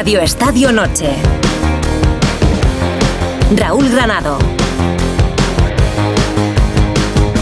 Radio 0.00 0.22
Estadio 0.22 0.72
Noche. 0.72 1.10
Raúl 3.54 3.86
Granado. 3.90 4.38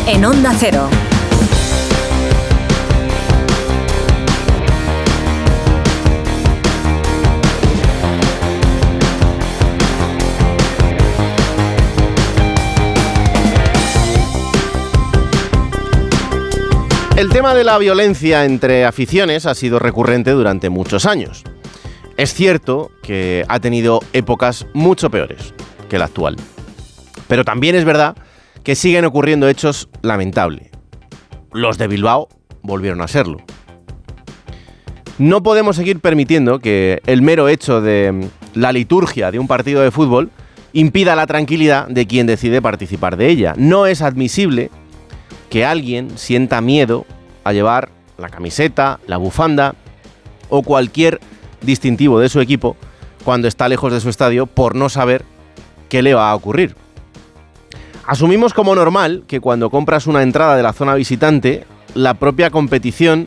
En 0.08 0.24
Onda 0.24 0.52
Cero. 0.58 0.88
El 17.16 17.28
tema 17.28 17.54
de 17.54 17.62
la 17.62 17.78
violencia 17.78 18.44
entre 18.44 18.84
aficiones 18.84 19.46
ha 19.46 19.54
sido 19.54 19.78
recurrente 19.78 20.32
durante 20.32 20.70
muchos 20.70 21.06
años. 21.06 21.44
Es 22.18 22.34
cierto 22.34 22.90
que 23.00 23.44
ha 23.46 23.60
tenido 23.60 24.00
épocas 24.12 24.66
mucho 24.74 25.08
peores 25.08 25.54
que 25.88 26.00
la 26.00 26.06
actual. 26.06 26.34
Pero 27.28 27.44
también 27.44 27.76
es 27.76 27.84
verdad 27.84 28.16
que 28.64 28.74
siguen 28.74 29.04
ocurriendo 29.04 29.48
hechos 29.48 29.88
lamentables. 30.02 30.68
Los 31.52 31.78
de 31.78 31.86
Bilbao 31.86 32.28
volvieron 32.60 33.00
a 33.02 33.06
serlo. 33.06 33.38
No 35.18 35.44
podemos 35.44 35.76
seguir 35.76 36.00
permitiendo 36.00 36.58
que 36.58 37.00
el 37.06 37.22
mero 37.22 37.48
hecho 37.48 37.80
de 37.80 38.28
la 38.52 38.72
liturgia 38.72 39.30
de 39.30 39.38
un 39.38 39.46
partido 39.46 39.80
de 39.82 39.92
fútbol 39.92 40.30
impida 40.72 41.14
la 41.14 41.28
tranquilidad 41.28 41.86
de 41.86 42.08
quien 42.08 42.26
decide 42.26 42.60
participar 42.60 43.16
de 43.16 43.28
ella. 43.28 43.54
No 43.56 43.86
es 43.86 44.02
admisible 44.02 44.72
que 45.50 45.64
alguien 45.64 46.18
sienta 46.18 46.60
miedo 46.60 47.06
a 47.44 47.52
llevar 47.52 47.90
la 48.16 48.28
camiseta, 48.28 48.98
la 49.06 49.18
bufanda 49.18 49.76
o 50.48 50.64
cualquier 50.64 51.20
distintivo 51.62 52.20
de 52.20 52.28
su 52.28 52.40
equipo 52.40 52.76
cuando 53.24 53.48
está 53.48 53.68
lejos 53.68 53.92
de 53.92 54.00
su 54.00 54.08
estadio 54.08 54.46
por 54.46 54.74
no 54.74 54.88
saber 54.88 55.24
qué 55.88 56.02
le 56.02 56.14
va 56.14 56.30
a 56.30 56.34
ocurrir. 56.34 56.74
Asumimos 58.06 58.54
como 58.54 58.74
normal 58.74 59.24
que 59.26 59.40
cuando 59.40 59.70
compras 59.70 60.06
una 60.06 60.22
entrada 60.22 60.56
de 60.56 60.62
la 60.62 60.72
zona 60.72 60.94
visitante, 60.94 61.66
la 61.94 62.14
propia 62.14 62.50
competición 62.50 63.26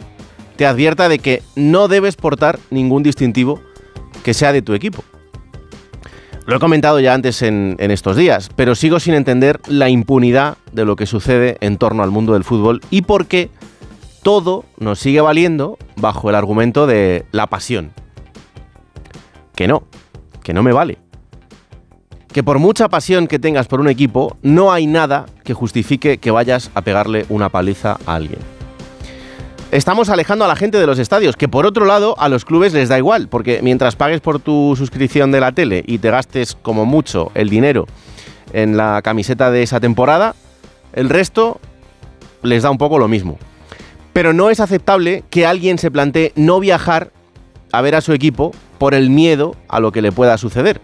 te 0.56 0.66
advierta 0.66 1.08
de 1.08 1.20
que 1.20 1.44
no 1.56 1.88
debes 1.88 2.16
portar 2.16 2.60
ningún 2.70 3.04
distintivo 3.04 3.60
que 4.24 4.34
sea 4.34 4.54
de 4.54 4.62
tu 4.62 4.74
equipo. 4.74 5.04
Lo 6.48 6.56
he 6.56 6.60
comentado 6.60 7.00
ya 7.00 7.14
antes 7.14 7.44
en, 7.44 7.78
estos 7.80 8.18
días, 8.18 8.50
pero 8.56 8.74
sigo 8.74 9.00
sin 9.00 9.14
entender 9.14 9.60
la 9.68 9.90
impunidad 9.90 10.58
de 10.72 10.86
lo 10.86 10.96
que 10.96 11.06
sucede 11.06 11.58
en 11.62 11.78
torno 11.78 12.02
al 12.02 12.12
mundo 12.12 12.34
del 12.34 12.44
fútbol 12.44 12.82
y 12.90 13.04
por 13.04 13.28
qué 13.28 13.50
todo 14.24 14.66
nos 14.78 15.00
sigue 15.00 15.22
valiendo 15.22 15.78
bajo 15.98 16.30
el 16.30 16.36
argumento 16.36 16.88
de 16.88 17.26
la 17.32 17.48
pasión. 17.48 17.92
Que 19.62 19.68
no, 19.68 19.84
que 20.42 20.56
no 20.56 20.64
me 20.64 20.74
vale. 20.74 20.98
Que 22.34 22.42
por 22.42 22.58
mucha 22.58 22.90
pasión 22.90 23.28
que 23.28 23.38
tengas 23.38 23.68
por 23.68 23.80
un 23.80 23.90
equipo, 23.90 24.36
no 24.42 24.72
hay 24.72 24.88
nada 24.88 25.28
que 25.44 25.54
justifique 25.54 26.18
que 26.18 26.32
vayas 26.32 26.72
a 26.74 26.82
pegarle 26.82 27.28
una 27.30 27.50
paliza 27.50 28.00
a 28.08 28.16
alguien. 28.16 28.40
Estamos 29.72 30.10
alejando 30.10 30.46
a 30.46 30.48
la 30.48 30.56
gente 30.56 30.80
de 30.80 30.88
los 30.88 30.98
estadios, 30.98 31.36
que 31.36 31.48
por 31.48 31.68
otro 31.68 31.86
lado 31.86 32.16
a 32.18 32.28
los 32.28 32.44
clubes 32.44 32.74
les 32.74 32.90
da 32.90 32.98
igual, 32.98 33.28
porque 33.28 33.60
mientras 33.62 33.96
pagues 33.96 34.20
por 34.20 34.40
tu 34.40 34.74
suscripción 34.76 35.32
de 35.32 35.42
la 35.42 35.52
tele 35.52 35.84
y 35.86 36.00
te 36.00 36.10
gastes 36.10 36.58
como 36.60 36.88
mucho 36.88 37.30
el 37.36 37.48
dinero 37.48 37.86
en 38.54 38.78
la 38.78 39.04
camiseta 39.04 39.52
de 39.52 39.62
esa 39.62 39.80
temporada, 39.80 40.34
el 40.94 41.08
resto 41.08 41.62
les 42.42 42.64
da 42.64 42.72
un 42.72 42.80
poco 42.80 42.98
lo 42.98 43.08
mismo. 43.08 43.38
Pero 44.12 44.34
no 44.34 44.50
es 44.50 44.60
aceptable 44.60 45.24
que 45.30 45.46
alguien 45.46 45.78
se 45.78 45.92
plantee 45.92 46.32
no 46.36 46.60
viajar 46.60 47.12
a 47.72 47.82
ver 47.82 47.96
a 47.96 48.02
su 48.02 48.14
equipo 48.14 48.52
por 48.78 48.94
el 48.94 49.10
miedo 49.10 49.56
a 49.68 49.80
lo 49.80 49.92
que 49.92 50.02
le 50.02 50.12
pueda 50.12 50.38
suceder. 50.38 50.82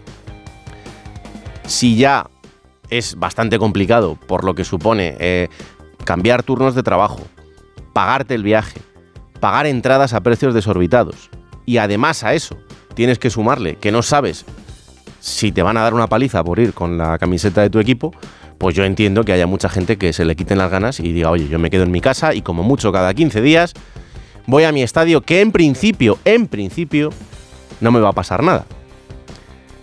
Si 1.66 1.96
ya 1.96 2.28
es 2.90 3.16
bastante 3.16 3.58
complicado 3.58 4.16
por 4.26 4.44
lo 4.44 4.54
que 4.54 4.64
supone 4.64 5.16
eh, 5.18 5.48
cambiar 6.04 6.42
turnos 6.42 6.74
de 6.74 6.82
trabajo, 6.82 7.20
pagarte 7.92 8.34
el 8.34 8.42
viaje, 8.42 8.80
pagar 9.40 9.66
entradas 9.66 10.14
a 10.14 10.20
precios 10.20 10.54
desorbitados. 10.54 11.30
Y 11.66 11.78
además 11.78 12.24
a 12.24 12.34
eso 12.34 12.56
tienes 12.94 13.18
que 13.18 13.30
sumarle 13.30 13.76
que 13.76 13.92
no 13.92 14.02
sabes 14.02 14.46
si 15.20 15.52
te 15.52 15.62
van 15.62 15.76
a 15.76 15.82
dar 15.82 15.94
una 15.94 16.06
paliza 16.06 16.42
por 16.44 16.58
ir 16.58 16.72
con 16.72 16.96
la 16.96 17.18
camiseta 17.18 17.60
de 17.60 17.70
tu 17.70 17.78
equipo, 17.78 18.12
pues 18.56 18.74
yo 18.74 18.84
entiendo 18.84 19.24
que 19.24 19.32
haya 19.32 19.46
mucha 19.46 19.68
gente 19.68 19.98
que 19.98 20.12
se 20.12 20.24
le 20.24 20.36
quiten 20.36 20.58
las 20.58 20.70
ganas 20.70 21.00
y 21.00 21.12
diga, 21.12 21.30
oye, 21.30 21.48
yo 21.48 21.58
me 21.58 21.70
quedo 21.70 21.84
en 21.84 21.90
mi 21.90 22.00
casa 22.00 22.34
y 22.34 22.42
como 22.42 22.62
mucho 22.62 22.92
cada 22.92 23.12
15 23.14 23.40
días 23.40 23.74
voy 24.48 24.64
a 24.64 24.72
mi 24.72 24.82
estadio 24.82 25.20
que 25.20 25.42
en 25.42 25.52
principio, 25.52 26.18
en 26.24 26.48
principio, 26.48 27.10
no 27.80 27.92
me 27.92 28.00
va 28.00 28.08
a 28.08 28.12
pasar 28.14 28.42
nada. 28.42 28.64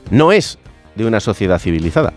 No 0.10 0.32
es 0.32 0.58
de 0.96 1.06
una 1.06 1.20
sociedad 1.20 1.60
civilizada. 1.60 2.14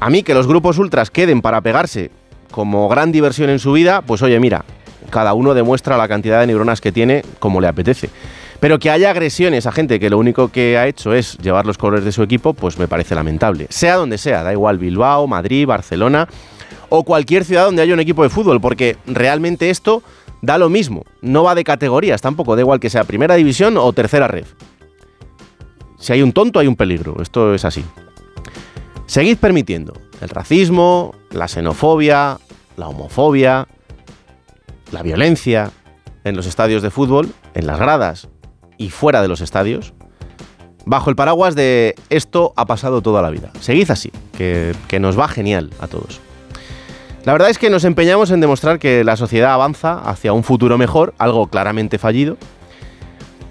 A 0.00 0.10
mí 0.10 0.24
que 0.24 0.34
los 0.34 0.48
grupos 0.48 0.78
ultras 0.78 1.10
queden 1.10 1.40
para 1.40 1.60
pegarse 1.60 2.10
como 2.50 2.88
gran 2.88 3.12
diversión 3.12 3.50
en 3.50 3.60
su 3.60 3.72
vida, 3.72 4.02
pues 4.02 4.20
oye, 4.22 4.40
mira, 4.40 4.64
cada 5.10 5.32
uno 5.32 5.54
demuestra 5.54 5.96
la 5.96 6.08
cantidad 6.08 6.40
de 6.40 6.48
neuronas 6.48 6.80
que 6.80 6.90
tiene 6.90 7.22
como 7.38 7.60
le 7.60 7.68
apetece. 7.68 8.10
Pero 8.58 8.80
que 8.80 8.90
haya 8.90 9.10
agresiones 9.10 9.66
a 9.66 9.72
gente 9.72 10.00
que 10.00 10.10
lo 10.10 10.18
único 10.18 10.48
que 10.48 10.76
ha 10.76 10.88
hecho 10.88 11.14
es 11.14 11.38
llevar 11.38 11.66
los 11.66 11.78
colores 11.78 12.04
de 12.04 12.10
su 12.10 12.24
equipo, 12.24 12.52
pues 12.52 12.80
me 12.80 12.88
parece 12.88 13.14
lamentable. 13.14 13.68
Sea 13.70 13.94
donde 13.94 14.18
sea, 14.18 14.42
da 14.42 14.52
igual 14.52 14.78
Bilbao, 14.78 15.28
Madrid, 15.28 15.66
Barcelona 15.66 16.26
o 16.88 17.04
cualquier 17.04 17.44
ciudad 17.44 17.66
donde 17.66 17.82
haya 17.82 17.94
un 17.94 18.00
equipo 18.00 18.24
de 18.24 18.28
fútbol, 18.28 18.60
porque 18.60 18.96
realmente 19.06 19.70
esto 19.70 20.02
da 20.42 20.58
lo 20.58 20.68
mismo. 20.68 21.04
No 21.20 21.44
va 21.44 21.54
de 21.54 21.64
categorías 21.64 22.20
tampoco, 22.20 22.54
da 22.54 22.62
igual 22.62 22.80
que 22.80 22.90
sea 22.90 23.04
primera 23.04 23.34
división 23.34 23.76
o 23.76 23.92
tercera 23.92 24.28
red. 24.28 24.46
Si 25.98 26.12
hay 26.12 26.22
un 26.22 26.32
tonto, 26.32 26.60
hay 26.60 26.66
un 26.66 26.76
peligro. 26.76 27.20
Esto 27.20 27.54
es 27.54 27.64
así. 27.64 27.84
Seguid 29.06 29.38
permitiendo 29.38 29.94
el 30.20 30.28
racismo, 30.28 31.14
la 31.30 31.48
xenofobia, 31.48 32.38
la 32.76 32.88
homofobia, 32.88 33.66
la 34.92 35.02
violencia 35.02 35.70
en 36.24 36.36
los 36.36 36.46
estadios 36.46 36.82
de 36.82 36.90
fútbol, 36.90 37.32
en 37.54 37.66
las 37.66 37.78
gradas 37.78 38.28
y 38.76 38.90
fuera 38.90 39.22
de 39.22 39.28
los 39.28 39.40
estadios, 39.40 39.94
bajo 40.84 41.10
el 41.10 41.16
paraguas 41.16 41.54
de 41.54 41.94
esto 42.10 42.52
ha 42.56 42.66
pasado 42.66 43.02
toda 43.02 43.22
la 43.22 43.30
vida. 43.30 43.50
Seguid 43.60 43.90
así, 43.90 44.12
que, 44.36 44.74
que 44.86 45.00
nos 45.00 45.18
va 45.18 45.28
genial 45.28 45.70
a 45.80 45.88
todos. 45.88 46.20
La 47.24 47.32
verdad 47.32 47.50
es 47.50 47.58
que 47.58 47.68
nos 47.68 47.84
empeñamos 47.84 48.30
en 48.30 48.40
demostrar 48.40 48.78
que 48.78 49.04
la 49.04 49.16
sociedad 49.16 49.52
avanza 49.52 49.98
hacia 49.98 50.32
un 50.32 50.44
futuro 50.44 50.78
mejor, 50.78 51.14
algo 51.18 51.48
claramente 51.48 51.98
fallido, 51.98 52.36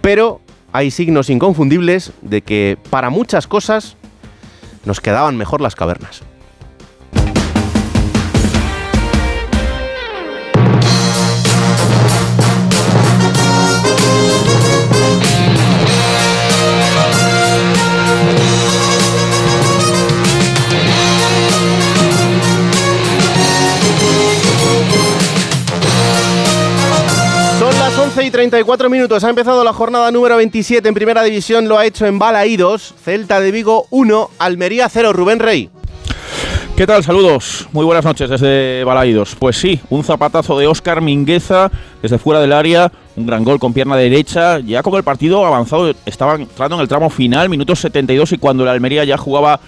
pero 0.01 0.41
hay 0.73 0.89
signos 0.91 1.29
inconfundibles 1.29 2.11
de 2.21 2.41
que 2.41 2.77
para 2.89 3.09
muchas 3.09 3.45
cosas 3.47 3.95
nos 4.85 5.01
quedaban 5.01 5.37
mejor 5.37 5.61
las 5.61 5.75
cavernas. 5.75 6.23
Y 28.15 28.31
34 28.31 28.89
minutos. 28.89 29.23
Ha 29.25 29.29
empezado 29.29 29.63
la 29.63 29.73
jornada 29.73 30.09
número 30.11 30.37
27 30.37 30.87
en 30.87 30.95
Primera 30.95 31.23
División. 31.23 31.67
Lo 31.67 31.77
ha 31.77 31.85
hecho 31.85 32.05
en 32.05 32.17
Balaídos. 32.17 32.95
Celta 33.03 33.39
de 33.41 33.51
Vigo 33.51 33.85
1, 33.91 34.29
Almería 34.39 34.87
0. 34.87 35.11
Rubén 35.13 35.39
Rey. 35.39 35.69
¿Qué 36.77 36.87
tal? 36.87 37.03
Saludos. 37.03 37.67
Muy 37.73 37.85
buenas 37.85 38.05
noches 38.05 38.29
desde 38.29 38.83
Balaídos. 38.85 39.35
Pues 39.35 39.57
sí, 39.57 39.81
un 39.89 40.03
zapatazo 40.03 40.57
de 40.57 40.67
Óscar 40.67 41.01
Mingueza 41.01 41.69
desde 42.01 42.17
fuera 42.17 42.39
del 42.39 42.53
área. 42.53 42.91
Un 43.17 43.27
gran 43.27 43.43
gol 43.43 43.59
con 43.59 43.73
pierna 43.73 43.97
derecha. 43.97 44.59
Ya 44.59 44.81
con 44.81 44.95
el 44.95 45.03
partido 45.03 45.45
avanzado, 45.45 45.93
estaba 46.05 46.35
entrando 46.35 46.77
en 46.77 46.81
el 46.81 46.87
tramo 46.87 47.09
final, 47.09 47.49
minutos 47.49 47.79
72, 47.79 48.31
y 48.31 48.37
cuando 48.37 48.63
la 48.63 48.71
Almería 48.71 49.03
ya 49.03 49.17
jugaba 49.17 49.59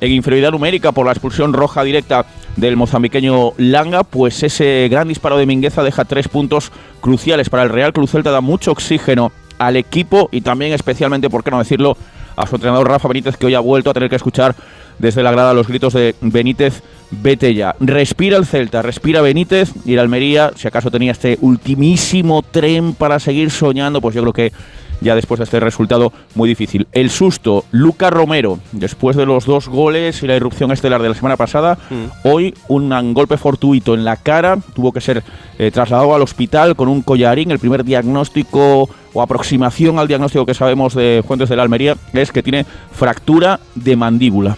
en 0.00 0.12
inferioridad 0.12 0.52
numérica 0.52 0.92
por 0.92 1.06
la 1.06 1.12
expulsión 1.12 1.52
roja 1.52 1.82
directa 1.84 2.26
del 2.56 2.76
mozambiqueño 2.76 3.52
Langa, 3.56 4.04
pues 4.04 4.42
ese 4.42 4.88
gran 4.90 5.08
disparo 5.08 5.36
de 5.36 5.46
Mingueza 5.46 5.82
deja 5.82 6.04
tres 6.04 6.28
puntos 6.28 6.72
cruciales 7.00 7.50
para 7.50 7.62
el 7.62 7.70
Real 7.70 7.92
Cruz 7.92 8.10
Celta, 8.10 8.30
da 8.30 8.40
mucho 8.40 8.72
oxígeno 8.72 9.32
al 9.58 9.76
equipo 9.76 10.28
y 10.32 10.40
también 10.40 10.72
especialmente, 10.72 11.30
por 11.30 11.42
qué 11.42 11.50
no 11.50 11.58
decirlo, 11.58 11.96
a 12.36 12.46
su 12.46 12.54
entrenador 12.54 12.88
Rafa 12.88 13.08
Benítez, 13.08 13.36
que 13.36 13.46
hoy 13.46 13.54
ha 13.54 13.60
vuelto 13.60 13.90
a 13.90 13.94
tener 13.94 14.08
que 14.08 14.16
escuchar 14.16 14.54
desde 14.98 15.22
la 15.22 15.32
grada 15.32 15.54
los 15.54 15.66
gritos 15.66 15.92
de 15.92 16.14
Benítez, 16.20 16.82
vete 17.10 17.54
ya. 17.54 17.74
Respira 17.80 18.36
el 18.36 18.46
Celta, 18.46 18.82
respira 18.82 19.20
Benítez 19.20 19.72
y 19.84 19.94
el 19.94 19.98
Almería, 19.98 20.52
si 20.54 20.68
acaso 20.68 20.90
tenía 20.90 21.12
este 21.12 21.38
ultimísimo 21.40 22.42
tren 22.42 22.94
para 22.94 23.18
seguir 23.18 23.50
soñando, 23.50 24.00
pues 24.00 24.14
yo 24.14 24.22
creo 24.22 24.32
que 24.32 24.52
ya 25.00 25.14
después 25.14 25.38
de 25.38 25.44
este 25.44 25.60
resultado 25.60 26.12
muy 26.34 26.48
difícil. 26.48 26.86
El 26.92 27.10
susto, 27.10 27.64
Luca 27.70 28.10
Romero, 28.10 28.58
después 28.72 29.16
de 29.16 29.26
los 29.26 29.46
dos 29.46 29.68
goles 29.68 30.22
y 30.22 30.26
la 30.26 30.36
irrupción 30.36 30.72
estelar 30.72 31.02
de 31.02 31.08
la 31.08 31.14
semana 31.14 31.36
pasada, 31.36 31.78
mm. 31.90 32.28
hoy 32.28 32.54
un 32.68 33.14
golpe 33.14 33.36
fortuito 33.36 33.94
en 33.94 34.04
la 34.04 34.16
cara, 34.16 34.58
tuvo 34.74 34.92
que 34.92 35.00
ser 35.00 35.22
eh, 35.58 35.70
trasladado 35.70 36.14
al 36.14 36.22
hospital 36.22 36.76
con 36.76 36.88
un 36.88 37.02
collarín, 37.02 37.50
el 37.50 37.58
primer 37.58 37.84
diagnóstico 37.84 38.88
o 39.12 39.22
aproximación 39.22 39.98
al 39.98 40.08
diagnóstico 40.08 40.46
que 40.46 40.54
sabemos 40.54 40.94
de 40.94 41.22
Fuentes 41.26 41.48
de 41.48 41.56
la 41.56 41.62
Almería 41.62 41.96
es 42.12 42.32
que 42.32 42.42
tiene 42.42 42.66
fractura 42.92 43.60
de 43.74 43.96
mandíbula. 43.96 44.56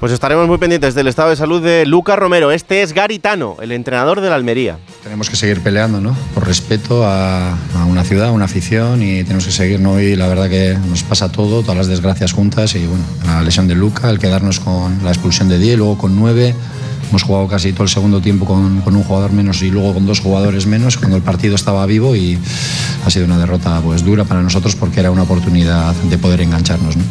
Pues 0.00 0.12
estaremos 0.12 0.48
muy 0.48 0.56
pendientes 0.56 0.94
del 0.94 1.08
estado 1.08 1.28
de 1.28 1.36
salud 1.36 1.62
de 1.62 1.84
Lucas 1.84 2.18
Romero. 2.18 2.52
Este 2.52 2.80
es 2.80 2.94
Garitano, 2.94 3.58
el 3.60 3.70
entrenador 3.70 4.22
de 4.22 4.30
la 4.30 4.36
Almería. 4.36 4.78
Tenemos 5.02 5.28
que 5.28 5.36
seguir 5.36 5.60
peleando, 5.60 6.00
¿no? 6.00 6.16
Por 6.32 6.46
respeto 6.46 7.04
a, 7.04 7.54
una 7.86 8.02
ciudad, 8.02 8.28
a 8.28 8.32
una 8.32 8.46
afición 8.46 9.02
y 9.02 9.24
tenemos 9.24 9.44
que 9.44 9.52
seguir, 9.52 9.78
¿no? 9.78 10.00
Y 10.00 10.16
la 10.16 10.26
verdad 10.26 10.48
que 10.48 10.74
nos 10.88 11.02
pasa 11.02 11.30
todo, 11.30 11.60
todas 11.60 11.76
las 11.76 11.86
desgracias 11.86 12.32
juntas 12.32 12.74
y 12.76 12.86
bueno, 12.86 13.04
la 13.26 13.42
lesión 13.42 13.68
de 13.68 13.74
Luca, 13.74 14.08
el 14.08 14.18
quedarnos 14.18 14.58
con 14.58 15.04
la 15.04 15.10
expulsión 15.10 15.50
de 15.50 15.58
10, 15.58 15.76
luego 15.76 15.98
con 15.98 16.16
9. 16.16 16.54
Hemos 17.10 17.22
jugado 17.22 17.46
casi 17.46 17.74
todo 17.74 17.82
el 17.82 17.90
segundo 17.90 18.22
tiempo 18.22 18.46
con, 18.46 18.80
con, 18.80 18.96
un 18.96 19.02
jugador 19.02 19.32
menos 19.32 19.60
y 19.60 19.70
luego 19.70 19.92
con 19.92 20.06
dos 20.06 20.20
jugadores 20.20 20.64
menos 20.64 20.96
cuando 20.96 21.18
el 21.18 21.22
partido 21.22 21.56
estaba 21.56 21.84
vivo 21.84 22.16
y 22.16 22.38
ha 23.04 23.10
sido 23.10 23.26
una 23.26 23.36
derrota 23.36 23.82
pues 23.84 24.02
dura 24.02 24.24
para 24.24 24.40
nosotros 24.40 24.76
porque 24.76 25.00
era 25.00 25.10
una 25.10 25.24
oportunidad 25.24 25.94
de 25.94 26.16
poder 26.16 26.40
engancharnos. 26.40 26.96
¿no? 26.96 27.02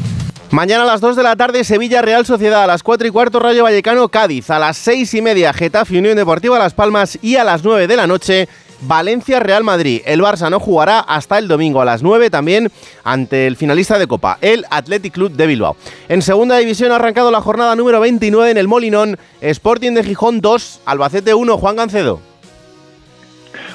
Mañana 0.52 0.82
a 0.82 0.88
las 0.88 1.00
2 1.00 1.16
de 1.16 1.22
la 1.22 1.36
tarde 1.36 1.64
Sevilla 1.64 2.02
Real 2.02 2.26
Sociedad, 2.26 2.64
a 2.64 2.68
las 2.68 2.82
4 2.82 3.08
y 3.08 3.12
cuarto 3.12 3.40
Rayo 3.40 3.64
Vallecano 3.64 4.10
Cádiz, 4.10 4.50
a 4.50 4.58
las 4.58 4.78
6 4.78 5.14
y 5.14 5.22
media 5.22 5.54
Getafe 5.54 6.00
Unión 6.00 6.16
Deportiva 6.16 6.58
Las 6.58 6.74
Palmas 6.74 7.20
y 7.22 7.36
a 7.36 7.44
las 7.44 7.64
9 7.64 7.86
de 7.86 7.96
la 7.96 8.08
noche 8.08 8.50
Valencia 8.82 9.40
Real 9.40 9.64
Madrid. 9.64 10.02
El 10.06 10.22
Barça 10.22 10.50
no 10.50 10.60
jugará 10.60 11.02
hasta 11.02 11.38
el 11.38 11.48
domingo 11.48 11.82
a 11.82 11.86
las 11.86 12.02
9 12.02 12.32
también 12.32 12.72
ante 13.04 13.46
el 13.46 13.58
finalista 13.58 14.00
de 14.00 14.08
Copa, 14.08 14.40
el 14.42 14.66
Athletic 14.72 15.14
Club 15.14 15.34
de 15.34 15.46
Bilbao. 15.46 15.76
En 16.08 16.24
segunda 16.24 16.58
división 16.58 16.92
ha 16.92 16.96
arrancado 16.96 17.30
la 17.30 17.42
jornada 17.42 17.76
número 17.76 18.00
29 18.00 18.50
en 18.50 18.58
el 18.58 18.68
Molinón, 18.68 19.20
Sporting 19.42 19.92
de 19.92 20.04
Gijón 20.04 20.42
2, 20.42 20.82
Albacete 20.84 21.36
1, 21.36 21.58
Juan 21.60 21.76
Gancedo. 21.76 22.29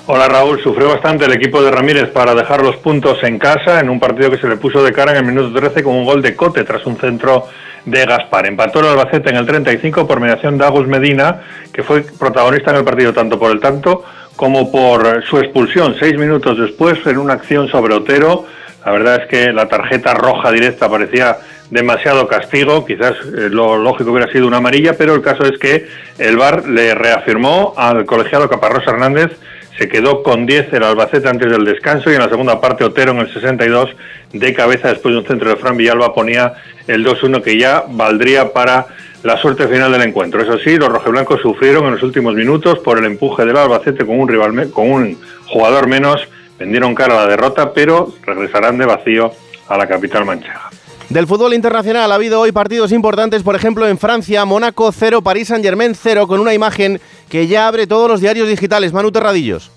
Hola 0.06 0.28
Raúl, 0.28 0.60
sufrió 0.62 0.90
bastante 0.90 1.24
el 1.24 1.32
equipo 1.32 1.62
de 1.62 1.70
Ramírez 1.70 2.10
para 2.10 2.34
dejar 2.34 2.62
los 2.62 2.76
puntos 2.76 3.22
en 3.22 3.38
casa 3.38 3.80
en 3.80 3.88
un 3.88 3.98
partido 3.98 4.30
que 4.30 4.36
se 4.36 4.46
le 4.46 4.58
puso 4.58 4.84
de 4.84 4.92
cara 4.92 5.12
en 5.12 5.16
el 5.16 5.24
minuto 5.24 5.58
13 5.58 5.82
con 5.82 5.94
un 5.94 6.04
gol 6.04 6.20
de 6.20 6.36
Cote 6.36 6.62
tras 6.62 6.84
un 6.84 6.98
centro 6.98 7.46
de 7.86 8.04
Gaspar. 8.04 8.44
Empató 8.44 8.80
el 8.80 8.88
Albacete 8.88 9.30
en 9.30 9.36
el 9.36 9.46
35 9.46 10.06
por 10.06 10.20
mediación 10.20 10.58
de 10.58 10.66
Agus 10.66 10.86
Medina, 10.86 11.40
que 11.72 11.82
fue 11.82 12.02
protagonista 12.02 12.70
en 12.72 12.76
el 12.76 12.84
partido 12.84 13.14
tanto 13.14 13.38
por 13.38 13.50
el 13.50 13.60
tanto 13.60 14.04
como 14.36 14.70
por 14.70 15.24
su 15.24 15.38
expulsión 15.38 15.96
seis 15.98 16.18
minutos 16.18 16.58
después 16.58 16.98
en 17.06 17.16
una 17.16 17.32
acción 17.32 17.68
sobre 17.68 17.94
Otero. 17.94 18.44
La 18.84 18.92
verdad 18.92 19.22
es 19.22 19.28
que 19.28 19.54
la 19.54 19.68
tarjeta 19.68 20.12
roja 20.12 20.52
directa 20.52 20.86
parecía 20.86 21.38
demasiado 21.70 22.28
castigo, 22.28 22.84
quizás 22.84 23.12
eh, 23.12 23.48
lo 23.48 23.78
lógico 23.78 24.12
hubiera 24.12 24.30
sido 24.30 24.46
una 24.46 24.58
amarilla, 24.58 24.98
pero 24.98 25.14
el 25.14 25.22
caso 25.22 25.44
es 25.44 25.58
que 25.58 25.88
el 26.18 26.36
VAR 26.36 26.68
le 26.68 26.94
reafirmó 26.94 27.72
al 27.74 28.04
colegiado 28.04 28.50
Caparrós 28.50 28.86
Hernández 28.86 29.32
se 29.78 29.88
quedó 29.88 30.22
con 30.22 30.46
10 30.46 30.72
el 30.72 30.84
Albacete 30.84 31.28
antes 31.28 31.50
del 31.50 31.64
descanso 31.64 32.10
y 32.10 32.14
en 32.14 32.20
la 32.20 32.28
segunda 32.28 32.60
parte 32.60 32.84
Otero 32.84 33.12
en 33.12 33.18
el 33.18 33.32
62 33.32 33.90
de 34.32 34.54
cabeza 34.54 34.88
después 34.88 35.14
de 35.14 35.20
un 35.20 35.26
centro 35.26 35.50
de 35.50 35.56
Fran 35.56 35.76
Villalba 35.76 36.14
ponía 36.14 36.54
el 36.86 37.04
2-1 37.04 37.42
que 37.42 37.58
ya 37.58 37.84
valdría 37.88 38.52
para 38.52 38.86
la 39.22 39.38
suerte 39.38 39.66
final 39.66 39.90
del 39.90 40.02
encuentro. 40.02 40.42
Eso 40.42 40.58
sí, 40.58 40.76
los 40.76 40.90
rojiblancos 40.90 41.40
sufrieron 41.40 41.86
en 41.86 41.92
los 41.92 42.02
últimos 42.02 42.34
minutos 42.34 42.78
por 42.80 42.98
el 42.98 43.06
empuje 43.06 43.44
del 43.44 43.56
Albacete 43.56 44.06
con 44.06 44.20
un 44.20 44.28
rival 44.28 44.70
con 44.70 44.90
un 44.90 45.18
jugador 45.46 45.88
menos, 45.88 46.28
vendieron 46.58 46.94
cara 46.94 47.14
a 47.14 47.24
la 47.24 47.30
derrota, 47.30 47.72
pero 47.72 48.12
regresarán 48.24 48.78
de 48.78 48.86
vacío 48.86 49.32
a 49.68 49.78
la 49.78 49.88
capital 49.88 50.24
manchega. 50.24 50.73
Del 51.10 51.26
fútbol 51.26 51.52
internacional 51.52 52.10
ha 52.10 52.14
habido 52.14 52.40
hoy 52.40 52.50
partidos 52.50 52.90
importantes, 52.90 53.42
por 53.42 53.54
ejemplo 53.54 53.86
en 53.86 53.98
Francia, 53.98 54.44
Mónaco 54.46 54.90
0, 54.90 55.20
París 55.22 55.48
Saint-Germain 55.48 55.94
0, 55.94 56.26
con 56.26 56.40
una 56.40 56.54
imagen 56.54 56.98
que 57.28 57.46
ya 57.46 57.68
abre 57.68 57.86
todos 57.86 58.08
los 58.10 58.20
diarios 58.20 58.48
digitales. 58.48 58.92
Manu 58.92 59.12
Terradillos. 59.12 59.73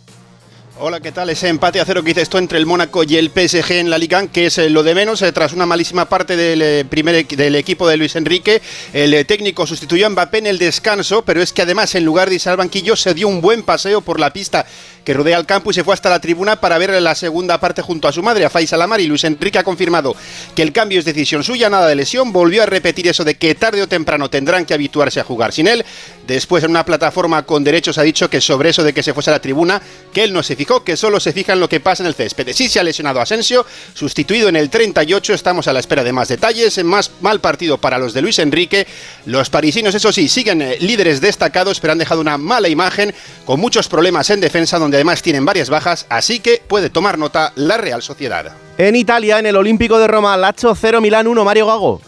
Hola, 0.80 1.00
¿qué 1.00 1.12
tal? 1.12 1.28
Ese 1.32 1.48
empate 1.48 1.80
a 1.82 1.86
cero 1.86 2.04
que 2.04 2.12
hice 2.12 2.22
esto 2.22 2.38
entre 2.38 2.60
el 2.60 2.68
Mónaco 2.68 3.02
y 3.04 3.18
el 3.18 3.32
PSG 3.32 3.72
en 3.72 3.90
la 3.90 3.98
Liga, 3.98 4.28
que 4.28 4.46
es 4.46 4.60
eh, 4.60 4.70
lo 4.70 4.84
de 4.84 4.94
menos, 4.94 5.24
eh, 5.24 5.32
tras 5.32 5.54
una 5.54 5.66
malísima 5.66 6.08
parte 6.08 6.38
del, 6.38 6.62
eh, 6.62 6.86
primer, 6.86 7.26
del 7.26 7.56
equipo 7.56 7.88
de 7.88 7.98
Luis 7.98 8.16
Enrique. 8.16 8.62
El 8.94 9.26
técnico 9.26 9.66
sustituyó 9.66 10.06
a 10.06 10.10
Mbappé 10.12 10.38
en 10.38 10.46
el 10.46 10.60
descanso, 10.60 11.24
pero 11.26 11.42
es 11.42 11.52
que 11.52 11.64
además 11.64 11.96
en 11.96 12.06
lugar 12.06 12.30
de 12.30 12.36
irse 12.36 12.52
al 12.52 12.58
banquillo 12.58 12.96
se 12.96 13.16
dio 13.16 13.28
un 13.28 13.42
buen 13.42 13.64
paseo 13.64 14.02
por 14.02 14.20
la 14.20 14.32
pista 14.32 14.68
que 15.04 15.14
rodea 15.14 15.38
el 15.38 15.46
campo 15.46 15.72
y 15.72 15.74
se 15.74 15.84
fue 15.84 15.94
hasta 15.94 16.10
la 16.10 16.20
tribuna 16.20 16.60
para 16.60 16.78
ver 16.78 17.02
la 17.02 17.16
segunda 17.16 17.60
parte 17.60 17.82
junto 17.82 18.08
a 18.08 18.12
su 18.12 18.22
madre, 18.22 18.44
a 18.46 18.50
Faiza 18.50 18.76
Lamar, 18.78 19.00
y 19.00 19.08
Luis 19.08 19.24
Enrique 19.24 19.58
ha 19.58 19.64
confirmado 19.64 20.16
que 20.54 20.62
el 20.62 20.74
cambio 20.74 21.00
es 21.00 21.06
decisión 21.06 21.46
suya, 21.46 21.70
nada 21.70 21.88
de 21.88 21.96
lesión, 21.96 22.34
volvió 22.34 22.62
a 22.62 22.66
repetir 22.66 23.08
eso 23.08 23.24
de 23.24 23.36
que 23.36 23.56
tarde 23.56 23.82
o 23.82 23.88
temprano 23.88 24.30
tendrán 24.30 24.66
que 24.66 24.74
habituarse 24.74 25.22
a 25.22 25.24
jugar 25.24 25.54
sin 25.54 25.70
él. 25.70 25.86
Después 26.28 26.66
en 26.66 26.72
una 26.72 26.84
plataforma 26.84 27.44
con 27.44 27.64
derechos 27.64 27.98
ha 27.98 28.04
dicho 28.04 28.30
que 28.30 28.42
sobre 28.42 28.72
eso 28.72 28.84
de 28.84 28.94
que 28.94 29.02
se 29.02 29.14
fuese 29.14 29.30
a 29.30 29.34
la 29.34 29.42
tribuna, 29.42 29.82
que 30.12 30.26
él 30.26 30.34
no 30.34 30.44
se 30.44 30.58
fijó, 30.58 30.67
que 30.84 30.98
solo 30.98 31.20
se 31.20 31.34
fija 31.34 31.54
en 31.54 31.60
lo 31.60 31.70
que 31.70 31.80
pasa 31.80 32.04
en 32.04 32.08
el 32.08 32.14
césped. 32.14 32.52
Sí 32.54 32.70
se 32.70 32.80
ha 32.80 32.84
lesionado 32.84 33.22
Asensio, 33.22 33.66
sustituido 33.94 34.50
en 34.50 34.56
el 34.56 34.70
38, 34.70 35.34
estamos 35.34 35.68
a 35.68 35.74
la 35.74 35.80
espera 35.80 36.04
de 36.04 36.12
más 36.12 36.28
detalles, 36.28 36.84
más 36.84 37.12
mal 37.22 37.40
partido 37.40 37.78
para 37.78 37.98
los 37.98 38.14
de 38.14 38.22
Luis 38.22 38.40
Enrique. 38.40 38.86
Los 39.26 39.50
parisinos, 39.50 39.96
eso 39.96 40.12
sí, 40.12 40.28
siguen 40.28 40.62
eh, 40.62 40.78
líderes 40.80 41.22
destacados, 41.22 41.80
pero 41.80 41.94
han 41.94 42.00
dejado 42.00 42.22
una 42.22 42.38
mala 42.38 42.68
imagen, 42.68 43.14
con 43.46 43.60
muchos 43.60 43.88
problemas 43.88 44.30
en 44.30 44.42
defensa, 44.42 44.78
donde 44.78 44.98
además 44.98 45.22
tienen 45.22 45.46
varias 45.46 45.70
bajas, 45.70 46.06
así 46.10 46.40
que 46.40 46.62
puede 46.68 46.90
tomar 46.90 47.18
nota 47.18 47.54
la 47.56 47.78
Real 47.78 48.02
Sociedad. 48.02 48.52
En 48.78 48.96
Italia, 48.96 49.40
en 49.40 49.46
el 49.46 49.56
Olímpico 49.56 49.98
de 49.98 50.08
Roma, 50.08 50.36
Lacho 50.38 50.76
0, 50.76 51.02
Milán 51.02 51.28
1, 51.28 51.44
Mario 51.46 51.68
Gago. 51.68 52.02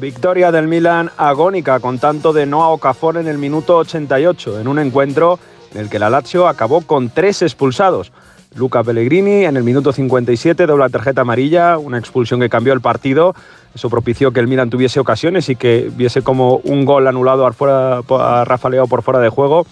Victoria 0.00 0.50
del 0.50 0.66
Milan 0.66 1.10
agónica 1.16 1.78
con 1.78 1.98
tanto 1.98 2.32
de 2.32 2.46
Noah 2.46 2.70
Okafor 2.70 3.18
en 3.18 3.28
el 3.28 3.38
minuto 3.38 3.76
88, 3.76 4.60
en 4.60 4.68
un 4.68 4.78
encuentro 4.80 5.38
en 5.74 5.80
el 5.80 5.90
que 5.90 5.98
la 5.98 6.10
Lazio 6.10 6.48
acabó 6.48 6.80
con 6.80 7.10
tres 7.10 7.42
expulsados. 7.42 8.12
Luca 8.54 8.84
Pellegrini 8.84 9.44
en 9.44 9.56
el 9.56 9.64
minuto 9.64 9.92
57 9.92 10.66
dobla 10.66 10.88
tarjeta 10.88 11.22
amarilla, 11.22 11.76
una 11.76 11.98
expulsión 11.98 12.40
que 12.40 12.48
cambió 12.48 12.72
el 12.72 12.80
partido. 12.80 13.34
Eso 13.74 13.90
propició 13.90 14.32
que 14.32 14.38
el 14.38 14.46
Milan 14.46 14.70
tuviese 14.70 15.00
ocasiones 15.00 15.48
y 15.48 15.56
que 15.56 15.90
viese 15.96 16.22
como 16.22 16.58
un 16.58 16.84
gol 16.84 17.08
anulado 17.08 17.44
a 17.46 18.44
Rafa 18.44 18.70
Leo 18.70 18.86
por 18.86 19.02
fuera 19.02 19.18
de 19.18 19.28
juego 19.28 19.66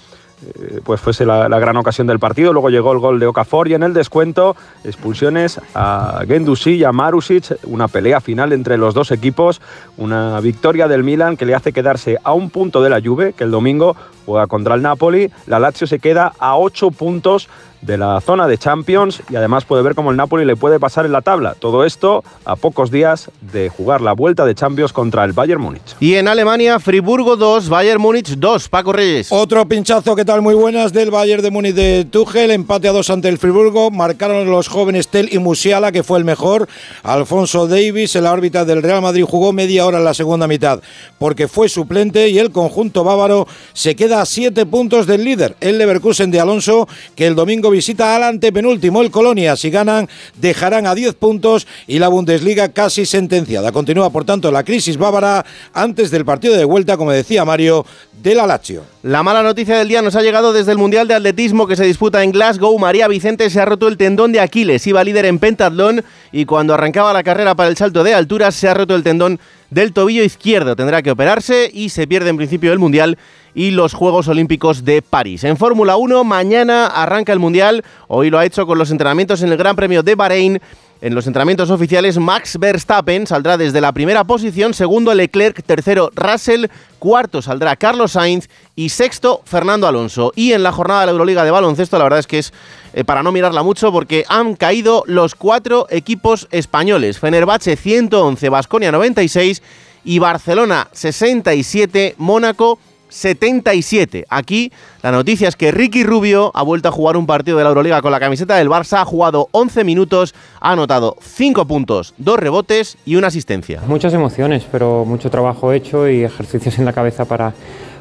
pues 0.84 1.00
fuese 1.00 1.24
la, 1.24 1.48
gran 1.58 1.76
ocasión 1.76 2.06
del 2.06 2.18
partido. 2.18 2.52
Luego 2.52 2.70
llegó 2.70 2.92
el 2.92 2.98
gol 2.98 3.20
de 3.20 3.26
Okafor 3.26 3.68
y 3.68 3.74
en 3.74 3.82
el 3.82 3.94
descuento 3.94 4.56
expulsiones 4.84 5.60
a 5.74 6.22
Gendusi 6.26 6.74
y 6.74 6.84
a 6.84 6.92
Marusic, 6.92 7.58
una 7.64 7.88
pelea 7.88 8.20
final 8.20 8.52
entre 8.52 8.76
los 8.76 8.94
dos 8.94 9.10
equipos, 9.10 9.60
una 9.96 10.40
victoria 10.40 10.88
del 10.88 11.04
Milan 11.04 11.36
que 11.36 11.46
le 11.46 11.54
hace 11.54 11.72
quedarse 11.72 12.18
a 12.22 12.32
un 12.32 12.50
punto 12.50 12.82
de 12.82 12.90
la 12.90 13.00
Juve, 13.00 13.32
que 13.32 13.44
el 13.44 13.50
domingo 13.50 13.96
juega 14.26 14.46
contra 14.46 14.74
el 14.74 14.82
Napoli. 14.82 15.30
La 15.46 15.58
Lazio 15.58 15.86
se 15.86 15.98
queda 15.98 16.32
a 16.38 16.56
ocho 16.56 16.90
puntos 16.90 17.48
de 17.82 17.98
la 17.98 18.20
zona 18.20 18.46
de 18.46 18.56
Champions 18.58 19.22
y 19.28 19.36
además 19.36 19.64
puede 19.64 19.82
ver 19.82 19.94
cómo 19.94 20.10
el 20.10 20.16
Napoli 20.16 20.44
le 20.44 20.56
puede 20.56 20.80
pasar 20.80 21.04
en 21.04 21.12
la 21.12 21.20
tabla. 21.20 21.54
Todo 21.58 21.84
esto 21.84 22.24
a 22.44 22.56
pocos 22.56 22.90
días 22.90 23.30
de 23.40 23.68
jugar 23.68 24.00
la 24.00 24.12
vuelta 24.12 24.46
de 24.46 24.54
Champions 24.54 24.92
contra 24.92 25.24
el 25.24 25.32
Bayern 25.32 25.60
Múnich. 25.60 25.96
Y 26.00 26.14
en 26.14 26.28
Alemania, 26.28 26.78
Friburgo 26.78 27.36
2, 27.36 27.68
Bayern 27.68 28.00
Múnich 28.00 28.36
2. 28.36 28.68
Paco 28.68 28.92
Reyes. 28.92 29.30
Otro 29.30 29.66
pinchazo, 29.66 30.16
¿qué 30.16 30.24
tal? 30.24 30.40
Muy 30.42 30.54
buenas 30.54 30.92
del 30.92 31.10
Bayern 31.10 31.42
de 31.42 31.50
Múnich 31.50 31.74
de 31.74 32.04
Tuchel. 32.04 32.52
Empate 32.52 32.88
a 32.88 32.92
2 32.92 33.10
ante 33.10 33.28
el 33.28 33.38
Friburgo. 33.38 33.90
Marcaron 33.90 34.48
los 34.50 34.68
jóvenes 34.68 35.08
Tel 35.08 35.28
y 35.32 35.38
Musiala, 35.38 35.92
que 35.92 36.02
fue 36.02 36.18
el 36.18 36.24
mejor. 36.24 36.68
Alfonso 37.02 37.66
Davis, 37.66 38.14
el 38.16 38.26
árbitro 38.26 38.64
del 38.64 38.82
Real 38.82 39.02
Madrid, 39.02 39.24
jugó 39.28 39.52
media 39.52 39.86
hora 39.86 39.98
en 39.98 40.04
la 40.04 40.14
segunda 40.14 40.46
mitad 40.46 40.80
porque 41.18 41.48
fue 41.48 41.68
suplente 41.68 42.28
y 42.28 42.38
el 42.38 42.50
conjunto 42.50 43.04
bávaro 43.04 43.46
se 43.72 43.96
queda 43.96 44.20
a 44.20 44.26
7 44.26 44.66
puntos 44.66 45.06
del 45.06 45.24
líder, 45.24 45.56
el 45.60 45.78
Leverkusen 45.78 46.30
de 46.30 46.40
Alonso, 46.40 46.88
que 47.14 47.26
el 47.26 47.34
domingo 47.34 47.70
visita 47.72 48.14
al 48.14 48.22
antepenúltimo, 48.22 49.02
el 49.02 49.10
Colonia. 49.10 49.56
Si 49.56 49.70
ganan, 49.70 50.08
dejarán 50.36 50.86
a 50.86 50.94
10 50.94 51.14
puntos 51.14 51.66
y 51.88 51.98
la 51.98 52.08
Bundesliga 52.08 52.68
casi 52.68 53.04
sentenciada. 53.04 53.72
Continúa, 53.72 54.10
por 54.10 54.24
tanto, 54.24 54.52
la 54.52 54.62
crisis 54.62 54.96
bávara 54.96 55.44
antes 55.72 56.10
del 56.10 56.24
partido 56.24 56.54
de 56.54 56.64
vuelta, 56.64 56.96
como 56.96 57.10
decía 57.10 57.44
Mario, 57.44 57.84
de 58.22 58.34
la 58.36 58.46
Lazio. 58.46 58.84
La 59.02 59.24
mala 59.24 59.42
noticia 59.42 59.76
del 59.76 59.88
día 59.88 60.00
nos 60.00 60.14
ha 60.14 60.22
llegado 60.22 60.52
desde 60.52 60.70
el 60.70 60.78
Mundial 60.78 61.08
de 61.08 61.14
Atletismo 61.14 61.66
que 61.66 61.74
se 61.74 61.84
disputa 61.84 62.22
en 62.22 62.30
Glasgow. 62.30 62.78
María 62.78 63.08
Vicente 63.08 63.50
se 63.50 63.60
ha 63.60 63.64
roto 63.64 63.88
el 63.88 63.96
tendón 63.96 64.30
de 64.30 64.38
Aquiles, 64.38 64.86
iba 64.86 65.02
líder 65.02 65.24
en 65.24 65.40
pentatlón 65.40 66.04
y 66.30 66.44
cuando 66.44 66.74
arrancaba 66.74 67.12
la 67.12 67.24
carrera 67.24 67.56
para 67.56 67.68
el 67.68 67.76
salto 67.76 68.04
de 68.04 68.14
alturas 68.14 68.54
se 68.54 68.68
ha 68.68 68.74
roto 68.74 68.94
el 68.94 69.02
tendón 69.02 69.40
del 69.70 69.92
tobillo 69.92 70.22
izquierdo. 70.22 70.76
Tendrá 70.76 71.02
que 71.02 71.10
operarse 71.10 71.68
y 71.72 71.88
se 71.88 72.06
pierde 72.06 72.30
en 72.30 72.36
principio 72.36 72.72
el 72.72 72.78
Mundial 72.78 73.18
y 73.54 73.72
los 73.72 73.92
Juegos 73.92 74.28
Olímpicos 74.28 74.84
de 74.84 75.02
París. 75.02 75.42
En 75.42 75.56
Fórmula 75.56 75.96
1, 75.96 76.22
mañana 76.22 76.86
arranca 76.86 77.32
el 77.32 77.40
Mundial. 77.40 77.82
Hoy 78.06 78.30
lo 78.30 78.38
ha 78.38 78.44
hecho 78.44 78.66
con 78.66 78.78
los 78.78 78.92
entrenamientos 78.92 79.42
en 79.42 79.50
el 79.50 79.58
Gran 79.58 79.74
Premio 79.74 80.04
de 80.04 80.14
Bahrein 80.14 80.60
En 81.02 81.16
los 81.16 81.26
entrenamientos 81.26 81.68
oficiales, 81.70 82.16
Max 82.16 82.56
Verstappen 82.60 83.26
saldrá 83.26 83.56
desde 83.56 83.80
la 83.80 83.90
primera 83.90 84.22
posición, 84.22 84.72
segundo 84.72 85.12
Leclerc, 85.12 85.60
tercero 85.64 86.12
Russell, 86.14 86.66
cuarto 87.00 87.42
saldrá 87.42 87.74
Carlos 87.74 88.12
Sainz 88.12 88.48
y 88.76 88.90
sexto 88.90 89.42
Fernando 89.44 89.88
Alonso. 89.88 90.32
Y 90.36 90.52
en 90.52 90.62
la 90.62 90.70
jornada 90.70 91.00
de 91.00 91.06
la 91.06 91.12
Euroliga 91.12 91.42
de 91.42 91.50
baloncesto, 91.50 91.98
la 91.98 92.04
verdad 92.04 92.20
es 92.20 92.28
que 92.28 92.38
es 92.38 92.52
eh, 92.92 93.02
para 93.02 93.24
no 93.24 93.32
mirarla 93.32 93.64
mucho 93.64 93.90
porque 93.90 94.24
han 94.28 94.54
caído 94.54 95.02
los 95.08 95.34
cuatro 95.34 95.88
equipos 95.90 96.46
españoles. 96.52 97.18
Fenerbahce 97.18 97.74
111, 97.74 98.48
Basconia 98.48 98.92
96 98.92 99.60
y 100.04 100.20
Barcelona 100.20 100.86
67, 100.92 102.14
Mónaco 102.16 102.78
77. 103.12 104.24
Aquí 104.28 104.72
la 105.02 105.12
noticia 105.12 105.48
es 105.48 105.56
que 105.56 105.70
Ricky 105.70 106.02
Rubio 106.02 106.50
ha 106.54 106.62
vuelto 106.62 106.88
a 106.88 106.92
jugar 106.92 107.16
un 107.16 107.26
partido 107.26 107.58
de 107.58 107.64
la 107.64 107.68
Euroliga 107.68 108.00
con 108.00 108.10
la 108.10 108.18
camiseta 108.18 108.56
del 108.56 108.68
Barça, 108.68 109.00
ha 109.00 109.04
jugado 109.04 109.48
11 109.52 109.84
minutos, 109.84 110.34
ha 110.60 110.72
anotado 110.72 111.16
5 111.20 111.66
puntos, 111.66 112.14
2 112.18 112.38
rebotes 112.38 112.96
y 113.04 113.16
una 113.16 113.28
asistencia. 113.28 113.82
Muchas 113.86 114.14
emociones, 114.14 114.64
pero 114.70 115.04
mucho 115.04 115.30
trabajo 115.30 115.72
hecho 115.72 116.08
y 116.08 116.24
ejercicios 116.24 116.78
en 116.78 116.84
la 116.84 116.92
cabeza 116.92 117.26
para, 117.26 117.52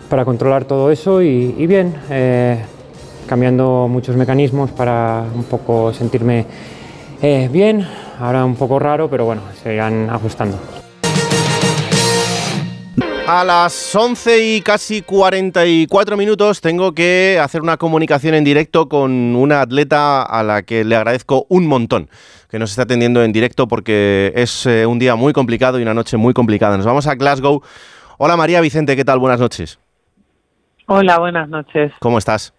para 0.10 0.26
controlar 0.26 0.66
todo 0.66 0.92
eso 0.92 1.22
y, 1.22 1.68
bien, 1.68 1.96
eh, 2.10 2.60
cambiando 3.28 3.88
muchos 3.90 4.16
mecanismos 4.16 4.72
para 4.72 5.26
un 5.36 5.44
poco 5.44 5.94
sentirme 5.94 6.46
eh, 7.22 7.50
bien, 7.52 7.86
ahora 8.20 8.46
un 8.46 8.56
poco 8.56 8.80
raro, 8.80 9.10
pero 9.10 9.26
bueno, 9.26 9.42
se 9.62 9.74
irán 9.74 10.10
ajustando. 10.10 10.58
A 13.28 13.44
las 13.46 13.96
11 13.96 14.56
y 14.56 14.62
casi 14.62 15.02
44 15.02 16.18
minutos 16.18 16.60
tengo 16.60 16.94
que 16.94 17.40
hacer 17.42 17.62
una 17.62 17.78
comunicación 17.78 18.34
en 18.34 18.44
directo 18.44 18.90
con 18.90 19.36
una 19.36 19.62
atleta 19.62 20.24
a 20.24 20.44
la 20.44 20.64
que 20.64 20.84
le 20.84 20.96
agradezco 20.96 21.46
un 21.48 21.68
montón 21.68 22.10
que 22.50 22.60
nos 22.60 22.72
está 22.72 22.84
atendiendo 22.84 23.24
en 23.24 23.32
directo 23.32 23.68
porque 23.68 24.34
es 24.36 24.66
eh, 24.66 24.86
un 24.86 25.00
día 25.00 25.16
muy 25.16 25.32
complicado 25.32 25.80
y 25.80 25.84
una 25.84 25.94
noche 25.94 26.18
muy 26.18 26.34
complicada. 26.34 26.76
Nos 26.76 26.86
vamos 26.86 27.08
a 27.08 27.16
Glasgow. 27.16 27.62
Hola 28.18 28.36
María 28.36 28.60
Vicente, 28.60 28.96
¿qué 28.96 29.06
tal? 29.06 29.20
Buenas 29.20 29.40
noches. 29.40 29.80
Hola, 30.88 31.20
buenas 31.20 31.48
noches. 31.48 31.94
¿Cómo 32.00 32.18
estás? 32.18 32.54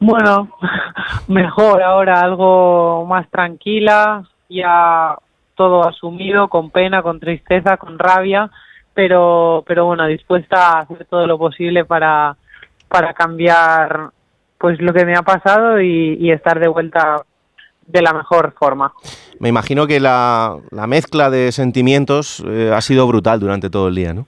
Bueno, 0.00 0.50
mejor 1.28 1.82
ahora, 1.82 2.20
algo 2.20 3.04
más 3.06 3.28
tranquila, 3.30 4.24
ya 4.48 5.16
todo 5.56 5.86
asumido, 5.88 6.48
con 6.48 6.70
pena, 6.70 7.02
con 7.02 7.18
tristeza, 7.18 7.76
con 7.76 7.98
rabia, 7.98 8.50
pero, 8.94 9.64
pero 9.66 9.86
bueno, 9.86 10.06
dispuesta 10.06 10.72
a 10.72 10.80
hacer 10.80 11.06
todo 11.06 11.26
lo 11.26 11.38
posible 11.38 11.84
para, 11.84 12.36
para 12.88 13.12
cambiar 13.14 14.10
pues 14.58 14.80
lo 14.80 14.92
que 14.92 15.04
me 15.04 15.16
ha 15.16 15.22
pasado 15.22 15.80
y, 15.80 16.16
y 16.20 16.30
estar 16.30 16.60
de 16.60 16.68
vuelta 16.68 17.22
de 17.86 18.02
la 18.02 18.12
mejor 18.12 18.54
forma. 18.58 18.92
Me 19.38 19.48
imagino 19.48 19.86
que 19.86 20.00
la, 20.00 20.56
la 20.70 20.86
mezcla 20.86 21.30
de 21.30 21.52
sentimientos 21.52 22.42
eh, 22.46 22.72
ha 22.74 22.80
sido 22.80 23.06
brutal 23.06 23.38
durante 23.38 23.70
todo 23.70 23.88
el 23.88 23.94
día, 23.94 24.14
¿no? 24.14 24.26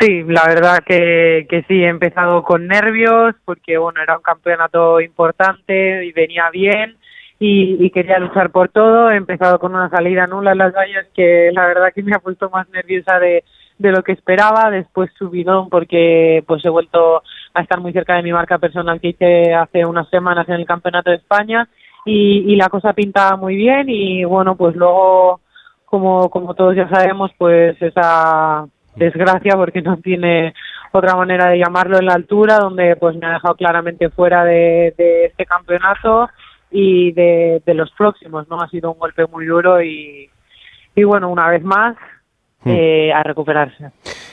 Sí, 0.00 0.22
la 0.24 0.44
verdad 0.46 0.82
que, 0.84 1.46
que 1.48 1.62
sí, 1.62 1.82
he 1.82 1.88
empezado 1.88 2.42
con 2.42 2.66
nervios 2.66 3.34
porque 3.44 3.78
bueno, 3.78 4.02
era 4.02 4.16
un 4.16 4.22
campeonato 4.22 5.00
importante 5.00 6.04
y 6.04 6.12
venía 6.12 6.50
bien 6.50 6.96
y, 7.38 7.84
y 7.84 7.90
quería 7.90 8.18
luchar 8.18 8.50
por 8.50 8.68
todo. 8.68 9.10
He 9.10 9.16
empezado 9.16 9.58
con 9.58 9.74
una 9.74 9.90
salida 9.90 10.26
nula 10.26 10.52
en 10.52 10.58
las 10.58 10.74
vallas 10.74 11.06
que 11.14 11.50
la 11.52 11.66
verdad 11.66 11.92
que 11.94 12.02
me 12.02 12.14
ha 12.14 12.20
puesto 12.20 12.50
más 12.50 12.68
nerviosa 12.70 13.18
de, 13.18 13.44
de 13.78 13.92
lo 13.92 14.02
que 14.02 14.12
esperaba. 14.12 14.70
Después 14.70 15.10
subidón 15.18 15.68
porque 15.68 16.42
pues 16.46 16.64
he 16.64 16.68
vuelto 16.68 17.22
a 17.54 17.62
estar 17.62 17.80
muy 17.80 17.92
cerca 17.92 18.14
de 18.16 18.22
mi 18.22 18.32
marca 18.32 18.58
personal 18.58 19.00
que 19.00 19.08
hice 19.08 19.54
hace 19.54 19.84
unas 19.84 20.08
semanas 20.08 20.48
en 20.48 20.54
el 20.54 20.66
Campeonato 20.66 21.10
de 21.10 21.16
España 21.16 21.68
y, 22.04 22.52
y 22.52 22.56
la 22.56 22.68
cosa 22.68 22.92
pintaba 22.92 23.36
muy 23.36 23.56
bien 23.56 23.88
y 23.88 24.24
bueno, 24.24 24.56
pues 24.56 24.76
luego 24.76 25.40
como, 25.84 26.28
como 26.30 26.54
todos 26.54 26.74
ya 26.74 26.88
sabemos, 26.88 27.30
pues 27.38 27.80
esa 27.80 28.66
desgracia 28.96 29.56
porque 29.56 29.82
no 29.82 29.96
tiene 29.98 30.54
otra 30.92 31.16
manera 31.16 31.48
de 31.50 31.58
llamarlo 31.58 31.98
en 31.98 32.06
la 32.06 32.14
altura, 32.14 32.58
donde 32.58 32.96
pues 32.96 33.16
me 33.16 33.26
ha 33.26 33.34
dejado 33.34 33.54
claramente 33.56 34.10
fuera 34.10 34.44
de, 34.44 34.94
de 34.96 35.26
este 35.26 35.44
campeonato 35.44 36.28
y 36.76 37.12
de, 37.12 37.62
de, 37.64 37.74
los 37.74 37.92
próximos, 37.92 38.48
¿no? 38.50 38.60
Ha 38.60 38.68
sido 38.68 38.90
un 38.90 38.98
golpe 38.98 39.24
muy 39.28 39.46
duro 39.46 39.80
y, 39.80 40.28
y 40.96 41.04
bueno, 41.04 41.30
una 41.30 41.48
vez 41.48 41.62
más, 41.62 41.96
eh, 42.64 43.12
a 43.12 43.22
recuperarse. 43.22 43.92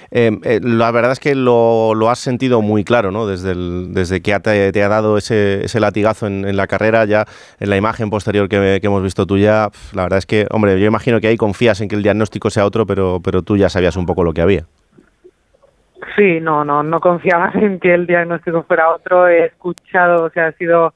Eh, 0.10 0.31
eh, 0.43 0.60
la 0.63 0.89
verdad 0.89 1.12
es 1.12 1.19
que 1.19 1.36
lo, 1.36 1.93
lo, 1.93 2.10
has 2.10 2.17
sentido 2.17 2.63
muy 2.63 2.83
claro, 2.83 3.12
¿no? 3.12 3.27
Desde, 3.27 3.51
el, 3.51 3.93
desde 3.93 4.24
que 4.24 4.39
te, 4.39 4.71
te, 4.71 4.83
ha 4.83 4.88
dado 4.89 5.19
ese, 5.19 5.65
ese 5.65 5.79
latigazo 5.79 6.25
en, 6.25 6.48
en, 6.48 6.57
la 6.57 6.65
carrera, 6.65 7.05
ya 7.05 7.25
en 7.60 7.69
la 7.69 7.77
imagen 7.77 8.10
posterior 8.10 8.50
que, 8.50 8.79
que, 8.81 8.88
hemos 8.88 9.03
visto 9.03 9.27
tuya, 9.27 9.69
la 9.93 10.01
verdad 10.01 10.17
es 10.17 10.25
que, 10.25 10.48
hombre, 10.50 10.79
yo 10.79 10.88
imagino 10.88 11.21
que 11.21 11.27
ahí 11.27 11.38
confías 11.38 11.79
en 11.81 11.89
que 11.89 11.95
el 11.95 12.01
diagnóstico 12.01 12.50
sea 12.50 12.65
otro, 12.65 12.88
pero, 12.88 13.19
pero 13.24 13.43
tú 13.43 13.55
ya 13.55 13.69
sabías 13.69 13.95
un 13.98 14.07
poco 14.07 14.24
lo 14.24 14.33
que 14.33 14.41
había. 14.41 14.65
Sí, 16.15 16.39
no, 16.41 16.65
no, 16.65 16.81
no 16.81 17.00
confiaba 17.00 17.51
en 17.53 17.79
que 17.79 17.93
el 17.93 18.07
diagnóstico 18.07 18.63
fuera 18.63 18.89
otro. 18.89 19.27
He 19.27 19.45
escuchado, 19.45 20.25
o 20.25 20.29
sea, 20.31 20.48
ha 20.48 20.51
sido 20.53 20.95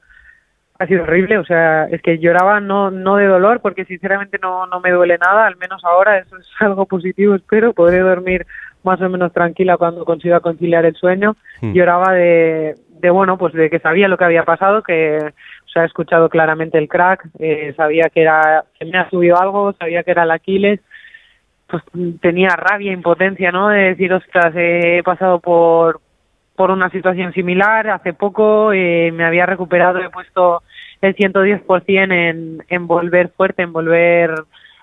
ha 0.78 0.86
sido 0.86 1.02
horrible, 1.02 1.38
o 1.38 1.44
sea, 1.44 1.84
es 1.84 2.02
que 2.02 2.18
lloraba 2.18 2.60
no 2.60 2.90
no 2.90 3.16
de 3.16 3.26
dolor 3.26 3.60
porque 3.60 3.84
sinceramente 3.84 4.38
no 4.40 4.66
no 4.66 4.80
me 4.80 4.90
duele 4.90 5.18
nada, 5.18 5.46
al 5.46 5.56
menos 5.56 5.84
ahora 5.84 6.18
eso 6.18 6.36
es 6.36 6.46
algo 6.60 6.86
positivo, 6.86 7.34
espero, 7.34 7.72
podré 7.72 8.00
dormir 8.00 8.46
más 8.82 9.00
o 9.00 9.08
menos 9.08 9.32
tranquila 9.32 9.76
cuando 9.76 10.04
consiga 10.04 10.40
conciliar 10.40 10.84
el 10.84 10.94
sueño. 10.94 11.36
Mm. 11.60 11.72
Lloraba 11.72 12.12
de, 12.12 12.76
de, 13.00 13.10
bueno, 13.10 13.36
pues 13.36 13.52
de 13.52 13.68
que 13.68 13.80
sabía 13.80 14.06
lo 14.06 14.16
que 14.16 14.24
había 14.24 14.44
pasado, 14.44 14.82
que 14.82 15.18
o 15.18 15.68
sea, 15.68 15.82
he 15.82 15.86
escuchado 15.86 16.28
claramente 16.28 16.78
el 16.78 16.88
crack, 16.88 17.26
eh, 17.38 17.74
sabía 17.76 18.08
que 18.08 18.22
era, 18.22 18.64
que 18.78 18.84
me 18.84 18.96
ha 18.96 19.10
subido 19.10 19.40
algo, 19.40 19.72
sabía 19.72 20.04
que 20.04 20.12
era 20.12 20.22
el 20.22 20.30
Aquiles, 20.30 20.80
pues 21.66 21.82
tenía 22.20 22.50
rabia, 22.50 22.92
impotencia, 22.92 23.50
¿no? 23.50 23.68
De 23.68 23.88
decir, 23.88 24.12
ostras, 24.12 24.54
he 24.54 25.02
pasado 25.04 25.40
por, 25.40 26.00
por 26.56 26.70
una 26.70 26.90
situación 26.90 27.32
similar, 27.32 27.88
hace 27.88 28.12
poco 28.12 28.72
eh, 28.72 29.12
me 29.12 29.24
había 29.24 29.46
recuperado, 29.46 29.98
he 30.00 30.10
puesto 30.10 30.62
el 31.00 31.14
110% 31.14 32.12
en, 32.12 32.64
en 32.68 32.86
volver 32.86 33.30
fuerte, 33.36 33.62
en 33.62 33.72
volver 33.72 34.34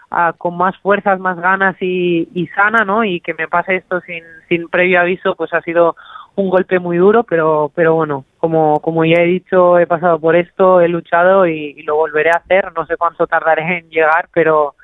a, 0.10 0.34
con 0.34 0.56
más 0.56 0.78
fuerzas, 0.78 1.20
más 1.20 1.38
ganas 1.40 1.76
y, 1.82 2.50
sana, 2.56 2.86
¿no? 2.86 3.04
Y 3.04 3.20
que 3.20 3.34
me 3.34 3.48
pase 3.48 3.78
esto 3.78 4.00
sin, 4.02 4.24
sin 4.48 4.70
previo 4.70 5.00
aviso, 5.00 5.36
pues 5.36 5.54
ha 5.54 5.62
sido 5.62 5.96
un 6.36 6.50
golpe 6.50 6.80
muy 6.80 6.98
duro, 6.98 7.24
pero, 7.24 7.72
pero 7.76 7.96
bueno, 7.96 8.26
como, 8.38 8.80
como 8.80 9.06
ya 9.06 9.22
he 9.22 9.26
dicho, 9.26 9.78
he 9.80 9.88
pasado 9.88 10.20
por 10.20 10.36
esto, 10.36 10.82
he 10.82 10.88
luchado 10.88 11.48
y, 11.48 11.76
y 11.78 11.84
lo 11.84 11.96
volveré 11.96 12.30
a 12.30 12.38
hacer. 12.38 12.72
No 12.76 12.86
sé 12.86 12.98
cuánto 12.98 13.28
tardaré 13.28 13.80
en 13.80 13.90
llegar, 13.90 14.30
pero, 14.34 14.76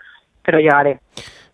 pero 0.43 0.60
llegaré. 0.60 1.00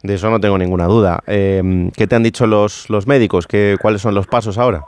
De 0.04 0.13
eso 0.13 0.30
no 0.30 0.39
tengo 0.39 0.58
ninguna 0.58 0.86
duda. 0.86 1.20
Eh, 1.27 1.89
¿Qué 1.96 2.08
te 2.08 2.15
han 2.15 2.24
dicho 2.24 2.46
los, 2.46 2.89
los 2.89 3.08
médicos? 3.08 3.48
¿Qué, 3.48 3.77
¿Cuáles 3.82 4.01
son 4.01 4.13
los 4.15 4.27
pasos 4.27 4.58
ahora? 4.58 4.84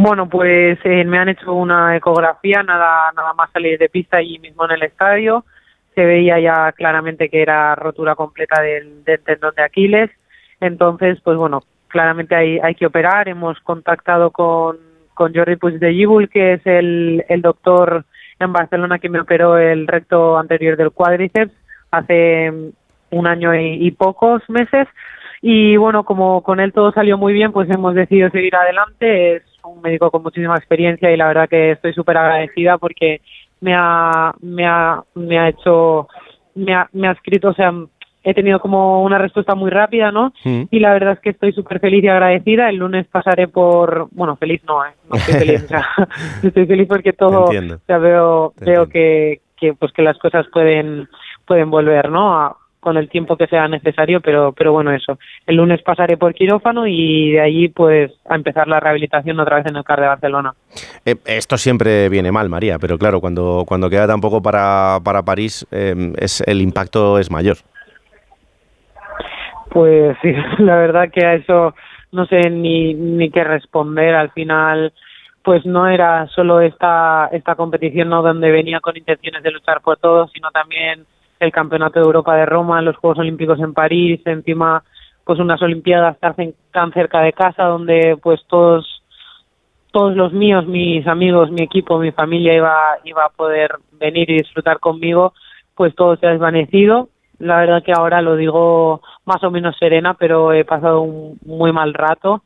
Bueno, 0.00 0.28
pues 0.28 0.78
eh, 0.84 1.04
me 1.04 1.18
han 1.18 1.28
hecho 1.28 1.52
una 1.52 1.96
ecografía, 1.96 2.62
nada, 2.62 3.10
nada 3.16 3.34
más 3.34 3.50
salir 3.50 3.76
de 3.80 3.88
pista 3.88 4.18
allí 4.18 4.38
mismo 4.38 4.64
en 4.64 4.70
el 4.70 4.84
estadio. 4.84 5.44
Se 5.96 6.04
veía 6.04 6.38
ya 6.38 6.70
claramente 6.70 7.28
que 7.28 7.42
era 7.42 7.74
rotura 7.74 8.14
completa 8.14 8.62
del, 8.62 9.02
tendón 9.24 9.56
de 9.56 9.64
Aquiles. 9.64 10.08
Entonces, 10.60 11.18
pues 11.24 11.36
bueno, 11.36 11.62
claramente 11.88 12.36
hay, 12.36 12.74
que 12.76 12.86
operar. 12.86 13.28
Hemos 13.28 13.58
contactado 13.58 14.30
con, 14.30 14.78
con 15.14 15.34
Jordi 15.34 15.56
Puigdellíbul, 15.56 16.28
que 16.28 16.52
es 16.52 16.60
el, 16.64 17.24
el 17.28 17.42
doctor 17.42 18.04
en 18.38 18.52
Barcelona 18.52 19.00
que 19.00 19.08
me 19.08 19.18
operó 19.18 19.58
el 19.58 19.88
recto 19.88 20.38
anterior 20.38 20.76
del 20.76 20.92
cuádriceps 20.92 21.52
hace 21.90 22.52
un 23.10 23.26
año 23.26 23.52
y, 23.52 23.84
y, 23.84 23.90
pocos 23.90 24.48
meses. 24.48 24.86
Y 25.42 25.76
bueno, 25.76 26.04
como 26.04 26.44
con 26.44 26.60
él 26.60 26.72
todo 26.72 26.92
salió 26.92 27.18
muy 27.18 27.32
bien, 27.32 27.50
pues 27.50 27.68
hemos 27.68 27.96
decidido 27.96 28.30
seguir 28.30 28.54
adelante. 28.54 29.36
Es 29.36 29.57
un 29.68 29.80
médico 29.80 30.10
con 30.10 30.22
muchísima 30.22 30.56
experiencia 30.56 31.10
y 31.10 31.16
la 31.16 31.28
verdad 31.28 31.48
que 31.48 31.72
estoy 31.72 31.92
súper 31.92 32.16
agradecida 32.16 32.78
porque 32.78 33.20
me 33.60 33.74
ha, 33.74 34.34
me 34.40 34.66
ha, 34.66 35.02
me 35.14 35.38
ha 35.38 35.48
hecho, 35.48 36.08
me 36.54 36.74
ha, 36.74 36.88
me 36.92 37.08
ha 37.08 37.12
escrito, 37.12 37.48
o 37.48 37.54
sea, 37.54 37.72
he 38.24 38.34
tenido 38.34 38.60
como 38.60 39.02
una 39.02 39.18
respuesta 39.18 39.54
muy 39.54 39.70
rápida, 39.70 40.10
¿no? 40.10 40.32
Mm. 40.44 40.62
Y 40.70 40.80
la 40.80 40.92
verdad 40.92 41.14
es 41.14 41.20
que 41.20 41.30
estoy 41.30 41.52
súper 41.52 41.80
feliz 41.80 42.04
y 42.04 42.08
agradecida. 42.08 42.68
El 42.68 42.76
lunes 42.76 43.06
pasaré 43.06 43.48
por, 43.48 44.08
bueno, 44.10 44.36
feliz 44.36 44.62
no, 44.66 44.84
¿eh? 44.84 44.90
No 45.08 45.16
estoy 45.16 45.34
feliz, 45.34 45.64
o 45.64 45.68
sea, 45.68 45.86
estoy 46.42 46.66
feliz 46.66 46.88
porque 46.88 47.12
todo, 47.12 47.44
o 47.44 47.78
sea, 47.86 47.98
veo, 47.98 48.52
Te 48.58 48.64
veo 48.66 48.88
que, 48.88 49.40
que, 49.56 49.74
pues 49.74 49.92
que 49.92 50.02
las 50.02 50.18
cosas 50.18 50.46
pueden, 50.52 51.08
pueden 51.46 51.70
volver, 51.70 52.10
¿no? 52.10 52.34
A, 52.34 52.56
con 52.88 52.96
el 52.96 53.10
tiempo 53.10 53.36
que 53.36 53.46
sea 53.46 53.68
necesario, 53.68 54.22
pero, 54.22 54.52
pero 54.52 54.72
bueno, 54.72 54.90
eso. 54.92 55.18
El 55.46 55.56
lunes 55.56 55.82
pasaré 55.82 56.16
por 56.16 56.32
quirófano 56.32 56.86
y 56.86 57.32
de 57.32 57.40
allí 57.42 57.68
pues 57.68 58.10
a 58.26 58.34
empezar 58.34 58.66
la 58.66 58.80
rehabilitación 58.80 59.38
otra 59.38 59.56
vez 59.56 59.66
en 59.66 59.76
el 59.76 59.84
CAR 59.84 60.00
de 60.00 60.06
Barcelona. 60.06 60.54
Eh, 61.04 61.16
esto 61.26 61.58
siempre 61.58 62.08
viene 62.08 62.32
mal, 62.32 62.48
María, 62.48 62.78
pero 62.78 62.96
claro, 62.96 63.20
cuando, 63.20 63.64
cuando 63.68 63.90
queda 63.90 64.06
tan 64.06 64.22
poco 64.22 64.40
para, 64.40 65.00
para 65.04 65.22
París, 65.22 65.66
eh, 65.70 66.14
es, 66.16 66.40
el 66.46 66.62
impacto 66.62 67.18
es 67.18 67.30
mayor. 67.30 67.58
Pues 69.68 70.16
sí, 70.22 70.32
la 70.56 70.76
verdad 70.76 71.10
que 71.12 71.26
a 71.26 71.34
eso 71.34 71.74
no 72.10 72.24
sé 72.24 72.48
ni, 72.48 72.94
ni 72.94 73.28
qué 73.28 73.44
responder. 73.44 74.14
Al 74.14 74.30
final, 74.30 74.94
pues 75.42 75.66
no 75.66 75.88
era 75.88 76.26
solo 76.28 76.62
esta, 76.62 77.28
esta 77.32 77.54
competición 77.54 78.08
¿no? 78.08 78.22
donde 78.22 78.50
venía 78.50 78.80
con 78.80 78.96
intenciones 78.96 79.42
de 79.42 79.50
luchar 79.50 79.82
por 79.82 79.98
todo, 79.98 80.26
sino 80.28 80.50
también 80.52 81.04
el 81.40 81.52
Campeonato 81.52 82.00
de 82.00 82.06
Europa 82.06 82.34
de 82.36 82.46
Roma, 82.46 82.82
los 82.82 82.96
Juegos 82.96 83.18
Olímpicos 83.18 83.58
en 83.60 83.74
París, 83.74 84.20
encima 84.24 84.82
pues 85.24 85.38
unas 85.40 85.60
Olimpiadas 85.60 86.16
tan 86.72 86.92
cerca 86.92 87.20
de 87.20 87.32
casa 87.32 87.64
donde 87.64 88.18
pues 88.22 88.40
todos 88.48 88.98
todos 89.90 90.14
los 90.14 90.32
míos, 90.32 90.66
mis 90.66 91.06
amigos, 91.06 91.50
mi 91.50 91.62
equipo, 91.62 91.98
mi 91.98 92.12
familia 92.12 92.54
iba, 92.54 92.76
iba 93.04 93.24
a 93.24 93.30
poder 93.30 93.72
venir 93.92 94.30
y 94.30 94.38
disfrutar 94.38 94.78
conmigo, 94.80 95.32
pues 95.74 95.94
todo 95.94 96.16
se 96.16 96.26
ha 96.26 96.30
desvanecido. 96.30 97.08
La 97.38 97.58
verdad 97.58 97.82
que 97.82 97.92
ahora 97.92 98.20
lo 98.20 98.36
digo 98.36 99.00
más 99.24 99.42
o 99.44 99.50
menos 99.50 99.76
serena, 99.78 100.14
pero 100.14 100.52
he 100.52 100.64
pasado 100.64 101.00
un 101.00 101.38
muy 101.44 101.72
mal 101.72 101.94
rato 101.94 102.42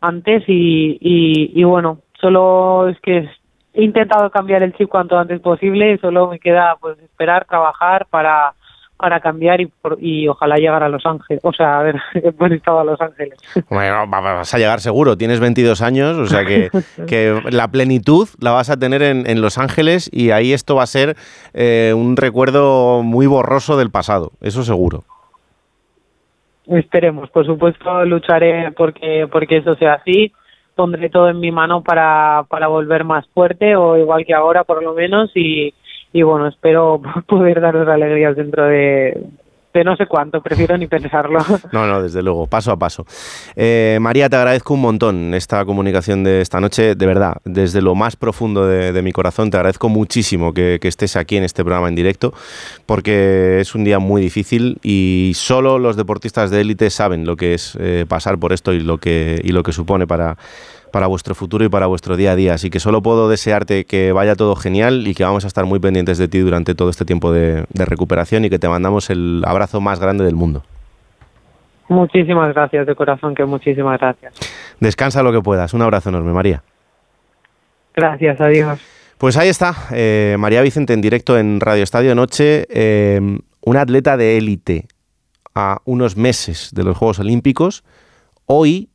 antes 0.00 0.44
y, 0.48 0.98
y, 1.00 1.60
y 1.60 1.64
bueno, 1.64 1.98
solo 2.20 2.88
es 2.88 2.98
que 3.00 3.28
he 3.74 3.84
intentado 3.84 4.30
cambiar 4.30 4.62
el 4.62 4.74
chip 4.74 4.88
cuanto 4.88 5.18
antes 5.18 5.40
posible 5.40 5.98
solo 5.98 6.28
me 6.28 6.38
queda 6.38 6.76
pues 6.80 6.98
esperar, 6.98 7.44
trabajar 7.44 8.06
para 8.06 8.54
para 9.00 9.20
cambiar 9.20 9.62
y, 9.62 9.72
y 9.98 10.28
ojalá 10.28 10.56
llegar 10.56 10.82
a 10.82 10.88
Los 10.88 11.06
Ángeles. 11.06 11.40
O 11.42 11.52
sea, 11.52 11.78
a 11.78 11.82
ver, 11.82 11.96
he 12.14 12.54
estado 12.54 12.80
a 12.80 12.84
Los 12.84 13.00
Ángeles. 13.00 13.38
Bueno, 13.70 14.06
vas 14.06 14.54
a 14.54 14.58
llegar 14.58 14.80
seguro, 14.80 15.16
tienes 15.16 15.40
22 15.40 15.80
años, 15.80 16.18
o 16.18 16.26
sea 16.26 16.44
que, 16.44 16.68
que 17.08 17.40
la 17.50 17.68
plenitud 17.68 18.28
la 18.40 18.50
vas 18.50 18.68
a 18.68 18.76
tener 18.76 19.02
en, 19.02 19.28
en, 19.28 19.40
Los 19.40 19.56
Ángeles 19.56 20.10
y 20.12 20.32
ahí 20.32 20.52
esto 20.52 20.76
va 20.76 20.82
a 20.82 20.86
ser 20.86 21.16
eh, 21.54 21.94
un 21.96 22.16
recuerdo 22.16 23.02
muy 23.02 23.26
borroso 23.26 23.78
del 23.78 23.90
pasado, 23.90 24.32
eso 24.42 24.62
seguro. 24.64 25.04
Esperemos, 26.66 27.30
por 27.30 27.46
supuesto 27.46 28.04
lucharé 28.04 28.70
porque, 28.72 29.26
porque 29.32 29.56
eso 29.56 29.74
sea 29.76 29.94
así, 29.94 30.32
pondré 30.80 31.10
todo 31.10 31.28
en 31.28 31.40
mi 31.40 31.52
mano 31.52 31.82
para, 31.82 32.46
para 32.48 32.66
volver 32.66 33.04
más 33.04 33.26
fuerte 33.34 33.76
o 33.76 33.98
igual 33.98 34.24
que 34.24 34.32
ahora 34.32 34.64
por 34.64 34.82
lo 34.82 34.94
menos 34.94 35.30
y, 35.34 35.74
y 36.10 36.22
bueno, 36.22 36.46
espero 36.46 37.02
poder 37.26 37.60
daros 37.60 37.86
alegrías 37.86 38.34
dentro 38.34 38.64
de, 38.64 39.26
de 39.72 39.84
no 39.84 39.96
sé 39.96 40.06
cuánto, 40.06 40.40
prefiero 40.40 40.76
ni 40.76 40.86
pensarlo. 40.86 41.40
No, 41.72 41.86
no, 41.86 42.02
desde 42.02 42.22
luego, 42.22 42.46
paso 42.46 42.72
a 42.72 42.76
paso. 42.76 43.06
Eh, 43.54 43.98
María, 44.00 44.28
te 44.28 44.36
agradezco 44.36 44.74
un 44.74 44.80
montón 44.80 45.34
esta 45.34 45.64
comunicación 45.64 46.24
de 46.24 46.40
esta 46.40 46.60
noche, 46.60 46.94
de 46.94 47.06
verdad, 47.06 47.36
desde 47.44 47.80
lo 47.80 47.94
más 47.94 48.16
profundo 48.16 48.66
de, 48.66 49.00
mi 49.02 49.12
corazón, 49.12 49.50
te 49.50 49.56
agradezco 49.56 49.88
muchísimo 49.88 50.52
que, 50.52 50.80
estés 50.82 51.14
aquí 51.16 51.36
en 51.36 51.44
este 51.44 51.62
programa 51.62 51.88
en 51.88 51.94
directo, 51.94 52.34
porque 52.86 53.60
es 53.60 53.74
un 53.74 53.84
día 53.84 54.00
muy 54.00 54.20
difícil 54.20 54.78
y 54.82 55.32
solo 55.34 55.78
los 55.78 55.96
deportistas 55.96 56.50
de 56.50 56.60
élite 56.60 56.90
saben 56.90 57.24
lo 57.24 57.36
que 57.36 57.54
es 57.54 57.76
eh, 57.80 58.04
pasar 58.08 58.38
por 58.38 58.52
esto 58.52 58.72
y 58.72 58.80
lo 58.80 58.98
que, 58.98 59.40
y 59.44 59.52
lo 59.52 59.62
que 59.62 59.72
supone 59.72 60.06
para 60.06 60.36
para 60.90 61.06
vuestro 61.06 61.34
futuro 61.34 61.64
y 61.64 61.68
para 61.68 61.86
vuestro 61.86 62.16
día 62.16 62.32
a 62.32 62.36
día. 62.36 62.54
Así 62.54 62.70
que 62.70 62.80
solo 62.80 63.02
puedo 63.02 63.28
desearte 63.28 63.84
que 63.84 64.12
vaya 64.12 64.34
todo 64.34 64.56
genial 64.56 65.06
y 65.06 65.14
que 65.14 65.24
vamos 65.24 65.44
a 65.44 65.46
estar 65.48 65.64
muy 65.64 65.78
pendientes 65.78 66.18
de 66.18 66.28
ti 66.28 66.38
durante 66.38 66.74
todo 66.74 66.90
este 66.90 67.04
tiempo 67.04 67.32
de, 67.32 67.64
recuperación 67.74 68.44
y 68.44 68.50
que 68.50 68.58
te 68.58 68.68
mandamos 68.68 69.10
el 69.10 69.42
abrazo 69.46 69.80
más 69.80 70.00
grande 70.00 70.24
del 70.24 70.34
mundo. 70.34 70.62
Muchísimas 71.88 72.54
gracias 72.54 72.86
de 72.86 72.94
corazón, 72.94 73.34
que 73.34 73.44
muchísimas 73.44 73.98
gracias. 73.98 74.34
Descansa 74.78 75.22
lo 75.22 75.32
que 75.32 75.40
puedas. 75.40 75.74
Un 75.74 75.82
abrazo 75.82 76.10
enorme, 76.10 76.32
María. 76.32 76.62
Gracias, 77.94 78.40
adiós. 78.40 78.78
Pues 79.18 79.36
ahí 79.36 79.48
está, 79.48 79.74
eh, 79.92 80.36
María 80.38 80.62
Vicente 80.62 80.94
en 80.94 81.00
directo 81.00 81.36
en 81.36 81.60
Radio 81.60 81.82
Estadio 81.82 82.14
Noche, 82.14 82.66
eh, 82.70 83.20
una 83.60 83.82
atleta 83.82 84.16
de 84.16 84.38
élite 84.38 84.86
a 85.54 85.78
unos 85.84 86.16
meses 86.16 86.70
de 86.72 86.84
los 86.84 86.96
Juegos 86.96 87.18
Olímpicos. 87.18 87.84
Hoy 88.46 88.88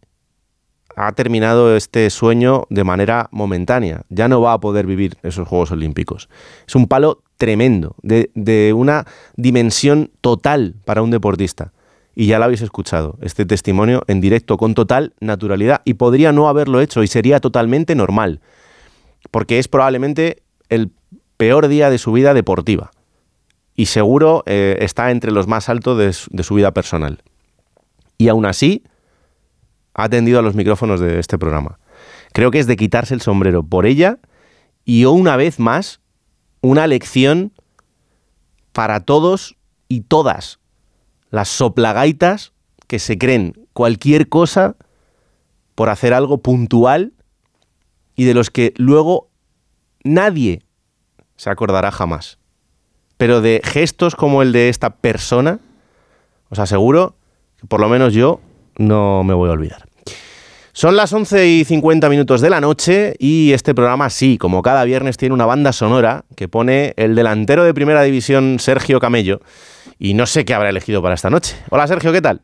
ha 0.96 1.12
terminado 1.12 1.76
este 1.76 2.10
sueño 2.10 2.66
de 2.70 2.84
manera 2.84 3.28
momentánea. 3.32 4.04
Ya 4.10 4.28
no 4.28 4.42
va 4.42 4.54
a 4.54 4.60
poder 4.60 4.86
vivir 4.86 5.18
esos 5.24 5.48
Juegos 5.48 5.72
Olímpicos. 5.72 6.30
Es 6.68 6.76
un 6.76 6.88
palo 6.88 7.22
tremendo, 7.38 7.96
de, 8.02 8.74
una 8.74 9.06
dimensión 9.36 10.12
total 10.22 10.76
para 10.86 11.02
un 11.02 11.12
deportista. 11.12 11.74
Y 12.16 12.28
ya 12.28 12.40
lo 12.40 12.46
habéis 12.46 12.62
escuchado, 12.62 13.18
este 13.22 13.46
testimonio 13.46 14.04
en 14.08 14.22
directo 14.22 14.56
con 14.56 14.74
total 14.74 15.14
naturalidad. 15.20 15.82
Y 15.84 15.96
podría 15.96 16.32
no 16.32 16.48
haberlo 16.48 16.80
hecho 16.80 17.04
y 17.04 17.08
sería 17.08 17.42
totalmente 17.42 17.94
normal. 17.94 18.40
Porque 19.32 19.60
es 19.60 19.68
probablemente 19.68 20.44
el 20.70 20.92
peor 21.36 21.68
día 21.68 21.90
de 21.90 21.98
su 21.98 22.14
vida 22.14 22.34
deportiva. 22.34 22.92
Y 23.76 23.88
seguro 23.88 24.44
eh, 24.46 24.78
está 24.80 25.12
entre 25.12 25.32
los 25.32 25.48
más 25.48 25.68
altos 25.68 26.28
de 26.30 26.44
su 26.44 26.56
vida 26.56 26.72
personal. 26.72 27.22
Y 28.18 28.30
aún 28.30 28.46
así, 28.46 28.84
ha 29.96 30.04
atendido 30.04 30.40
a 30.40 30.42
los 30.42 30.56
micrófonos 30.56 31.00
de 31.00 31.20
este 31.20 31.38
programa. 31.38 31.80
Creo 32.34 32.52
que 32.52 32.60
es 32.60 32.68
de 32.68 32.76
quitarse 32.76 33.14
el 33.14 33.22
sombrero 33.22 33.64
por 33.64 33.86
ella 33.86 34.20
y 34.84 35.06
una 35.06 35.38
vez 35.38 35.58
más 35.58 36.02
una 36.62 36.86
lección 36.86 37.54
para 38.74 39.00
todos 39.00 39.56
y 39.88 40.02
todas 40.02 40.60
las 41.32 41.48
soplagaitas 41.48 42.52
que 42.88 43.00
se 43.00 43.18
creen 43.18 43.54
cualquier 43.74 44.28
cosa 44.28 44.76
por 45.76 45.90
hacer 45.90 46.14
algo 46.14 46.40
puntual 46.40 47.14
y 48.16 48.26
de 48.26 48.34
los 48.34 48.50
que 48.50 48.74
luego 48.78 49.30
nadie 50.04 50.62
se 51.38 51.50
acordará 51.50 51.92
jamás. 51.92 52.38
Pero 53.18 53.42
de 53.42 53.62
gestos 53.64 54.16
como 54.16 54.42
el 54.42 54.52
de 54.52 54.68
esta 54.68 54.98
persona, 54.98 55.60
os 56.50 56.60
aseguro 56.60 57.16
que 57.58 57.68
por 57.68 57.80
lo 57.80 57.88
menos 57.88 58.14
yo 58.14 58.42
no 58.78 59.24
me 59.24 59.34
voy 59.34 59.50
a 59.50 59.54
olvidar. 59.54 59.86
Son 60.74 60.98
las 60.98 61.14
11 61.14 61.48
y 61.48 61.64
50 61.64 62.10
minutos 62.10 62.42
de 62.42 62.50
la 62.50 62.60
noche 62.60 63.16
y 63.18 63.54
este 63.54 63.74
programa, 63.74 64.10
sí, 64.10 64.38
como 64.38 64.62
cada 64.62 64.84
viernes, 64.84 65.16
tiene 65.16 65.34
una 65.34 65.46
banda 65.46 65.72
sonora 65.72 66.26
que 66.36 66.50
pone 66.50 66.94
el 66.98 67.16
delantero 67.16 67.64
de 67.64 67.74
primera 67.74 68.02
división, 68.04 68.58
Sergio 68.60 69.00
Camello, 69.00 69.40
y 70.00 70.16
no 70.16 70.26
sé 70.26 70.44
qué 70.44 70.54
habrá 70.54 70.70
elegido 70.70 71.02
para 71.02 71.16
esta 71.16 71.30
noche. 71.30 71.56
Hola 71.70 71.88
Sergio, 71.88 72.12
¿qué 72.12 72.22
tal? 72.22 72.42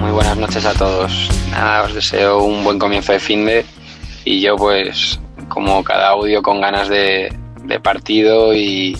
Muy 0.00 0.10
buenas 0.10 0.38
noches 0.38 0.64
a 0.64 0.72
todos. 0.72 1.28
Nada, 1.50 1.82
os 1.82 1.94
deseo 1.94 2.42
un 2.42 2.64
buen 2.64 2.78
comienzo 2.78 3.12
de 3.12 3.20
fin 3.20 3.44
de 3.44 3.66
y 4.24 4.40
yo 4.40 4.56
pues 4.56 5.20
como 5.48 5.84
cada 5.84 6.08
audio 6.08 6.42
con 6.42 6.60
ganas 6.60 6.88
de, 6.88 7.34
partido 7.82 8.54
y, 8.54 8.96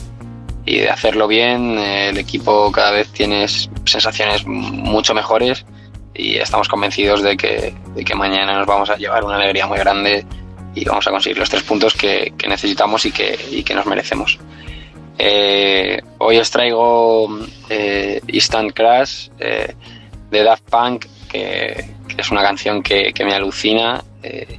y 0.67 0.79
de 0.79 0.91
hacerlo 0.91 1.29
bien. 1.29 1.79
El 1.79 2.19
equipo 2.19 2.71
cada 2.73 2.91
vez 2.91 3.09
tiene 3.09 3.47
sensaciones 3.49 4.47
mucho 4.47 5.15
mejores 5.15 5.65
y 6.15 6.37
estamos 6.37 6.69
convencidos 6.69 7.23
de 7.23 7.37
que, 7.37 7.75
de 7.95 8.05
que 8.05 8.15
mañana 8.15 8.59
nos 8.59 8.67
vamos 8.67 8.91
a 8.91 8.97
llevar 8.97 9.25
una 9.25 9.37
alegría 9.37 9.67
muy 9.67 9.79
grande 9.79 10.25
y 10.75 10.85
vamos 10.85 11.07
a 11.07 11.11
conseguir 11.11 11.39
los 11.39 11.51
tres 11.51 11.63
puntos 11.63 11.95
que, 11.95 12.33
que 12.37 12.49
necesitamos 12.49 13.05
y 13.07 13.13
que, 13.13 13.39
y 13.51 13.63
que, 13.63 13.75
nos 13.75 13.87
merecemos. 13.87 14.39
Eh, 15.19 16.01
hoy 16.19 16.39
os 16.39 16.51
traigo 16.51 17.29
eh, 17.69 18.21
Instant 18.29 18.73
Crash 18.73 19.29
eh, 19.39 19.75
de 20.31 20.43
Daft 20.43 20.69
Punk, 20.69 21.07
que, 21.31 21.91
que, 22.09 22.21
es 22.21 22.31
una 22.31 22.43
canción 22.43 22.83
que, 22.83 23.13
me 23.25 23.35
alucina. 23.35 24.03
Eh, 24.23 24.59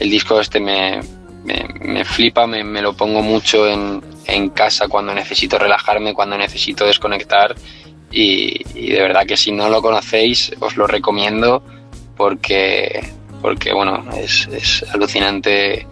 el 0.00 0.10
disco 0.10 0.40
este 0.40 0.58
me, 0.58 1.00
me, 1.44 1.68
me 1.80 2.04
flipa, 2.04 2.46
me, 2.46 2.64
me, 2.64 2.82
lo 2.82 2.94
pongo 2.96 3.22
mucho 3.22 3.68
en, 3.68 4.02
en 4.26 4.50
casa 4.50 4.88
cuando 4.88 5.14
necesito 5.14 5.58
relajarme, 5.58 6.14
cuando 6.14 6.36
necesito 6.36 6.86
desconectar 6.86 7.54
y, 8.10 8.62
de 8.74 9.00
verdad 9.00 9.26
que 9.26 9.36
si 9.36 9.52
no 9.52 9.68
lo 9.68 9.80
conocéis 9.80 10.52
os 10.60 10.76
lo 10.76 10.86
recomiendo 10.86 11.62
porque, 12.16 13.10
porque 13.40 13.72
bueno, 13.72 14.04
es, 14.16 14.84
alucinante 14.92 15.86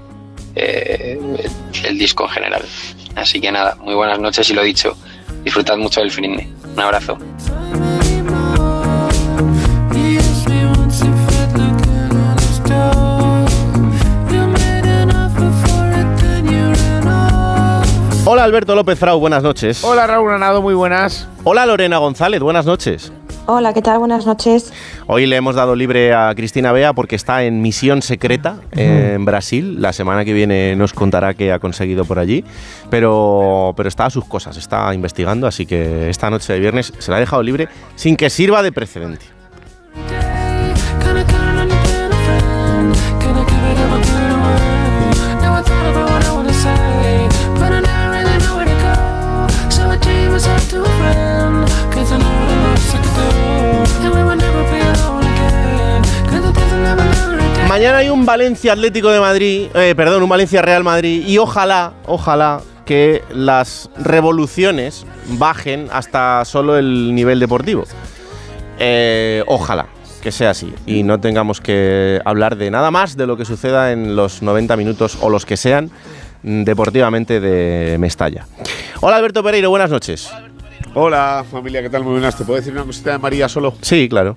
eh, 0.55 1.19
el, 1.85 1.99
disco 1.99 2.25
en 2.25 2.31
general. 2.31 2.65
Así 3.17 3.41
que 3.41 3.51
nada, 3.51 3.77
muy 3.77 3.95
buenas 3.95 4.21
noches 4.21 4.49
y 4.51 4.55
lo 4.55 4.63
dicho, 4.63 4.97
disfrutad 5.43 5.77
mucho 5.77 6.01
del 6.01 6.11
fin 6.11 6.55
Un 6.75 6.81
abrazo. 6.81 7.19
Hola 18.33 18.45
Alberto 18.45 18.77
López 18.77 18.97
Frau, 18.97 19.19
buenas 19.19 19.43
noches. 19.43 19.83
Hola 19.83 20.07
Raúl 20.07 20.29
Granado, 20.29 20.63
muy 20.63 20.73
buenas. 20.73 21.27
Hola 21.43 21.67
Lorena 21.67 21.99
González, 21.99 22.41
buenas 22.41 22.65
noches. 22.65 23.13
Hola, 23.47 23.75
¿qué 23.75 23.83
tal? 23.83 23.99
Buenas 23.99 24.25
noches. 24.25 24.73
Hoy 25.09 25.27
le 25.27 25.35
hemos 25.35 25.57
dado 25.57 25.75
libre 25.75 26.15
a 26.15 26.33
Cristina 26.37 26.71
Bea 26.71 26.93
porque 26.93 27.17
está 27.17 27.43
en 27.43 27.61
misión 27.61 28.03
secreta 28.03 28.61
en 28.71 29.25
Brasil. 29.25 29.83
La 29.83 29.93
semana 29.93 30.25
que 30.25 30.33
viene 30.33 30.77
nos 30.77 30.93
contará 30.93 31.35
qué 31.35 31.51
ha 31.51 31.59
conseguido 31.59 32.05
por 32.05 32.21
allí. 32.21 32.45
Pero, 32.89 33.75
pero 33.77 33.89
está 33.89 34.07
a 34.07 34.11
sus 34.11 34.25
cosas, 34.27 34.57
está 34.57 34.95
investigando, 34.95 35.49
así 35.49 35.67
que 35.67 36.09
esta 36.09 36.31
noche 36.31 36.53
de 36.53 36.61
viernes 36.61 36.93
se 37.01 37.11
la 37.11 37.17
ha 37.17 37.21
dejado 37.21 37.43
libre 37.43 37.69
sin 37.97 38.17
que 38.17 38.31
sirva 38.31 38.63
de 38.63 38.71
precedente. 38.71 39.40
Mañana 57.81 57.97
hay 57.97 58.11
un 58.11 58.27
Valencia 58.27 58.75
Atlético 58.75 59.09
de 59.09 59.21
Madrid, 59.21 59.69
eh, 59.75 59.95
perdón, 59.97 60.23
un 60.23 60.29
Valencia 60.29 60.61
Real 60.61 60.85
Madrid 60.85 61.27
y 61.27 61.39
ojalá, 61.39 61.95
ojalá 62.05 62.61
que 62.85 63.23
las 63.33 63.89
revoluciones 63.97 65.07
bajen 65.39 65.89
hasta 65.91 66.45
solo 66.45 66.77
el 66.77 67.15
nivel 67.15 67.41
deportivo. 67.41 67.85
Eh, 68.79 69.43
ojalá 69.47 69.87
que 70.21 70.31
sea 70.31 70.51
así 70.51 70.75
y 70.85 71.05
no 71.05 71.21
tengamos 71.21 71.63
que 71.63 72.21
hablar 72.27 72.57
de 72.57 72.71
nada 72.71 72.91
más 72.91 73.17
de 73.17 73.27
lo 73.27 73.39
que 73.39 73.47
suceda 73.47 73.93
en 73.93 74.15
los 74.15 74.43
90 74.43 74.77
minutos 74.77 75.17
o 75.23 75.31
los 75.31 75.47
que 75.47 75.57
sean 75.57 75.91
deportivamente 76.43 77.41
de 77.41 77.97
Mestalla. 77.99 78.47
Hola 79.01 79.17
Alberto 79.17 79.43
Pereiro, 79.43 79.71
buenas 79.71 79.91
noches. 79.91 80.31
Hola 80.93 81.47
familia, 81.51 81.81
¿qué 81.81 81.89
tal? 81.89 82.05
Muy 82.05 82.13
buenas. 82.13 82.37
¿Te 82.37 82.45
puedo 82.45 82.59
decir 82.59 82.75
una 82.75 82.85
cosita 82.85 83.13
de 83.13 83.19
María 83.19 83.49
solo? 83.49 83.73
Sí, 83.81 84.07
claro. 84.07 84.37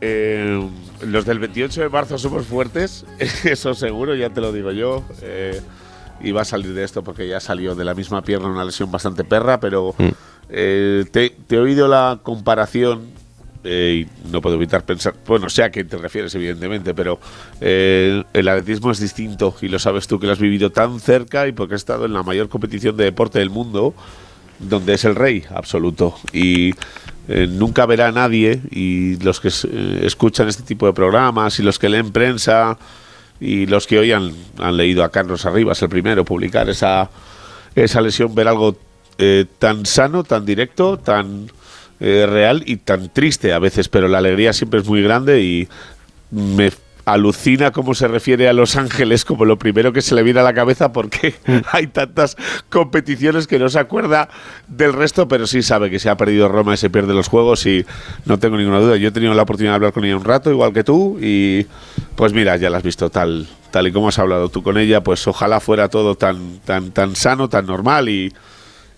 Eh, 0.00 0.68
los 1.06 1.24
del 1.24 1.38
28 1.38 1.80
de 1.82 1.88
marzo 1.88 2.18
somos 2.18 2.46
fuertes, 2.46 3.04
eso 3.44 3.74
seguro, 3.74 4.14
ya 4.14 4.30
te 4.30 4.40
lo 4.40 4.52
digo 4.52 4.72
yo. 4.72 5.04
Eh, 5.22 5.60
y 6.20 6.32
va 6.32 6.42
a 6.42 6.44
salir 6.46 6.72
de 6.72 6.82
esto 6.82 7.02
porque 7.04 7.28
ya 7.28 7.40
salió 7.40 7.74
de 7.74 7.84
la 7.84 7.94
misma 7.94 8.22
pierna 8.22 8.48
una 8.48 8.64
lesión 8.64 8.90
bastante 8.90 9.22
perra, 9.24 9.60
pero 9.60 9.94
Mm. 9.98 10.08
eh, 10.48 11.04
te, 11.10 11.30
te 11.46 11.56
he 11.56 11.58
oído 11.58 11.88
la 11.88 12.20
comparación 12.22 13.02
eh, 13.64 14.06
y 14.06 14.30
no 14.30 14.40
puedo 14.40 14.54
evitar 14.56 14.84
pensar, 14.84 15.14
bueno, 15.26 15.50
sé 15.50 15.62
a 15.64 15.70
qué 15.70 15.84
te 15.84 15.96
refieres 15.98 16.34
evidentemente, 16.36 16.94
pero 16.94 17.18
eh, 17.60 18.22
el 18.32 18.48
atletismo 18.48 18.92
es 18.92 19.00
distinto 19.00 19.54
y 19.60 19.68
lo 19.68 19.78
sabes 19.78 20.06
tú 20.06 20.18
que 20.20 20.26
lo 20.26 20.32
has 20.32 20.38
vivido 20.38 20.70
tan 20.70 21.00
cerca 21.00 21.48
y 21.48 21.52
porque 21.52 21.74
has 21.74 21.80
estado 21.82 22.06
en 22.06 22.12
la 22.14 22.22
mayor 22.22 22.48
competición 22.48 22.96
de 22.96 23.04
deporte 23.04 23.38
del 23.40 23.50
mundo, 23.50 23.92
donde 24.60 24.94
es 24.94 25.04
el 25.04 25.16
rey 25.16 25.44
absoluto 25.54 26.14
y 26.32 26.72
eh, 27.28 27.46
nunca 27.48 27.86
verá 27.86 28.08
a 28.08 28.12
nadie 28.12 28.60
y 28.70 29.16
los 29.16 29.40
que 29.40 29.48
eh, 29.48 30.00
escuchan 30.04 30.48
este 30.48 30.62
tipo 30.62 30.86
de 30.86 30.92
programas 30.92 31.58
y 31.58 31.62
los 31.62 31.78
que 31.78 31.88
leen 31.88 32.12
prensa 32.12 32.78
y 33.40 33.66
los 33.66 33.86
que 33.86 33.98
hoy 33.98 34.12
han, 34.12 34.32
leído 34.76 35.02
a 35.04 35.10
Carlos 35.10 35.44
Arribas, 35.44 35.82
el 35.82 35.88
primero, 35.88 36.24
publicar 36.24 36.68
esa, 36.70 37.10
esa 37.74 38.00
lesión, 38.00 38.34
ver 38.34 38.48
algo 38.48 38.76
eh, 39.18 39.44
tan 39.58 39.86
sano, 39.86 40.24
tan 40.24 40.46
directo, 40.46 40.98
tan 40.98 41.50
real 41.98 42.62
y 42.66 42.76
tan 42.76 43.10
triste 43.10 43.54
a 43.54 43.58
veces, 43.58 43.88
pero 43.88 44.06
la 44.06 44.18
alegría 44.18 44.52
siempre 44.52 44.80
es 44.80 44.86
muy 44.86 45.02
grande 45.02 45.42
y 45.42 45.66
me 46.30 46.70
alucina 47.06 47.70
cómo 47.70 47.94
se 47.94 48.08
refiere 48.08 48.48
a 48.48 48.52
Los 48.52 48.76
Ángeles 48.76 49.24
como 49.24 49.44
lo 49.44 49.58
primero 49.58 49.92
que 49.92 50.02
se 50.02 50.14
le 50.14 50.24
viene 50.24 50.40
a 50.40 50.42
la 50.42 50.52
cabeza 50.52 50.92
porque 50.92 51.36
hay 51.72 51.86
tantas 51.86 52.36
competiciones 52.68 53.46
que 53.46 53.58
no 53.58 53.68
se 53.68 53.78
acuerda 53.78 54.28
del 54.68 54.92
resto, 54.92 55.28
pero 55.28 55.46
sí 55.46 55.62
sabe 55.62 55.88
que 55.88 56.00
se 56.00 56.10
ha 56.10 56.16
perdido 56.16 56.48
Roma 56.48 56.74
y 56.74 56.76
se 56.76 56.90
pierde 56.90 57.14
los 57.14 57.28
juegos 57.28 57.64
y 57.64 57.86
no 58.24 58.38
tengo 58.38 58.56
ninguna 58.58 58.80
duda. 58.80 58.96
Yo 58.96 59.08
he 59.08 59.12
tenido 59.12 59.32
la 59.34 59.42
oportunidad 59.42 59.72
de 59.72 59.76
hablar 59.76 59.92
con 59.92 60.04
ella 60.04 60.16
un 60.16 60.24
rato, 60.24 60.50
igual 60.50 60.72
que 60.72 60.82
tú, 60.82 61.16
y 61.20 61.66
pues 62.16 62.32
mira, 62.32 62.56
ya 62.56 62.70
la 62.70 62.78
has 62.78 62.82
visto 62.82 63.08
tal, 63.08 63.46
tal 63.70 63.86
y 63.86 63.92
como 63.92 64.08
has 64.08 64.18
hablado 64.18 64.48
tú 64.48 64.64
con 64.64 64.76
ella, 64.76 65.02
pues 65.02 65.26
ojalá 65.28 65.60
fuera 65.60 65.88
todo 65.88 66.16
tan, 66.16 66.58
tan, 66.64 66.90
tan 66.90 67.14
sano, 67.14 67.48
tan 67.48 67.66
normal 67.66 68.08
y, 68.08 68.32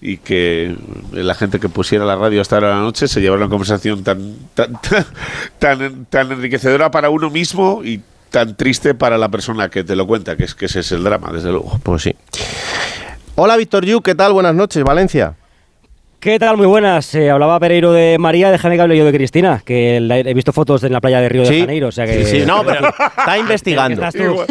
y 0.00 0.18
que 0.18 0.76
la 1.12 1.34
gente 1.34 1.58
que 1.58 1.68
pusiera 1.68 2.04
la 2.04 2.16
radio 2.16 2.40
hasta 2.40 2.56
ahora 2.56 2.68
de 2.68 2.74
la 2.74 2.80
noche 2.80 3.08
se 3.08 3.20
llevara 3.20 3.42
una 3.42 3.50
conversación 3.50 4.04
tan, 4.04 4.36
tan, 4.54 4.78
tan, 5.58 6.06
tan 6.06 6.32
enriquecedora 6.32 6.90
para 6.90 7.10
uno 7.10 7.30
mismo 7.30 7.82
y 7.84 8.00
tan 8.30 8.56
triste 8.56 8.94
para 8.94 9.18
la 9.18 9.28
persona 9.28 9.68
que 9.68 9.84
te 9.84 9.96
lo 9.96 10.06
cuenta, 10.06 10.36
que 10.36 10.44
es 10.44 10.54
que 10.54 10.66
ese 10.66 10.80
es 10.80 10.92
el 10.92 11.02
drama, 11.02 11.32
desde 11.32 11.50
luego. 11.50 11.78
Pues 11.82 12.02
sí. 12.02 12.14
Hola 13.34 13.56
Víctor 13.56 13.84
Yu, 13.84 14.00
¿qué 14.02 14.14
tal? 14.14 14.32
Buenas 14.32 14.54
noches, 14.54 14.82
Valencia. 14.84 15.34
¿Qué 16.20 16.40
tal? 16.40 16.56
Muy 16.56 16.66
buenas. 16.66 17.14
Eh, 17.14 17.30
hablaba 17.30 17.60
Pereiro 17.60 17.92
de 17.92 18.16
María, 18.18 18.50
déjame 18.50 18.74
que 18.74 18.82
hable 18.82 18.96
yo 18.96 19.04
de 19.04 19.12
Cristina, 19.12 19.62
que 19.64 20.00
la- 20.00 20.18
he 20.18 20.34
visto 20.34 20.52
fotos 20.52 20.82
en 20.82 20.92
la 20.92 21.00
playa 21.00 21.20
de 21.20 21.28
Río 21.28 21.44
Sí. 21.44 21.54
de 21.54 21.60
Janeiro. 21.60 21.88
O 21.88 21.92
sea 21.92 22.06
que, 22.06 22.24
Sí, 22.24 22.40
sí, 22.40 22.46
no, 22.46 22.64
pero 22.64 22.88
está 23.18 23.38
investigando. 23.38 24.04
Estás 24.04 24.14
tú. 24.14 24.44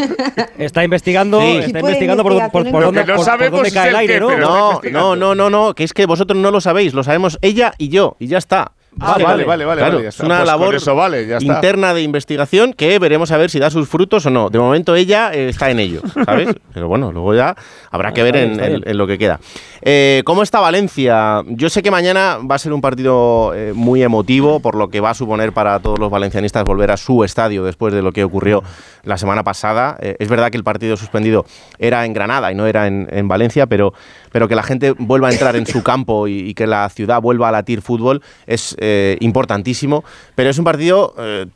Está 0.58 0.84
investigando, 0.86 1.42
Sí. 1.42 1.58
está 1.66 1.80
investigando 1.82 2.24
por, 2.24 2.52
por- 2.52 2.64
dónde, 2.64 3.04
no 3.04 3.16
por- 3.18 3.50
dónde 3.52 3.72
cae 3.74 3.90
el 3.90 3.96
aire, 3.98 4.14
qué, 4.14 4.20
¿no? 4.22 4.28
pero 4.30 4.40
No, 4.48 4.82
no, 4.92 5.16
no, 5.18 5.36
no, 5.36 5.50
no, 5.50 5.74
que 5.74 5.84
es 5.84 5.92
que 5.94 6.06
vosotros 6.06 6.40
no 6.40 6.52
lo 6.52 6.62
sabéis, 6.62 6.94
lo 6.94 7.04
sabemos 7.04 7.38
ella 7.42 7.74
y 7.78 7.90
yo, 7.90 8.16
y 8.18 8.28
ya 8.28 8.38
está. 8.38 8.72
Ah, 9.00 9.18
vale, 9.22 9.46
vale, 9.46 9.66
vale, 9.66 9.80
Claro, 9.80 9.94
vale, 9.98 10.04
ya 10.04 10.10
es 10.10 10.20
una 10.20 10.38
Pues 10.38 10.48
labor 10.48 10.76
eso 10.76 10.96
vale, 10.96 11.28
ya 11.28 11.38
está. 11.38 11.54
interna 11.56 11.94
de 11.94 12.02
investigación 12.02 12.74
que 12.74 12.98
veremos 13.00 13.32
a 13.32 13.38
ver 13.38 13.50
si 13.50 13.60
da 13.60 13.70
sus 13.70 13.88
frutos 13.88 14.26
o 14.26 14.30
no. 14.30 14.50
De 14.50 14.60
momento 14.60 14.96
ella 14.96 15.32
eh, 15.34 15.50
está 15.50 15.70
en 15.70 15.80
ello, 15.80 16.02
¿sabes? 16.26 16.50
Pero 16.74 16.88
bueno, 16.88 17.12
luego 17.12 17.36
ya 17.36 17.56
habrá 17.92 18.12
que 18.14 18.24
ver 18.24 18.36
en, 18.36 18.98
lo 18.98 19.08
que 19.08 19.18
queda. 19.18 19.40
Eh, 19.82 20.22
¿Cómo 20.26 20.44
está 20.44 20.60
Valencia? 20.60 21.44
Yo 21.48 21.70
sé 21.70 21.84
que 21.84 21.92
mañana 21.92 22.40
va 22.40 22.56
a 22.56 22.60
ser 22.60 22.74
un 22.74 22.82
partido 22.82 23.54
eh, 23.54 23.74
muy 23.76 24.02
emotivo, 24.02 24.60
por 24.60 24.76
lo 24.76 24.90
que 24.90 25.00
va 25.00 25.12
a 25.12 25.14
suponer 25.14 25.54
para 25.54 25.80
todos 25.80 26.00
los 26.00 26.10
valencianistas 26.10 26.64
volver 26.64 26.92
a 26.92 26.98
su 26.98 27.24
estadio 27.24 27.64
después 27.64 27.94
de 27.94 28.02
lo 28.02 28.12
que 28.12 28.24
ocurrió 28.24 28.64
la 29.04 29.18
semana 29.18 29.44
pasada. 29.44 29.98
Es 30.00 30.28
verdad 30.30 30.50
que 30.50 30.58
el 30.58 30.64
partido 30.64 30.98
suspendido 30.98 31.46
era 31.80 32.06
en 32.06 32.14
Granada 32.14 32.52
y 32.52 32.56
no 32.56 32.66
era 32.66 32.88
en, 32.88 33.08
en 33.12 33.28
Valencia, 33.28 33.68
pero, 33.68 33.94
pero 34.32 34.48
que 34.48 34.56
la 34.56 34.64
gente 34.64 34.94
vuelva 34.98 35.30
a 35.30 35.32
entrar 35.32 35.56
en 35.56 35.66
su 35.66 35.84
campo 35.88 36.28
y, 36.28 36.40
y 36.40 36.54
que 36.54 36.68
la 36.68 36.90
ciudad 36.90 37.22
vuelva 37.22 37.50
a 37.50 37.52
latir 37.52 37.82
fútbol 37.82 38.22
es 38.46 38.76
eh, 38.88 39.18
importantísimo. 39.20 40.04
Pero 40.36 40.50
es 40.50 40.58
un 40.58 40.64
partido 40.64 41.14
eh, 41.18 41.48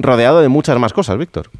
rodeado 0.00 0.40
de 0.40 0.48
muchas 0.48 0.78
más 0.78 0.92
cosas, 0.92 1.16
Víctor. 1.18 1.50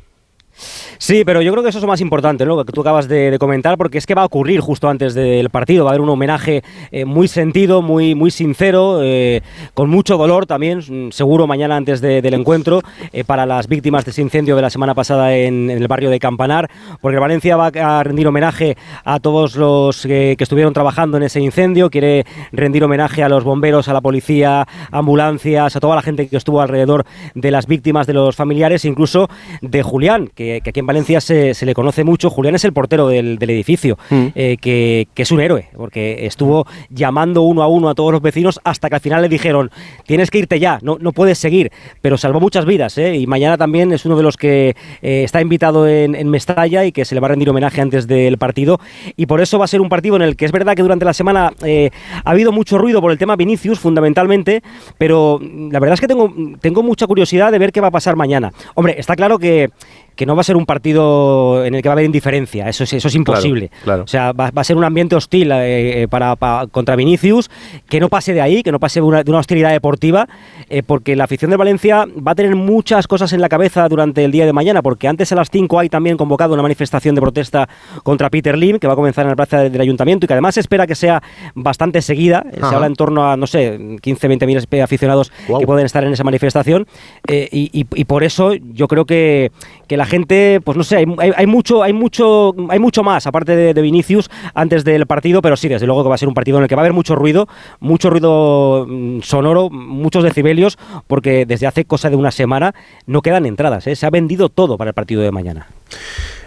Sí, 0.98 1.24
pero 1.24 1.42
yo 1.42 1.52
creo 1.52 1.62
que 1.62 1.68
eso 1.68 1.78
es 1.78 1.82
lo 1.82 1.88
más 1.88 2.00
importante, 2.00 2.44
¿no? 2.46 2.56
Lo 2.56 2.64
que 2.64 2.72
tú 2.72 2.80
acabas 2.80 3.06
de, 3.08 3.30
de 3.30 3.38
comentar, 3.38 3.76
porque 3.76 3.98
es 3.98 4.06
que 4.06 4.14
va 4.14 4.22
a 4.22 4.24
ocurrir 4.26 4.60
justo 4.60 4.88
antes 4.88 5.14
del 5.14 5.50
partido. 5.50 5.84
Va 5.84 5.90
a 5.90 5.92
haber 5.92 6.00
un 6.00 6.08
homenaje 6.08 6.62
eh, 6.90 7.04
muy 7.04 7.28
sentido, 7.28 7.82
muy, 7.82 8.14
muy 8.14 8.30
sincero, 8.30 9.00
eh, 9.02 9.42
con 9.74 9.90
mucho 9.90 10.16
dolor 10.16 10.46
también, 10.46 10.78
mm, 10.78 11.10
seguro 11.12 11.46
mañana 11.46 11.76
antes 11.76 12.00
de- 12.00 12.22
del 12.22 12.34
encuentro, 12.34 12.80
eh, 13.12 13.24
para 13.24 13.44
las 13.46 13.68
víctimas 13.68 14.04
de 14.04 14.10
ese 14.12 14.22
incendio 14.22 14.56
de 14.56 14.62
la 14.62 14.70
semana 14.70 14.94
pasada 14.94 15.34
en, 15.36 15.70
en 15.70 15.78
el 15.82 15.88
barrio 15.88 16.08
de 16.10 16.18
Campanar, 16.18 16.70
porque 17.00 17.18
Valencia 17.18 17.56
va 17.56 17.66
a 17.74 18.02
rendir 18.02 18.26
homenaje 18.26 18.76
a 19.04 19.20
todos 19.20 19.56
los 19.56 20.04
eh, 20.06 20.34
que 20.38 20.44
estuvieron 20.44 20.72
trabajando 20.72 21.16
en 21.18 21.24
ese 21.24 21.40
incendio, 21.40 21.90
quiere 21.90 22.24
rendir 22.52 22.82
homenaje 22.84 23.22
a 23.22 23.28
los 23.28 23.44
bomberos, 23.44 23.88
a 23.88 23.92
la 23.92 24.00
policía, 24.00 24.66
ambulancias, 24.90 25.76
a 25.76 25.80
toda 25.80 25.94
la 25.94 26.02
gente 26.02 26.28
que 26.28 26.36
estuvo 26.36 26.60
alrededor 26.60 27.04
de 27.34 27.50
las 27.50 27.66
víctimas, 27.66 28.06
de 28.06 28.14
los 28.14 28.34
familiares, 28.34 28.84
incluso 28.84 29.28
de 29.60 29.82
Julián, 29.82 30.30
que, 30.34 30.60
que 30.64 30.70
aquí 30.70 30.80
en 30.80 30.85
Valencia 30.86 31.20
se, 31.20 31.54
se 31.54 31.66
le 31.66 31.74
conoce 31.74 32.04
mucho. 32.04 32.30
Julián 32.30 32.54
es 32.54 32.64
el 32.64 32.72
portero 32.72 33.08
del, 33.08 33.38
del 33.38 33.50
edificio, 33.50 33.98
eh, 34.10 34.56
que, 34.60 35.08
que 35.14 35.22
es 35.22 35.30
un 35.30 35.40
héroe, 35.40 35.68
porque 35.76 36.26
estuvo 36.26 36.66
llamando 36.90 37.42
uno 37.42 37.62
a 37.62 37.68
uno 37.68 37.88
a 37.88 37.94
todos 37.94 38.12
los 38.12 38.22
vecinos 38.22 38.60
hasta 38.64 38.88
que 38.88 38.94
al 38.96 39.00
final 39.00 39.22
le 39.22 39.28
dijeron, 39.28 39.70
tienes 40.06 40.30
que 40.30 40.38
irte 40.38 40.58
ya, 40.58 40.78
no, 40.82 40.96
no 41.00 41.12
puedes 41.12 41.38
seguir, 41.38 41.70
pero 42.00 42.16
salvó 42.16 42.40
muchas 42.40 42.64
vidas, 42.64 42.96
¿eh? 42.98 43.16
y 43.16 43.26
mañana 43.26 43.58
también 43.58 43.92
es 43.92 44.04
uno 44.04 44.16
de 44.16 44.22
los 44.22 44.36
que 44.36 44.76
eh, 45.02 45.22
está 45.24 45.40
invitado 45.40 45.88
en, 45.88 46.14
en 46.14 46.28
Mestalla 46.28 46.84
y 46.84 46.92
que 46.92 47.04
se 47.04 47.14
le 47.14 47.20
va 47.20 47.28
a 47.28 47.30
rendir 47.30 47.50
homenaje 47.50 47.80
antes 47.80 48.06
del 48.06 48.38
partido, 48.38 48.80
y 49.16 49.26
por 49.26 49.40
eso 49.40 49.58
va 49.58 49.64
a 49.64 49.68
ser 49.68 49.80
un 49.80 49.88
partido 49.88 50.16
en 50.16 50.22
el 50.22 50.36
que 50.36 50.44
es 50.44 50.52
verdad 50.52 50.74
que 50.74 50.82
durante 50.82 51.04
la 51.04 51.12
semana 51.12 51.52
eh, 51.64 51.90
ha 52.24 52.30
habido 52.30 52.52
mucho 52.52 52.78
ruido 52.78 53.00
por 53.00 53.10
el 53.10 53.18
tema 53.18 53.36
Vinicius, 53.36 53.80
fundamentalmente, 53.80 54.62
pero 54.98 55.38
mm, 55.40 55.72
la 55.72 55.80
verdad 55.80 55.94
es 55.94 56.00
que 56.00 56.08
tengo, 56.08 56.32
tengo 56.60 56.82
mucha 56.82 57.06
curiosidad 57.06 57.52
de 57.52 57.58
ver 57.58 57.72
qué 57.72 57.80
va 57.80 57.88
a 57.88 57.92
pasar 57.92 58.16
mañana. 58.16 58.52
Hombre, 58.74 58.96
está 58.98 59.16
claro 59.16 59.38
que 59.38 59.70
que 60.16 60.26
no 60.26 60.34
va 60.34 60.40
a 60.40 60.44
ser 60.44 60.56
un 60.56 60.66
partido 60.66 61.64
en 61.64 61.74
el 61.74 61.82
que 61.82 61.88
va 61.88 61.92
a 61.92 61.94
haber 61.94 62.06
indiferencia, 62.06 62.68
eso 62.68 62.84
es, 62.84 62.92
eso 62.94 63.08
es 63.08 63.14
imposible. 63.14 63.70
claro. 63.84 64.02
O 64.04 64.06
sea, 64.06 64.32
va, 64.32 64.50
va 64.50 64.62
a 64.62 64.64
ser 64.64 64.76
un 64.76 64.84
ambiente 64.84 65.14
hostil 65.14 65.52
eh, 65.52 66.02
eh, 66.02 66.08
para, 66.08 66.34
pa- 66.36 66.66
contra 66.70 66.96
Vinicius, 66.96 67.50
que 67.88 68.00
no 68.00 68.08
pase 68.08 68.32
de 68.32 68.40
ahí, 68.40 68.62
que 68.62 68.72
no 68.72 68.80
pase 68.80 69.00
de 69.00 69.04
una, 69.06 69.22
de 69.22 69.30
una 69.30 69.40
hostilidad 69.40 69.70
deportiva, 69.70 70.28
eh, 70.68 70.82
porque 70.82 71.14
la 71.16 71.24
afición 71.24 71.50
de 71.50 71.56
Valencia 71.56 72.06
va 72.26 72.32
a 72.32 72.34
tener 72.34 72.56
muchas 72.56 73.06
cosas 73.06 73.32
en 73.32 73.40
la 73.40 73.48
cabeza 73.48 73.88
durante 73.88 74.24
el 74.24 74.32
día 74.32 74.46
de 74.46 74.52
mañana, 74.52 74.82
porque 74.82 75.06
antes 75.08 75.30
a 75.32 75.34
las 75.36 75.50
5 75.50 75.78
hay 75.78 75.88
también 75.88 76.16
convocado 76.16 76.54
una 76.54 76.62
manifestación 76.62 77.14
de 77.14 77.20
protesta 77.20 77.68
contra 78.02 78.30
Peter 78.30 78.56
Lim, 78.56 78.78
que 78.78 78.86
va 78.86 78.94
a 78.94 78.96
comenzar 78.96 79.24
en 79.26 79.30
la 79.30 79.36
plaza 79.36 79.60
del 79.68 79.80
ayuntamiento 79.80 80.24
y 80.24 80.28
que 80.28 80.32
además 80.34 80.54
se 80.54 80.60
espera 80.60 80.86
que 80.86 80.94
sea 80.94 81.22
bastante 81.54 82.00
seguida. 82.02 82.44
Se 82.54 82.60
habla 82.74 82.86
en 82.86 82.94
torno 82.94 83.30
a, 83.30 83.36
no 83.36 83.46
sé, 83.46 83.78
15, 84.00 84.28
20 84.28 84.46
mil 84.46 84.58
aficionados 84.82 85.30
que 85.60 85.66
pueden 85.66 85.84
estar 85.86 86.02
en 86.04 86.12
esa 86.12 86.24
manifestación. 86.24 86.86
eh, 87.28 87.48
y, 87.52 87.70
y- 87.80 87.86
y 87.94 88.04
por 88.04 88.24
eso 88.24 88.52
yo 88.54 88.88
creo 88.88 89.04
que, 89.04 89.50
que 89.88 89.96
la 89.96 90.05
gente, 90.06 90.60
pues 90.62 90.76
no 90.76 90.84
sé, 90.84 90.96
hay, 90.96 91.46
mucho, 91.46 91.82
hay 91.82 91.92
mucho, 91.92 92.54
hay 92.68 92.78
mucho 92.78 93.02
más, 93.02 93.26
aparte 93.26 93.56
de, 93.56 93.82
Vinicius, 93.82 94.30
antes 94.54 94.84
del 94.84 95.06
partido, 95.06 95.42
pero 95.42 95.56
sí, 95.56 95.68
desde 95.68 95.86
luego 95.86 96.02
que 96.02 96.08
va 96.08 96.14
a 96.14 96.18
ser 96.18 96.28
un 96.28 96.34
partido 96.34 96.58
en 96.58 96.64
el 96.64 96.68
que 96.68 96.74
va 96.74 96.82
a 96.82 96.84
haber 96.84 96.92
mucho 96.92 97.14
ruido, 97.14 97.48
mucho 97.80 98.10
ruido 98.10 98.86
mm, 98.88 99.20
sonoro, 99.20 99.70
muchos 99.70 100.24
decibelios, 100.24 100.78
porque 101.06 101.46
desde 101.46 101.66
hace 101.66 101.84
cosa 101.84 102.10
de 102.10 102.16
una 102.16 102.30
semana 102.30 102.74
no 103.06 103.22
quedan 103.22 103.46
entradas, 103.46 103.86
¿eh? 103.86 103.96
se 103.96 104.06
ha 104.06 104.10
vendido 104.10 104.48
todo 104.48 104.78
para 104.78 104.90
el 104.90 104.94
partido 104.94 105.22
de 105.22 105.32
mañana. 105.32 105.66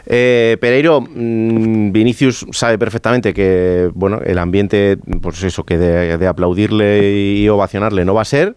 Eh, 0.05 0.57
Pereiro, 0.59 1.01
mm, 1.01 1.91
Vinicius 1.91 2.45
sabe 2.51 2.77
perfectamente 2.77 3.33
que 3.33 3.91
bueno, 3.93 4.19
el 4.25 4.39
ambiente, 4.39 4.97
pues 5.21 5.43
eso, 5.43 5.63
que 5.63 5.77
de, 5.77 6.17
de 6.17 6.27
aplaudirle 6.27 7.13
y 7.37 7.49
ovacionarle 7.49 8.05
no 8.05 8.13
va 8.13 8.23
a 8.23 8.25
ser, 8.25 8.55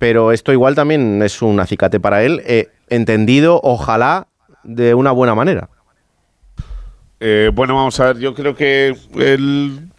pero 0.00 0.32
esto 0.32 0.50
igual 0.52 0.74
también 0.74 1.22
es 1.22 1.42
un 1.42 1.60
acicate 1.60 2.00
para 2.00 2.24
él, 2.24 2.42
eh, 2.46 2.68
entendido, 2.88 3.60
ojalá, 3.62 4.28
de 4.62 4.94
una 4.94 5.12
buena 5.12 5.34
manera. 5.34 5.68
Eh, 7.18 7.50
bueno, 7.52 7.74
vamos 7.74 7.98
a 8.00 8.06
ver, 8.06 8.18
yo 8.18 8.34
creo 8.34 8.54
que 8.54 8.96
el, 9.16 9.90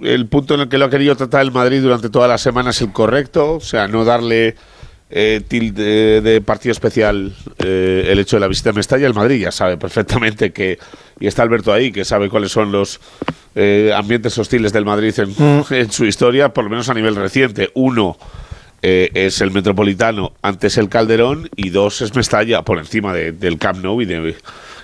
el 0.00 0.26
punto 0.26 0.54
en 0.54 0.60
el 0.60 0.68
que 0.68 0.78
lo 0.78 0.86
ha 0.86 0.90
querido 0.90 1.14
tratar 1.16 1.42
el 1.42 1.52
Madrid 1.52 1.80
durante 1.80 2.10
toda 2.10 2.26
la 2.26 2.38
semana 2.38 2.70
es 2.70 2.80
el 2.80 2.92
correcto, 2.92 3.54
o 3.54 3.60
sea, 3.60 3.86
no 3.86 4.04
darle 4.04 4.56
eh, 5.08 5.40
tilde 5.46 6.20
de 6.20 6.40
partido 6.40 6.72
especial 6.72 7.32
eh, 7.58 8.08
el 8.08 8.18
hecho 8.18 8.36
de 8.36 8.40
la 8.40 8.48
visita 8.48 8.70
a 8.70 8.72
Mestalla, 8.72 9.06
el 9.06 9.14
Madrid 9.14 9.40
ya 9.40 9.52
sabe 9.52 9.76
perfectamente 9.76 10.52
que, 10.52 10.78
y 11.20 11.28
está 11.28 11.42
Alberto 11.42 11.72
ahí, 11.72 11.92
que 11.92 12.04
sabe 12.04 12.28
cuáles 12.28 12.50
son 12.50 12.72
los 12.72 13.00
eh, 13.54 13.92
ambientes 13.94 14.36
hostiles 14.36 14.72
del 14.72 14.84
Madrid 14.84 15.14
en, 15.18 15.30
Mm. 15.30 15.64
en 15.70 15.92
su 15.92 16.04
historia, 16.04 16.48
por 16.48 16.64
lo 16.64 16.70
menos 16.70 16.88
a 16.88 16.94
nivel 16.94 17.14
reciente. 17.14 17.70
Uno 17.74 18.16
eh, 18.82 19.10
es 19.14 19.40
el 19.40 19.50
Metropolitano, 19.50 20.32
antes 20.42 20.78
el 20.78 20.88
Calderón, 20.88 21.48
y 21.56 21.70
dos 21.70 22.02
es 22.02 22.14
Mestalla, 22.14 22.62
por 22.62 22.78
encima 22.78 23.12
de- 23.14 23.32
del 23.32 23.58
Camp 23.58 23.82
Nou 23.82 24.00
y 24.00 24.04
de, 24.06 24.36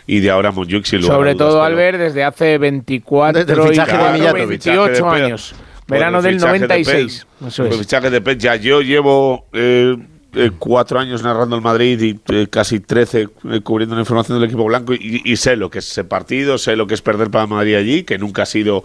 y 0.06 0.20
de 0.20 0.30
ahora 0.30 0.50
Montjuic, 0.52 0.84
sin 0.84 1.00
lugar 1.02 1.16
Sobre 1.16 1.34
dudas, 1.34 1.48
todo, 1.48 1.62
Albert, 1.62 1.98
desde 1.98 2.24
hace 2.24 2.58
24 2.58 3.44
Desde 3.44 3.52
el 3.52 3.58
y 3.58 4.46
28 4.46 4.92
de 4.92 5.02
Pe- 5.02 5.24
años. 5.24 5.54
Por 5.86 5.98
Verano 5.98 6.18
el 6.18 6.24
del 6.24 6.34
fichaje 6.34 6.52
de 6.52 6.58
96. 6.68 7.26
Pep, 7.40 7.48
Eso 7.48 7.62
por 7.62 7.66
el 7.66 7.72
es. 7.72 7.78
fichaje 7.86 8.10
de 8.10 8.20
Pep, 8.20 8.38
ya 8.38 8.56
yo 8.56 8.80
llevo 8.82 9.46
eh, 9.52 9.96
eh, 10.34 10.50
cuatro 10.58 10.98
años 10.98 11.22
narrando 11.22 11.56
el 11.56 11.62
Madrid 11.62 12.00
y 12.00 12.20
eh, 12.32 12.46
casi 12.48 12.80
13 12.80 13.20
eh, 13.20 13.60
cubriendo 13.62 13.94
la 13.94 14.00
información 14.00 14.38
del 14.38 14.48
equipo 14.48 14.64
blanco 14.64 14.94
y, 14.94 15.36
sé 15.36 15.56
lo 15.56 15.70
que 15.70 15.80
es 15.80 15.90
ese 15.90 16.04
partido, 16.04 16.58
sé 16.58 16.76
lo 16.76 16.86
que 16.86 16.94
es 16.94 17.02
perder 17.02 17.30
para 17.30 17.46
Madrid 17.46 17.74
allí, 17.74 18.02
que 18.04 18.18
nunca 18.18 18.42
ha 18.42 18.46
sido 18.46 18.82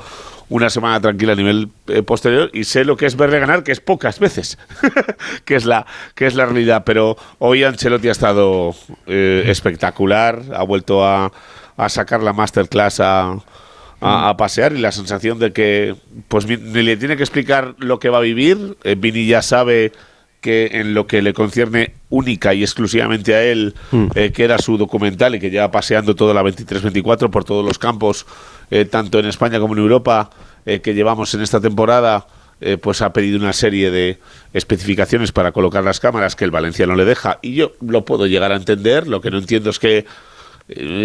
una 0.49 0.69
semana 0.69 0.99
tranquila 1.01 1.33
a 1.33 1.36
nivel 1.36 1.69
eh, 1.88 2.03
posterior 2.03 2.49
y 2.53 2.63
sé 2.63 2.86
lo 2.86 2.97
que 2.97 3.05
es 3.05 3.15
verle 3.15 3.39
ganar, 3.39 3.63
que 3.63 3.71
es 3.71 3.79
pocas 3.79 4.19
veces, 4.19 4.57
que 5.45 5.55
es 5.55 5.65
la 5.65 5.86
que 6.15 6.27
es 6.27 6.36
la 6.36 6.45
realidad. 6.45 6.83
Pero 6.86 7.17
hoy 7.39 7.63
Ancelotti 7.63 8.10
ha 8.10 8.12
estado 8.12 8.75
espectacular, 9.07 10.41
ha 10.53 10.63
vuelto 10.63 11.05
a, 11.05 11.31
a 11.77 11.89
sacar 11.89 12.23
la 12.23 12.33
masterclass 12.33 12.99
a, 12.99 13.38
a, 14.01 14.38
pasear 14.38 14.73
y 14.73 14.79
la 14.79 14.91
sensación 14.91 15.39
de 15.39 15.53
que 15.53 15.95
pues 16.27 16.45
ni 16.45 16.57
le 16.57 16.97
tiene 16.97 17.17
que 17.17 17.23
explicar 17.23 17.75
lo 17.77 17.99
que 17.99 18.10
va 18.10 18.17
a 18.17 18.21
vivir. 18.21 18.77
Eh, 18.83 18.95
Vini 18.97 19.25
ya 19.25 19.41
sabe 19.41 19.91
que 20.47 20.79
en 20.79 20.93
lo 20.93 21.07
que 21.07 21.21
le 21.21 21.33
concierne 21.33 21.95
única 22.10 22.53
y 22.53 22.63
exclusivamente 22.63 23.36
a 23.36 23.43
él, 23.43 23.75
eh, 24.15 24.31
que 24.31 24.45
era 24.45 24.57
su 24.60 24.77
documental 24.77 25.36
y 25.36 25.41
que 25.41 25.49
lleva 25.49 25.71
paseando 25.71 26.15
toda 26.15 26.33
la 26.33 26.41
23-24 26.41 27.29
por 27.29 27.43
todos 27.43 27.65
los 27.65 27.77
campos, 27.77 28.25
eh, 28.71 28.86
tanto 28.86 29.19
en 29.19 29.25
España 29.25 29.60
como 29.60 29.73
en 29.73 29.79
Europa, 29.79 30.29
eh, 30.65 30.79
que 30.79 30.93
llevamos 30.93 31.33
en 31.33 31.41
esta 31.41 31.60
temporada, 31.60 32.27
pues 32.81 33.01
ha 33.01 33.12
pedido 33.12 33.38
una 33.38 33.51
serie 33.51 33.91
de 33.91 34.19
especificaciones 34.53 35.33
para 35.33 35.51
colocar 35.51 35.83
las 35.83 35.99
cámaras 35.99 36.38
que 36.38 36.45
el 36.45 36.49
Valencia 36.49 36.88
no 36.88 36.95
le 36.95 37.03
deja 37.03 37.39
y 37.41 37.53
yo 37.53 37.73
lo 37.81 38.05
puedo 38.05 38.25
llegar 38.25 38.53
a 38.53 38.55
entender. 38.55 39.05
Lo 39.05 39.19
que 39.19 39.29
no 39.29 39.38
entiendo 39.38 39.69
es 39.69 39.79
que 39.79 40.05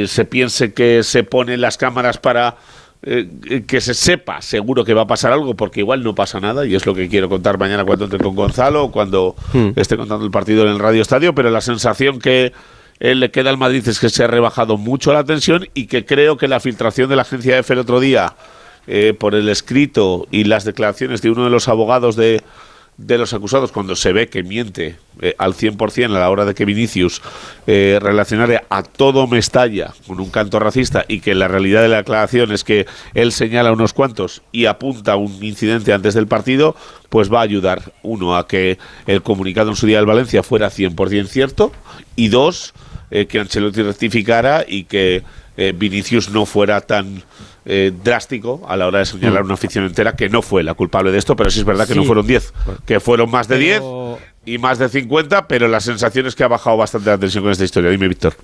se 0.06 0.24
piense 0.24 0.72
que 0.72 1.02
se 1.02 1.24
ponen 1.24 1.60
las 1.60 1.76
cámaras 1.76 2.16
para 2.16 2.56
eh, 3.02 3.64
que 3.66 3.80
se 3.80 3.94
sepa 3.94 4.40
seguro 4.42 4.84
que 4.84 4.94
va 4.94 5.02
a 5.02 5.06
pasar 5.06 5.32
algo, 5.32 5.54
porque 5.54 5.80
igual 5.80 6.02
no 6.02 6.14
pasa 6.14 6.40
nada, 6.40 6.64
y 6.66 6.74
es 6.74 6.86
lo 6.86 6.94
que 6.94 7.08
quiero 7.08 7.28
contar 7.28 7.58
mañana 7.58 7.84
cuando 7.84 8.04
entre 8.04 8.18
con 8.18 8.34
Gonzalo, 8.34 8.90
cuando 8.90 9.34
Hmm. 9.52 9.70
esté 9.76 9.96
contando 9.96 10.24
el 10.24 10.30
partido 10.30 10.62
en 10.62 10.68
el 10.70 10.78
Radio 10.78 11.02
Estadio, 11.02 11.34
pero 11.34 11.50
la 11.50 11.60
sensación 11.60 12.18
que 12.18 12.52
eh, 13.00 13.14
le 13.14 13.30
queda 13.30 13.50
al 13.50 13.58
Madrid 13.58 13.86
es 13.86 13.98
que 14.00 14.08
se 14.08 14.24
ha 14.24 14.26
rebajado 14.26 14.76
mucho 14.76 15.12
la 15.12 15.24
tensión 15.24 15.66
y 15.74 15.86
que 15.86 16.04
creo 16.04 16.36
que 16.36 16.48
la 16.48 16.60
filtración 16.60 17.08
de 17.10 17.16
la 17.16 17.22
agencia 17.22 17.58
EFE 17.58 17.74
el 17.74 17.80
otro 17.80 18.00
día 18.00 18.34
eh, 18.86 19.14
por 19.18 19.34
el 19.34 19.48
escrito 19.48 20.26
y 20.30 20.44
las 20.44 20.64
declaraciones 20.64 21.22
de 21.22 21.30
uno 21.30 21.44
de 21.44 21.50
los 21.50 21.68
abogados 21.68 22.16
de, 22.16 22.42
de 22.98 23.18
los 23.18 23.32
acusados 23.32 23.72
cuando 23.72 23.96
se 23.96 24.12
ve 24.12 24.28
que 24.28 24.42
miente 24.42 24.96
eh, 25.20 25.34
al 25.38 25.54
100% 25.54 26.14
a 26.14 26.18
la 26.20 26.30
hora 26.30 26.44
de 26.44 26.54
que 26.54 26.64
Vinicius 26.64 27.22
eh, 27.66 27.98
relacionara 28.00 28.64
a 28.68 28.82
todo 28.82 29.26
Mestalla 29.26 29.94
con 30.06 30.20
un 30.20 30.30
canto 30.30 30.58
racista 30.58 31.04
y 31.08 31.20
que 31.20 31.34
la 31.34 31.48
realidad 31.48 31.82
de 31.82 31.88
la 31.88 31.96
declaración 31.98 32.52
es 32.52 32.64
que 32.64 32.86
él 33.14 33.32
señala 33.32 33.72
unos 33.72 33.92
cuantos 33.92 34.42
y 34.52 34.66
apunta 34.66 35.12
a 35.12 35.16
un 35.16 35.42
incidente 35.42 35.92
antes 35.92 36.14
del 36.14 36.26
partido, 36.26 36.76
pues 37.08 37.32
va 37.32 37.40
a 37.40 37.42
ayudar, 37.42 37.92
uno, 38.02 38.36
a 38.36 38.46
que 38.46 38.78
el 39.06 39.22
comunicado 39.22 39.70
en 39.70 39.76
su 39.76 39.86
día 39.86 39.96
del 39.96 40.06
Valencia 40.06 40.42
fuera 40.42 40.70
100% 40.70 41.26
cierto 41.26 41.72
y 42.14 42.28
dos, 42.28 42.74
eh, 43.10 43.26
que 43.26 43.40
Ancelotti 43.40 43.82
rectificara 43.82 44.64
y 44.66 44.84
que 44.84 45.22
eh, 45.56 45.72
Vinicius 45.76 46.30
no 46.30 46.46
fuera 46.46 46.80
tan 46.80 47.22
eh, 47.64 47.92
drástico 48.02 48.60
a 48.68 48.76
la 48.76 48.86
hora 48.86 48.98
de 49.00 49.06
señalar 49.06 49.42
una 49.44 49.54
afición 49.54 49.84
entera 49.84 50.14
que 50.16 50.28
no 50.28 50.42
fue 50.42 50.62
la 50.62 50.74
culpable 50.74 51.12
de 51.12 51.18
esto, 51.18 51.36
pero 51.36 51.50
sí 51.50 51.60
es 51.60 51.64
verdad 51.64 51.86
que 51.86 51.94
no 51.94 52.04
fueron 52.04 52.26
10, 52.26 52.52
que 52.86 53.00
fueron 53.00 53.30
más 53.30 53.46
de 53.48 53.58
10 53.58 53.78
Pero- 53.80 54.18
y 54.44 54.58
más 54.58 54.78
de 54.78 54.88
50, 54.88 55.46
pero 55.46 55.68
la 55.68 55.78
sensación 55.80 56.26
es 56.26 56.34
que 56.34 56.42
ha 56.42 56.48
bajado 56.48 56.76
bastante 56.76 57.10
la 57.10 57.18
tensión 57.18 57.44
con 57.44 57.52
esta 57.52 57.64
historia. 57.64 57.90
Dime, 57.90 58.08
Víctor. 58.08 58.34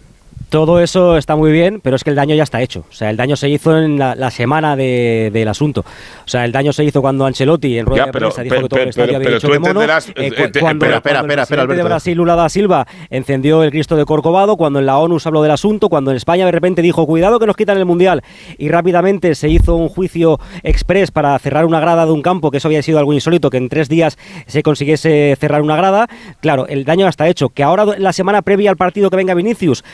Todo 0.51 0.81
eso 0.81 1.19
está 1.19 1.37
muy 1.37 1.53
bien, 1.53 1.81
pero 1.83 1.95
es 1.97 2.03
que 2.05 2.09
el 2.11 2.17
daño 2.17 2.35
ya 2.35 2.43
está 2.43 2.63
hecho. 2.63 2.87
O 2.89 2.93
sea, 2.93 3.11
el 3.11 3.19
daño 3.19 3.37
se 3.37 3.51
hizo 3.51 3.77
en 3.77 3.99
la, 3.99 4.15
la 4.15 4.31
semana 4.31 4.77
de- 4.77 5.31
del 5.31 5.47
asunto. 5.47 5.81
O 5.81 6.29
sea, 6.29 6.47
el 6.47 6.53
daño 6.53 6.73
se 6.73 6.85
hizo 6.85 7.03
cuando 7.03 7.27
Ancelotti 7.27 7.77
en 7.79 7.85
rueda 7.85 8.05
Ya, 8.05 8.07
de 8.07 8.13
prensa 8.13 8.43
dijo 8.43 8.55
pero- 8.55 8.63
que 8.63 8.69
todo 8.71 8.81
el 8.81 8.89
estadio 8.89 9.17
había 9.17 9.27
pero 9.27 9.35
dicho 9.37 9.51
que 9.51 9.59
mono. 9.59 9.83
Eh, 9.83 9.87
eh, 10.17 10.33
cu- 10.35 10.51
te- 10.51 10.61
cuando, 10.61 10.87
espera, 10.87 10.97
espera, 10.97 11.19
cuando 11.21 11.35
el 11.35 11.41
espera, 11.41 11.67
de. 11.67 11.83
Brasil, 11.83 12.17
Lula 12.17 12.35
da 12.35 12.49
Silva, 12.49 12.87
encendió 13.11 13.63
el 13.63 13.71
Cristo 13.71 13.95
de 13.97 14.07
Corcovado, 14.07 14.57
cuando 14.57 14.79
en 14.79 14.87
la 14.87 14.97
ONU 14.97 15.21
se 15.21 15.29
habló 15.29 15.43
del 15.43 15.51
asunto, 15.51 15.91
cuando 15.91 16.13
en 16.13 16.17
España 16.17 16.47
de 16.47 16.53
repente 16.53 16.81
dijo, 16.81 17.07
cuidado 17.07 17.39
que 17.39 17.47
nos 17.47 17.55
quitan 17.57 17.77
el 17.77 17.85
Mundial, 17.85 18.23
y 18.57 18.71
rápidamente 18.71 19.35
se 19.35 19.51
hizo 19.51 19.77
un 19.77 19.91
juicio 19.91 20.41
express 20.63 21.11
para 21.11 21.39
cerrar 21.39 21.67
una 21.67 21.79
grada 21.81 22.07
de 22.07 22.13
un 22.13 22.23
campo, 22.23 22.51
que 22.51 22.57
eso 22.57 22.69
había 22.69 22.83
sido 22.83 22.99
algo 22.99 23.13
insólito, 23.13 23.51
que 23.51 23.59
en 23.59 23.69
tres 23.69 23.91
días 23.91 24.17
se 24.47 24.63
consiguiese 24.63 25.37
cerrar 25.39 25.61
una 25.61 25.77
grada. 25.77 26.09
Claro, 26.41 26.67
el 26.69 26.85
daño 26.87 27.05
ya 27.05 27.11
está 27.11 27.29
hecho. 27.29 27.51
Que 27.51 27.63
ahora, 27.63 27.85
la 27.99 28.15
semana 28.15 28.41
previa 28.41 28.71
al 28.71 28.79
partido 28.79 29.11
que 29.11 29.17
venga 29.17 29.35
Vinicius, 29.35 29.85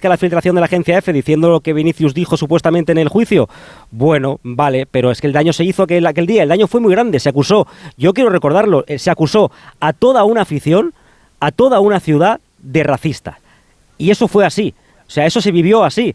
aparezca 0.00 0.08
la 0.08 0.16
filtración 0.16 0.54
de 0.54 0.60
la 0.60 0.66
agencia 0.66 0.96
F 0.98 1.12
diciendo 1.12 1.50
lo 1.50 1.60
que 1.60 1.72
Vinicius 1.72 2.14
dijo 2.14 2.36
supuestamente 2.36 2.92
en 2.92 2.98
el 2.98 3.08
juicio. 3.08 3.48
Bueno, 3.90 4.40
vale, 4.42 4.86
pero 4.86 5.10
es 5.10 5.20
que 5.20 5.26
el 5.26 5.32
daño 5.32 5.52
se 5.52 5.64
hizo 5.64 5.82
aquel, 5.82 6.06
aquel 6.06 6.26
día. 6.26 6.42
El 6.42 6.48
daño 6.48 6.66
fue 6.66 6.80
muy 6.80 6.90
grande. 6.92 7.20
Se 7.20 7.28
acusó, 7.28 7.66
yo 7.96 8.14
quiero 8.14 8.30
recordarlo, 8.30 8.84
eh, 8.86 8.98
se 8.98 9.10
acusó 9.10 9.50
a 9.78 9.92
toda 9.92 10.24
una 10.24 10.42
afición, 10.42 10.94
a 11.38 11.50
toda 11.52 11.80
una 11.80 12.00
ciudad 12.00 12.40
de 12.62 12.82
racista. 12.82 13.38
Y 13.98 14.10
eso 14.10 14.26
fue 14.26 14.46
así. 14.46 14.74
O 15.06 15.10
sea, 15.10 15.26
eso 15.26 15.40
se 15.40 15.52
vivió 15.52 15.84
así. 15.84 16.14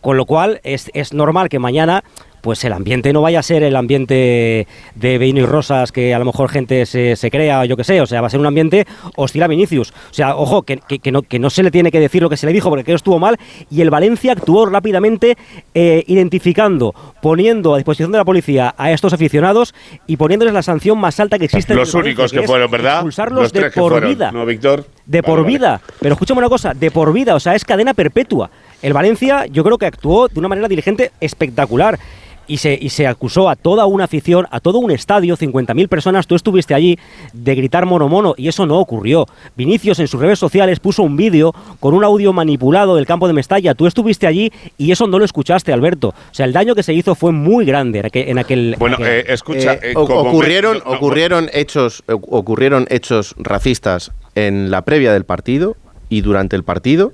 Con 0.00 0.18
lo 0.18 0.26
cual 0.26 0.60
es, 0.64 0.90
es 0.92 1.14
normal 1.14 1.48
que 1.48 1.58
mañana 1.58 2.04
pues 2.44 2.62
el 2.64 2.74
ambiente 2.74 3.10
no 3.14 3.22
vaya 3.22 3.38
a 3.38 3.42
ser 3.42 3.62
el 3.62 3.74
ambiente 3.74 4.66
de 4.94 5.16
vino 5.18 5.40
y 5.40 5.46
rosas 5.46 5.92
que 5.92 6.12
a 6.12 6.18
lo 6.18 6.26
mejor 6.26 6.50
gente 6.50 6.84
se, 6.84 7.16
se 7.16 7.30
crea 7.30 7.60
o 7.60 7.64
yo 7.64 7.74
que 7.74 7.84
sé, 7.84 8.02
o 8.02 8.06
sea, 8.06 8.20
va 8.20 8.26
a 8.26 8.30
ser 8.30 8.38
un 8.38 8.44
ambiente 8.44 8.86
hostil 9.16 9.42
a 9.44 9.46
Vinicius. 9.48 9.90
O 10.10 10.12
sea, 10.14 10.36
ojo, 10.36 10.62
que, 10.62 10.76
que- 10.76 10.98
que 10.98 11.10
no, 11.10 11.22
que 11.22 11.38
no 11.38 11.48
se 11.48 11.62
le 11.62 11.70
tiene 11.70 11.90
que 11.90 11.98
decir 12.00 12.20
lo 12.22 12.28
que 12.28 12.36
se 12.36 12.46
le 12.46 12.52
dijo 12.52 12.68
porque 12.68 12.82
aquello 12.82 12.96
estuvo 12.96 13.18
mal 13.18 13.38
y 13.70 13.80
el 13.80 13.88
Valencia 13.88 14.32
actuó 14.32 14.66
rápidamente 14.66 15.38
eh, 15.74 16.04
identificando, 16.06 16.94
poniendo 17.22 17.72
a 17.72 17.78
disposición 17.78 18.12
de 18.12 18.18
la 18.18 18.24
policía 18.26 18.74
a 18.76 18.92
estos 18.92 19.14
aficionados 19.14 19.74
y 20.06 20.18
poniéndoles 20.18 20.52
la 20.52 20.62
sanción 20.62 20.98
más 20.98 21.18
alta 21.20 21.38
que 21.38 21.46
existe. 21.46 21.72
en 21.72 21.78
Los 21.78 21.92
Valencia, 21.94 22.10
únicos 22.24 22.32
que 22.32 22.46
fueron, 22.46 22.70
¿verdad? 22.70 22.94
Expulsarlos 22.96 23.42
Los 23.44 23.52
de 23.54 23.60
que 23.60 23.70
por 23.70 23.92
fueron, 23.92 24.10
vida. 24.10 24.30
¿no, 24.32 24.44
Víctor? 24.44 24.84
De 25.06 25.22
Vale, 25.22 25.32
por 25.32 25.42
vale. 25.42 25.48
vida. 25.56 25.80
Pero 25.98 26.12
escúchame 26.12 26.38
una 26.40 26.48
cosa, 26.50 26.74
de 26.74 26.90
por 26.90 27.10
vida, 27.14 27.34
o 27.34 27.40
sea, 27.40 27.54
es 27.54 27.64
cadena 27.64 27.94
perpetua. 27.94 28.50
El 28.82 28.92
Valencia 28.92 29.46
yo 29.46 29.64
creo 29.64 29.78
que 29.78 29.86
actuó 29.86 30.28
de 30.28 30.38
una 30.38 30.48
manera 30.48 30.68
dirigente 30.68 31.10
espectacular. 31.20 31.98
Y 32.46 32.58
se, 32.58 32.78
y 32.78 32.90
se 32.90 33.06
acusó 33.06 33.48
a 33.48 33.56
toda 33.56 33.86
una 33.86 34.04
afición, 34.04 34.46
a 34.50 34.60
todo 34.60 34.78
un 34.78 34.90
estadio, 34.90 35.36
50.000 35.36 35.88
personas, 35.88 36.26
tú 36.26 36.34
estuviste 36.34 36.74
allí, 36.74 36.98
de 37.32 37.54
gritar 37.54 37.86
mono 37.86 38.08
mono, 38.08 38.34
y 38.36 38.48
eso 38.48 38.66
no 38.66 38.78
ocurrió. 38.78 39.26
Vinicius 39.56 39.98
en 39.98 40.08
sus 40.08 40.20
redes 40.20 40.38
sociales 40.38 40.78
puso 40.78 41.02
un 41.02 41.16
vídeo 41.16 41.54
con 41.80 41.94
un 41.94 42.04
audio 42.04 42.32
manipulado 42.34 42.96
del 42.96 43.06
campo 43.06 43.26
de 43.26 43.32
Mestalla, 43.32 43.74
tú 43.74 43.86
estuviste 43.86 44.26
allí 44.26 44.52
y 44.76 44.92
eso 44.92 45.06
no 45.06 45.18
lo 45.18 45.24
escuchaste, 45.24 45.72
Alberto. 45.72 46.08
O 46.08 46.14
sea, 46.34 46.44
el 46.44 46.52
daño 46.52 46.74
que 46.74 46.82
se 46.82 46.92
hizo 46.92 47.14
fue 47.14 47.32
muy 47.32 47.64
grande 47.64 48.00
en 48.00 48.06
aquel... 48.06 48.28
En 48.28 48.38
aquel 48.38 48.76
Bueno, 48.78 48.96
aquel- 48.96 49.06
eh, 49.20 49.24
escucha, 49.28 49.74
Eh, 49.74 49.78
eh, 49.82 49.94
me- 49.94 50.00
ocurrieron, 50.02 50.82
ocurrieron 50.84 51.48
hechos, 51.54 52.02
o- 52.08 52.14
ocurrieron 52.36 52.86
hechos 52.90 53.34
racistas 53.38 54.12
en 54.34 54.70
la 54.70 54.82
previa 54.82 55.12
del 55.12 55.24
partido 55.24 55.76
y 56.10 56.20
durante 56.20 56.56
el 56.56 56.64
partido. 56.64 57.12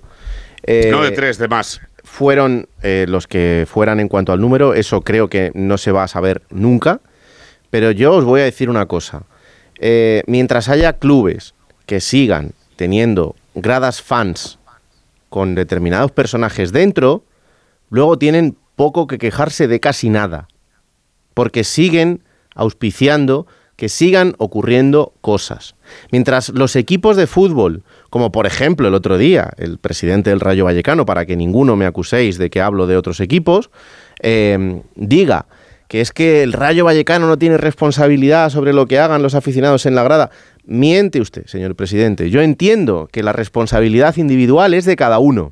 Eh, 0.63 0.89
no 0.91 1.03
de 1.03 1.11
tres, 1.13 1.39
de 1.39 1.49
más. 1.49 1.81
Fueron 2.11 2.69
eh, 2.83 3.07
los 3.09 3.29
que 3.29 3.67
fueran 3.71 4.01
en 4.01 4.09
cuanto 4.09 4.33
al 4.33 4.41
número, 4.41 4.75
eso 4.75 5.03
creo 5.03 5.29
que 5.29 5.53
no 5.55 5.79
se 5.79 5.93
va 5.93 6.03
a 6.03 6.09
saber 6.09 6.43
nunca, 6.51 7.01
pero 7.71 7.93
yo 7.93 8.13
os 8.13 8.25
voy 8.25 8.41
a 8.41 8.45
decir 8.45 8.69
una 8.69 8.87
cosa. 8.87 9.23
Eh, 9.79 10.25
mientras 10.27 10.69
haya 10.69 10.95
clubes 10.95 11.55
que 11.87 12.01
sigan 12.01 12.51
teniendo 12.75 13.37
gradas 13.55 14.03
fans 14.03 14.59
con 15.29 15.55
determinados 15.55 16.11
personajes 16.11 16.73
dentro, 16.73 17.23
luego 17.91 18.19
tienen 18.19 18.57
poco 18.75 19.07
que 19.07 19.19
quejarse 19.19 19.69
de 19.69 19.79
casi 19.79 20.11
nada, 20.11 20.49
porque 21.33 21.63
siguen 21.63 22.25
auspiciando 22.57 23.47
que 23.77 23.89
sigan 23.89 24.35
ocurriendo 24.39 25.15
cosas. 25.21 25.77
Mientras 26.11 26.51
los 26.51 26.75
equipos 26.75 27.17
de 27.17 27.29
fútbol, 27.29 27.85
como 28.11 28.33
por 28.33 28.47
ejemplo 28.47 28.89
el 28.89 28.95
otro 28.95 29.17
día, 29.17 29.51
el 29.57 29.79
presidente 29.79 30.31
del 30.31 30.41
Rayo 30.41 30.65
Vallecano, 30.65 31.07
para 31.07 31.25
que 31.27 31.37
ninguno 31.37 31.77
me 31.77 31.87
acuséis 31.87 32.37
de 32.39 32.51
que 32.51 32.61
hablo 32.61 32.87
de 32.87 32.97
otros 32.97 33.21
equipos, 33.21 33.71
eh, 34.21 34.83
diga 34.97 35.47
que 35.91 36.01
es 36.01 36.13
que 36.13 36.43
el 36.43 36.53
Rayo 36.53 36.85
Vallecano 36.85 37.27
no 37.27 37.37
tiene 37.37 37.57
responsabilidad 37.57 38.51
sobre 38.51 38.73
lo 38.73 38.87
que 38.87 39.01
hagan 39.01 39.23
los 39.23 39.35
aficionados 39.35 39.87
en 39.87 39.97
la 39.97 40.05
grada. 40.05 40.31
Miente 40.65 41.21
usted, 41.21 41.47
señor 41.47 41.75
presidente. 41.75 42.31
Yo 42.31 42.43
entiendo 42.43 43.09
que 43.11 43.25
la 43.25 43.33
responsabilidad 43.33 44.17
individual 44.17 44.75
es 44.75 44.85
de 44.85 44.95
cada 44.95 45.19
uno. 45.19 45.51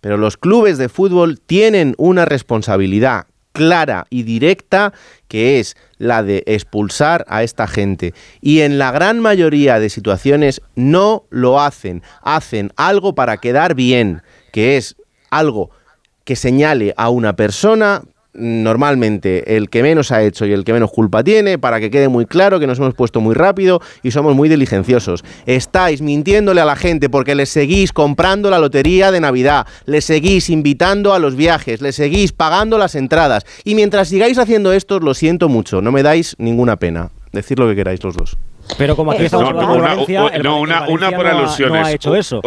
Pero 0.00 0.16
los 0.16 0.36
clubes 0.36 0.78
de 0.78 0.88
fútbol 0.88 1.40
tienen 1.40 1.94
una 1.96 2.24
responsabilidad 2.24 3.26
clara 3.52 4.06
y 4.10 4.22
directa 4.22 4.92
que 5.28 5.60
es 5.60 5.76
la 6.00 6.24
de 6.24 6.42
expulsar 6.46 7.24
a 7.28 7.44
esta 7.44 7.68
gente. 7.68 8.14
Y 8.40 8.62
en 8.62 8.78
la 8.78 8.90
gran 8.90 9.20
mayoría 9.20 9.78
de 9.78 9.90
situaciones 9.90 10.62
no 10.74 11.26
lo 11.30 11.60
hacen. 11.60 12.02
Hacen 12.22 12.72
algo 12.74 13.14
para 13.14 13.36
quedar 13.36 13.74
bien, 13.74 14.22
que 14.50 14.76
es 14.78 14.96
algo 15.30 15.70
que 16.24 16.36
señale 16.36 16.94
a 16.96 17.10
una 17.10 17.36
persona 17.36 18.02
normalmente 18.32 19.56
el 19.56 19.68
que 19.70 19.82
menos 19.82 20.12
ha 20.12 20.22
hecho 20.22 20.46
y 20.46 20.52
el 20.52 20.64
que 20.64 20.72
menos 20.72 20.90
culpa 20.90 21.22
tiene, 21.24 21.58
para 21.58 21.80
que 21.80 21.90
quede 21.90 22.08
muy 22.08 22.26
claro 22.26 22.60
que 22.60 22.66
nos 22.66 22.78
hemos 22.78 22.94
puesto 22.94 23.20
muy 23.20 23.34
rápido 23.34 23.80
y 24.02 24.10
somos 24.10 24.34
muy 24.34 24.48
diligenciosos. 24.48 25.24
Estáis 25.46 26.02
mintiéndole 26.02 26.60
a 26.60 26.64
la 26.64 26.76
gente 26.76 27.08
porque 27.10 27.34
le 27.34 27.46
seguís 27.46 27.92
comprando 27.92 28.50
la 28.50 28.58
lotería 28.58 29.10
de 29.10 29.20
Navidad, 29.20 29.66
le 29.86 30.00
seguís 30.00 30.50
invitando 30.50 31.14
a 31.14 31.18
los 31.18 31.36
viajes, 31.36 31.80
le 31.80 31.92
seguís 31.92 32.32
pagando 32.32 32.78
las 32.78 32.94
entradas. 32.94 33.44
Y 33.64 33.74
mientras 33.74 34.08
sigáis 34.08 34.38
haciendo 34.38 34.72
esto, 34.72 35.00
lo 35.00 35.14
siento 35.14 35.48
mucho, 35.48 35.80
no 35.82 35.92
me 35.92 36.02
dais 36.02 36.36
ninguna 36.38 36.76
pena. 36.76 37.10
Decir 37.32 37.58
lo 37.58 37.68
que 37.68 37.76
queráis 37.76 38.02
los 38.02 38.16
dos. 38.16 38.36
Pero 38.76 38.96
como 38.96 39.12
aquí 39.12 39.24
estamos 39.24 39.44
No, 39.44 39.60
hablando 39.60 39.72
de 39.74 39.78
una- 39.78 39.86
una- 39.86 39.90
Valencia 39.94 40.92
una 40.92 41.10
por 41.16 41.24
no 41.24 41.30
ha- 41.30 41.38
alusiones. 41.40 41.80
No 41.80 41.86
ha 41.86 41.92
hecho 41.92 42.16
eso. 42.16 42.40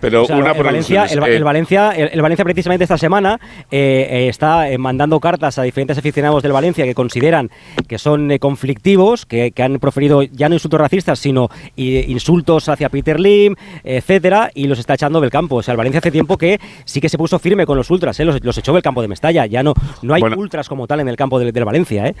Pero 0.00 0.22
O 0.22 0.26
sea, 0.26 0.36
una 0.36 0.50
el 0.50 0.56
por 0.56 0.66
Valencia, 0.66 1.02
alusiones. 1.02 1.26
el, 1.28 1.32
Eh, 1.32 1.36
el 1.36 1.44
Valencia, 1.44 1.90
el, 1.92 2.08
el 2.12 2.22
Valencia 2.22 2.44
precisamente 2.44 2.84
esta 2.84 2.98
semana 2.98 3.38
eh, 3.70 4.06
eh, 4.10 4.28
está 4.28 4.68
eh, 4.70 4.78
mandando 4.78 5.20
cartas 5.20 5.58
a 5.58 5.62
diferentes 5.62 5.96
aficionados 5.98 6.42
del 6.42 6.52
Valencia 6.52 6.84
que 6.84 6.94
consideran 6.94 7.50
que 7.86 7.98
son 7.98 8.30
eh, 8.30 8.38
conflictivos, 8.38 9.26
que, 9.26 9.52
que 9.52 9.62
han 9.62 9.78
proferido 9.78 10.22
ya 10.22 10.48
no 10.48 10.54
insultos 10.56 10.80
racistas, 10.80 11.18
sino 11.18 11.48
eh, 11.76 12.04
insultos 12.08 12.68
hacia 12.68 12.88
Peter 12.88 13.20
Lim, 13.20 13.54
etcétera, 13.84 14.50
y 14.54 14.66
los 14.66 14.78
está 14.78 14.94
echando 14.94 15.20
del 15.20 15.30
campo. 15.30 15.56
O 15.56 15.62
sea, 15.62 15.72
el 15.72 15.78
Valencia 15.78 15.98
hace 15.98 16.10
tiempo 16.10 16.36
que 16.36 16.58
sí 16.84 17.00
que 17.00 17.08
se 17.08 17.18
puso 17.18 17.38
firme 17.38 17.64
con 17.66 17.76
los 17.76 17.90
ultras, 17.90 18.18
eh, 18.20 18.24
los, 18.24 18.42
los 18.44 18.58
echó 18.58 18.72
del 18.72 18.82
campo 18.82 19.02
de 19.02 19.08
Mestalla. 19.08 19.46
Ya 19.46 19.62
no, 19.62 19.74
no 20.02 20.14
hay 20.14 20.20
Bueno. 20.20 20.36
ultras 20.38 20.68
como 20.68 20.86
tal 20.86 21.00
en 21.00 21.08
el 21.08 21.16
campo 21.16 21.38
del, 21.38 21.52
del 21.52 21.64
Valencia, 21.64 22.06
¿eh? 22.06 22.14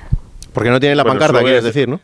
Porque 0.52 0.70
no 0.70 0.78
tienen 0.78 0.98
la 0.98 1.02
Bueno, 1.04 1.18
pancarta, 1.18 1.40
quieres 1.42 1.60
es- 1.60 1.64
decir, 1.74 1.88
¿no? 1.88 1.98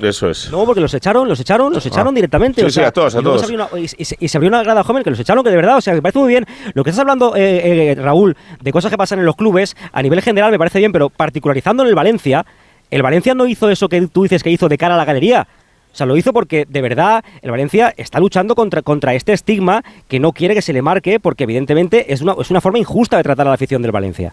Eso 0.00 0.30
es. 0.30 0.50
No, 0.50 0.64
porque 0.64 0.80
los 0.80 0.92
echaron, 0.94 1.28
los 1.28 1.38
echaron, 1.40 1.72
los 1.72 1.84
echaron 1.84 2.08
Ah. 2.12 2.14
directamente. 2.14 2.60
Sí, 2.62 2.66
o 2.66 2.70
sí, 2.70 2.74
sea, 2.76 2.88
a 2.88 2.90
todos, 2.92 3.14
a 3.14 3.20
y 3.20 3.22
todos. 3.22 3.40
se 3.40 3.44
abrió 3.46 3.68
una- 3.72 3.80
y, 3.80 3.84
y 3.98 4.04
se- 4.04 4.16
y 4.18 4.28
se 4.28 4.38
abrió 4.38 4.48
una 4.48 4.62
grada 4.62 4.82
joven 4.82 5.02
que 5.02 5.10
los 5.10 5.20
echaron, 5.20 5.44
que 5.44 5.50
de 5.50 5.56
verdad, 5.56 5.76
o 5.76 5.80
sea, 5.80 5.94
me 5.94 6.02
parece 6.02 6.18
muy 6.18 6.28
bien. 6.28 6.46
Lo 6.74 6.84
que 6.84 6.90
estás 6.90 7.00
hablando, 7.00 7.36
eh, 7.36 7.90
eh, 7.92 7.94
Raúl, 7.96 8.36
de 8.60 8.72
cosas 8.72 8.90
que 8.90 8.96
pasan 8.98 9.18
en 9.18 9.26
los 9.26 9.36
clubes, 9.36 9.76
a 9.92 10.02
nivel 10.02 10.22
general 10.22 10.50
me 10.50 10.58
parece 10.58 10.78
bien, 10.78 10.92
pero 10.92 11.10
particularizando 11.10 11.82
en 11.82 11.88
el 11.90 11.94
Valencia, 11.94 12.44
el 12.90 13.02
Valencia 13.02 13.34
no 13.34 13.46
hizo 13.46 13.70
eso 13.70 13.88
que 13.88 14.00
tú 14.08 14.22
dices 14.24 14.42
que 14.42 14.50
hizo 14.50 14.68
de 14.68 14.76
cara 14.78 14.94
a 14.94 14.98
la 14.98 15.04
galería. 15.04 15.46
O 15.92 15.96
sea, 15.96 16.06
lo 16.06 16.16
hizo 16.16 16.32
porque 16.32 16.66
de 16.68 16.80
verdad 16.82 17.24
el 17.42 17.50
Valencia 17.50 17.92
está 17.96 18.20
luchando 18.20 18.54
contra, 18.54 18.80
contra 18.82 19.14
este 19.14 19.32
estigma 19.32 19.82
que 20.08 20.20
no 20.20 20.32
quiere 20.32 20.54
que 20.54 20.62
se 20.62 20.72
le 20.72 20.82
marque, 20.82 21.18
porque 21.18 21.44
evidentemente 21.44 22.12
es 22.12 22.20
una, 22.22 22.34
es 22.40 22.50
una 22.50 22.60
forma 22.60 22.78
injusta 22.78 23.16
de 23.16 23.22
tratar 23.24 23.46
a 23.46 23.50
la 23.50 23.54
afición 23.54 23.82
del 23.82 23.90
Valencia. 23.90 24.32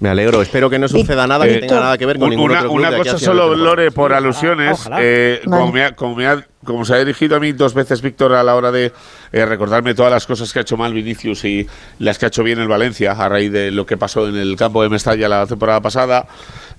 Me 0.00 0.08
alegro, 0.08 0.40
espero 0.42 0.70
que 0.70 0.78
no 0.78 0.86
suceda 0.88 1.26
nada 1.26 1.44
que 1.44 1.54
Eh, 1.54 1.60
tenga 1.60 1.80
nada 1.80 1.98
que 1.98 2.06
ver 2.06 2.18
con 2.18 2.24
un- 2.24 2.30
ningún 2.30 2.50
una, 2.52 2.60
otro 2.60 2.70
club 2.70 2.80
una 2.86 2.96
cosa 2.96 3.18
solo. 3.18 3.54
Lore, 3.54 3.90
por 3.90 4.12
alusiones. 4.12 4.72
ojalá. 4.72 4.98
eh, 5.00 5.40
Vale. 5.44 5.60
como, 5.60 5.72
me 5.72 5.84
ha- 5.84 5.92
como 5.96 6.14
me 6.14 6.26
ha- 6.26 6.46
como 6.64 6.84
se 6.84 6.94
ha 6.94 6.98
dirigido 6.98 7.36
a 7.36 7.40
mí 7.40 7.52
dos 7.52 7.74
veces 7.74 8.02
Víctor 8.02 8.34
a 8.34 8.42
la 8.42 8.54
hora 8.54 8.70
de 8.70 8.92
eh, 9.32 9.46
recordarme 9.46 9.94
todas 9.94 10.12
las 10.12 10.26
cosas 10.26 10.52
que 10.52 10.58
ha 10.58 10.62
hecho 10.62 10.76
mal 10.76 10.92
Vinicius 10.94 11.44
y 11.44 11.66
las 11.98 12.18
que 12.18 12.26
ha 12.26 12.28
hecho 12.28 12.42
bien 12.42 12.58
el 12.58 12.68
Valencia 12.68 13.12
a 13.12 13.28
raíz 13.28 13.50
de 13.52 13.70
lo 13.70 13.86
que 13.86 13.96
pasó 13.96 14.28
en 14.28 14.36
el 14.36 14.56
campo 14.56 14.82
de 14.82 14.88
Mestalla 14.88 15.28
la 15.28 15.46
temporada 15.46 15.80
pasada. 15.80 16.26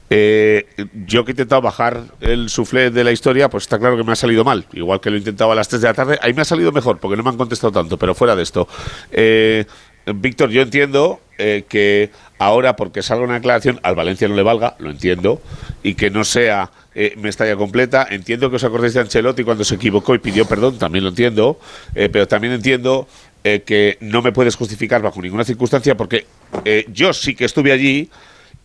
eh, 0.10 0.68
yo 1.08 1.26
que 1.26 1.32
he 1.32 1.34
intentado 1.34 1.62
bajar 1.62 2.04
el 2.22 2.50
suflé 2.50 2.92
de 2.92 3.04
la 3.04 3.12
historia, 3.12 3.50
pues 3.50 3.64
está 3.64 3.80
claro 3.80 3.98
que 3.98 4.04
me 4.04 4.12
ha 4.12 4.16
salido 4.16 4.44
mal. 4.44 4.66
Igual 4.74 5.00
que 5.02 5.10
lo 5.10 5.16
he 5.16 5.20
intentado 5.20 5.52
a 5.52 5.56
las 5.56 5.68
3 5.68 5.82
de 5.82 5.88
la 5.88 5.94
tarde. 5.94 6.20
Ahí 6.22 6.34
me 6.34 6.44
ha 6.44 6.46
salido 6.46 6.72
mejor 6.72 7.00
porque 7.00 7.18
no 7.18 7.24
me 7.24 7.30
han 7.30 7.38
contestado 7.38 7.72
tanto, 7.72 7.98
pero 7.98 8.14
fuera 8.14 8.36
de 8.36 8.44
esto. 8.44 8.68
Eh, 9.12 9.66
Víctor, 10.06 10.50
yo 10.50 10.62
entiendo 10.62 11.22
eh, 11.38 11.64
que 11.68 12.10
ahora, 12.40 12.76
porque 12.76 13.02
salga 13.02 13.24
una 13.24 13.36
declaración, 13.36 13.80
al 13.84 13.96
Valencia 13.96 14.28
no 14.28 14.36
le 14.36 14.44
valga, 14.44 14.76
lo 14.80 14.90
entiendo, 14.90 15.42
y 15.82 15.96
que 15.96 16.10
no 16.10 16.24
sea 16.24 16.72
eh, 16.96 17.14
Mestalla 17.18 17.56
completa. 17.56 18.08
Entiendo 18.10 18.50
que 18.50 18.58
os 18.58 18.64
acordéis 18.64 18.94
de 18.94 19.02
Ancelotti 19.02 19.44
cuando 19.44 19.64
se 19.64 19.76
equivocó 19.76 20.16
y 20.16 20.20
pidió 20.20 20.46
perdón, 20.46 20.78
también 20.78 21.04
lo 21.04 21.10
entiendo, 21.10 21.60
eh, 21.96 22.10
pero 22.12 22.28
también 22.28 22.54
entiendo 22.54 23.08
eh, 23.46 23.64
que 23.66 23.98
no 24.00 24.22
me 24.22 24.32
puedes 24.32 24.56
justificar 24.56 25.02
bajo 25.02 25.22
ninguna 25.22 25.44
circunstancia 25.44 25.98
porque 25.98 26.26
eh, 26.64 26.86
yo 26.94 27.12
sí 27.12 27.36
que 27.36 27.44
estuve 27.44 27.74
allí 27.74 28.10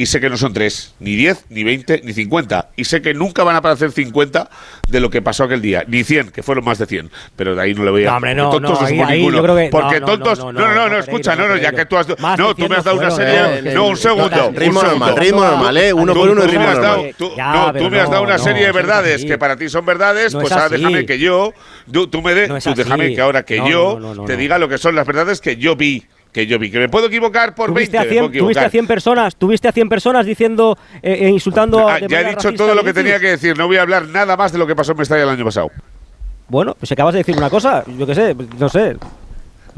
y 0.00 0.06
sé 0.06 0.20
que 0.20 0.30
no 0.30 0.36
son 0.36 0.52
tres, 0.52 0.94
ni 1.00 1.16
10, 1.16 1.46
ni 1.50 1.64
20, 1.64 2.02
ni 2.04 2.12
50. 2.12 2.68
Y 2.76 2.84
sé 2.84 3.02
que 3.02 3.14
nunca 3.14 3.42
van 3.42 3.56
a 3.56 3.58
aparecer 3.58 3.90
50 3.90 4.48
de 4.88 5.00
lo 5.00 5.10
que 5.10 5.20
pasó 5.22 5.42
aquel 5.42 5.60
día, 5.60 5.82
ni 5.88 6.04
100, 6.04 6.30
que 6.30 6.44
fueron 6.44 6.64
más 6.64 6.78
de 6.78 6.86
100. 6.86 7.10
Pero 7.34 7.56
de 7.56 7.62
ahí 7.62 7.74
no 7.74 7.82
le 7.84 7.90
voy 7.90 8.04
a. 8.06 8.10
No, 8.10 8.16
hombre, 8.16 8.30
porque 8.36 8.42
no, 8.42 8.50
tontos 8.50 8.80
no, 8.80 8.86
ahí- 8.86 9.00
ahí 9.00 9.18
ninguno. 9.18 9.36
yo 9.38 9.42
creo 9.42 9.56
que- 9.56 9.68
porque 9.70 10.00
no, 10.00 10.06
no, 10.06 10.12
tontos. 10.12 10.38
no, 10.38 10.52
No, 10.52 10.60
no, 10.60 10.68
no, 10.68 10.74
no, 10.74 10.82
no, 10.84 10.88
no, 10.90 10.98
escucha, 10.98 11.34
no, 11.34 11.48
no, 11.48 11.56
ya 11.56 11.72
que 11.72 11.84
tú 11.86 11.96
has. 11.96 12.06
Más 12.20 12.38
No, 12.38 12.54
tú 12.54 12.62
me 12.62 12.68
100 12.68 12.78
has 12.78 12.84
dado 12.84 12.96
una 12.98 13.08
no 13.08 13.16
serie. 13.16 13.38
fueron, 13.40 13.64
No, 13.64 13.70
eh, 13.86 13.90
un 13.90 13.96
segundo. 13.96 14.50
ritmo 14.54 14.80
un 14.80 14.86
normal, 14.86 15.08
segundo. 15.08 15.20
ritmo 15.20 15.44
normal, 15.44 15.76
¿eh? 15.78 15.92
Uno 15.92 16.14
por 16.14 16.28
uno 16.30 16.44
y 16.44 16.46
Tú 16.46 16.52
me 16.52 16.58
ritmo 16.58 16.68
has 16.68 16.80
dado- 16.80 16.96
normal. 16.98 17.14
tú- 17.18 17.32
Ya, 17.36 17.52
no, 17.52 17.72
tú 17.72 17.90
me 17.90 18.00
has 18.00 18.08
dado 18.10 18.22
no, 18.22 18.28
una 18.28 18.36
no, 18.36 18.44
serie 18.44 18.66
de 18.66 18.72
verdades 18.72 19.24
que 19.24 19.36
para 19.36 19.56
ti 19.56 19.68
son 19.68 19.84
verdades, 19.84 20.32
No 20.32 20.40
pues 20.40 20.52
es 20.52 20.56
ahora 20.56 20.68
déjame 20.76 21.06
que 21.06 21.18
yo. 21.18 21.52
Tú, 21.90 22.22
me 22.22 22.44
es 22.44 22.62
tú 22.64 22.72
déjame 22.74 23.14
que 23.16 23.20
ahora 23.20 23.42
que 23.42 23.58
No, 23.58 23.68
yo 23.68 23.98
no, 23.98 24.08
no, 24.10 24.14
no, 24.14 24.24
te 24.26 24.34
no. 24.34 24.38
diga 24.38 24.58
lo 24.58 24.68
que 24.68 24.78
son 24.78 24.94
las 24.94 25.06
verdades 25.06 25.40
que 25.40 25.56
yo 25.56 25.74
vi. 25.74 26.04
Que 26.38 26.46
yo 26.46 26.56
vi. 26.56 26.70
Que 26.70 26.78
me 26.78 26.88
puedo 26.88 27.08
equivocar 27.08 27.52
por 27.52 27.74
20. 27.74 27.74
Tuviste 27.74 27.98
a, 27.98 28.02
me 28.02 28.08
100, 28.10 28.18
puedo 28.18 28.44
tuviste 28.44 28.60
a 28.60 28.66
equivocar. 28.66 28.70
100 28.70 28.86
personas, 28.86 29.34
tuviste 29.34 29.66
a 29.66 29.72
100 29.72 29.88
personas 29.88 30.24
diciendo, 30.24 30.78
eh, 31.02 31.18
eh, 31.22 31.30
insultando 31.30 31.88
a 31.88 31.94
Ah, 31.96 31.98
de 31.98 32.06
ya 32.06 32.20
he 32.20 32.30
dicho 32.30 32.52
todo 32.52 32.76
lo 32.76 32.84
que 32.84 32.94
tenía 32.94 33.18
que 33.18 33.30
decir. 33.30 33.58
No 33.58 33.66
voy 33.66 33.78
a 33.78 33.82
hablar 33.82 34.06
nada 34.06 34.36
más 34.36 34.52
de 34.52 34.58
lo 34.58 34.64
que 34.64 34.76
pasó 34.76 34.92
en 34.92 34.98
Mestalla 34.98 35.24
el 35.24 35.30
año 35.30 35.44
pasado. 35.44 35.72
Bueno, 36.46 36.76
pues 36.78 36.92
acabas 36.92 37.14
de 37.14 37.18
decir 37.18 37.36
una 37.36 37.50
cosa, 37.50 37.82
yo 37.88 38.06
qué 38.06 38.14
sé, 38.14 38.36
no 38.56 38.68
sé. 38.68 38.96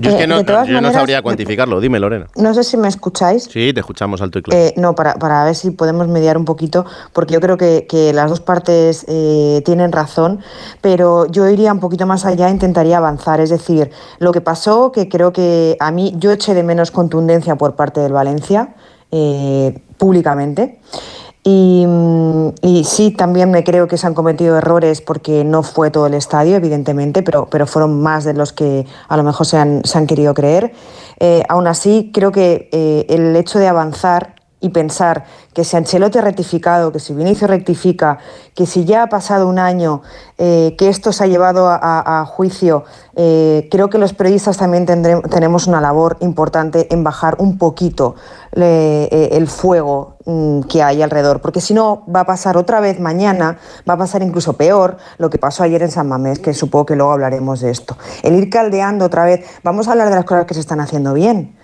Yo 0.01 0.11
es 0.11 0.17
que 0.17 0.23
Eh, 0.25 0.27
no, 0.27 0.65
yo 0.65 0.81
no 0.81 0.93
sabría 0.93 1.23
cuantificarlo. 1.23 1.81
Dime, 1.81 1.99
Lorena. 1.99 2.27
No 2.37 2.55
sé 2.55 2.65
si 2.65 2.77
me 2.77 2.89
escucháis. 2.89 3.45
Sí, 3.45 3.73
te 3.73 3.81
escuchamos 3.81 4.21
alto 4.21 4.39
y 4.39 4.43
claro. 4.43 4.61
Eh, 4.61 4.75
no, 4.77 4.95
para, 4.95 5.15
para 5.15 5.45
ver 5.45 5.55
si 5.55 5.71
podemos 5.71 6.09
mediar 6.09 6.37
un 6.37 6.45
poquito, 6.45 6.85
porque 7.13 7.35
yo 7.35 7.41
creo 7.41 7.57
que, 7.57 7.87
que 7.89 8.13
las 8.13 8.31
dos 8.31 8.41
partes 8.41 9.05
eh, 9.09 9.63
tienen 9.65 9.93
razón, 9.93 10.41
pero 10.81 11.27
yo 11.27 11.49
iría 11.49 11.73
un 11.73 11.81
poquito 11.81 12.07
más 12.07 12.25
allá, 12.25 12.49
intentaría 12.51 12.99
avanzar. 12.99 13.41
Es 13.41 13.51
decir, 13.51 13.91
lo 14.19 14.33
que 14.33 14.41
pasó, 14.41 14.93
que 14.93 15.09
creo 15.09 15.33
que 15.33 15.77
a 15.81 15.91
mí 15.91 16.15
yo 16.19 16.31
eché 16.31 16.55
de 16.55 16.63
menos 16.63 16.91
contundencia 16.91 17.57
por 17.57 17.75
parte 17.75 18.01
del 18.01 18.13
Valencia, 18.13 18.75
eh, 19.11 19.79
públicamente. 19.99 20.81
Y, 21.43 21.87
mm, 21.87 22.49
y 22.63 22.85
sí, 22.85 23.11
también 23.13 23.51
me 23.51 23.65
creo 23.65 23.89
que 23.89 23.97
se 23.97 24.07
han 24.07 24.15
cometido 24.15 24.59
errores 24.59 25.01
porque 25.01 25.45
no 25.45 25.63
fue 25.63 25.91
todo 25.91 26.07
el 26.07 26.15
estadio, 26.15 26.57
evidentemente, 26.57 27.23
pero, 27.23 27.49
pero 27.51 27.67
fueron 27.67 28.03
más 28.03 28.25
de 28.25 28.35
los 28.35 28.53
que 28.53 28.87
a 29.09 29.17
lo 29.17 29.23
mejor 29.23 29.47
se 29.47 29.57
han, 29.57 29.83
se 29.85 29.97
han 29.97 30.07
querido 30.07 30.35
creer. 30.35 30.73
Eh, 31.19 31.43
aún 31.49 31.67
así, 31.67 32.11
creo 32.13 32.33
que 32.33 32.69
eh, 32.73 33.07
el 33.09 33.35
hecho 33.37 33.59
de 33.59 33.69
avanzar 33.69 34.40
y 34.61 34.69
pensar 34.69 35.25
que 35.55 35.65
si 35.65 35.77
Ancelotti 35.77 36.19
ha 36.19 36.23
rectificado, 36.23 36.93
que 36.93 37.01
si 37.01 37.15
Vinicius 37.15 37.49
rectifica, 37.51 38.19
que 38.55 38.67
si 38.67 38.85
ya 38.85 39.05
ha 39.05 39.07
pasado 39.09 39.49
un 39.49 39.59
año, 39.59 40.03
eh, 40.39 40.75
que 40.79 40.89
esto 40.89 41.13
se 41.13 41.25
ha 41.25 41.27
llevado 41.27 41.69
a, 41.71 42.25
juicio, 42.27 42.85
eh, 43.17 43.69
creo 43.71 43.89
que 43.89 43.99
los 43.99 44.13
periodistas 44.13 44.59
también 44.59 44.87
tendré- 44.87 45.23
tenemos 45.31 45.67
una 45.67 45.81
labor 45.81 46.19
importante 46.21 46.93
en 46.93 47.03
bajar 47.03 47.37
un 47.39 47.57
poquito 47.59 48.15
eh, 48.53 49.31
el 49.33 49.49
fuego 49.49 50.17
mm, 50.27 50.61
que 50.63 50.83
hay 50.83 51.03
alrededor, 51.03 51.41
porque 51.41 51.61
si 51.61 51.73
no 51.75 52.05
va 52.15 52.21
a 52.21 52.27
pasar 52.27 52.57
otra 52.57 52.81
vez 52.81 53.01
mañana, 53.01 53.59
va 53.89 53.95
a 53.95 53.99
pasar 53.99 54.23
incluso 54.23 54.55
peor 54.55 54.99
lo 55.19 55.31
que 55.31 55.39
pasó 55.39 55.63
ayer 55.63 55.83
en 55.83 55.91
San 55.91 56.07
Mamés, 56.09 56.39
que 56.39 56.53
supongo 56.55 56.87
que 56.87 56.97
luego 56.97 57.13
hablaremos 57.13 57.61
de 57.61 57.71
esto. 57.71 57.97
El 58.23 58.35
ir 58.35 58.51
caldeando 58.51 59.07
otra 59.07 59.25
vez, 59.25 59.45
vamos 59.65 59.89
a 59.89 59.93
hablar 59.93 60.11
de 60.11 60.17
las 60.17 60.25
cosas 60.25 60.45
que 60.45 60.55
se 60.55 60.61
están 60.61 60.81
haciendo 60.81 61.15
bien. 61.15 61.57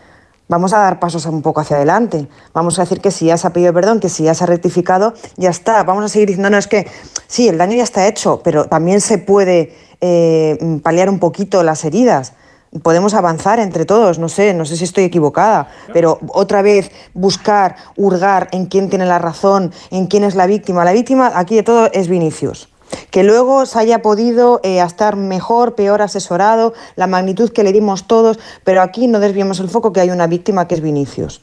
Vamos 0.48 0.72
a 0.72 0.78
dar 0.78 1.00
pasos 1.00 1.26
un 1.26 1.42
poco 1.42 1.60
hacia 1.60 1.76
adelante. 1.76 2.28
Vamos 2.54 2.78
a 2.78 2.82
decir 2.82 3.00
que 3.00 3.10
si 3.10 3.26
ya 3.26 3.36
se 3.36 3.48
ha 3.48 3.52
pedido 3.52 3.72
perdón, 3.74 3.98
que 3.98 4.08
si 4.08 4.22
ya 4.22 4.34
se 4.34 4.44
ha 4.44 4.46
rectificado, 4.46 5.12
ya 5.36 5.50
está. 5.50 5.82
Vamos 5.82 6.04
a 6.04 6.08
seguir 6.08 6.28
diciendo, 6.28 6.50
no, 6.50 6.56
es 6.56 6.68
que 6.68 6.86
sí, 7.26 7.48
el 7.48 7.58
daño 7.58 7.76
ya 7.76 7.82
está 7.82 8.06
hecho, 8.06 8.40
pero 8.44 8.66
también 8.66 9.00
se 9.00 9.18
puede 9.18 9.74
eh, 10.00 10.78
paliar 10.84 11.10
un 11.10 11.18
poquito 11.18 11.64
las 11.64 11.84
heridas. 11.84 12.34
Podemos 12.82 13.14
avanzar 13.14 13.58
entre 13.58 13.86
todos, 13.86 14.20
no 14.20 14.28
sé, 14.28 14.54
no 14.54 14.64
sé 14.64 14.76
si 14.76 14.84
estoy 14.84 15.04
equivocada, 15.04 15.68
pero 15.92 16.18
otra 16.28 16.62
vez 16.62 16.92
buscar, 17.14 17.76
hurgar 17.96 18.48
en 18.52 18.66
quién 18.66 18.88
tiene 18.88 19.06
la 19.06 19.18
razón, 19.18 19.72
en 19.90 20.06
quién 20.06 20.22
es 20.22 20.36
la 20.36 20.46
víctima. 20.46 20.84
La 20.84 20.92
víctima 20.92 21.32
aquí 21.34 21.56
de 21.56 21.62
todo 21.64 21.90
es 21.92 22.06
Vinicius. 22.06 22.68
Que 23.10 23.22
luego 23.22 23.66
se 23.66 23.78
haya 23.78 24.02
podido 24.02 24.60
eh, 24.62 24.80
estar 24.80 25.16
mejor, 25.16 25.74
peor 25.74 26.02
asesorado, 26.02 26.74
la 26.96 27.06
magnitud 27.06 27.50
que 27.50 27.64
le 27.64 27.72
dimos 27.72 28.06
todos, 28.06 28.38
pero 28.64 28.82
aquí 28.82 29.06
no 29.06 29.20
desviemos 29.20 29.60
el 29.60 29.68
foco 29.68 29.92
que 29.92 30.00
hay 30.00 30.10
una 30.10 30.26
víctima 30.26 30.68
que 30.68 30.74
es 30.74 30.80
Vinicius. 30.80 31.40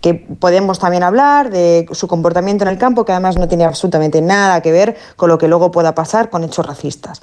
Que 0.00 0.14
podemos 0.14 0.78
también 0.78 1.02
hablar 1.02 1.50
de 1.50 1.86
su 1.92 2.08
comportamiento 2.08 2.64
en 2.64 2.70
el 2.70 2.78
campo, 2.78 3.04
que 3.04 3.12
además 3.12 3.36
no 3.36 3.48
tiene 3.48 3.64
absolutamente 3.64 4.22
nada 4.22 4.62
que 4.62 4.72
ver 4.72 4.96
con 5.16 5.28
lo 5.28 5.36
que 5.36 5.46
luego 5.46 5.70
pueda 5.70 5.94
pasar 5.94 6.30
con 6.30 6.42
hechos 6.42 6.66
racistas. 6.66 7.20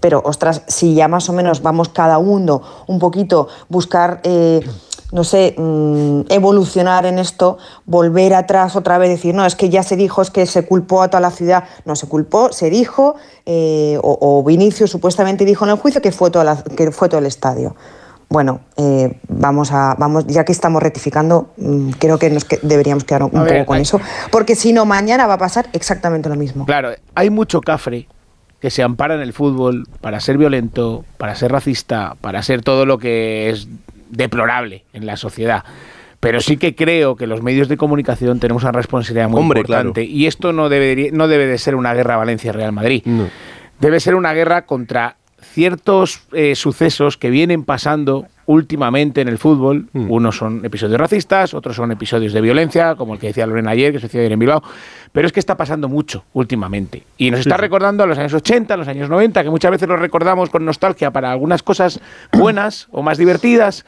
Pero, 0.00 0.22
ostras, 0.24 0.62
si 0.66 0.94
ya 0.94 1.06
más 1.06 1.28
o 1.28 1.32
menos 1.32 1.62
vamos 1.62 1.88
cada 1.90 2.18
uno 2.18 2.62
un 2.88 2.98
poquito 2.98 3.46
buscar, 3.68 4.20
eh, 4.24 4.60
no 5.12 5.24
sé, 5.24 5.54
mm, 5.56 6.22
evolucionar 6.28 7.06
en 7.06 7.18
esto, 7.18 7.58
volver 7.84 8.34
atrás 8.34 8.74
otra 8.76 8.98
vez, 8.98 9.08
decir, 9.08 9.34
no, 9.34 9.46
es 9.46 9.54
que 9.54 9.68
ya 9.68 9.82
se 9.82 9.96
dijo, 9.96 10.20
es 10.22 10.30
que 10.30 10.46
se 10.46 10.64
culpó 10.66 11.02
a 11.02 11.08
toda 11.08 11.20
la 11.20 11.30
ciudad. 11.30 11.64
No 11.84 11.94
se 11.96 12.08
culpó, 12.08 12.52
se 12.52 12.70
dijo, 12.70 13.16
eh, 13.46 13.98
o, 14.02 14.18
o 14.20 14.42
Vinicius 14.44 14.90
supuestamente 14.90 15.44
dijo 15.44 15.64
en 15.64 15.70
el 15.72 15.76
juicio 15.78 16.00
que 16.02 16.12
fue, 16.12 16.30
toda 16.30 16.44
la- 16.44 16.62
que 16.62 16.90
fue 16.90 17.08
todo 17.08 17.20
el 17.20 17.26
estadio. 17.26 17.76
bueno, 18.28 18.58
eh, 18.76 19.20
vamos 19.28 19.70
a, 19.70 19.94
vamos, 19.96 20.26
ya 20.26 20.44
que 20.44 20.50
estamos 20.50 20.82
rectificando, 20.82 21.50
mm, 21.58 21.90
creo 21.90 22.18
que 22.18 22.28
nos 22.28 22.44
que- 22.44 22.58
deberíamos 22.60 23.04
quedar 23.04 23.22
un 23.22 23.30
poco 23.30 23.46
con 23.66 23.76
hay- 23.76 23.82
eso, 23.82 24.00
porque 24.32 24.56
si 24.56 24.72
no, 24.72 24.84
mañana 24.84 25.28
va 25.28 25.34
a 25.34 25.38
pasar 25.38 25.68
exactamente 25.72 26.28
lo 26.28 26.34
mismo. 26.34 26.66
Claro, 26.66 26.90
hay 27.14 27.30
mucho 27.30 27.60
cafre 27.60 28.08
que 28.60 28.70
se 28.70 28.82
ampara 28.82 29.14
en 29.14 29.20
el 29.20 29.32
fútbol 29.32 29.86
para 30.00 30.18
ser 30.18 30.38
violento, 30.38 31.04
para 31.18 31.36
ser 31.36 31.52
racista, 31.52 32.16
para 32.20 32.42
ser 32.42 32.62
todo 32.62 32.84
lo 32.84 32.98
que 32.98 33.48
es 33.50 33.68
deplorable 34.08 34.84
en 34.92 35.06
la 35.06 35.16
sociedad. 35.16 35.64
Pero 36.20 36.40
sí 36.40 36.56
que 36.56 36.74
creo 36.74 37.14
que 37.16 37.26
los 37.26 37.42
medios 37.42 37.68
de 37.68 37.76
comunicación 37.76 38.40
tenemos 38.40 38.62
una 38.62 38.72
responsabilidad 38.72 39.28
muy 39.28 39.40
Hombre, 39.40 39.60
importante 39.60 40.02
claro. 40.06 40.16
y 40.16 40.26
esto 40.26 40.52
no, 40.52 40.68
debería, 40.68 41.10
no 41.12 41.28
debe 41.28 41.46
de 41.46 41.58
ser 41.58 41.74
una 41.74 41.94
guerra 41.94 42.16
Valencia-Real 42.16 42.72
Madrid. 42.72 43.02
Debe 43.78 44.00
ser 44.00 44.14
una 44.14 44.32
guerra 44.32 44.64
contra 44.64 45.15
ciertos 45.40 46.22
eh, 46.32 46.54
sucesos 46.54 47.16
que 47.16 47.30
vienen 47.30 47.64
pasando 47.64 48.26
últimamente 48.46 49.20
en 49.20 49.28
el 49.28 49.38
fútbol. 49.38 49.88
Unos 49.92 50.36
son 50.36 50.64
episodios 50.64 50.98
racistas, 51.00 51.52
otros 51.54 51.76
son 51.76 51.90
episodios 51.92 52.32
de 52.32 52.40
violencia, 52.40 52.94
como 52.94 53.14
el 53.14 53.20
que 53.20 53.28
decía 53.28 53.46
Lorena 53.46 53.72
ayer, 53.72 53.92
que 53.92 53.98
sucedió 53.98 54.20
ayer 54.22 54.32
en 54.32 54.38
Bilbao. 54.38 54.62
Pero 55.12 55.26
es 55.26 55.32
que 55.32 55.40
está 55.40 55.56
pasando 55.56 55.88
mucho 55.88 56.24
últimamente. 56.32 57.02
Y 57.18 57.30
nos 57.30 57.40
está 57.40 57.56
recordando 57.56 58.04
a 58.04 58.06
los 58.06 58.18
años 58.18 58.34
80, 58.34 58.74
a 58.74 58.76
los 58.76 58.88
años 58.88 59.08
90, 59.08 59.42
que 59.42 59.50
muchas 59.50 59.70
veces 59.72 59.88
los 59.88 59.98
recordamos 59.98 60.48
con 60.50 60.64
nostalgia 60.64 61.10
para 61.10 61.32
algunas 61.32 61.62
cosas 61.62 62.00
buenas 62.32 62.86
o 62.92 63.02
más 63.02 63.18
divertidas. 63.18 63.84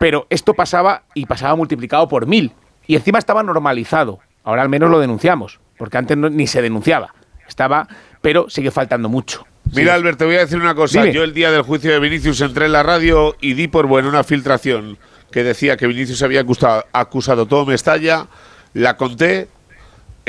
Pero 0.00 0.26
esto 0.30 0.54
pasaba 0.54 1.02
y 1.14 1.26
pasaba 1.26 1.54
multiplicado 1.56 2.08
por 2.08 2.26
mil. 2.26 2.52
Y 2.86 2.96
encima 2.96 3.18
estaba 3.18 3.42
normalizado. 3.42 4.20
Ahora 4.44 4.62
al 4.62 4.68
menos 4.70 4.90
lo 4.90 4.98
denunciamos, 5.00 5.60
porque 5.76 5.98
antes 5.98 6.16
no- 6.16 6.30
ni 6.30 6.46
se 6.46 6.62
denunciaba. 6.62 7.12
Estaba, 7.46 7.88
pero 8.22 8.48
sigue 8.48 8.70
faltando 8.70 9.08
mucho. 9.10 9.44
Mira, 9.74 9.94
Albert, 9.94 10.18
te 10.18 10.24
voy 10.24 10.36
a 10.36 10.40
decir 10.40 10.58
una 10.58 10.74
cosa. 10.74 11.02
Dime. 11.02 11.14
Yo 11.14 11.22
el 11.24 11.34
día 11.34 11.50
del 11.50 11.62
juicio 11.62 11.90
de 11.92 11.98
Vinicius 12.00 12.40
entré 12.40 12.66
en 12.66 12.72
la 12.72 12.82
radio 12.82 13.36
y 13.40 13.54
di 13.54 13.68
por 13.68 13.86
buena 13.86 14.08
una 14.08 14.24
filtración 14.24 14.98
que 15.30 15.42
decía 15.44 15.76
que 15.76 15.86
Vinicius 15.86 16.22
había 16.22 16.40
acusado, 16.40 16.84
acusado 16.92 17.46
todo 17.46 17.66
Mestalla. 17.66 18.26
La 18.74 18.96
conté. 18.96 19.48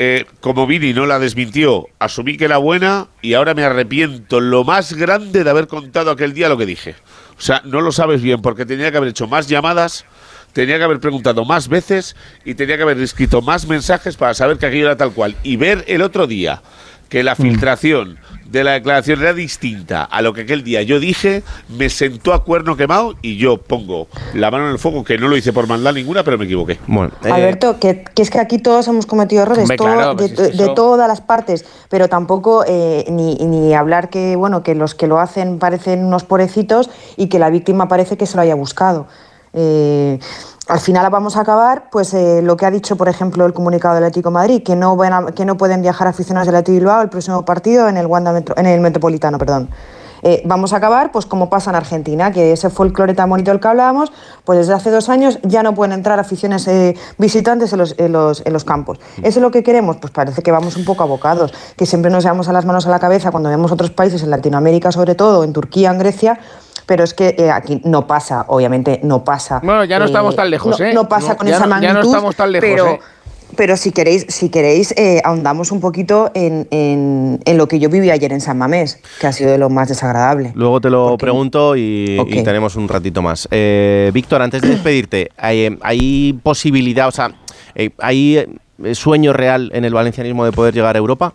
eh, 0.02 0.24
como 0.40 0.66
Vini 0.66 0.94
no 0.94 1.04
la 1.04 1.18
desmintió, 1.18 1.86
asumí 1.98 2.38
que 2.38 2.46
era 2.46 2.56
buena 2.56 3.08
y 3.20 3.34
ahora 3.34 3.52
me 3.52 3.64
arrepiento 3.64 4.40
lo 4.40 4.64
más 4.64 4.94
grande 4.94 5.44
de 5.44 5.50
haber 5.50 5.66
contado 5.66 6.10
aquel 6.10 6.32
día 6.32 6.48
lo 6.48 6.56
que 6.56 6.64
dije. 6.64 6.94
O 7.36 7.42
sea, 7.42 7.60
no 7.66 7.82
lo 7.82 7.92
sabes 7.92 8.22
bien 8.22 8.40
porque 8.40 8.64
tenía 8.64 8.90
que 8.90 8.96
haber 8.96 9.10
hecho 9.10 9.26
más 9.26 9.46
llamadas, 9.46 10.06
tenía 10.54 10.78
que 10.78 10.84
haber 10.84 11.00
preguntado 11.00 11.44
más 11.44 11.68
veces 11.68 12.16
y 12.46 12.54
tenía 12.54 12.78
que 12.78 12.82
haber 12.82 12.98
escrito 12.98 13.42
más 13.42 13.66
mensajes 13.66 14.16
para 14.16 14.32
saber 14.32 14.56
que 14.56 14.64
aquello 14.66 14.86
era 14.86 14.96
tal 14.96 15.12
cual. 15.12 15.36
Y 15.42 15.56
ver 15.56 15.84
el 15.86 16.00
otro 16.00 16.26
día 16.26 16.62
que 17.10 17.22
la 17.22 17.34
filtración 17.36 18.18
de 18.46 18.64
la 18.64 18.72
declaración 18.72 19.20
era 19.20 19.32
distinta 19.32 20.02
a 20.04 20.22
lo 20.22 20.32
que 20.32 20.40
aquel 20.42 20.64
día 20.64 20.82
yo 20.82 20.98
dije, 20.98 21.42
me 21.68 21.88
sentó 21.90 22.32
a 22.32 22.42
cuerno 22.44 22.76
quemado 22.76 23.14
y 23.22 23.36
yo 23.36 23.58
pongo 23.58 24.08
la 24.34 24.50
mano 24.50 24.66
en 24.66 24.72
el 24.72 24.78
fuego, 24.78 25.04
que 25.04 25.18
no 25.18 25.28
lo 25.28 25.36
hice 25.36 25.52
por 25.52 25.66
maldad 25.68 25.92
ninguna, 25.92 26.24
pero 26.24 26.38
me 26.38 26.46
equivoqué. 26.46 26.78
Bueno, 26.86 27.12
Alberto, 27.30 27.78
que, 27.78 28.02
que 28.14 28.22
es 28.22 28.30
que 28.30 28.38
aquí 28.40 28.58
todos 28.58 28.88
hemos 28.88 29.06
cometido 29.06 29.42
errores, 29.42 29.62
Hombre, 29.64 29.76
todo- 29.76 29.86
claro, 29.86 30.14
de, 30.14 30.28
pues 30.28 30.30
es 30.32 30.50
que 30.56 30.56
de 30.64 30.68
todas 30.74 31.06
las 31.08 31.20
partes, 31.20 31.64
pero 31.88 32.08
tampoco 32.08 32.64
eh, 32.66 33.04
ni, 33.10 33.34
ni 33.36 33.74
hablar 33.74 34.08
que 34.08 34.34
bueno 34.36 34.62
que 34.62 34.74
los 34.74 34.94
que 34.94 35.06
lo 35.06 35.20
hacen 35.20 35.58
parecen 35.58 36.04
unos 36.04 36.24
pobrecitos 36.24 36.90
y 37.16 37.26
que 37.28 37.38
la 37.38 37.50
víctima 37.50 37.86
parece 37.88 38.16
que 38.16 38.26
se 38.26 38.36
lo 38.36 38.42
haya 38.42 38.54
buscado. 38.54 39.06
Eh, 39.52 40.18
al 40.70 40.80
final 40.80 41.08
vamos 41.10 41.36
a 41.36 41.40
acabar, 41.40 41.90
pues 41.90 42.14
eh, 42.14 42.40
lo 42.42 42.56
que 42.56 42.64
ha 42.66 42.70
dicho, 42.70 42.96
por 42.96 43.08
ejemplo, 43.08 43.44
el 43.46 43.52
comunicado 43.52 43.96
del 43.96 44.04
Atlético 44.04 44.30
de 44.30 44.34
Madrid, 44.34 44.62
que 44.62 44.76
no, 44.76 44.96
van 44.96 45.12
a- 45.12 45.26
que 45.32 45.44
no 45.44 45.56
pueden 45.56 45.82
viajar 45.82 46.08
aficionados 46.08 46.46
del 46.46 46.56
Atlético 46.56 46.72
de 46.74 46.78
Bilbao 46.80 47.02
el 47.02 47.08
próximo 47.10 47.44
partido 47.44 47.88
en 47.88 47.96
el 47.96 48.06
Wanda 48.06 48.32
Metro- 48.32 48.56
en 48.56 48.66
el 48.66 48.80
Metropolitano, 48.80 49.38
perdón. 49.38 49.68
Eh, 50.22 50.42
vamos 50.44 50.74
a 50.74 50.76
acabar, 50.76 51.12
pues 51.12 51.24
como 51.24 51.48
pasa 51.48 51.70
en 51.70 51.76
Argentina, 51.76 52.30
que 52.30 52.52
ese 52.52 52.68
folclore 52.68 53.14
tan 53.14 53.30
bonito 53.30 53.50
del 53.50 53.58
que 53.58 53.68
hablábamos, 53.68 54.12
pues 54.44 54.58
desde 54.58 54.74
hace 54.74 54.90
dos 54.90 55.08
años 55.08 55.38
ya 55.44 55.62
no 55.62 55.74
pueden 55.74 55.92
entrar 55.92 56.18
aficiones 56.18 56.68
eh, 56.68 56.94
visitantes 57.16 57.72
en 57.72 57.78
los, 57.78 57.94
en, 57.98 58.12
los, 58.12 58.42
en 58.44 58.52
los 58.52 58.64
campos. 58.64 58.98
¿Eso 59.22 59.38
es 59.38 59.42
lo 59.42 59.50
que 59.50 59.62
queremos? 59.62 59.96
Pues 59.96 60.12
parece 60.12 60.42
que 60.42 60.52
vamos 60.52 60.76
un 60.76 60.84
poco 60.84 61.02
abocados, 61.04 61.54
que 61.74 61.86
siempre 61.86 62.10
nos 62.10 62.22
llevamos 62.22 62.50
a 62.50 62.52
las 62.52 62.66
manos 62.66 62.86
a 62.86 62.90
la 62.90 62.98
cabeza 62.98 63.30
cuando 63.30 63.48
vemos 63.48 63.72
otros 63.72 63.90
países, 63.92 64.22
en 64.22 64.28
Latinoamérica 64.28 64.92
sobre 64.92 65.14
todo, 65.14 65.42
en 65.42 65.54
Turquía, 65.54 65.90
en 65.90 65.98
Grecia, 65.98 66.38
pero 66.90 67.04
es 67.04 67.14
que 67.14 67.36
eh, 67.38 67.52
aquí 67.52 67.80
no 67.84 68.08
pasa, 68.08 68.46
obviamente 68.48 68.98
no 69.04 69.22
pasa. 69.22 69.60
Bueno, 69.62 69.84
ya 69.84 70.00
no 70.00 70.06
Eh, 70.06 70.08
estamos 70.08 70.34
tan 70.34 70.50
lejos, 70.50 70.80
no, 70.80 70.84
¿eh? 70.84 70.92
No 70.92 71.08
pasa 71.08 71.28
No, 71.28 71.36
con 71.36 71.46
esa 71.46 71.58
no- 71.60 71.62
ya 71.66 71.66
no 71.66 71.70
magnitud, 71.94 72.08
estamos 72.08 72.34
tan 72.34 72.50
lejos, 72.50 72.68
pero, 72.68 72.86
¿eh? 72.88 73.00
pero 73.54 73.76
si 73.76 73.92
queréis, 73.92 74.26
si 74.28 74.48
queréis 74.48 74.90
eh, 74.98 75.22
ahondamos 75.24 75.70
un 75.70 75.78
poquito 75.80 76.32
en, 76.34 76.66
en- 76.72 77.38
en 77.44 77.56
lo 77.58 77.68
que 77.68 77.78
yo 77.78 77.90
viví 77.90 78.10
ayer 78.10 78.32
en 78.32 78.40
San 78.40 78.58
Mamés, 78.58 79.00
que 79.20 79.28
ha 79.28 79.32
sido 79.32 79.52
de 79.52 79.58
lo 79.58 79.70
más 79.70 79.88
desagradable. 79.88 80.50
Luego 80.56 80.80
te 80.80 80.90
lo 80.90 81.16
pregunto 81.16 81.76
y, 81.76 82.18
tenemos 82.44 82.74
un 82.74 82.88
ratito 82.88 83.22
más. 83.22 83.46
Eh, 83.52 84.10
Víctor, 84.12 84.42
antes 84.42 84.60
de 84.60 84.70
despedirte, 84.70 85.30
¿hay, 85.38 85.78
hay 85.82 86.32
posibilidad, 86.42 87.06
o 87.06 87.12
sea, 87.12 87.30
hay 88.00 88.58
sueño 88.94 89.32
real 89.32 89.70
en 89.74 89.84
el 89.84 89.94
valencianismo 89.94 90.44
de 90.44 90.50
poder 90.50 90.74
llegar 90.74 90.96
a 90.96 90.98
Europa? 90.98 91.34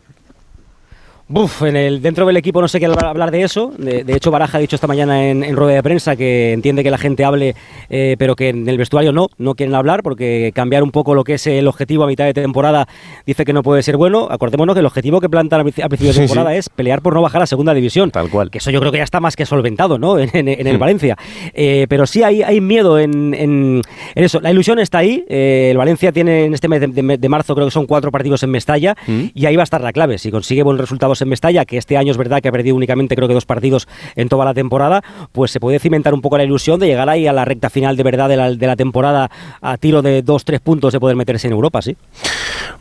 Buf, 1.28 1.64
en 1.64 1.76
el, 1.76 2.04
dentro 2.04 2.24
del 2.28 2.38
equipo 2.38 2.62
no 2.62 2.68
sé 2.68 2.80
qué 2.80 2.86
hablar 2.86 3.32
de 3.32 3.42
eso. 3.42 3.74
De, 3.80 4.04
de 4.04 4.16
hecho, 4.16 4.30
Baraja 4.30 4.60
ha 4.60 4.62
dicho 4.62 4.76
esta 4.76 4.86
mañana 4.86 5.28
en, 5.28 5.44
en 5.44 5.56
rueda 5.56 5.74
de 5.74 5.82
prensa 5.82 6.16
que 6.16 6.54
entiende 6.54 6.84
que 6.84 6.92
la 6.92 7.00
gente 7.00 7.26
hable, 7.26 7.56
eh, 7.90 8.16
pero 8.20 8.36
que 8.36 8.50
en 8.50 8.70
el 8.70 8.78
vestuario 8.78 9.12
no, 9.12 9.30
no 9.40 9.56
quieren 9.56 9.74
hablar 9.74 10.04
porque 10.04 10.52
cambiar 10.54 10.84
un 10.84 10.92
poco 10.92 11.16
lo 11.16 11.24
que 11.24 11.34
es 11.34 11.48
el 11.48 11.68
objetivo 11.68 12.04
a 12.04 12.08
mitad 12.08 12.26
de 12.26 12.34
temporada 12.36 12.88
dice 13.26 13.44
que 13.44 13.54
no 13.54 13.64
puede 13.64 13.82
ser 13.82 13.98
bueno. 13.98 14.28
Acordémonos 14.30 14.76
que 14.76 14.82
el 14.82 14.86
objetivo 14.86 15.20
que 15.20 15.28
plantan 15.28 15.62
a 15.62 15.64
princi- 15.64 15.84
a 15.84 15.90
principio 15.90 16.14
de 16.14 16.20
temporada 16.20 16.52
sí. 16.52 16.58
es 16.58 16.70
pelear 16.70 17.02
por 17.02 17.16
no 17.16 17.24
bajar 17.24 17.42
a 17.42 17.48
segunda 17.48 17.74
división. 17.74 18.12
Tal 18.12 18.30
cual. 18.30 18.52
Que 18.52 18.60
eso 18.60 18.70
yo 18.70 18.80
creo 18.80 18.92
que 18.92 19.00
ya 19.00 19.04
está 19.04 19.20
más 19.20 19.36
que 19.36 19.48
solventado, 19.48 19.98
¿no? 19.98 20.20
En, 20.20 20.30
en- 20.32 20.48
en 20.48 20.68
el 20.68 20.76
Hmm. 20.78 20.80
Valencia. 20.80 21.18
Eh, 21.56 21.88
pero 21.90 22.06
sí 22.06 22.22
hay, 22.22 22.44
hay 22.44 22.62
miedo 22.62 23.00
en, 23.00 23.82
eso. 24.14 24.40
La 24.42 24.52
ilusión 24.52 24.78
está 24.78 25.00
ahí. 25.00 25.26
Eh, 25.28 25.70
el 25.72 25.78
Valencia 25.78 26.12
tiene 26.12 26.46
en 26.46 26.54
este 26.54 26.68
mes 26.68 26.82
de, 26.82 26.88
de- 26.88 27.18
de 27.18 27.30
marzo, 27.30 27.56
creo 27.56 27.66
que 27.66 27.72
son 27.72 27.88
cuatro 27.88 28.12
partidos 28.12 28.44
en 28.44 28.52
Mestalla. 28.52 28.96
Hmm. 29.08 29.26
Y 29.34 29.48
ahí 29.48 29.56
va 29.56 29.64
a 29.64 29.66
estar 29.66 29.82
la 29.82 29.92
clave. 29.92 30.20
Si 30.20 30.30
consigue 30.30 30.62
buenos 30.62 30.82
en 31.22 31.30
Mestalla, 31.30 31.66
que 31.66 31.78
este 31.78 31.98
año 31.98 32.12
es 32.12 32.18
verdad 32.18 32.42
que 32.42 32.50
ha 32.50 32.52
perdido 32.52 32.76
únicamente 32.76 33.16
creo 33.16 33.28
que 33.28 33.34
dos 33.34 33.46
partidos 33.46 33.88
en 34.16 34.30
toda 34.30 34.46
la 34.46 34.54
temporada, 34.54 35.04
pues 35.32 35.52
se 35.52 35.60
puede 35.60 35.80
cimentar 35.80 36.14
un 36.14 36.22
poco 36.22 36.38
la 36.38 36.44
ilusión 36.44 36.80
de 36.80 36.88
llegar 36.88 37.10
ahí 37.10 37.28
a 37.28 37.34
la 37.34 37.46
recta 37.46 37.70
final 37.70 37.96
de 37.98 38.04
verdad 38.04 38.30
de 38.30 38.38
la, 38.38 38.52
de 38.52 38.68
la 38.68 38.76
temporada 38.76 39.30
a 39.62 39.78
tiro 39.78 40.02
de 40.02 40.22
dos, 40.22 40.46
tres 40.46 40.60
puntos 40.60 40.94
de 40.94 41.00
poder 41.00 41.16
meterse 41.16 41.48
en 41.48 41.54
Europa, 41.54 41.82
sí. 41.82 41.96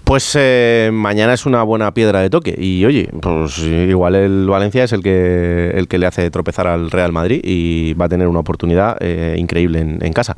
Pues 0.05 0.37
eh, 0.39 0.91
mañana 0.93 1.33
es 1.33 1.47
una 1.47 1.63
buena 1.63 1.93
piedra 1.95 2.21
de 2.21 2.31
toque. 2.31 2.55
Y 2.59 2.85
oye, 2.85 3.09
pues 3.21 3.59
igual 3.59 4.15
el 4.15 4.47
Valencia 4.47 4.85
es 4.85 4.93
el 4.93 5.03
que, 5.03 5.71
el 5.75 5.89
que 5.89 5.99
le 5.99 6.07
hace 6.07 6.31
tropezar 6.31 6.67
al 6.67 6.91
Real 6.91 7.13
Madrid 7.13 7.41
y 7.43 7.95
va 7.95 8.05
a 8.05 8.09
tener 8.09 8.29
una 8.29 8.41
oportunidad 8.41 8.99
eh, 9.01 9.37
increíble 9.39 9.81
en, 9.81 10.05
en 10.05 10.13
casa. 10.13 10.37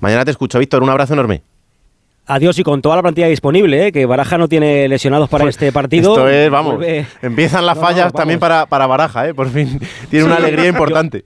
Mañana 0.00 0.24
te 0.24 0.30
escucho, 0.30 0.58
Víctor. 0.58 0.82
Un 0.82 0.90
abrazo 0.90 1.14
enorme. 1.14 1.42
Adiós 2.28 2.58
y 2.58 2.64
con 2.64 2.82
toda 2.82 2.96
la 2.96 3.02
plantilla 3.02 3.28
disponible, 3.28 3.86
¿eh? 3.86 3.92
que 3.92 4.04
Baraja 4.04 4.36
no 4.36 4.48
tiene 4.48 4.88
lesionados 4.88 5.28
para 5.28 5.48
este 5.48 5.70
partido. 5.70 6.12
Esto 6.14 6.28
es, 6.28 6.50
vamos, 6.50 6.74
Vuelve- 6.80 7.06
empiezan 7.22 7.64
las 7.64 7.76
No, 7.76 7.82
fallas 7.82 8.12
también 8.12 8.40
para, 8.40 8.66
para 8.66 8.86
Baraja, 8.88 9.28
¿eh? 9.28 9.34
Por 9.34 9.48
fin 9.48 9.78
tiene 10.10 10.24
una 10.26 10.36
alegría 10.36 10.66
importante. 10.66 11.24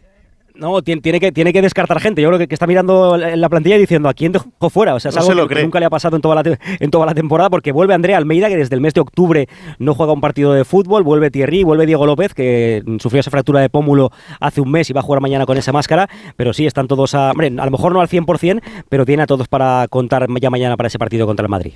No, 0.61 0.83
tiene, 0.83 1.01
tiene 1.01 1.19
que, 1.21 1.33
tiene 1.33 1.53
que 1.53 1.63
descartar 1.63 1.99
gente. 2.01 2.21
Yo 2.23 2.29
creo 2.29 2.39
que, 2.39 2.47
que 2.47 2.55
está 2.55 2.67
mirando 2.67 3.17
la 3.17 3.35
la 3.35 3.49
plantilla 3.49 3.77
y 3.77 3.81
diciendo 3.81 4.09
a 4.09 4.15
quién 4.15 4.33
dejó 4.33 4.49
fuera. 4.71 4.95
O 4.95 5.01
sea, 5.01 5.09
es 5.09 5.15
No 5.17 5.23
algo 5.23 5.31
se 5.33 5.37
lo 5.37 5.49
que- 5.49 5.55
cree. 5.55 5.65
nunca 5.65 5.81
le 5.81 5.87
ha 5.87 5.91
pasado 5.91 6.17
en 6.17 6.23
toda, 6.23 6.35
la, 6.43 6.59
en 6.79 6.91
toda 6.91 7.07
la 7.07 7.15
temporada 7.15 7.49
porque 7.51 7.73
vuelve 7.73 7.95
Andrea 7.95 8.17
Almeida, 8.19 8.49
que 8.49 8.57
desde 8.57 8.75
el 8.75 8.81
mes 8.81 8.93
de 8.95 9.01
octubre 9.01 9.49
no 9.79 9.95
juega 9.95 10.13
un 10.13 10.21
partido 10.21 10.53
de 10.53 10.65
fútbol. 10.65 11.03
Vuelve 11.03 11.31
Thierry, 11.31 11.65
vuelve 11.65 11.87
Diego 11.87 12.05
López, 12.07 12.35
que 12.35 12.83
sufrió 13.01 13.21
esa 13.21 13.31
fractura 13.31 13.61
de 13.61 13.71
pómulo 13.71 14.11
hace 14.39 14.61
un 14.61 14.71
mes 14.71 14.91
y 14.91 14.93
va 14.93 15.01
a 15.01 15.03
jugar 15.03 15.21
mañana 15.23 15.47
con 15.47 15.57
esa 15.57 15.73
máscara. 15.73 16.09
Pero 16.37 16.53
sí, 16.53 16.67
están 16.67 16.87
todos 16.89 17.15
a. 17.15 17.31
Hombre, 17.31 17.47
a 17.59 17.65
lo 17.65 17.71
mejor 17.71 17.93
no 17.93 18.01
al 18.01 18.09
100%, 18.09 18.61
pero 18.89 19.07
tiene 19.07 19.23
a 19.23 19.27
todos 19.27 19.49
para 19.49 19.87
contar 19.89 20.27
ya 20.41 20.51
mañana 20.51 20.77
para 20.77 20.89
ese 20.89 20.99
partido 20.99 21.27
contra 21.27 21.45
el 21.45 21.51
Madrid. 21.51 21.73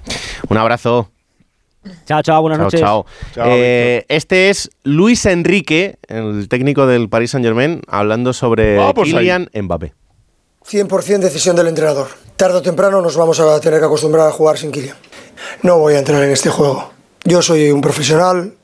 Un 0.48 0.58
abrazo. 0.58 1.08
Chao, 2.06 2.22
chao, 2.22 2.40
buenas 2.42 2.58
Chao, 2.58 2.64
noches. 2.66 2.80
chao. 2.80 3.06
Eh, 3.46 4.04
este 4.08 4.50
es 4.50 4.70
Luis 4.84 5.26
Enrique, 5.26 5.96
el 6.08 6.48
técnico 6.48 6.86
del 6.86 7.08
Paris 7.08 7.30
Saint 7.32 7.44
Germain, 7.44 7.82
hablando 7.88 8.32
sobre 8.32 8.76
Vamos 8.76 8.94
ahí. 9.06 9.12
Kylian 9.12 9.50
Mbappé. 9.54 9.94
100% 10.66 11.18
decisión 11.18 11.56
del 11.56 11.66
entrenador. 11.68 12.08
Tarde 12.36 12.58
o 12.58 12.62
temprano 12.62 13.00
nos 13.02 13.16
vamos 13.16 13.38
a 13.40 13.60
tener 13.60 13.80
que 13.80 13.86
acostumbrar 13.86 14.28
a 14.28 14.32
jugar 14.32 14.56
sin 14.58 14.72
Kylian. 14.72 14.96
No 15.62 15.78
voy 15.78 15.94
a 15.94 15.98
entrar 15.98 16.22
en 16.24 16.30
este 16.30 16.48
juego. 16.48 16.90
Yo 17.24 17.42
soy 17.42 17.70
un 17.70 17.80
profesional 17.80 18.54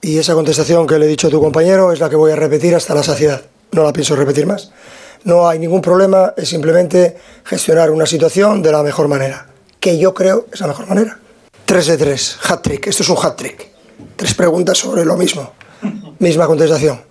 y 0.00 0.18
esa 0.18 0.34
contestación 0.34 0.86
que 0.86 0.98
le 0.98 1.06
he 1.06 1.08
dicho 1.08 1.28
a 1.28 1.30
tu 1.30 1.40
compañero 1.40 1.92
es 1.92 2.00
la 2.00 2.08
que 2.08 2.16
voy 2.16 2.32
a 2.32 2.36
repetir 2.36 2.74
hasta 2.74 2.94
la 2.94 3.02
saciedad. 3.02 3.42
No 3.72 3.82
la 3.82 3.92
pienso 3.92 4.14
repetir 4.16 4.46
más. 4.46 4.72
No 5.24 5.48
hay 5.48 5.58
ningún 5.58 5.80
problema, 5.80 6.32
es 6.36 6.48
simplemente 6.48 7.16
gestionar 7.44 7.90
una 7.90 8.06
situación 8.06 8.62
de 8.62 8.72
la 8.72 8.82
mejor 8.82 9.08
manera. 9.08 9.46
Que 9.80 9.98
yo 9.98 10.14
creo 10.14 10.46
es 10.52 10.60
la 10.60 10.66
mejor 10.68 10.88
manera. 10.88 11.18
3 11.66 11.86
de 11.86 11.96
3, 11.96 12.38
hat-trick. 12.48 12.86
Esto 12.86 13.02
es 13.02 13.08
un 13.08 13.16
hat-trick. 13.16 13.68
Tres 14.16 14.34
preguntas 14.34 14.78
sobre 14.78 15.04
lo 15.04 15.16
mismo. 15.16 15.52
Misma 16.18 16.46
contestación. 16.46 17.02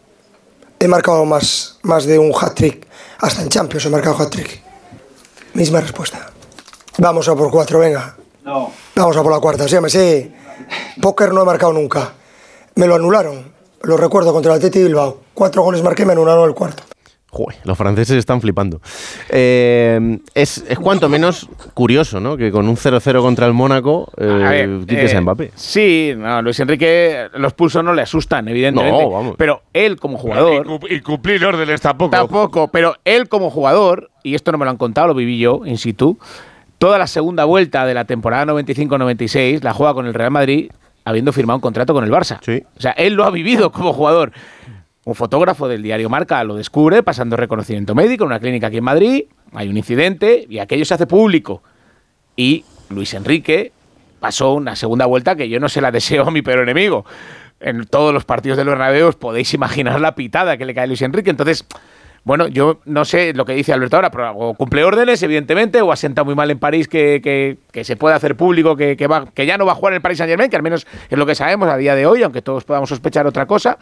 He 0.79 0.87
marcado 0.87 1.25
más, 1.25 1.77
más 1.83 2.05
de 2.05 2.19
un 2.19 2.33
hat-trick. 2.33 2.87
Hasta 3.19 3.41
en 3.41 3.49
Champions 3.49 3.85
he 3.85 3.89
marcado 3.89 4.17
hat-trick. 4.17 4.61
Misma 5.53 5.81
respuesta. 5.81 6.31
Vamos 6.97 7.27
a 7.27 7.35
por 7.35 7.51
cuatro, 7.51 7.79
venga. 7.79 8.15
No. 8.43 8.71
Vamos 8.95 9.17
a 9.17 9.23
por 9.23 9.31
la 9.31 9.39
cuarta, 9.39 9.67
sí, 9.67 9.77
sí. 9.87 10.33
Póker 11.01 11.33
no 11.33 11.41
he 11.41 11.45
marcado 11.45 11.73
nunca. 11.73 12.13
Me 12.75 12.87
lo 12.87 12.95
anularon. 12.95 13.51
Lo 13.83 13.97
recuerdo 13.97 14.31
contra 14.31 14.51
el 14.51 14.57
Atleti 14.57 14.83
Bilbao. 14.83 15.21
Cuatro 15.33 15.63
goles 15.63 15.81
marqué, 15.81 16.05
me 16.05 16.13
anularon 16.13 16.47
el 16.47 16.55
cuarto. 16.55 16.83
Joder, 17.33 17.59
los 17.63 17.77
franceses 17.77 18.17
están 18.17 18.41
flipando. 18.41 18.81
Eh, 19.29 20.19
es, 20.33 20.65
es 20.67 20.77
cuanto 20.77 21.07
menos 21.07 21.47
curioso, 21.73 22.19
¿no? 22.19 22.35
Que 22.35 22.51
con 22.51 22.67
un 22.67 22.75
0-0 22.75 23.21
contra 23.21 23.45
el 23.47 23.53
Mónaco, 23.53 24.11
eh, 24.17 24.43
A 24.45 24.49
ver, 24.49 24.79
quites 24.81 25.13
eh, 25.13 25.17
a 25.17 25.21
Mbappé. 25.21 25.51
Sí, 25.55 26.13
no, 26.17 26.41
Luis 26.41 26.59
Enrique, 26.59 27.29
los 27.35 27.53
pulsos 27.53 27.85
no 27.85 27.93
le 27.93 28.01
asustan, 28.01 28.49
evidentemente. 28.49 29.01
No, 29.01 29.09
vamos. 29.09 29.35
Pero 29.37 29.61
él 29.71 29.97
como 29.97 30.17
jugador. 30.17 30.67
Y, 30.89 30.99
cumplir 30.99 31.45
órdenes 31.45 31.79
tampoco. 31.79 32.11
Tampoco, 32.11 32.67
pero 32.67 32.95
él 33.05 33.29
como 33.29 33.49
jugador, 33.49 34.11
y 34.23 34.35
esto 34.35 34.51
no 34.51 34.57
me 34.57 34.65
lo 34.65 34.71
han 34.71 34.77
contado, 34.77 35.07
lo 35.07 35.13
viví 35.13 35.39
yo 35.39 35.61
in 35.65 35.77
situ, 35.77 36.19
toda 36.79 36.97
la 36.97 37.07
segunda 37.07 37.45
vuelta 37.45 37.85
de 37.85 37.93
la 37.93 38.03
temporada 38.03 38.51
95-96 38.51 39.63
la 39.63 39.73
juega 39.73 39.93
con 39.93 40.05
el 40.05 40.13
Real 40.13 40.31
Madrid 40.31 40.69
habiendo 41.05 41.31
firmado 41.31 41.57
un 41.57 41.61
contrato 41.61 41.93
con 41.93 42.03
el 42.03 42.11
Barça. 42.11 42.39
O 42.75 42.81
sea, 42.81 42.91
él 42.91 43.13
lo 43.13 43.23
ha 43.23 43.31
vivido 43.31 43.71
como 43.71 43.93
jugador. 43.93 44.33
Un 45.03 45.15
fotógrafo 45.15 45.67
del 45.67 45.81
diario 45.81 46.09
Marca 46.09 46.43
lo 46.43 46.55
descubre 46.55 47.01
pasando 47.01 47.35
reconocimiento 47.35 47.95
médico 47.95 48.23
en 48.23 48.27
una 48.27 48.39
clínica 48.39 48.67
aquí 48.67 48.77
en 48.77 48.83
Madrid. 48.83 49.23
Hay 49.53 49.67
un 49.67 49.77
incidente 49.77 50.45
y 50.47 50.59
aquello 50.59 50.85
se 50.85 50.93
hace 50.93 51.07
público. 51.07 51.63
Y 52.35 52.63
Luis 52.89 53.13
Enrique 53.15 53.71
pasó 54.19 54.53
una 54.53 54.75
segunda 54.75 55.07
vuelta 55.07 55.35
que 55.35 55.49
yo 55.49 55.59
no 55.59 55.69
se 55.69 55.81
la 55.81 55.91
deseo 55.91 56.27
a 56.27 56.31
mi 56.31 56.43
peor 56.43 56.59
enemigo. 56.59 57.05
En 57.59 57.85
todos 57.85 58.13
los 58.13 58.25
partidos 58.25 58.57
del 58.57 58.67
Bernabéu 58.67 59.07
os 59.07 59.15
podéis 59.15 59.53
imaginar 59.55 59.99
la 59.99 60.13
pitada 60.13 60.57
que 60.57 60.65
le 60.65 60.73
cae 60.75 60.83
a 60.83 60.87
Luis 60.87 61.01
Enrique. 61.01 61.31
Entonces, 61.31 61.65
bueno, 62.23 62.47
yo 62.47 62.79
no 62.85 63.03
sé 63.03 63.33
lo 63.33 63.45
que 63.45 63.53
dice 63.53 63.73
Alberto 63.73 63.95
ahora, 63.95 64.11
pero 64.11 64.31
o 64.35 64.53
cumple 64.53 64.83
órdenes, 64.83 65.23
evidentemente, 65.23 65.81
o 65.81 65.91
ha 65.91 65.95
sentado 65.95 66.25
muy 66.25 66.35
mal 66.35 66.51
en 66.51 66.59
París 66.59 66.87
que, 66.87 67.19
que- 67.71 67.83
se 67.83 67.95
puede 67.95 68.13
hacer 68.15 68.35
público 68.35 68.75
que, 68.75 68.95
que 68.95 69.45
ya 69.47 69.57
no 69.57 69.65
va 69.65 69.71
a 69.71 69.75
jugar 69.75 69.93
en 69.93 69.95
el 69.95 70.01
Paris 70.03 70.19
Saint 70.19 70.29
Germain, 70.29 70.49
que 70.51 70.55
al 70.55 70.61
menos 70.61 70.85
es 71.09 71.17
lo 71.17 71.25
que 71.25 71.33
sabemos 71.33 71.67
a 71.69 71.77
día 71.77 71.95
de 71.95 72.05
hoy, 72.05 72.21
aunque 72.21 72.43
todos 72.43 72.63
podamos 72.63 72.89
sospechar 72.89 73.25
otra 73.25 73.47
cosa. 73.47 73.79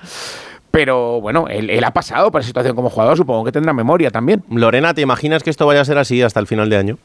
Pero 0.72 1.20
bueno, 1.22 1.48
él, 1.48 1.70
él 1.70 1.84
ha 1.84 1.92
pasado 1.92 2.32
por 2.32 2.42
esa 2.42 2.48
situación 2.48 2.76
como 2.76 2.90
jugador, 2.90 3.18
supongo 3.18 3.44
que 3.44 3.52
tendrá 3.52 3.74
memoria 3.74 4.12
también. 4.12 4.44
Lorena, 4.50 4.94
¿te 4.94 5.02
imaginas 5.02 5.44
que 5.44 5.50
esto 5.50 5.66
vaya 5.66 5.82
a 5.82 5.86
ser 5.86 5.98
así 5.98 6.22
hasta 6.22 6.40
el 6.40 6.48
final 6.48 6.70
de 6.70 6.78
año? 6.78 6.98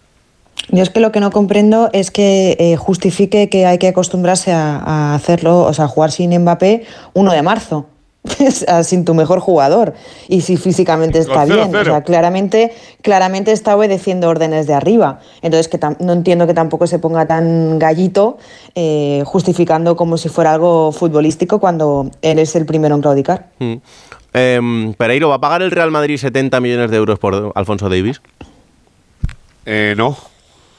Yo 0.68 0.82
es 0.82 0.90
que 0.90 1.00
lo 1.00 1.12
que 1.12 1.20
no 1.20 1.30
comprendo 1.30 1.90
es 1.92 2.10
que 2.10 2.56
eh, 2.58 2.76
justifique 2.76 3.48
que 3.48 3.66
hay 3.66 3.78
que 3.78 3.88
acostumbrarse 3.88 4.52
a, 4.52 4.78
a 4.78 5.14
hacerlo, 5.14 5.62
o 5.62 5.72
sea, 5.72 5.86
a 5.86 5.88
jugar 5.88 6.10
sin 6.10 6.38
Mbappé 6.38 6.84
1 7.14 7.32
de 7.32 7.42
marzo, 7.42 7.86
sin 8.82 9.04
tu 9.04 9.14
mejor 9.14 9.40
jugador. 9.40 9.94
Y 10.28 10.40
si 10.40 10.56
físicamente 10.56 11.18
está 11.18 11.44
cero, 11.46 11.68
bien. 11.68 11.76
O 11.76 11.84
sea, 11.84 12.02
claramente, 12.02 12.72
claramente 13.02 13.52
está 13.52 13.76
obedeciendo 13.76 14.28
órdenes 14.28 14.66
de 14.66 14.74
arriba. 14.74 15.20
Entonces, 15.42 15.68
que 15.68 15.78
no 16.00 16.12
entiendo 16.12 16.46
que 16.46 16.54
tampoco 16.54 16.86
se 16.86 16.98
ponga 16.98 17.26
tan 17.26 17.78
gallito 17.78 18.38
eh, 18.74 19.22
justificando 19.26 19.96
como 19.96 20.16
si 20.16 20.28
fuera 20.28 20.54
algo 20.54 20.92
futbolístico 20.92 21.60
cuando 21.60 22.10
él 22.22 22.38
es 22.38 22.56
el 22.56 22.66
primero 22.66 22.94
en 22.94 23.02
claudicar. 23.02 23.46
Mm. 23.58 23.74
Em, 24.32 24.94
Pereiro, 24.94 25.28
¿va 25.28 25.36
a 25.36 25.40
pagar 25.40 25.62
el 25.62 25.70
Real 25.70 25.90
Madrid 25.90 26.16
70 26.16 26.60
millones 26.60 26.90
de 26.90 26.96
euros 26.96 27.18
por 27.18 27.52
Alfonso 27.54 27.88
Davis? 27.88 28.20
Eh, 29.64 29.94
no. 29.96 30.16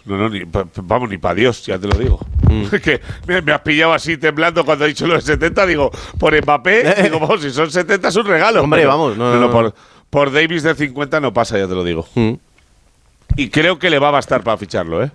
No, 0.06 0.18
no, 0.18 0.30
ni, 0.30 0.46
pa- 0.46 0.68
vamos, 0.84 1.10
ni 1.10 1.18
para 1.18 1.34
Dios, 1.36 1.66
ya 1.66 1.80
te 1.80 1.88
lo 1.88 1.98
digo. 1.98 2.20
Mm. 2.50 2.66
que 2.84 3.02
me, 3.28 3.42
me 3.42 3.52
has 3.52 3.62
pillado 3.62 3.94
así 3.94 4.18
temblando 4.18 4.64
cuando 4.64 4.86
he 4.86 4.90
dicho 4.90 5.08
lo 5.08 5.16
de 5.16 5.22
70, 5.22 5.66
digo, 5.66 5.92
por 6.20 6.40
Mbappé, 6.40 6.96
digo, 7.04 7.20
vamos, 7.20 7.42
si 7.42 7.50
son 7.52 7.72
70 7.72 8.08
es 8.10 8.16
un 8.16 8.26
regalo. 8.26 8.62
Hombre, 8.64 8.82
Pero- 8.82 8.90
vamos, 8.92 9.18
no, 9.18 9.34
no, 9.34 9.40
no. 9.40 9.52
Por, 9.52 9.74
por 10.10 10.32
Davis 10.32 10.64
de 10.64 10.76
50 10.76 11.20
no 11.20 11.34
pasa, 11.34 11.58
ya 11.58 11.68
te 11.68 11.74
lo 11.74 11.84
digo. 11.84 12.08
Y 13.36 13.50
creo 13.50 13.80
que 13.80 13.90
le 13.90 14.00
va 14.00 14.10
a 14.10 14.12
bastar 14.12 14.44
para 14.44 14.58
ficharlo, 14.58 15.04
¿eh? 15.04 15.12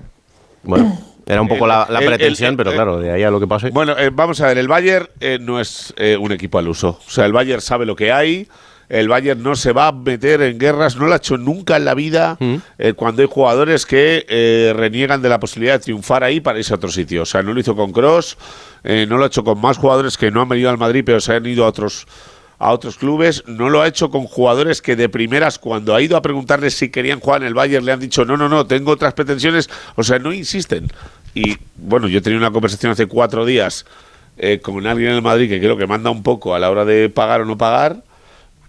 Bueno, 0.63 0.99
era 1.27 1.41
un 1.41 1.49
poco 1.49 1.67
la, 1.67 1.87
la 1.89 2.01
El- 2.01 2.05
el- 2.05 2.11
pretensión, 2.17 2.51
el- 2.51 2.57
pero 2.57 2.71
el- 2.71 2.77
claro, 2.77 2.99
de 2.99 3.13
ahí 3.13 3.23
a 3.23 3.31
lo 3.31 3.39
que 3.41 3.47
pase. 3.47 3.71
Bueno, 3.71 3.97
eh, 3.97 4.11
vamos 4.13 4.41
a 4.41 4.49
ver, 4.49 4.59
el 4.59 4.69
Bayern 4.69 5.09
eh, 5.21 5.39
no 5.41 5.61
es 5.61 5.95
eh, 5.97 6.17
un 6.21 6.33
equipo 6.33 6.59
al 6.59 6.69
uso. 6.69 6.99
O 7.07 7.11
sea, 7.11 7.25
el 7.27 7.33
Bayern 7.33 7.61
sabe 7.63 7.87
lo 7.87 7.95
que 7.97 8.13
hay. 8.13 8.49
El 8.91 9.09
Bayern 9.09 9.43
no 9.43 9.55
se 9.55 9.73
va 9.73 9.87
a 9.87 9.93
meter 9.93 10.43
en 10.43 10.59
guerras, 10.59 10.97
no 10.97 11.07
lo 11.07 11.15
ha 11.15 11.17
hecho 11.17 11.39
nunca 11.39 11.77
en 11.77 11.85
la 11.87 11.95
vida 11.95 12.37
eh, 12.77 12.93
cuando 12.95 13.23
hay 13.23 13.29
jugadores 13.31 13.87
que 13.87 14.27
eh, 14.29 14.73
reniegan 14.77 15.23
de 15.23 15.29
la 15.29 15.41
posibilidad 15.41 15.75
de 15.75 15.79
triunfar 15.79 16.25
ahí 16.25 16.41
para 16.41 16.59
irse 16.59 16.75
a 16.75 16.77
otro 16.77 16.91
sitio. 16.91 17.23
O 17.23 17.27
sea, 17.27 17.43
no 17.43 17.55
lo 17.55 17.61
hizo 17.61 17.75
con 17.75 17.93
Cross, 17.93 18.37
no 18.85 19.17
lo 19.17 19.25
ha 19.25 19.29
hecho 19.29 19.45
con 19.45 19.61
más 19.61 19.79
jugadores 19.79 20.19
que 20.19 20.31
no 20.31 20.43
han 20.43 20.49
venido 20.49 20.71
al 20.71 20.79
Madrid 20.79 21.03
pero 21.07 21.21
se 21.21 21.35
han 21.35 21.47
ido 21.47 21.65
a 21.65 21.69
otros 21.69 22.07
a 22.61 22.73
otros 22.73 22.99
clubes, 22.99 23.43
no 23.47 23.71
lo 23.71 23.81
ha 23.81 23.89
hecho 23.89 24.11
con 24.11 24.27
jugadores 24.27 24.83
que 24.83 24.95
de 24.95 25.09
primeras 25.09 25.59
cuando 25.59 25.95
ha 25.95 26.03
ido 26.03 26.15
a 26.19 26.21
preguntarles 26.21 26.75
si 26.75 26.91
querían 26.91 27.19
jugar 27.19 27.41
en 27.41 27.49
el 27.49 27.55
Bayern 27.55 27.87
le 27.87 27.93
han 27.93 28.01
dicho 28.01 28.27
no, 28.27 28.37
no, 28.37 28.51
no, 28.51 28.67
tengo 28.67 28.93
otras 28.93 29.15
pretensiones, 29.15 29.71
o 29.97 30.03
sea, 30.05 30.19
no 30.19 30.31
insisten. 30.31 30.89
Y 31.35 31.57
bueno, 31.77 32.07
yo 32.07 32.21
tenido 32.21 32.39
una 32.39 32.51
conversación 32.51 32.93
hace 32.93 33.07
cuatro 33.07 33.47
días 33.47 33.87
eh, 34.37 34.61
con 34.61 34.87
alguien 34.87 35.11
en 35.11 35.17
el 35.17 35.23
Madrid 35.23 35.49
que 35.49 35.59
creo 35.59 35.79
que 35.79 35.87
manda 35.87 36.11
un 36.11 36.23
poco 36.23 36.55
a 36.55 36.59
la 36.59 36.71
hora 36.71 36.85
de 36.85 37.09
pagar 37.09 37.41
o 37.41 37.45
no 37.47 37.57
pagar 37.57 38.03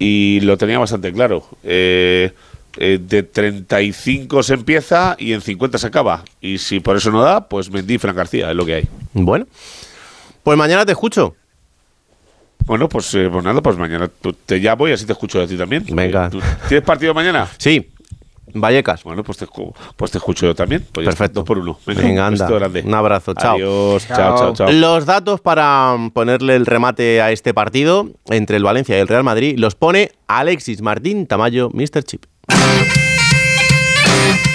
y 0.04 0.40
lo 0.42 0.58
tenía 0.58 0.80
bastante 0.80 1.14
claro. 1.14 1.48
Eh, 1.64 2.32
eh, 2.78 3.00
de 3.00 3.22
35 3.24 4.42
se 4.44 4.54
empieza 4.56 5.16
y 5.20 5.34
en 5.34 5.42
50 5.42 5.78
se 5.78 5.86
acaba. 5.88 6.24
Y 6.42 6.58
si 6.58 6.80
por 6.80 6.98
eso 6.98 7.12
no 7.12 7.22
da, 7.22 7.48
pues 7.48 7.70
Mendy 7.70 7.94
y 7.96 7.98
Fran 8.00 8.16
García, 8.16 8.50
es 8.50 8.56
lo 8.56 8.66
que 8.66 8.74
hay. 8.76 8.88
Bueno, 9.14 9.46
pues 10.44 10.58
mañana 10.58 10.86
te 10.86 10.94
escucho. 10.94 11.36
Bueno, 12.66 12.88
pues, 12.90 13.14
eh, 13.16 13.28
pues 13.32 13.44
nada, 13.44 13.62
pues 13.62 13.76
mañana 13.78 14.10
te 14.46 14.58
llamo 14.60 14.88
y 14.88 14.92
así 14.94 15.06
te 15.06 15.12
escucho 15.14 15.42
a 15.42 15.48
ti 15.48 15.58
también. 15.58 15.84
Venga. 15.90 16.28
Eh, 16.28 16.30
¿tú- 16.32 16.42
¿Tienes 16.68 16.86
partido 16.86 17.14
mañana? 17.14 17.48
Sí, 17.58 17.90
Vallecas. 18.54 19.04
Bueno, 19.04 19.24
pues 19.24 19.38
te, 19.38 19.48
pues 19.96 20.12
te 20.12 20.18
escucho 20.18 20.46
yo 20.46 20.56
también. 20.56 20.86
Pues 20.92 21.06
Perfecto. 21.06 21.42
dos 21.42 21.48
por 21.48 21.58
uno. 21.58 21.78
Venga, 21.86 22.28
un 22.28 22.34
anda. 22.34 22.50
grande. 22.50 22.82
Un 22.86 22.94
abrazo, 22.94 23.34
chao. 23.34 23.56
Adiós, 23.56 24.08
chao, 24.08 24.38
chao, 24.38 24.54
chao. 24.54 24.72
Los 24.72 25.06
datos 25.06 25.42
para 25.42 25.96
mm, 25.98 26.12
ponerle 26.12 26.56
el 26.56 26.66
remate 26.66 27.22
a 27.22 27.32
este 27.32 27.54
partido 27.54 28.10
entre 28.28 28.58
el 28.58 28.64
Valencia 28.64 28.98
y 28.98 29.02
el 29.02 29.08
Real 29.08 29.24
Madrid 29.24 29.56
los 29.58 29.76
pone 29.76 30.12
Alexis 30.28 30.82
Martín 30.82 31.28
Tamayo, 31.28 31.70
Mr. 31.74 32.04
Chip. 32.04 32.26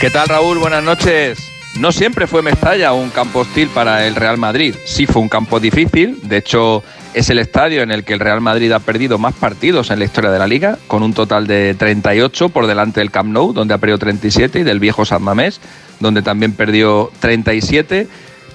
¿Qué 0.01 0.11
tal 0.11 0.29
Raúl? 0.29 0.59
Buenas 0.59 0.83
noches. 0.83 1.39
No 1.81 1.93
siempre 1.93 2.27
fue 2.27 2.43
Mestalla 2.43 2.93
un 2.93 3.11
campo 3.11 3.41
hostil 3.41 3.69
para 3.69 4.07
el 4.07 4.15
Real 4.15 4.39
Madrid. 4.39 4.75
Sí 4.85 5.07
fue 5.07 5.21
un 5.23 5.29
campo 5.29 5.61
difícil. 5.61 6.19
De 6.23 6.39
hecho, 6.39 6.83
es 7.17 7.31
el 7.31 7.39
estadio 7.39 7.81
en 7.81 7.91
el 7.91 8.05
que 8.05 8.13
el 8.13 8.21
Real 8.21 8.43
Madrid 8.43 8.71
ha 8.73 8.79
perdido 8.79 9.17
más 9.17 9.33
partidos 9.33 9.91
en 9.91 9.99
la 9.99 10.05
historia 10.05 10.31
de 10.31 10.39
la 10.39 10.47
liga, 10.47 10.77
con 10.87 11.03
un 11.03 11.15
total 11.15 11.47
de 11.47 11.75
38 11.75 12.51
por 12.51 12.67
delante 12.67 13.01
del 13.01 13.11
Camp 13.11 13.33
Nou, 13.33 13.55
donde 13.55 13.73
ha 13.73 13.79
perdido 13.79 13.97
37, 13.97 14.59
y 14.59 14.63
del 14.65 14.81
viejo 14.81 15.07
San 15.07 15.23
Mamés, 15.23 15.63
donde 15.99 16.21
también 16.21 16.53
perdió 16.53 17.11
37. 17.21 18.07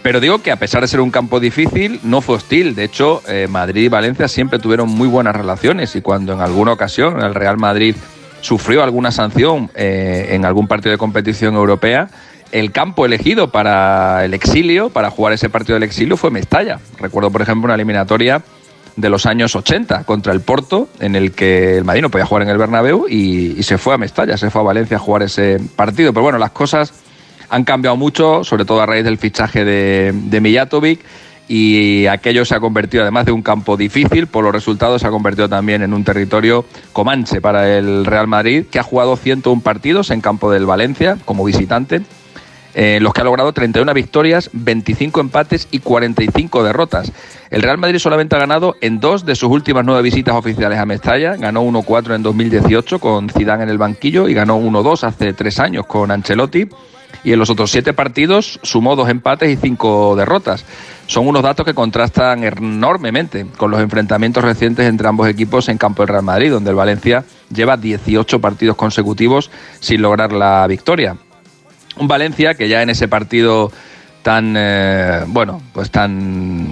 Pero 0.04 0.20
digo 0.20 0.44
que 0.44 0.52
a 0.52 0.58
pesar 0.58 0.82
de 0.82 0.88
ser 0.88 1.02
un 1.02 1.10
campo 1.10 1.40
difícil, 1.40 2.00
no 2.04 2.22
fue 2.22 2.36
hostil. 2.36 2.76
De 2.76 2.84
hecho, 2.84 3.24
eh, 3.28 3.48
Madrid 3.50 3.86
y 3.86 3.88
Valencia 3.88 4.28
siempre 4.28 4.60
tuvieron 4.60 4.90
muy 4.90 5.08
buenas 5.08 5.36
relaciones 5.36 5.96
y 5.96 6.02
cuando 6.02 6.34
en 6.34 6.42
alguna 6.42 6.74
ocasión 6.74 7.20
el 7.20 7.34
Real 7.34 7.58
Madrid 7.58 7.96
sufrió 8.42 8.84
alguna 8.84 9.12
sanción 9.12 9.72
eh, 9.74 10.28
en 10.34 10.46
algún 10.46 10.68
partido 10.68 10.92
de 10.92 11.00
competición 11.00 11.56
europea, 11.56 12.10
el 12.52 12.72
campo 12.72 13.06
elegido 13.06 13.50
para 13.50 14.26
el 14.26 14.34
exilio, 14.34 14.90
para 14.90 15.10
jugar 15.10 15.34
ese 15.34 15.50
partido 15.50 15.76
del 15.76 15.84
exilio, 15.84 16.18
fue 16.18 16.32
Mestalla. 16.32 16.80
Recuerdo, 17.00 17.32
por 17.32 17.42
ejemplo, 17.42 17.66
una 17.66 17.76
eliminatoria 17.76 18.42
de 18.96 19.10
los 19.10 19.26
años 19.26 19.56
80 19.56 20.04
contra 20.04 20.34
el 20.34 20.42
Porto, 20.42 20.90
en 21.00 21.16
el 21.16 21.32
que 21.32 21.78
el 21.78 21.84
Madrid 21.84 22.02
no 22.02 22.10
podía 22.10 22.26
jugar 22.26 22.44
en 22.44 22.50
el 22.50 22.58
Bernabéu 22.58 23.08
y, 23.08 23.64
se 23.64 23.78
fue 23.78 23.94
a 23.94 23.98
Mestalla, 23.98 24.38
se 24.38 24.50
fue 24.50 24.62
a 24.62 24.66
Valencia 24.66 24.98
a 24.98 25.00
jugar 25.00 25.24
ese 25.24 25.60
partido. 25.76 26.14
Pero 26.14 26.24
bueno, 26.24 26.38
las 26.38 26.52
cosas 26.52 26.94
han 27.50 27.64
cambiado 27.64 27.96
mucho, 27.98 28.44
sobre 28.44 28.66
todo 28.66 28.82
a 28.82 28.86
raíz 28.86 29.04
del 29.04 29.18
fichaje 29.18 29.66
de, 29.66 30.12
de 30.14 30.42
Mijatovic 30.42 31.00
y 31.48 32.08
aquello 32.08 32.46
se 32.46 32.56
ha 32.56 32.62
convertido, 32.62 33.04
además 33.04 33.26
de 33.26 33.34
un 33.34 33.42
campo 33.42 33.76
difícil, 33.76 34.28
por 34.28 34.44
los 34.44 34.54
resultados 34.54 35.02
se 35.02 35.08
ha 35.08 35.10
convertido 35.10 35.50
también 35.50 35.82
en 35.82 35.94
un 35.94 36.06
territorio 36.06 36.64
comanche 36.94 37.42
para 37.42 37.78
el 37.78 38.06
Real 38.06 38.28
Madrid, 38.28 38.66
que 38.72 38.80
ha 38.80 38.84
jugado 38.84 39.18
101 39.18 39.62
partidos 39.62 40.12
en 40.12 40.22
campo 40.22 40.50
del 40.50 40.66
Valencia 40.66 41.18
como 41.26 41.44
visitante, 41.44 42.04
eh, 42.74 43.00
los 43.02 43.14
que 43.14 43.22
ha 43.22 43.24
logrado 43.24 43.52
31 43.52 43.94
victorias, 43.94 44.50
25 44.54 45.20
empates 45.20 45.68
y 45.72 45.80
45 45.80 46.64
derrotas. 46.64 47.12
El 47.50 47.62
Real 47.62 47.78
Madrid 47.78 48.00
solamente 48.00 48.36
ha 48.36 48.40
ganado 48.40 48.76
en 48.82 49.00
dos 49.00 49.26
de 49.26 49.36
sus 49.36 49.50
últimas 49.50 49.84
nueve 49.86 50.02
visitas 50.02 50.36
oficiales 50.36 50.80
a 50.80 50.86
Mestalla. 50.86 51.36
Ganó 51.36 51.64
1-4 51.64 52.16
en 52.16 52.24
2018 52.24 53.00
con 53.00 53.30
Zidane 53.30 53.64
en 53.64 53.70
el 53.70 53.78
banquillo 53.78 54.30
y 54.30 54.34
ganó 54.34 54.58
1-2 54.58 55.04
hace 55.04 55.34
tres 55.34 55.60
años 55.60 55.86
con 55.86 56.12
Ancelotti. 56.12 56.70
Y 57.24 57.34
en 57.34 57.40
los 57.40 57.50
otros 57.50 57.70
siete 57.70 57.94
partidos 57.94 58.60
sumó 58.64 58.96
dos 58.96 59.10
empates 59.10 59.52
y 59.52 59.58
cinco 59.58 60.16
derrotas. 60.16 60.66
Son 61.08 61.28
unos 61.28 61.44
datos 61.44 61.66
que 61.66 61.74
contrastan 61.74 62.44
enormemente 62.46 63.46
con 63.58 63.70
los 63.70 63.82
enfrentamientos 63.82 64.44
recientes 64.44 64.88
entre 64.88 65.10
ambos 65.10 65.28
equipos 65.28 65.68
en 65.68 65.78
campo 65.78 66.04
del 66.04 66.08
Real 66.08 66.24
Madrid, 66.24 66.52
donde 66.52 66.70
el 66.70 66.76
Valencia 66.78 67.26
lleva 67.54 67.76
18 67.76 68.40
partidos 68.40 68.78
consecutivos 68.78 69.52
sin 69.82 70.02
lograr 70.02 70.32
la 70.32 70.66
victoria. 70.68 71.18
Un 71.98 72.08
Valencia 72.08 72.54
que 72.56 72.70
ya 72.70 72.82
en 72.82 72.90
ese 72.90 73.08
partido 73.08 73.72
tan 74.22 74.56
eh, 74.58 75.24
bueno, 75.28 75.62
pues 75.74 75.90
tan 75.92 76.68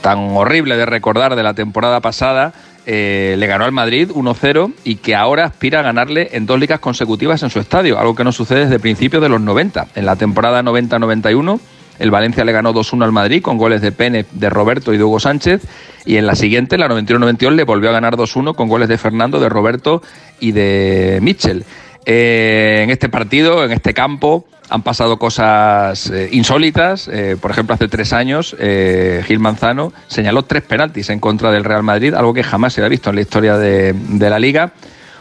tan 0.00 0.18
horrible 0.36 0.76
de 0.76 0.86
recordar 0.86 1.36
de 1.36 1.42
la 1.42 1.54
temporada 1.54 2.00
pasada, 2.00 2.52
eh, 2.86 3.36
le 3.38 3.46
ganó 3.46 3.64
al 3.64 3.72
Madrid 3.72 4.10
1-0 4.10 4.72
y 4.84 4.96
que 4.96 5.14
ahora 5.14 5.46
aspira 5.46 5.80
a 5.80 5.82
ganarle 5.82 6.30
en 6.32 6.44
dos 6.44 6.60
ligas 6.60 6.80
consecutivas 6.80 7.42
en 7.42 7.50
su 7.50 7.58
estadio, 7.58 7.98
algo 7.98 8.14
que 8.14 8.24
no 8.24 8.32
sucede 8.32 8.64
desde 8.64 8.78
principios 8.78 9.22
de 9.22 9.28
los 9.28 9.40
90. 9.40 9.86
En 9.94 10.04
la 10.04 10.16
temporada 10.16 10.62
90-91 10.62 11.60
el 11.98 12.10
Valencia 12.10 12.44
le 12.44 12.52
ganó 12.52 12.74
2-1 12.74 13.04
al 13.04 13.12
Madrid 13.12 13.42
con 13.42 13.56
goles 13.56 13.80
de 13.80 13.92
Pene, 13.92 14.26
de 14.32 14.50
Roberto 14.50 14.92
y 14.92 14.98
de 14.98 15.04
Hugo 15.04 15.20
Sánchez. 15.20 15.62
Y 16.04 16.16
en 16.16 16.26
la 16.26 16.34
siguiente, 16.34 16.76
la 16.76 16.88
91-92, 16.88 17.52
le 17.52 17.64
volvió 17.64 17.90
a 17.90 17.92
ganar 17.92 18.16
2-1 18.16 18.54
con 18.54 18.68
goles 18.68 18.88
de 18.88 18.98
Fernando, 18.98 19.40
de 19.40 19.48
Roberto 19.48 20.02
y 20.40 20.52
de 20.52 21.18
Mitchell. 21.22 21.64
Eh, 22.04 22.80
en 22.82 22.90
este 22.90 23.08
partido, 23.08 23.64
en 23.64 23.72
este 23.72 23.94
campo, 23.94 24.44
han 24.68 24.82
pasado 24.82 25.18
cosas 25.18 26.10
eh, 26.10 26.28
insólitas. 26.32 27.08
Eh, 27.08 27.36
por 27.40 27.50
ejemplo, 27.50 27.74
hace 27.74 27.88
tres 27.88 28.12
años, 28.12 28.56
Gil 28.58 29.38
Manzano 29.38 29.92
señaló 30.06 30.44
tres 30.44 30.62
penaltis 30.62 31.10
en 31.10 31.20
contra 31.20 31.50
del 31.50 31.64
Real 31.64 31.82
Madrid, 31.82 32.14
algo 32.14 32.34
que 32.34 32.42
jamás 32.42 32.72
se 32.72 32.80
había 32.80 32.88
visto 32.88 33.10
en 33.10 33.16
la 33.16 33.22
historia 33.22 33.56
de 33.56 33.94
la 34.18 34.38
liga. 34.38 34.72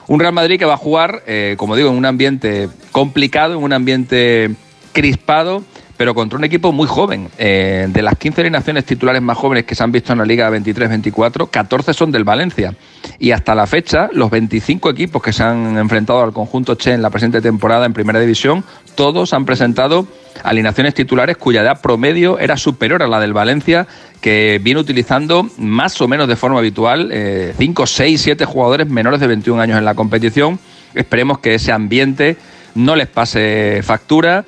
Un 0.08 0.20
Real 0.20 0.34
Madrid 0.34 0.60
que 0.60 0.66
va 0.66 0.74
a 0.74 0.78
jugar, 0.78 1.24
como 1.58 1.76
digo, 1.76 1.90
en 1.90 1.98
un 1.98 2.06
ambiente 2.06 2.70
complicado, 2.92 3.54
en 3.54 3.64
un 3.64 3.74
ambiente 3.74 4.52
crispado 4.92 5.64
pero 5.98 6.16
contra 6.16 6.38
un 6.38 6.44
equipo 6.44 6.72
muy 6.72 6.88
joven. 6.88 7.30
Eh, 7.38 7.88
de 7.90 8.02
las 8.02 8.18
15 8.18 8.42
alineaciones 8.42 8.86
titulares 8.86 9.22
más 9.22 9.38
jóvenes 9.38 9.66
que 9.66 9.76
se 9.76 9.84
han 9.84 9.92
visto 9.92 10.12
en 10.12 10.20
la 10.20 10.26
Liga 10.26 10.50
23-24, 10.50 11.50
14 11.50 11.94
son 11.94 12.12
del 12.12 12.24
Valencia. 12.24 12.74
Y 13.20 13.32
hasta 13.32 13.56
la 13.56 13.68
fecha, 13.68 14.10
los 14.14 14.32
25 14.32 14.90
equipos 14.90 15.22
que 15.22 15.34
se 15.34 15.44
han 15.44 15.78
enfrentado 15.78 16.22
al 16.22 16.34
conjunto 16.34 16.76
Che 16.76 16.94
en 16.94 17.02
la 17.02 17.10
presente 17.10 17.42
temporada 17.42 17.86
en 17.86 17.94
Primera 17.94 18.20
División, 18.20 18.64
todos 18.96 19.34
han 19.34 19.46
presentado 19.46 20.08
alineaciones 20.44 20.94
titulares 20.94 21.38
cuya 21.38 21.62
edad 21.62 21.82
promedio 21.82 22.40
era 22.40 22.58
superior 22.58 23.04
a 23.04 23.08
la 23.08 23.20
del 23.20 23.34
Valencia, 23.34 23.88
que 24.20 24.60
viene 24.64 24.80
utilizando 24.80 25.48
más 25.58 26.00
o 26.02 26.08
menos 26.08 26.28
de 26.28 26.36
forma 26.36 26.60
habitual 26.60 27.12
5, 27.58 27.86
6, 27.86 28.22
7 28.22 28.46
jugadores 28.46 28.90
menores 28.90 29.20
de 29.20 29.28
21 29.28 29.62
años 29.62 29.78
en 29.78 29.86
la 29.86 29.94
competición. 29.94 30.60
Esperemos 30.96 31.40
que 31.40 31.56
ese 31.56 31.72
ambiente 31.72 32.38
no 32.76 32.96
les 32.96 33.08
pase 33.08 33.82
factura 33.84 34.46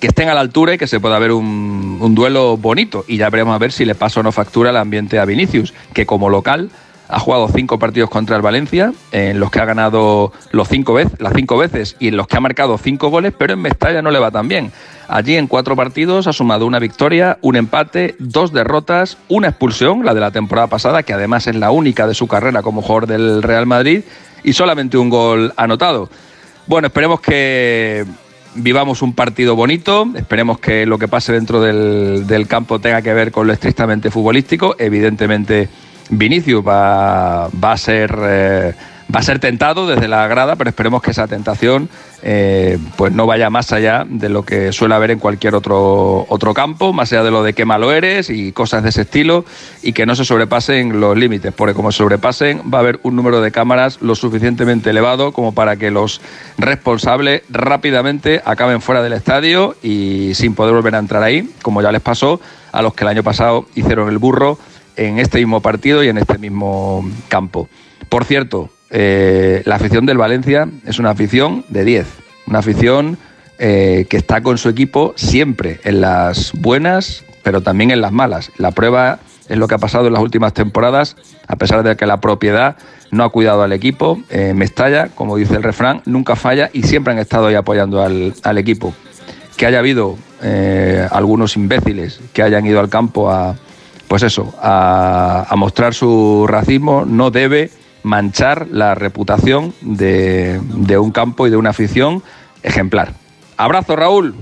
que 0.00 0.08
estén 0.08 0.28
a 0.28 0.34
la 0.34 0.40
altura 0.40 0.74
y 0.74 0.78
que 0.78 0.86
se 0.86 1.00
pueda 1.00 1.18
ver 1.18 1.32
un, 1.32 2.14
duelo 2.14 2.56
bonito. 2.56 3.04
Y 3.06 3.16
ya 3.16 3.30
veremos 3.30 3.54
a 3.54 3.58
ver 3.58 3.72
si 3.72 3.84
le 3.84 3.94
pasa 3.94 4.20
o 4.20 4.22
no 4.22 4.32
factura 4.32 4.70
el 4.70 4.76
ambiente 4.76 5.18
a 5.18 5.24
Vinicius, 5.24 5.74
que 5.92 6.06
como 6.06 6.28
local 6.28 6.70
ha 7.08 7.18
jugado 7.18 7.48
cinco 7.48 7.78
partidos 7.78 8.10
contra 8.10 8.36
el 8.36 8.42
Valencia, 8.42 8.92
en 9.12 9.40
los 9.40 9.50
que 9.50 9.60
ha 9.60 9.64
ganado 9.64 10.32
los 10.50 10.68
cinco 10.68 10.98
las 11.18 11.32
cinco 11.34 11.56
veces 11.56 11.96
y 11.98 12.08
en 12.08 12.16
los 12.18 12.26
que 12.26 12.36
ha 12.36 12.40
marcado 12.40 12.76
cinco 12.76 13.08
goles, 13.08 13.32
pero 13.36 13.54
en 13.54 13.60
Mestalla 13.60 14.02
no 14.02 14.10
le 14.10 14.18
va 14.18 14.30
tan 14.30 14.46
bien. 14.46 14.72
Allí 15.08 15.36
en 15.36 15.46
cuatro 15.46 15.74
partidos 15.74 16.26
ha 16.26 16.34
sumado 16.34 16.66
una 16.66 16.78
victoria, 16.78 17.38
un 17.40 17.56
empate, 17.56 18.14
dos 18.18 18.52
derrotas, 18.52 19.16
una 19.28 19.48
expulsión, 19.48 20.04
la 20.04 20.12
de 20.12 20.20
la 20.20 20.32
temporada 20.32 20.66
pasada, 20.66 21.02
que 21.02 21.14
además 21.14 21.46
es 21.46 21.56
la 21.56 21.70
única 21.70 22.06
de 22.06 22.14
su 22.14 22.26
carrera 22.28 22.62
como 22.62 22.82
jugador 22.82 23.06
del 23.06 23.42
Real 23.42 23.64
Madrid, 23.64 24.02
y 24.44 24.52
solamente 24.52 24.98
un 24.98 25.08
gol 25.08 25.54
anotado. 25.56 26.10
Bueno, 26.66 26.88
esperemos 26.88 27.20
que 27.20 28.04
vivamos 28.58 29.02
un 29.02 29.12
partido 29.12 29.56
bonito, 29.56 30.06
esperemos 30.14 30.58
que 30.58 30.86
lo 30.86 30.98
que 30.98 31.08
pase 31.08 31.32
dentro 31.32 31.60
del, 31.60 32.46
campo 32.48 32.78
tenga 32.78 33.02
que 33.02 33.14
ver 33.14 33.32
con 33.32 33.46
lo 33.46 33.52
estrictamente 33.52 34.10
futbolístico. 34.10 34.76
Evidentemente, 34.78 35.68
Vinicius 36.10 36.66
va, 36.66 37.46
a 37.46 37.76
ser... 37.76 38.16
Eh, 38.22 38.74
va 39.14 39.20
a 39.20 39.22
ser 39.22 39.38
tentado 39.38 39.86
desde 39.86 40.08
la 40.08 40.26
grada, 40.28 40.56
pero 40.56 40.70
esperemos 40.70 41.02
que 41.02 41.12
esa 41.12 41.26
tentación 41.26 41.88
eh, 42.22 42.78
pues 42.96 43.12
no 43.12 43.26
vaya 43.26 43.48
más 43.48 43.72
allá 43.72 44.04
de 44.08 44.28
lo 44.28 44.44
que 44.44 44.72
suele 44.72 44.94
haber 44.94 45.10
en 45.10 45.18
cualquier 45.18 45.54
otro, 45.54 46.26
otro 46.28 46.52
campo, 46.52 46.92
más 46.92 47.12
allá 47.12 47.22
de 47.22 47.30
lo 47.30 47.42
de 47.42 47.54
qué 47.54 47.64
malo 47.64 47.92
eres 47.92 48.28
y 48.28 48.52
cosas 48.52 48.82
de 48.82 48.90
ese 48.90 49.02
estilo, 49.02 49.44
y 49.82 49.92
que 49.92 50.04
no 50.04 50.14
se 50.14 50.24
sobrepasen 50.24 51.00
los 51.00 51.16
límites, 51.16 51.52
porque 51.54 51.74
como 51.74 51.90
se 51.90 51.98
sobrepasen 51.98 52.62
va 52.72 52.78
a 52.78 52.80
haber 52.80 53.00
un 53.02 53.16
número 53.16 53.40
de 53.40 53.50
cámaras 53.50 53.98
lo 54.02 54.14
suficientemente 54.14 54.90
elevado 54.90 55.32
como 55.32 55.52
para 55.52 55.76
que 55.76 55.90
los 55.90 56.20
responsables 56.58 57.42
rápidamente 57.48 58.42
acaben 58.44 58.82
fuera 58.82 59.02
del 59.02 59.14
estadio 59.14 59.76
y 59.82 60.32
sin 60.34 60.54
poder 60.54 60.74
volver 60.74 60.94
a 60.96 60.98
entrar 60.98 61.22
ahí, 61.22 61.48
como 61.62 61.80
ya 61.80 61.92
les 61.92 62.02
pasó 62.02 62.40
a 62.72 62.82
los 62.82 62.94
que 62.94 63.04
el 63.04 63.08
año 63.08 63.22
pasado 63.22 63.66
hicieron 63.74 64.08
el 64.08 64.18
burro 64.18 64.58
en 64.96 65.18
este 65.18 65.38
mismo 65.38 65.62
partido 65.62 66.02
y 66.04 66.08
en 66.08 66.18
este 66.18 66.38
mismo 66.38 67.08
campo. 67.28 67.68
Por 68.08 68.24
cierto, 68.24 68.70
eh, 68.90 69.62
la 69.66 69.76
afición 69.76 70.06
del 70.06 70.18
Valencia 70.18 70.68
es 70.86 70.98
una 70.98 71.10
afición 71.10 71.64
de 71.68 71.84
10, 71.84 72.06
una 72.46 72.60
afición 72.60 73.18
eh, 73.58 74.06
que 74.08 74.16
está 74.16 74.42
con 74.42 74.56
su 74.56 74.68
equipo 74.68 75.12
siempre, 75.16 75.80
en 75.84 76.00
las 76.00 76.52
buenas, 76.52 77.24
pero 77.42 77.60
también 77.60 77.90
en 77.90 78.00
las 78.00 78.12
malas. 78.12 78.50
La 78.56 78.70
prueba 78.70 79.18
es 79.48 79.58
lo 79.58 79.68
que 79.68 79.74
ha 79.74 79.78
pasado 79.78 80.06
en 80.06 80.14
las 80.14 80.22
últimas 80.22 80.54
temporadas, 80.54 81.16
a 81.46 81.56
pesar 81.56 81.82
de 81.82 81.96
que 81.96 82.06
la 82.06 82.20
propiedad 82.20 82.76
no 83.10 83.24
ha 83.24 83.30
cuidado 83.30 83.62
al 83.62 83.72
equipo. 83.72 84.20
Eh, 84.30 84.52
Mestalla, 84.54 85.08
como 85.08 85.36
dice 85.36 85.56
el 85.56 85.62
refrán, 85.62 86.02
nunca 86.06 86.36
falla 86.36 86.70
y 86.72 86.82
siempre 86.82 87.12
han 87.12 87.18
estado 87.18 87.46
ahí 87.46 87.54
apoyando 87.54 88.02
al, 88.02 88.58
equipo. 88.58 88.94
Que 89.56 89.66
haya 89.66 89.80
habido 89.80 90.16
algunos 91.10 91.56
imbéciles 91.56 92.20
que 92.32 92.42
hayan 92.42 92.64
ido 92.64 92.78
al 92.78 92.88
campo 92.88 93.28
a, 93.28 93.56
pues 94.06 94.22
eso, 94.22 94.54
a 94.62 95.52
mostrar 95.56 95.94
su 95.94 96.46
racismo, 96.48 97.04
no 97.04 97.32
debe 97.32 97.70
manchar 98.08 98.68
la 98.70 98.94
reputación 98.94 99.74
de, 99.82 100.58
un 100.98 101.10
campo 101.12 101.46
y 101.46 101.50
de 101.50 101.56
una 101.56 101.70
afición 101.70 102.22
ejemplar. 102.62 103.12
Abrazo, 103.58 103.96
Raúl. 103.96 104.34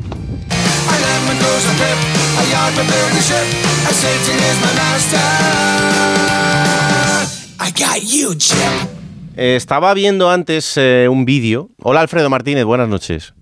Estaba 9.36 9.94
viendo 9.94 10.30
antes 10.30 10.76
eh, 10.76 11.08
un 11.10 11.24
vídeo. 11.24 11.70
Hola 11.82 12.00
Alfredo 12.00 12.30
Martínez, 12.30 12.64
buenas 12.64 12.88
noches. 12.88 13.34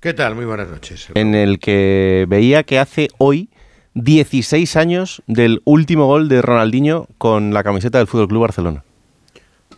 ¿Qué 0.00 0.12
tal? 0.12 0.34
Muy 0.34 0.44
buenas 0.44 0.68
noches. 0.68 1.08
En 1.14 1.34
el 1.34 1.58
que 1.58 2.26
veía 2.28 2.62
que 2.64 2.78
hace 2.78 3.08
hoy 3.16 3.48
16 3.94 4.76
años 4.76 5.22
del 5.26 5.62
último 5.64 6.06
gol 6.06 6.28
de 6.28 6.42
Ronaldinho 6.42 7.08
con 7.16 7.54
la 7.54 7.62
camiseta 7.62 7.98
del 7.98 8.06
Fútbol 8.06 8.28
Club 8.28 8.42
Barcelona. 8.42 8.84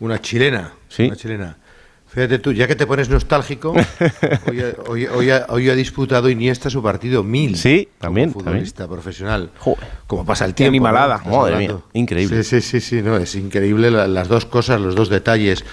Una 0.00 0.20
chilena. 0.20 0.72
Sí. 0.88 1.04
Una 1.04 1.16
chilena. 1.16 1.56
Fíjate 2.14 2.38
tú, 2.38 2.52
ya 2.52 2.68
que 2.68 2.76
te 2.76 2.86
pones 2.86 3.08
nostálgico, 3.08 3.74
hoy, 4.86 5.30
ha, 5.30 5.74
disputado 5.74 6.30
Iniesta 6.30 6.70
su 6.70 6.80
partido 6.80 7.24
mil. 7.24 7.56
Sí, 7.56 7.88
también. 7.98 8.30
Como 8.30 8.44
futbolista 8.44 8.86
profesional. 8.86 9.50
Como 10.06 10.24
pasa 10.24 10.44
el 10.44 10.54
tiempo. 10.54 10.70
animalada. 10.70 11.20
Madre 11.26 11.56
mía, 11.56 11.76
increíble. 11.92 12.44
Sí, 12.44 12.60
sí, 12.60 12.80
sí, 12.80 12.80
sí, 12.80 13.02
no, 13.02 13.16
es 13.16 13.34
increíble 13.34 13.90
las 13.90 14.28
dos 14.28 14.46
cosas, 14.46 14.80
los 14.80 14.94
dos 14.94 15.08
detalles. 15.08 15.64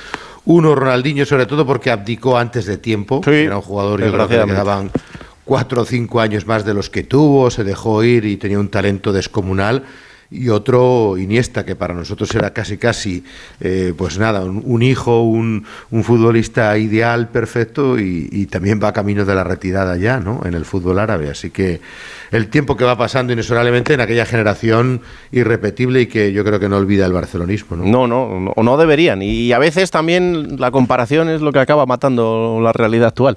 Uno, 0.46 0.74
Ronaldinho, 0.74 1.28
sobre 1.28 1.46
todo 1.46 1.64
porque 1.64 1.92
abdicó 1.92 2.40
antes 2.40 2.66
de 2.66 2.80
tiempo. 2.80 3.22
Era 3.28 3.58
un 3.58 3.62
jugador, 3.62 4.04
yo 4.04 4.12
creo 4.12 4.28
que 4.28 4.38
le 4.38 4.46
quedaban 4.48 4.90
cuatro 5.46 5.84
o 5.84 5.86
cinco 5.86 6.22
años 6.22 6.48
más 6.48 6.66
de 6.66 6.74
los 6.74 6.90
que 6.90 7.04
tuvo, 7.04 7.52
se 7.52 7.64
dejó 7.64 8.04
ir 8.04 8.26
y 8.26 8.38
tenía 8.38 8.60
un 8.60 8.70
talento 8.70 9.14
descomunal 9.14 9.84
y 10.32 10.48
otro 10.48 11.18
Iniesta, 11.18 11.66
que 11.66 11.76
para 11.76 11.94
nosotros 11.94 12.34
era 12.34 12.52
casi 12.52 12.78
casi, 12.78 13.24
eh, 13.60 13.94
pues 13.98 14.18
nada, 14.18 14.42
un, 14.44 14.82
hijo, 14.82 15.24
un, 15.24 15.66
un, 15.92 16.04
futbolista 16.06 16.78
ideal, 16.78 17.28
perfecto, 17.28 18.00
y, 18.00 18.48
también 18.50 18.80
va 18.84 18.94
camino 18.94 19.26
de 19.26 19.36
la 19.36 19.44
retirada 19.44 19.98
ya, 19.98 20.20
¿no? 20.20 20.42
En 20.46 20.54
el 20.54 20.66
fútbol 20.66 21.00
árabe. 21.00 21.30
Así 21.30 21.52
que 21.52 21.82
el 22.32 22.48
tiempo 22.48 22.76
que 22.76 22.84
va 22.84 22.98
pasando 22.98 23.34
inexorablemente 23.34 23.94
en 23.94 24.02
aquella 24.02 24.26
generación 24.26 25.02
irrepetible 25.32 26.02
y 26.02 26.08
que 26.08 26.32
yo 26.32 26.44
creo 26.44 26.60
que 26.60 26.70
no 26.70 26.78
olvida 26.78 27.06
el 27.06 27.14
barcelonismo, 27.14 27.78
¿no? 27.78 27.86
No, 27.86 28.08
no, 28.08 28.52
o 28.56 28.64
no 28.64 28.78
deberían. 28.78 29.22
Y 29.22 29.52
a 29.52 29.60
veces 29.60 29.92
también 29.92 30.60
la 30.60 30.72
comparación 30.72 31.30
es 31.30 31.42
lo 31.42 31.52
que 31.52 31.60
acaba 31.60 31.86
matando 31.86 32.60
la 32.62 32.72
realidad 32.72 33.10
actual. 33.10 33.36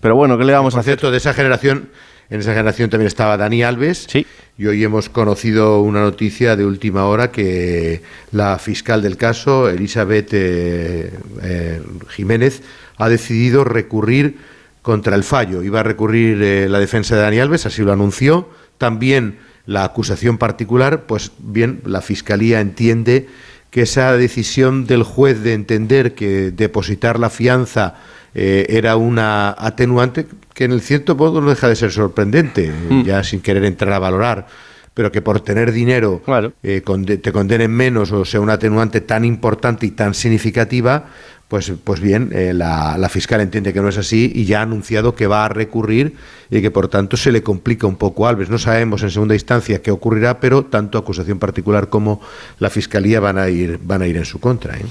Pero 0.00 0.16
bueno, 0.16 0.38
¿qué 0.38 0.44
le 0.44 0.52
vamos 0.52 0.74
a 0.74 0.80
hacer? 0.80 0.86
cierto, 0.86 1.10
de 1.10 1.16
esa 1.16 1.34
generación 1.34 1.88
en 2.28 2.40
esa 2.40 2.52
generación 2.52 2.90
también 2.90 3.06
estaba 3.06 3.36
Dani 3.36 3.62
Alves. 3.62 4.06
Sí. 4.08 4.26
Y 4.58 4.66
hoy 4.66 4.82
hemos 4.82 5.08
conocido 5.08 5.80
una 5.80 6.00
noticia 6.00 6.56
de 6.56 6.64
última 6.64 7.06
hora 7.06 7.30
que 7.30 8.02
la 8.32 8.58
fiscal 8.58 9.02
del 9.02 9.16
caso, 9.16 9.68
Elizabeth 9.68 10.30
eh, 10.32 11.12
eh, 11.42 11.82
Jiménez, 12.08 12.62
ha 12.96 13.08
decidido 13.08 13.64
recurrir 13.64 14.38
contra 14.82 15.14
el 15.14 15.24
fallo. 15.24 15.62
Iba 15.62 15.80
a 15.80 15.82
recurrir 15.82 16.42
eh, 16.42 16.68
la 16.68 16.78
defensa 16.78 17.16
de 17.16 17.22
Dani 17.22 17.38
Alves, 17.38 17.66
así 17.66 17.82
lo 17.82 17.92
anunció. 17.92 18.48
También 18.78 19.38
la 19.66 19.84
acusación 19.84 20.38
particular, 20.38 21.06
pues 21.06 21.32
bien, 21.38 21.80
la 21.84 22.00
fiscalía 22.00 22.60
entiende 22.60 23.28
que 23.70 23.82
esa 23.82 24.16
decisión 24.16 24.86
del 24.86 25.02
juez 25.02 25.42
de 25.42 25.52
entender 25.52 26.14
que 26.14 26.50
depositar 26.50 27.18
la 27.18 27.30
fianza 27.30 27.96
era 28.36 28.96
una 28.96 29.54
atenuante, 29.56 30.26
que 30.52 30.64
en 30.64 30.72
el 30.72 30.82
cierto 30.82 31.16
modo 31.16 31.40
no 31.40 31.48
deja 31.48 31.68
de 31.68 31.76
ser 31.76 31.90
sorprendente, 31.90 32.70
mm. 32.70 33.02
ya 33.04 33.24
sin 33.24 33.40
querer 33.40 33.64
entrar 33.64 33.92
a 33.94 33.98
valorar, 33.98 34.46
pero 34.92 35.12
que 35.12 35.22
por 35.22 35.40
tener 35.40 35.72
dinero 35.72 36.22
eh, 36.62 36.82
te 37.22 37.32
condenen 37.32 37.70
menos 37.70 38.12
o 38.12 38.24
sea 38.24 38.40
una 38.40 38.54
atenuante 38.54 39.02
tan 39.02 39.24
importante 39.24 39.86
y 39.86 39.90
tan 39.90 40.14
significativa, 40.14 41.06
pues, 41.48 41.72
pues 41.84 42.00
bien, 42.00 42.30
eh, 42.32 42.52
la, 42.52 43.08
fiscal 43.08 43.40
entiende 43.40 43.72
que 43.72 43.80
no 43.80 43.88
es 43.88 43.98
así 43.98 44.32
y 44.34 44.46
ya 44.46 44.60
ha 44.60 44.62
anunciado 44.62 45.14
que 45.14 45.28
va 45.28 45.44
a 45.44 45.48
recurrir 45.48 46.16
y 46.50 46.60
que 46.60 46.72
por 46.72 46.88
tanto 46.88 47.16
se 47.16 47.30
le 47.30 47.42
complica 47.42 47.86
un 47.86 47.96
poco 47.96 48.26
a 48.26 48.30
Alves. 48.30 48.50
No 48.50 48.58
sabemos 48.58 49.02
en 49.04 49.10
segunda 49.10 49.34
instancia 49.34 49.80
qué 49.80 49.92
ocurrirá, 49.92 50.40
pero 50.40 50.64
tanto 50.64 50.98
acusación 50.98 51.38
particular 51.38 51.88
como 51.88 52.20
la 52.58 52.68
fiscalía 52.68 53.20
van 53.20 53.38
a 53.38 53.48
ir, 53.48 53.78
van 53.82 54.02
a 54.02 54.06
ir 54.08 54.16
en 54.16 54.24
su 54.24 54.40
contra. 54.40 54.76
¿eh? 54.76 54.84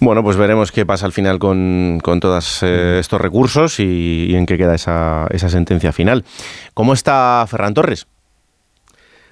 Bueno, 0.00 0.24
pues 0.24 0.36
veremos 0.36 0.72
qué 0.72 0.84
pasa 0.84 1.06
al 1.06 1.12
final 1.12 1.38
con, 1.38 2.00
con 2.02 2.18
todos 2.18 2.60
eh, 2.62 2.98
estos 2.98 3.20
recursos 3.20 3.78
y, 3.78 4.26
y 4.30 4.34
en 4.34 4.46
qué 4.46 4.58
queda 4.58 4.74
esa, 4.74 5.28
esa 5.30 5.48
sentencia 5.48 5.92
final. 5.92 6.24
¿Cómo 6.74 6.92
está 6.92 7.46
Ferran 7.48 7.74
Torres? 7.74 8.06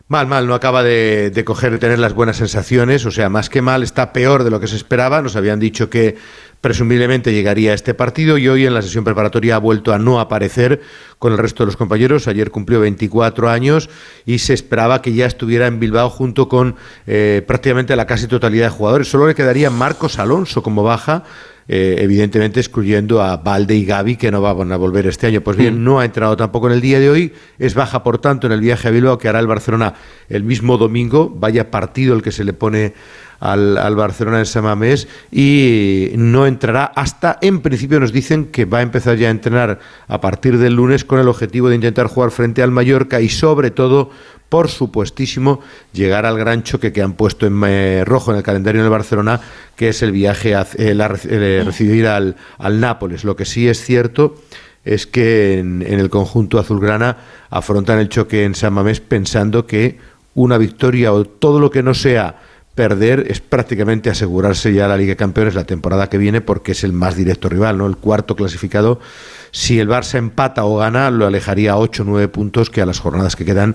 Mal, 0.09 0.29
mal, 0.29 0.47
no 0.47 0.55
acaba 0.55 0.85
de, 0.85 1.31
de 1.31 1.45
coger, 1.45 1.73
de 1.73 1.79
tener 1.79 1.99
las 1.99 2.15
buenas 2.15 2.37
sensaciones, 2.37 3.05
o 3.07 3.11
sea, 3.11 3.29
más 3.29 3.51
que 3.51 3.61
mal, 3.61 3.83
está 3.83 4.13
peor 4.13 4.45
de 4.45 4.51
lo 4.51 4.61
que 4.61 4.69
se 4.69 4.77
esperaba. 4.77 5.21
Nos 5.21 5.35
habían 5.35 5.59
dicho 5.59 5.91
que 5.91 6.17
presumiblemente 6.61 7.33
llegaría 7.33 7.73
a 7.73 7.75
este 7.75 7.93
partido 7.93 8.39
y 8.39 8.49
hoy 8.49 8.67
en 8.67 8.75
la 8.75 8.83
sesión 8.83 9.03
preparatoria 9.03 9.57
ha 9.57 9.59
vuelto 9.59 9.93
a 9.93 9.99
no 9.99 10.21
aparecer 10.21 10.81
con 11.19 11.33
el 11.33 11.39
resto 11.39 11.65
de 11.65 11.67
los 11.67 11.77
compañeros. 11.77 12.29
Ayer 12.29 12.53
cumplió 12.53 12.81
24 12.81 13.51
años 13.51 13.91
y 14.25 14.39
se 14.39 14.55
esperaba 14.55 15.03
que 15.03 15.13
ya 15.13 15.27
estuviera 15.27 15.67
en 15.67 15.81
Bilbao 15.81 16.09
junto 16.09 16.49
con 16.49 16.77
eh, 17.09 17.43
prácticamente 17.47 17.97
la 17.97 18.07
casi 18.07 18.29
totalidad 18.29 18.67
de 18.67 18.71
jugadores. 18.71 19.09
Solo 19.09 19.27
le 19.27 19.35
quedaría 19.35 19.71
Marcos 19.71 20.21
Alonso 20.21 20.63
como 20.63 20.83
baja. 20.85 21.25
Eh, 21.69 21.97
evidentemente 21.99 22.61
excluyendo 22.61 23.21
a 23.21 23.39
Valde 23.39 23.75
y 23.75 23.85
Gaby 23.85 24.15
que 24.15 24.31
no 24.31 24.41
van 24.41 24.71
a 24.71 24.77
volver 24.77 25.09
este 25.09 25.27
año. 25.27 25.41
Pues 25.41 25.57
bien, 25.57 25.83
no 25.83 25.99
ha 25.99 26.05
entrado 26.05 26.37
tampoco 26.37 26.69
en 26.69 26.75
el 26.75 26.81
día 26.81 27.01
de 27.01 27.11
hoy, 27.11 27.33
es 27.59 27.75
baja 27.75 28.05
por 28.05 28.19
tanto 28.19 28.47
en 28.47 28.53
el 28.53 28.61
viaje 28.61 28.87
a 28.87 28.93
Bilbao 28.93 29.19
que 29.19 29.29
hará 29.29 29.41
el 29.41 29.49
Barcelona 29.49 29.95
el 30.29 30.45
mismo 30.45 30.79
domingo, 30.79 31.29
vaya 31.29 31.73
partido 31.73 32.15
el 32.15 32.23
que 32.23 32.31
se 32.31 32.45
le 32.45 32.53
pone 32.53 32.95
al, 33.41 33.79
al 33.79 33.97
Barcelona 33.97 34.39
en 34.39 34.47
Samamés 34.47 35.09
y 35.33 36.13
no 36.15 36.47
entrará 36.47 36.85
hasta, 36.85 37.37
en 37.43 37.61
principio 37.61 37.99
nos 37.99 38.13
dicen 38.13 38.47
que 38.47 38.65
va 38.65 38.79
a 38.79 38.83
empezar 38.83 39.17
ya 39.17 39.27
a 39.27 39.33
entrenar 39.33 39.81
a 40.07 40.21
partir 40.21 40.59
del 40.59 40.75
lunes 40.75 41.05
con 41.05 41.19
el 41.19 41.27
objetivo 41.27 41.69
de 41.69 41.75
intentar 41.75 42.07
jugar 42.07 42.31
frente 42.31 42.63
al 42.63 42.71
Mallorca 42.71 43.21
y 43.21 43.29
sobre 43.29 43.73
todo 43.73 44.11
por 44.49 44.69
supuestísimo, 44.69 45.61
llegar 45.93 46.25
al 46.27 46.39
gran 46.39 46.63
choque 46.63 46.93
que 46.93 47.03
han 47.03 47.15
puesto 47.15 47.47
en 47.47 47.61
eh, 47.67 48.05
rojo 48.05 48.31
en 48.31 48.37
el 48.39 48.43
calendario 48.43 48.83
del 48.83 48.91
Barcelona, 48.91 49.41
que 49.75 49.89
es 49.89 50.03
el 50.03 50.13
viaje 50.13 50.55
a 50.55 50.67
eh, 50.79 50.95
la- 50.95 51.19
eh, 51.29 51.63
recibir 51.65 52.07
al, 52.07 52.37
al 52.59 52.81
Nápoles. 52.81 53.25
Lo 53.25 53.35
que 53.37 53.45
sí 53.45 53.69
es 53.69 53.85
cierto 53.85 54.37
es 54.85 55.07
que 55.07 55.59
en, 55.59 55.83
en 55.83 55.99
el 55.99 56.11
conjunto 56.11 56.59
azulgrana 56.61 57.17
afrontan 57.51 57.99
el 57.99 58.09
choque 58.09 58.45
en 58.45 58.55
San 58.55 58.73
Mamés 58.73 59.01
pensando 59.01 59.67
que 59.67 59.99
una 60.35 60.59
victoria 60.59 61.13
o 61.13 61.25
todo 61.25 61.59
lo 61.61 61.71
que 61.71 61.83
no 61.83 61.95
sea 61.95 62.41
perder 62.77 63.25
es 63.29 63.41
prácticamente 63.41 64.11
asegurarse 64.11 64.73
ya 64.73 64.87
la 64.87 64.97
Liga 64.99 65.11
de 65.13 65.17
Campeones 65.17 65.55
la 65.55 65.65
temporada 65.65 66.09
que 66.09 66.19
viene 66.19 66.41
porque 66.43 66.73
es 66.73 66.85
el 66.85 66.93
más 66.93 67.17
directo 67.17 67.49
rival, 67.49 67.79
¿no? 67.79 67.87
El 67.87 67.97
cuarto 67.97 68.37
clasificado. 68.37 69.01
Si 69.51 69.81
el 69.81 69.89
Barça 69.89 70.19
empata 70.19 70.65
o 70.67 70.77
gana, 70.77 71.11
lo 71.11 71.27
alejaría 71.27 71.73
a 71.73 71.79
8 71.79 72.03
o 72.03 72.07
9 72.07 72.29
puntos 72.29 72.69
que 72.69 72.83
a 72.83 72.87
las 72.87 72.99
jornadas 72.99 73.35
que 73.35 73.47
quedan 73.47 73.75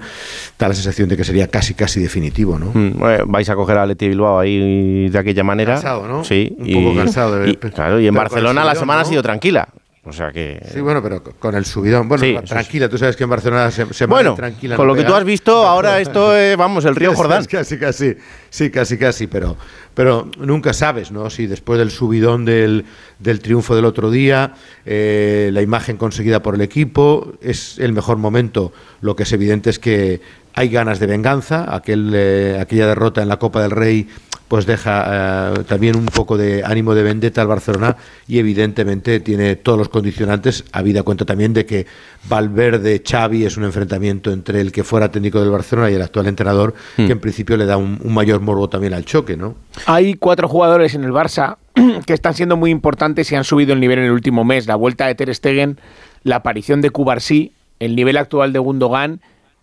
da 0.59 0.67
la 0.67 0.75
sensación 0.75 1.09
de 1.09 1.17
que 1.17 1.23
sería 1.23 1.47
casi 1.47 1.73
casi 1.73 1.99
definitivo, 1.99 2.59
¿no? 2.59 2.67
Mm, 2.73 3.03
eh, 3.03 3.23
vais 3.25 3.49
a 3.49 3.55
coger 3.55 3.79
a 3.79 3.85
Leti 3.87 4.07
Bilbao 4.07 4.39
ahí 4.39 5.09
de 5.09 5.17
aquella 5.17 5.43
manera. 5.43 5.73
Cansado, 5.73 6.07
¿no? 6.07 6.23
Sí. 6.23 6.55
Un 6.59 6.71
poco 6.71 6.95
cansado 6.95 7.39
de- 7.39 7.49
y- 7.49 7.55
claro, 7.55 7.99
y 7.99 8.05
en 8.07 8.13
Barcelona 8.13 8.63
la 8.63 8.75
semana 8.75 9.01
ha 9.01 9.05
sido 9.05 9.23
tranquila. 9.23 9.67
O 10.03 10.11
sea 10.11 10.31
que. 10.31 10.59
Sí, 10.73 10.81
bueno, 10.81 11.03
pero 11.03 11.21
con 11.21 11.53
el 11.53 11.63
subidón. 11.63 12.09
Bueno, 12.09 12.23
Sí, 12.23 12.35
tranquila, 12.47 12.89
tú 12.89 12.97
sabes 12.97 13.15
que 13.15 13.23
en 13.23 13.29
Barcelona 13.29 13.69
se, 13.69 13.93
se 13.93 14.07
Bueno, 14.07 14.33
tranquila. 14.33 14.75
con 14.75 14.87
no 14.87 14.93
lo 14.93 14.97
que 14.99 15.07
tú 15.07 15.13
has 15.13 15.23
visto, 15.23 15.67
ahora 15.67 15.99
esto 16.01 16.35
es, 16.35 16.57
vamos, 16.57 16.85
el 16.85 16.95
río 16.95 17.13
Jordán. 17.13 17.45
Casi, 17.51 17.77
casi, 17.77 18.15
sí, 18.49 18.71
casi, 18.71 18.97
casi, 18.97 19.27
pero, 19.27 19.57
pero 19.93 20.27
nunca 20.39 20.73
sabes, 20.73 21.11
¿no? 21.11 21.29
Si 21.29 21.45
después 21.45 21.77
del 21.77 21.91
subidón 21.91 22.45
del, 22.45 22.85
del 23.19 23.41
triunfo 23.41 23.75
del 23.75 23.85
otro 23.85 24.09
día, 24.09 24.55
eh, 24.87 25.51
la 25.53 25.61
imagen 25.61 25.97
conseguida 25.97 26.41
por 26.41 26.55
el 26.55 26.61
equipo, 26.61 27.33
es 27.39 27.77
el 27.77 27.93
mejor 27.93 28.17
momento. 28.17 28.73
Lo 29.01 29.15
que 29.15 29.21
es 29.23 29.31
evidente 29.33 29.69
es 29.69 29.77
que 29.77 30.19
hay 30.55 30.69
ganas 30.69 30.99
de 30.99 31.05
venganza. 31.05 31.75
Aquel, 31.75 32.11
eh, 32.15 32.57
aquella 32.59 32.87
derrota 32.87 33.21
en 33.21 33.27
la 33.27 33.37
Copa 33.37 33.61
del 33.61 33.71
Rey 33.71 34.07
pues 34.51 34.65
deja 34.65 35.53
eh, 35.55 35.63
también 35.63 35.95
un 35.95 36.07
poco 36.07 36.35
de 36.35 36.61
ánimo 36.65 36.93
de 36.93 37.03
vendetta 37.03 37.39
al 37.39 37.47
Barcelona 37.47 37.95
y 38.27 38.37
evidentemente 38.37 39.21
tiene 39.21 39.55
todos 39.55 39.79
los 39.79 39.87
condicionantes, 39.87 40.65
habida 40.73 41.03
cuenta 41.03 41.23
también 41.23 41.53
de 41.53 41.65
que 41.65 41.87
Valverde 42.27 43.01
Xavi 43.01 43.45
es 43.45 43.55
un 43.55 43.63
enfrentamiento 43.63 44.29
entre 44.29 44.59
el 44.59 44.73
que 44.73 44.83
fuera 44.83 45.09
técnico 45.09 45.39
del 45.39 45.51
Barcelona 45.51 45.89
y 45.89 45.93
el 45.93 46.01
actual 46.01 46.27
entrenador, 46.27 46.75
Hmm. 46.97 47.05
que 47.05 47.13
en 47.13 47.21
principio 47.21 47.55
le 47.55 47.65
da 47.65 47.77
un, 47.77 47.97
un 48.03 48.13
mayor 48.13 48.41
morbo 48.41 48.67
también 48.67 48.93
al 48.93 49.05
choque, 49.05 49.37
¿no? 49.37 49.55
Hay 49.85 50.15
cuatro 50.15 50.49
jugadores 50.49 50.95
en 50.95 51.05
el 51.05 51.11
Barça 51.11 51.55
que 52.05 52.13
están 52.13 52.33
siendo 52.33 52.57
muy 52.57 52.71
importantes 52.71 53.31
y 53.31 53.35
han 53.35 53.45
subido 53.45 53.71
el 53.71 53.79
nivel 53.79 53.99
en 53.99 54.05
el 54.05 54.11
último 54.11 54.43
mes. 54.43 54.67
La 54.67 54.75
vuelta 54.75 55.07
de 55.07 55.15
Ter 55.15 55.33
Stegen, 55.33 55.79
la 56.23 56.35
aparición 56.35 56.81
de 56.81 56.89
Cubarsí, 56.89 57.53
el 57.79 57.95
nivel 57.95 58.17
actual 58.17 58.51
de 58.51 58.59
Gundogan 58.59 59.21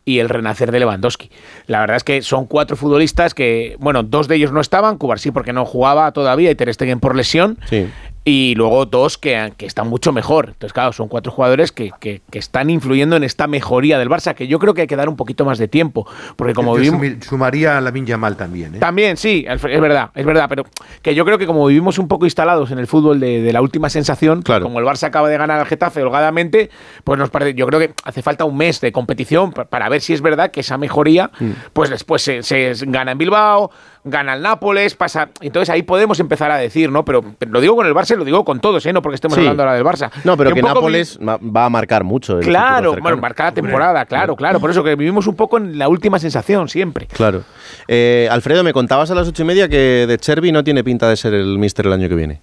y 0.08 0.20
el 0.20 0.30
renacer 0.30 0.72
de 0.72 0.80
Lewandowski. 0.80 1.30
La 1.66 1.80
verdad 1.80 1.98
es 1.98 2.04
que 2.04 2.22
son 2.22 2.46
cuatro 2.46 2.76
futbolistas 2.76 3.34
que, 3.34 3.76
bueno, 3.78 4.02
dos 4.02 4.26
de 4.26 4.36
ellos 4.36 4.52
no 4.52 4.60
estaban, 4.62 4.96
Cubarsí 4.96 5.32
porque 5.32 5.52
no 5.52 5.66
jugaba 5.66 6.10
todavía 6.12 6.50
y 6.50 6.54
Ter 6.54 6.72
Stegen 6.72 6.98
por 6.98 7.14
lesión. 7.14 7.58
Sí. 7.68 7.86
Y 8.30 8.54
luego 8.56 8.84
dos 8.84 9.16
que, 9.16 9.54
que 9.56 9.64
están 9.64 9.88
mucho 9.88 10.12
mejor. 10.12 10.48
Entonces, 10.48 10.74
claro, 10.74 10.92
son 10.92 11.08
cuatro 11.08 11.32
jugadores 11.32 11.72
que, 11.72 11.92
que- 11.98 12.20
que 12.30 12.38
están 12.38 12.68
influyendo 12.68 13.16
en 13.16 13.24
esta 13.24 13.46
mejoría 13.46 13.98
del 13.98 14.10
Barça, 14.10 14.34
que 14.34 14.46
yo 14.46 14.58
creo 14.58 14.74
que 14.74 14.82
hay 14.82 14.86
que 14.86 14.96
dar 14.96 15.08
un 15.08 15.16
poquito 15.16 15.46
más 15.46 15.56
de 15.56 15.66
tiempo. 15.66 16.06
Porque 16.36 16.52
como 16.52 16.76
Yo 16.76 16.92
vivimos... 16.92 17.24
sumaría 17.24 17.78
a 17.78 17.80
la 17.80 17.90
Yamal 17.90 18.36
también, 18.36 18.74
¿eh? 18.74 18.78
También, 18.80 19.16
sí, 19.16 19.46
es 19.48 19.62
verdad, 19.62 20.10
es 20.14 20.26
verdad, 20.26 20.44
pero 20.46 20.64
que 21.00 21.14
yo 21.14 21.24
creo 21.24 21.38
que 21.38 21.46
como 21.46 21.64
vivimos 21.66 21.98
un 21.98 22.06
poco 22.06 22.26
instalados 22.26 22.70
en 22.70 22.78
el 22.78 22.86
fútbol 22.86 23.18
de, 23.18 23.40
de 23.40 23.52
la 23.52 23.62
última 23.62 23.88
sensación, 23.88 24.42
como 24.62 24.78
el 24.78 24.84
Barça 24.84 25.04
acaba 25.04 25.28
de 25.30 25.38
ganar 25.38 25.58
al 25.60 25.66
Getafe 25.66 26.02
holgadamente, 26.02 26.68
pues 27.04 27.18
nos 27.18 27.30
parece, 27.30 27.54
yo 27.54 27.66
creo 27.66 27.80
que 27.80 27.94
hace 28.04 28.20
falta 28.20 28.44
un 28.44 28.56
mes 28.58 28.80
de 28.82 28.92
competición 28.92 29.52
pa- 29.52 29.64
para 29.64 29.88
ver 29.88 30.00
si 30.02 30.12
es 30.12 30.20
verdad 30.20 30.50
que 30.50 30.60
esa 30.60 30.76
mejoría, 30.76 31.30
pues 31.72 31.88
después 31.88 32.20
se, 32.22 32.42
se 32.42 32.74
gana 32.88 33.12
en 33.12 33.18
Bilbao, 33.18 33.70
gana 34.04 34.34
el 34.34 34.42
Nápoles, 34.42 34.94
pasa, 34.94 35.28
entonces 35.40 35.70
ahí 35.70 35.82
podemos 35.82 36.20
empezar 36.20 36.50
a 36.50 36.56
decir, 36.58 36.90
¿no? 36.90 37.04
Pero, 37.04 37.22
pero 37.38 37.50
lo 37.52 37.60
digo 37.60 37.76
con 37.76 37.86
el 37.86 37.94
Barça 37.94 38.14
y 38.14 38.18
lo 38.18 38.24
digo 38.24 38.44
con 38.44 38.60
todos, 38.60 38.84
¿eh? 38.86 38.92
No 38.92 39.02
porque 39.02 39.16
estemos 39.16 39.34
Sí. 39.34 39.40
hablando 39.40 39.62
ahora 39.62 39.74
del 39.74 39.84
Barça. 39.84 40.10
No, 40.24 40.36
pero 40.36 40.52
que 40.52 40.62
Nápoles 40.62 41.18
va- 41.18 41.38
va 41.38 41.64
a 41.66 41.70
marcar 41.70 42.04
mucho. 42.04 42.38
el 42.38 42.44
Claro, 42.44 42.96
bueno, 43.00 43.16
marcada 43.18 43.52
temporada, 43.52 44.04
claro, 44.06 44.36
claro. 44.36 44.60
Por 44.60 44.70
eso 44.70 44.82
que 44.84 44.94
vivimos 44.96 45.26
un 45.26 45.36
poco 45.36 45.58
en 45.58 45.78
la 45.78 45.88
última 45.88 46.18
sensación 46.18 46.68
siempre. 46.68 47.06
Claro. 47.06 47.42
Eh, 47.86 48.28
Alfredo, 48.30 48.62
me 48.64 48.72
contabas 48.72 49.10
a 49.10 49.14
las 49.14 49.28
ocho 49.28 49.42
y 49.42 49.46
media 49.46 49.68
que 49.68 50.06
de 50.06 50.18
Chervi 50.18 50.52
no 50.52 50.64
tiene 50.64 50.82
pinta 50.84 51.08
de 51.08 51.16
ser 51.16 51.34
el 51.34 51.58
míster 51.58 51.86
el 51.86 51.92
año 51.92 52.08
que 52.08 52.14
viene. 52.14 52.40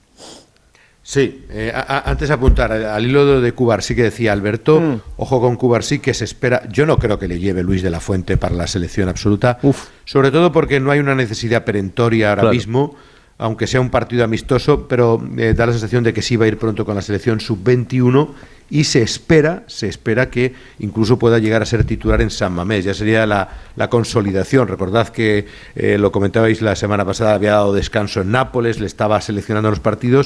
Sí, 1.07 1.45
eh, 1.51 1.71
a- 1.71 2.09
antes 2.09 2.29
de 2.29 2.33
apuntar 2.33 2.71
al, 2.71 3.05
hilo 3.05 3.39
de 3.39 3.51
Cubar, 3.51 3.83
sí 3.83 3.95
que 3.95 4.01
decía 4.01 4.33
Alberto, 4.33 4.81
Mm. 4.81 5.01
ojo 5.17 5.39
con 5.39 5.55
Cubar, 5.55 5.83
sí 5.83 5.99
que 5.99 6.15
se 6.15 6.23
espera, 6.25 6.67
yo 6.71 6.87
no 6.87 6.97
creo 6.97 7.19
que 7.19 7.27
le 7.27 7.37
lleve 7.37 7.61
Luis 7.61 7.83
de 7.83 7.91
la 7.91 7.99
Fuente 7.99 8.37
para 8.37 8.55
la 8.55 8.65
selección 8.65 9.07
absoluta, 9.07 9.59
sobre 10.03 10.31
todo 10.31 10.51
porque 10.51 10.79
no 10.79 10.89
hay 10.89 10.97
una 10.97 11.13
necesidad 11.13 11.63
perentoria 11.63 12.29
ahora 12.31 12.41
Claro. 12.41 12.55
mismo, 12.55 12.95
aunque 13.37 13.67
sea 13.67 13.81
un 13.81 13.91
partido 13.91 14.23
amistoso, 14.23 14.87
pero 14.87 15.23
eh, 15.37 15.53
da 15.55 15.67
la 15.67 15.73
sensación 15.73 16.03
de 16.03 16.11
que 16.11 16.23
sí 16.23 16.37
va 16.37 16.45
a 16.45 16.47
ir 16.47 16.57
pronto 16.57 16.85
con 16.85 16.95
la 16.95 17.03
selección 17.03 17.39
sub-21 17.39 18.33
y 18.71 18.85
se 18.85 19.03
espera, 19.03 19.61
se 19.67 19.87
espera 19.87 20.31
que 20.31 20.55
incluso 20.79 21.19
pueda 21.19 21.37
llegar 21.37 21.61
a 21.61 21.65
ser 21.67 21.83
titular 21.83 22.19
en 22.23 22.31
San 22.31 22.51
Mamés, 22.53 22.83
ya 22.83 22.95
sería 22.95 23.27
la, 23.27 23.47
la 23.75 23.91
consolidación. 23.91 24.67
Recordad 24.67 25.09
que 25.09 25.45
eh, 25.75 25.99
lo 25.99 26.11
comentabais 26.11 26.63
la 26.63 26.75
semana 26.75 27.05
pasada, 27.05 27.35
había 27.35 27.51
dado 27.51 27.73
descanso 27.75 28.21
en 28.21 28.31
Nápoles, 28.31 28.79
le 28.79 28.87
estaba 28.87 29.21
seleccionando 29.21 29.69
los 29.69 29.79
partidos. 29.81 30.25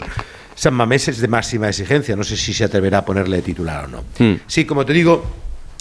San 0.60 0.74
Mamés 0.74 1.08
es 1.08 1.20
de 1.22 1.30
máxima 1.30 1.70
exigencia, 1.70 2.18
no 2.18 2.26
sé 2.26 2.36
si 2.36 2.54
se 2.54 2.66
atreverá 2.66 2.98
a 2.98 3.06
ponerle 3.06 3.42
titular 3.42 3.86
o 3.86 3.88
no. 3.88 4.04
Sí, 4.46 4.66
como 4.66 4.86
te 4.86 4.92
digo, 4.92 5.26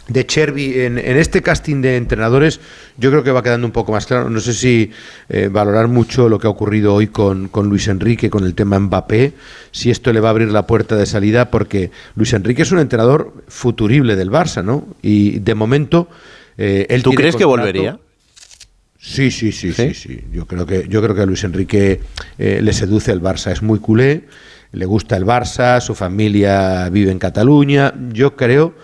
de 0.06 0.24
Chervi 0.24 0.82
en, 0.82 0.98
en 0.98 1.16
este 1.16 1.42
casting 1.42 1.82
de 1.82 1.96
entrenadores, 1.96 2.60
yo 2.96 3.10
creo 3.10 3.24
que 3.24 3.32
va 3.32 3.42
quedando 3.42 3.66
un 3.66 3.72
poco 3.72 3.90
más 3.90 4.06
claro. 4.06 4.30
No 4.30 4.38
sé 4.38 4.54
si 4.54 4.92
eh, 5.30 5.48
valorar 5.50 5.88
mucho 5.88 6.28
lo 6.28 6.38
que 6.38 6.46
ha 6.46 6.50
ocurrido 6.50 6.94
hoy 6.94 7.08
con, 7.08 7.48
con 7.48 7.68
Luis 7.68 7.88
Enrique, 7.88 8.30
con 8.30 8.44
el 8.44 8.54
tema 8.54 8.78
Mbappé, 8.78 9.32
si 9.72 9.90
esto 9.90 10.12
le 10.12 10.20
va 10.20 10.28
a 10.28 10.30
abrir 10.30 10.52
la 10.52 10.64
puerta 10.68 10.94
de 10.94 11.06
salida, 11.06 11.50
porque 11.50 11.90
Luis 12.14 12.32
Enrique 12.32 12.62
es 12.62 12.70
un 12.70 12.78
entrenador 12.78 13.34
futurible 13.48 14.14
del 14.14 14.30
Barça, 14.30 14.64
¿no? 14.64 14.86
Y 15.02 15.40
de 15.40 15.56
momento. 15.56 16.08
eh, 16.56 16.86
él 16.88 17.02
¿Tú 17.02 17.14
crees 17.14 17.34
que 17.34 17.44
volvería? 17.44 17.98
Sí, 19.00 19.30
sí, 19.30 19.52
sí, 19.52 19.72
sí, 19.72 19.94
sí. 19.94 20.24
Yo 20.32 20.46
creo 20.46 20.66
que 20.66 20.86
yo 20.88 21.00
creo 21.02 21.14
que 21.14 21.22
a 21.22 21.26
Luis 21.26 21.42
Enrique 21.44 22.00
eh, 22.38 22.60
le 22.62 22.72
seduce 22.72 23.10
el 23.10 23.22
Barça, 23.22 23.52
es 23.52 23.62
muy 23.62 23.78
culé, 23.78 24.24
le 24.72 24.84
gusta 24.86 25.16
el 25.16 25.24
Barça, 25.24 25.80
su 25.80 25.94
familia 25.94 26.88
vive 26.90 27.10
en 27.10 27.18
Cataluña. 27.18 27.94
Yo 28.12 28.36
creo, 28.36 28.74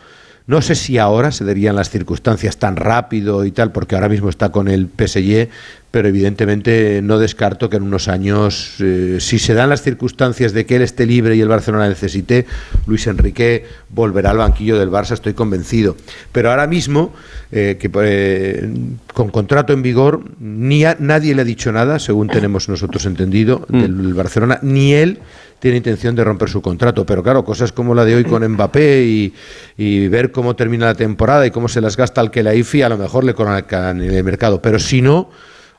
no 0.46 0.60
sé 0.62 0.74
si 0.74 0.98
ahora 0.98 1.30
se 1.32 1.44
darían 1.44 1.76
las 1.76 1.90
circunstancias 1.90 2.56
tan 2.58 2.76
rápido 2.76 3.44
y 3.44 3.50
tal, 3.50 3.72
porque 3.72 3.94
ahora 3.94 4.08
mismo 4.08 4.28
está 4.28 4.50
con 4.50 4.68
el 4.68 4.88
PSG, 4.88 5.48
pero 5.90 6.08
evidentemente 6.08 7.00
no 7.02 7.18
descarto 7.18 7.70
que 7.70 7.76
en 7.76 7.84
unos 7.84 8.08
años, 8.08 8.74
eh, 8.80 9.18
si 9.20 9.38
se 9.38 9.54
dan 9.54 9.68
las 9.70 9.80
circunstancias 9.82 10.52
de 10.52 10.66
que 10.66 10.76
él 10.76 10.82
esté 10.82 11.06
libre 11.06 11.36
y 11.36 11.40
el 11.40 11.46
Barcelona 11.48 11.88
necesite, 11.88 12.46
Luis 12.86 13.06
Enrique 13.06 13.64
volverá 13.90 14.30
al 14.32 14.38
banquillo 14.38 14.76
del 14.78 14.90
Barça, 14.90 15.12
estoy 15.12 15.34
convencido. 15.34 15.96
Pero 16.32 16.50
ahora 16.50 16.66
mismo, 16.66 17.14
eh, 17.52 17.76
que 17.78 17.88
eh, 18.02 18.68
con 19.14 19.28
contrato 19.30 19.72
en 19.72 19.82
vigor, 19.82 20.22
ni 20.40 20.84
a- 20.84 20.96
nadie 20.98 21.32
le 21.34 21.42
ha 21.42 21.44
dicho 21.44 21.70
nada, 21.70 22.00
según 22.00 22.26
tenemos 22.28 22.68
nosotros 22.68 23.06
entendido, 23.06 23.64
del 23.68 24.14
Barcelona, 24.14 24.58
ni 24.62 24.94
él 24.94 25.20
tiene 25.58 25.78
intención 25.78 26.14
de 26.14 26.24
romper 26.24 26.48
su 26.48 26.60
contrato. 26.60 27.06
Pero 27.06 27.22
claro, 27.22 27.44
cosas 27.44 27.72
como 27.72 27.94
la 27.94 28.04
de 28.04 28.16
hoy 28.16 28.24
con 28.24 28.46
Mbappé 28.46 29.32
y, 29.76 30.08
ver 30.08 30.30
cómo 30.30 30.56
termina 30.56 30.86
la 30.86 30.94
temporada 30.94 31.46
y 31.46 31.50
cómo 31.50 31.68
se 31.68 31.80
las 31.80 31.96
gasta 31.96 32.20
el 32.20 32.30
que 32.30 32.42
la 32.42 32.54
IFI, 32.54 32.82
a 32.82 32.88
lo 32.88 32.98
mejor 32.98 33.24
le 33.24 33.34
colocan 33.34 34.02
en 34.02 34.10
el 34.10 34.24
mercado. 34.24 34.60
Pero 34.60 34.78
si 34.78 35.02
no, 35.02 35.30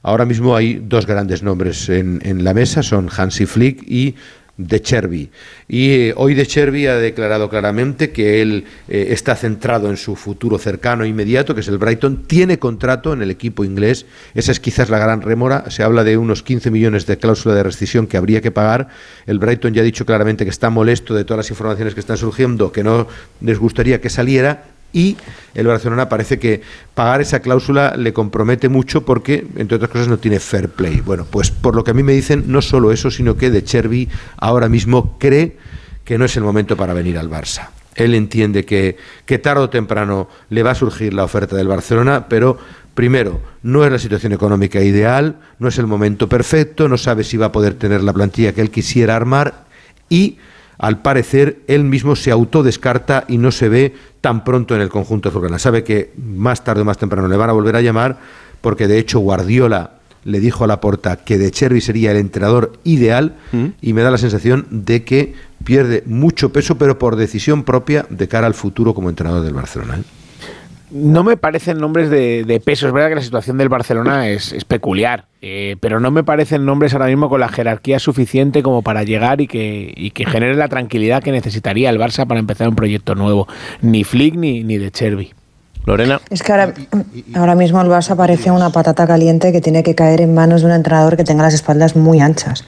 ahora 0.02 0.26
mismo 0.26 0.56
hay 0.56 0.82
dos 0.84 1.06
grandes 1.06 1.44
nombres 1.44 1.90
en, 1.90 2.22
en 2.24 2.44
la 2.44 2.54
mesa, 2.54 2.84
son 2.84 3.10
Hansi 3.16 3.46
Flick 3.46 3.84
y 3.84 4.16
de 4.58 4.82
Cherby. 4.82 5.30
Y 5.68 5.92
eh, 5.92 6.14
hoy 6.16 6.34
de 6.34 6.46
Cherby 6.46 6.88
ha 6.88 6.96
declarado 6.96 7.50
claramente 7.50 8.12
que 8.12 8.42
él 8.42 8.66
eh, 8.88 9.08
está 9.10 9.36
centrado 9.36 9.90
en 9.90 9.98
su 9.98 10.16
futuro 10.16 10.58
cercano 10.58 11.04
e 11.04 11.08
inmediato, 11.08 11.54
que 11.54 11.62
es 11.62 11.68
el 11.68 11.78
Brighton. 11.78 12.24
Tiene 12.28 12.58
contrato 12.60 13.14
en 13.14 13.22
el 13.22 13.32
equipo 13.32 13.66
inglés. 13.66 14.06
Esa 14.34 14.52
es 14.52 14.60
quizás 14.60 14.90
la 14.90 15.00
gran 15.00 15.22
rémora. 15.22 15.70
Se 15.70 15.84
habla 15.84 16.04
de 16.04 16.18
unos 16.18 16.44
15 16.44 16.72
millones 16.72 17.06
de 17.06 17.18
cláusula 17.18 17.56
de 17.56 17.64
rescisión 17.64 18.08
que 18.08 18.18
habría 18.18 18.42
que 18.42 18.52
pagar. 18.52 18.88
El 19.26 19.40
Brighton 19.40 19.74
ya 19.74 19.82
ha 19.82 19.86
dicho 19.86 20.06
claramente 20.06 20.46
que 20.46 20.52
está 20.52 20.70
molesto 20.70 21.14
de 21.14 21.26
todas 21.26 21.46
las 21.46 21.50
informaciones 21.50 21.94
que 21.94 22.00
están 22.00 22.18
surgiendo, 22.18 22.72
que 22.72 22.84
no 22.84 23.08
les 23.42 23.60
gustaría 23.60 24.00
que 24.00 24.10
saliera 24.10 24.75
y 24.94 25.18
el 25.54 25.68
Barcelona 25.68 26.08
parece 26.08 26.40
que 26.40 26.62
pagar 26.94 27.22
esa 27.22 27.42
cláusula 27.42 27.96
le 27.98 28.14
compromete 28.14 28.70
mucho 28.70 29.04
porque, 29.04 29.46
entre 29.58 29.76
otras 29.76 29.92
cosas, 29.92 30.08
no 30.08 30.20
tiene 30.20 30.40
fair 30.40 30.70
play. 30.70 31.02
Bueno, 31.02 31.26
pues 31.30 31.52
por 31.52 31.76
lo 31.76 31.84
que 31.84 31.92
a 31.92 31.94
mí 31.94 32.04
me 32.04 32.14
dicen, 32.14 32.46
no 32.48 32.62
solo 32.62 32.92
eso, 32.92 33.12
sino 33.12 33.36
que 33.36 33.50
De 33.50 33.64
Cherby 33.64 34.08
ahora 34.38 34.70
mismo 34.70 35.18
cree 35.20 35.58
que 36.06 36.18
no 36.18 36.26
es 36.26 36.38
el 36.38 36.44
momento 36.44 36.78
para 36.78 36.94
venir 36.94 37.18
al 37.18 37.30
Barça. 37.30 37.70
Él 37.96 38.14
entiende 38.14 38.66
que, 38.66 38.98
que 39.26 39.40
tarde 39.40 39.64
o 39.64 39.70
temprano 39.70 40.30
le 40.50 40.64
va 40.64 40.72
a 40.72 40.76
surgir 40.76 41.14
la 41.14 41.24
oferta 41.24 41.56
del 41.56 41.68
Barcelona, 41.68 42.28
pero 42.28 42.58
primero, 42.94 43.42
no 43.64 43.86
es 43.86 43.92
la 43.92 44.00
situación 44.00 44.34
económica 44.34 44.82
ideal, 44.82 45.38
no 45.60 45.68
es 45.68 45.78
el 45.78 45.88
momento 45.88 46.30
perfecto, 46.30 46.88
no 46.88 46.98
sabe 46.98 47.24
si 47.24 47.38
va 47.38 47.48
a 47.48 47.52
poder 47.52 47.76
tener 47.76 48.04
la 48.04 48.14
plantilla 48.14 48.54
que 48.54 48.62
él 48.62 48.72
quisiera 48.72 49.16
armar 49.16 49.66
y 50.10 50.38
al 50.78 51.02
parecer 51.02 51.60
él 51.68 51.84
mismo 51.84 52.16
se 52.16 52.32
autodescarta 52.32 53.26
y 53.28 53.38
no 53.38 53.52
se 53.52 53.70
ve 53.70 53.94
tan 54.22 54.44
pronto 54.44 54.76
en 54.76 54.82
el 54.82 54.90
conjunto 54.90 55.30
azulgrana. 55.30 55.60
Sabe 55.60 55.84
que 55.84 56.12
más 56.18 56.64
tarde 56.64 56.82
o 56.82 56.86
más 56.86 56.98
temprano 56.98 57.28
le 57.28 57.38
van 57.38 57.50
a 57.50 57.54
volver 57.54 57.76
a 57.76 57.82
llamar 57.82 58.18
porque 58.62 58.88
de 58.88 59.00
hecho 59.00 59.20
Guardiola 59.20 59.92
le 60.24 60.40
dijo 60.40 60.64
a 60.64 60.68
la 60.68 60.82
porta 60.82 61.18
que 61.18 61.38
De 61.38 61.52
Chervi 61.52 61.82
sería 61.82 62.12
el 62.12 62.18
entrenador 62.18 62.74
ideal 62.84 63.36
y 63.82 63.94
me 63.94 64.02
da 64.02 64.10
la 64.10 64.18
sensación 64.18 64.66
de 64.72 65.04
que 65.04 65.36
pierde 65.64 66.04
mucho 66.08 66.52
peso 66.52 66.78
pero 66.78 66.98
por 66.98 67.16
decisión 67.16 67.64
propia 67.64 68.06
de 68.10 68.28
cara 68.28 68.48
al 68.48 68.56
futuro 68.56 68.94
como 68.94 69.10
entrenador 69.10 69.44
del 69.44 69.54
Barcelona. 69.54 70.00
¿eh? 70.00 70.25
No 70.92 71.24
me 71.24 71.36
parecen 71.36 71.80
nombres 71.80 72.10
de, 72.10 72.62
peso. 72.64 72.88
Es 72.88 72.94
verdad 72.94 73.10
que 73.10 73.16
la 73.16 73.22
situación 73.22 73.58
del 73.58 73.70
Barcelona 73.70 74.30
es, 74.30 74.54
es 74.54 74.66
peculiar, 74.66 75.26
eh, 75.42 75.76
pero 75.80 76.00
no 76.00 76.12
me 76.12 76.24
parecen 76.24 76.66
nombres 76.66 76.94
ahora 76.94 77.08
mismo 77.08 77.28
con 77.30 77.40
la 77.40 77.50
jerarquía 77.50 78.00
suficiente 78.00 78.62
como 78.64 78.82
para 78.82 79.04
llegar 79.04 79.42
y 79.42 79.48
que, 79.48 79.94
y 79.96 80.12
que 80.12 80.26
genere 80.26 80.56
la 80.56 80.68
tranquilidad 80.68 81.24
que 81.24 81.32
necesitaría 81.32 81.90
el 81.90 82.00
Barça 82.00 82.28
para 82.28 82.40
empezar 82.40 82.70
un 82.70 82.76
proyecto 82.76 83.16
nuevo. 83.16 83.48
Ni 83.82 84.04
Flick 84.04 84.36
ni, 84.36 84.64
ni 84.64 84.78
de 84.78 84.92
Cherby. 84.92 85.34
Lorena. 85.86 86.20
Es 86.30 86.42
que 86.42 86.52
ahora, 86.52 86.74
ahora 87.36 87.56
mismo 87.56 87.82
el 87.82 87.88
Barça 87.88 88.16
parece 88.16 88.52
una 88.52 88.72
patata 88.72 89.06
caliente 89.06 89.52
que 89.52 89.62
tiene 89.62 89.84
que 89.84 89.94
caer 89.94 90.22
en 90.22 90.34
manos 90.34 90.62
de 90.62 90.68
un 90.68 90.74
entrenador 90.74 91.16
que 91.16 91.24
tenga 91.24 91.44
las 91.44 91.54
espaldas 91.54 91.96
muy 91.96 92.20
anchas. 92.20 92.64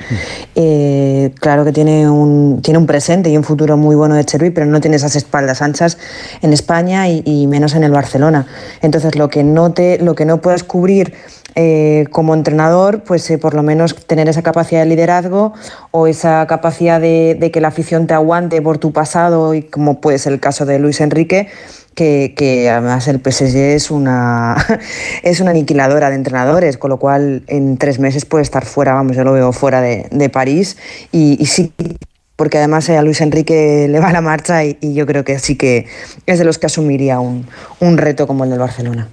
Eh, 0.55 1.33
claro 1.39 1.65
que 1.65 1.71
tiene 1.71 2.09
un, 2.09 2.61
tiene 2.61 2.77
un 2.77 2.85
presente 2.85 3.29
y 3.29 3.37
un 3.37 3.43
futuro 3.43 3.75
muy 3.75 3.95
bueno 3.95 4.15
de 4.15 4.23
Cherby, 4.23 4.51
pero 4.51 4.67
no 4.67 4.79
tiene 4.81 4.97
esas 4.97 5.15
espaldas 5.15 5.61
anchas 5.61 5.97
en 6.41 6.53
España 6.53 7.07
y, 7.07 7.23
y 7.25 7.47
menos 7.47 7.73
en 7.73 7.83
el 7.83 7.91
Barcelona. 7.91 8.45
Entonces, 8.81 9.15
lo 9.15 9.29
que 9.29 9.43
no, 9.43 9.73
te, 9.73 9.97
lo 9.99 10.13
que 10.13 10.25
no 10.25 10.39
puedes 10.39 10.63
cubrir 10.63 11.13
eh, 11.55 12.05
como 12.11 12.35
entrenador, 12.35 13.01
pues 13.01 13.27
eh, 13.31 13.39
por 13.39 13.55
lo 13.55 13.63
menos 13.63 13.95
tener 13.95 14.29
esa 14.29 14.43
capacidad 14.43 14.81
de 14.81 14.85
liderazgo 14.85 15.53
o 15.89 16.05
esa 16.05 16.45
capacidad 16.45 17.01
de, 17.01 17.35
de, 17.39 17.49
que 17.49 17.61
la 17.61 17.69
afición 17.69 18.05
te 18.05 18.13
aguante 18.13 18.61
por 18.61 18.77
tu 18.77 18.91
pasado, 18.93 19.55
y 19.55 19.63
como 19.63 19.99
puede 19.99 20.19
ser 20.19 20.33
el 20.33 20.39
caso 20.39 20.67
de 20.67 20.77
Luis 20.77 21.01
Enrique, 21.01 21.47
que, 21.97 22.69
además 22.71 23.07
el 23.07 23.19
PSG 23.19 23.57
es 23.57 23.89
una, 23.89 24.55
es 25.23 25.39
una 25.39 25.51
aniquiladora 25.51 26.09
de 26.09 26.15
entrenadores, 26.15 26.77
con 26.77 26.91
lo 26.91 26.97
cual 26.97 27.43
en 27.47 27.77
tres 27.77 27.99
meses 27.99 28.25
puede 28.25 28.43
estar 28.43 28.65
fuera, 28.65 28.93
vamos, 28.93 29.15
yo 29.15 29.23
lo 29.23 29.33
veo 29.33 29.51
fuera 29.51 29.81
de, 29.81 30.07
de 30.11 30.29
París 30.29 30.77
y, 31.11 31.45
sí. 31.45 31.73
Porque 32.35 32.59
además 32.59 32.87
a 32.91 33.01
Luis 33.01 33.19
Enrique 33.21 33.87
le 33.89 33.99
va 33.99 34.11
la 34.11 34.21
marcha 34.21 34.63
y, 34.63 34.77
y, 34.79 34.93
yo 34.93 35.07
creo 35.07 35.23
que 35.23 35.39
sí 35.39 35.55
que 35.55 35.87
es 36.27 36.37
de 36.37 36.45
los 36.45 36.59
que 36.59 36.67
asumiría 36.67 37.19
un, 37.19 37.47
un 37.79 37.97
reto 37.97 38.27
como 38.27 38.43
el 38.43 38.51
del 38.51 38.59
Barcelona. 38.59 39.09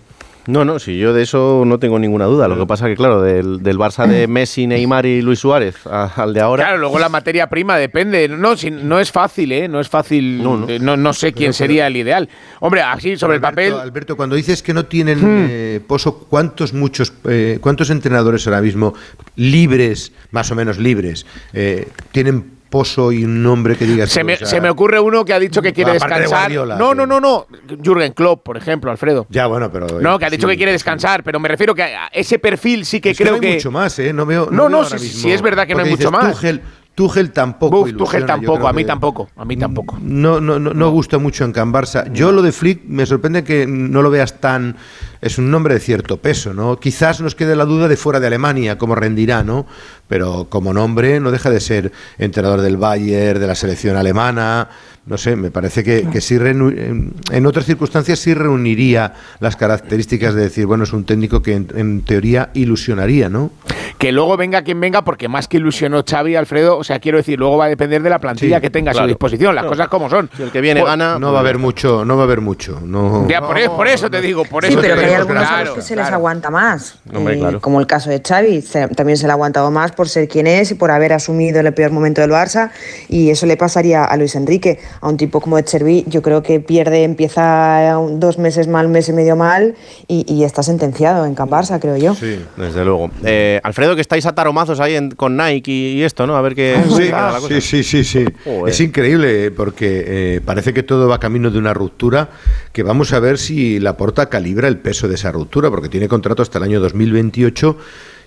No, 0.46 0.64
no, 0.64 0.78
si 0.78 0.98
yo 0.98 1.14
de 1.14 1.22
eso 1.22 1.64
no 1.66 1.78
tengo 1.78 1.98
ninguna 1.98 2.26
duda. 2.26 2.48
Lo 2.48 2.58
que 2.58 2.66
pasa 2.66 2.86
que, 2.86 2.96
claro, 2.96 3.22
del, 3.22 3.62
del 3.62 3.78
Barça 3.78 4.06
de 4.06 4.26
Messi, 4.28 4.66
Neymar 4.66 5.06
y 5.06 5.22
Luis 5.22 5.38
Suárez 5.38 5.86
a, 5.86 6.04
al 6.22 6.34
de 6.34 6.40
ahora. 6.40 6.64
Claro, 6.64 6.78
luego 6.78 6.98
la 6.98 7.08
materia 7.08 7.48
prima 7.48 7.76
depende. 7.76 8.28
No, 8.28 8.56
si, 8.56 8.70
no 8.70 9.00
es 9.00 9.10
fácil, 9.10 9.52
¿eh? 9.52 9.68
No 9.68 9.80
es 9.80 9.88
fácil. 9.88 10.42
No, 10.42 10.56
no. 10.56 10.66
no, 10.78 10.96
no 10.96 11.12
sé 11.12 11.32
quién 11.32 11.48
pero, 11.48 11.52
sería 11.54 11.86
el 11.86 11.96
ideal. 11.96 12.28
Hombre, 12.60 12.82
así 12.82 13.16
sobre 13.16 13.36
Alberto, 13.36 13.48
el 13.48 13.70
papel. 13.72 13.74
Alberto, 13.74 14.16
cuando 14.16 14.36
dices 14.36 14.62
que 14.62 14.74
no 14.74 14.84
tienen 14.84 15.18
hmm. 15.18 15.46
eh, 15.48 15.80
pozo, 15.86 16.26
¿cuántos 16.28 16.74
muchos, 16.74 17.12
eh, 17.24 17.58
cuántos 17.60 17.90
entrenadores 17.90 18.46
ahora 18.46 18.60
mismo 18.60 18.94
libres, 19.36 20.12
más 20.30 20.50
o 20.50 20.54
menos 20.54 20.78
libres, 20.78 21.26
eh, 21.52 21.88
tienen 22.12 22.53
pozo 22.74 23.12
y 23.12 23.22
un 23.22 23.40
nombre 23.40 23.76
que 23.76 23.86
diga 23.86 24.04
se, 24.08 24.24
me, 24.24 24.34
o 24.34 24.36
sea, 24.36 24.48
se 24.48 24.60
me 24.60 24.68
ocurre 24.68 24.98
uno 24.98 25.24
que 25.24 25.32
ha 25.32 25.38
dicho 25.38 25.62
que 25.62 25.72
quiere 25.72 25.92
descansar. 25.92 26.22
De 26.22 26.26
Guardiola, 26.26 26.76
no, 26.76 26.92
no, 26.92 27.06
no, 27.06 27.20
no. 27.20 27.46
Jürgen 27.80 28.12
Klopp, 28.14 28.42
por 28.42 28.56
ejemplo, 28.56 28.90
Alfredo. 28.90 29.28
Ya, 29.30 29.46
bueno, 29.46 29.70
pero. 29.70 30.00
No, 30.00 30.18
que 30.18 30.24
ha 30.24 30.30
dicho 30.30 30.48
sí, 30.48 30.54
que 30.54 30.56
quiere 30.56 30.72
descansar, 30.72 31.22
pero 31.22 31.38
me 31.38 31.48
refiero 31.48 31.72
que 31.72 31.84
a 31.84 32.08
ese 32.12 32.40
perfil 32.40 32.84
sí 32.84 33.00
que 33.00 33.10
es 33.10 33.16
creo 33.16 33.34
que. 33.34 33.40
No 33.40 33.44
hay 33.44 33.48
que... 33.52 33.54
mucho 33.58 33.70
más, 33.70 33.96
¿eh? 34.00 34.12
No 34.12 34.26
veo. 34.26 34.48
No, 34.50 34.68
no, 34.68 34.82
no, 34.82 34.88
veo 34.88 34.98
sí, 34.98 35.08
sí, 35.08 35.30
es 35.30 35.40
verdad 35.40 35.68
que 35.68 35.76
no 35.76 35.84
hay 35.84 35.90
mucho 35.90 36.08
dices, 36.08 36.10
más. 36.10 36.34
Tuchel, 36.34 36.62
Tuchel 36.94 37.32
tampoco. 37.32 37.80
Uf, 37.80 37.92
Tuchel 37.96 38.24
tampoco, 38.24 38.68
a 38.68 38.72
mí 38.72 38.84
tampoco, 38.84 39.28
a 39.36 39.44
mí 39.44 39.56
tampoco. 39.56 39.98
No, 40.00 40.40
no, 40.40 40.60
no, 40.60 40.72
no 40.72 40.90
gusta 40.90 41.18
mucho 41.18 41.44
en 41.44 41.52
Can 41.52 41.72
Barça. 41.72 42.10
Yo 42.12 42.30
lo 42.30 42.40
de 42.40 42.52
Flick 42.52 42.84
me 42.86 43.04
sorprende 43.04 43.42
que 43.42 43.66
no 43.66 44.00
lo 44.00 44.10
veas 44.10 44.40
tan. 44.40 44.76
Es 45.20 45.38
un 45.38 45.50
nombre 45.50 45.74
de 45.74 45.80
cierto 45.80 46.18
peso, 46.18 46.54
¿no? 46.54 46.78
Quizás 46.78 47.20
nos 47.20 47.34
quede 47.34 47.56
la 47.56 47.64
duda 47.64 47.88
de 47.88 47.96
fuera 47.96 48.20
de 48.20 48.28
Alemania, 48.28 48.78
cómo 48.78 48.94
rendirá, 48.94 49.42
¿no? 49.42 49.66
Pero 50.06 50.46
como 50.48 50.72
nombre 50.72 51.18
no 51.18 51.32
deja 51.32 51.50
de 51.50 51.60
ser 51.60 51.90
entrenador 52.18 52.60
del 52.60 52.76
Bayern, 52.76 53.40
de 53.40 53.46
la 53.46 53.54
selección 53.56 53.96
alemana. 53.96 54.68
No 55.06 55.18
sé, 55.18 55.36
me 55.36 55.50
parece 55.50 55.84
que, 55.84 56.08
que 56.10 56.20
sí 56.20 56.36
en 56.36 57.46
otras 57.46 57.66
circunstancias 57.66 58.18
sí 58.18 58.32
reuniría 58.32 59.12
las 59.38 59.54
características 59.56 60.34
de 60.34 60.42
decir, 60.42 60.66
bueno, 60.66 60.84
es 60.84 60.92
un 60.92 61.04
técnico 61.04 61.42
que 61.42 61.54
en, 61.54 61.68
en 61.74 62.02
teoría 62.02 62.50
ilusionaría, 62.54 63.28
¿no? 63.28 63.50
que 63.98 64.12
luego 64.12 64.36
venga 64.36 64.62
quien 64.62 64.80
venga, 64.80 65.02
porque 65.02 65.28
más 65.28 65.48
que 65.48 65.56
ilusionó 65.56 66.04
Xavi, 66.08 66.36
Alfredo, 66.36 66.76
o 66.76 66.84
sea, 66.84 66.98
quiero 66.98 67.18
decir, 67.18 67.38
luego 67.38 67.56
va 67.56 67.66
a 67.66 67.68
depender 67.68 68.02
de 68.02 68.10
la 68.10 68.18
plantilla 68.18 68.56
sí, 68.56 68.62
que 68.62 68.70
tenga 68.70 68.92
claro. 68.92 69.04
a 69.04 69.06
su 69.06 69.08
disposición, 69.08 69.54
las 69.54 69.64
cosas 69.64 69.88
como 69.88 70.10
son. 70.10 70.28
Si 70.36 70.42
el 70.42 70.50
que 70.50 70.60
viene 70.60 70.80
pues, 70.80 70.90
gana. 70.90 71.18
No 71.18 71.32
va 71.32 71.38
a 71.38 71.40
haber 71.40 71.58
mucho, 71.58 72.04
no 72.04 72.16
va 72.16 72.22
a 72.22 72.26
haber 72.26 72.40
mucho. 72.40 72.80
No. 72.84 73.26
Ya, 73.28 73.40
por, 73.40 73.58
no, 73.58 73.76
por 73.76 73.88
eso 73.88 74.10
te 74.10 74.20
digo, 74.20 74.44
por 74.44 74.64
sí, 74.64 74.72
eso. 74.72 74.80
pero 74.82 74.94
te 74.94 75.00
digo, 75.00 75.12
hay 75.12 75.20
algunos 75.20 75.42
claro, 75.44 75.56
a 75.56 75.64
los 75.64 75.74
que 75.76 75.82
se 75.82 75.94
claro. 75.94 76.08
les 76.08 76.14
aguanta 76.14 76.50
más. 76.50 76.98
Hombre, 77.14 77.34
eh, 77.34 77.38
claro. 77.38 77.60
Como 77.60 77.80
el 77.80 77.86
caso 77.86 78.10
de 78.10 78.20
Xavi, 78.20 78.62
se, 78.62 78.88
también 78.88 79.16
se 79.16 79.24
le 79.26 79.30
ha 79.30 79.34
aguantado 79.34 79.70
más 79.70 79.92
por 79.92 80.08
ser 80.08 80.28
quien 80.28 80.46
es 80.46 80.70
y 80.70 80.74
por 80.74 80.90
haber 80.90 81.12
asumido 81.12 81.60
el 81.60 81.72
peor 81.72 81.90
momento 81.90 82.20
del 82.20 82.30
Barça. 82.30 82.70
Y 83.08 83.30
eso 83.30 83.46
le 83.46 83.56
pasaría 83.56 84.04
a 84.04 84.16
Luis 84.16 84.34
Enrique. 84.34 84.80
A 85.00 85.08
un 85.08 85.16
tipo 85.16 85.40
como 85.40 85.60
Chervi, 85.60 86.04
yo 86.06 86.22
creo 86.22 86.42
que 86.42 86.60
pierde, 86.60 87.04
empieza 87.04 87.94
dos 88.12 88.38
meses 88.38 88.68
mal, 88.68 88.88
mes 88.88 89.08
y 89.08 89.12
medio 89.12 89.36
mal 89.36 89.74
y, 90.08 90.24
y 90.32 90.44
está 90.44 90.62
sentenciado 90.62 91.26
en 91.26 91.34
Camp 91.34 91.52
Barça, 91.52 91.80
creo 91.80 91.96
yo. 91.96 92.14
Sí, 92.14 92.38
desde 92.56 92.84
luego. 92.84 93.10
Eh, 93.24 93.60
Alfredo, 93.62 93.94
que 93.94 94.00
estáis 94.00 94.26
ataromazos 94.26 94.80
ahí 94.80 94.94
en, 94.94 95.10
con 95.10 95.36
Nike 95.36 95.70
y, 95.70 95.98
y, 95.98 96.02
esto, 96.02 96.26
¿no? 96.26 96.36
A 96.36 96.40
ver 96.40 96.54
qué. 96.54 96.76
Sí, 96.88 97.08
la 97.08 97.36
cosa. 97.40 97.48
sí, 97.48 97.60
sí, 97.60 97.82
sí. 97.82 98.04
sí. 98.04 98.24
Es 98.66 98.80
increíble 98.80 99.50
porque 99.50 100.04
eh, 100.06 100.40
parece 100.44 100.72
que 100.72 100.82
todo 100.82 101.08
va 101.08 101.18
camino 101.18 101.50
de 101.50 101.58
una 101.58 101.74
ruptura 101.74 102.30
que 102.72 102.82
vamos 102.82 103.12
a 103.12 103.20
ver 103.20 103.38
si 103.38 103.80
la 103.80 103.96
porta 103.96 104.28
calibra 104.28 104.68
el 104.68 104.78
peso 104.78 105.08
de 105.08 105.14
esa 105.14 105.32
ruptura, 105.32 105.70
porque 105.70 105.88
tiene 105.88 106.08
contrato 106.08 106.42
hasta 106.42 106.58
el 106.58 106.64
año 106.64 106.80
2028 106.80 107.76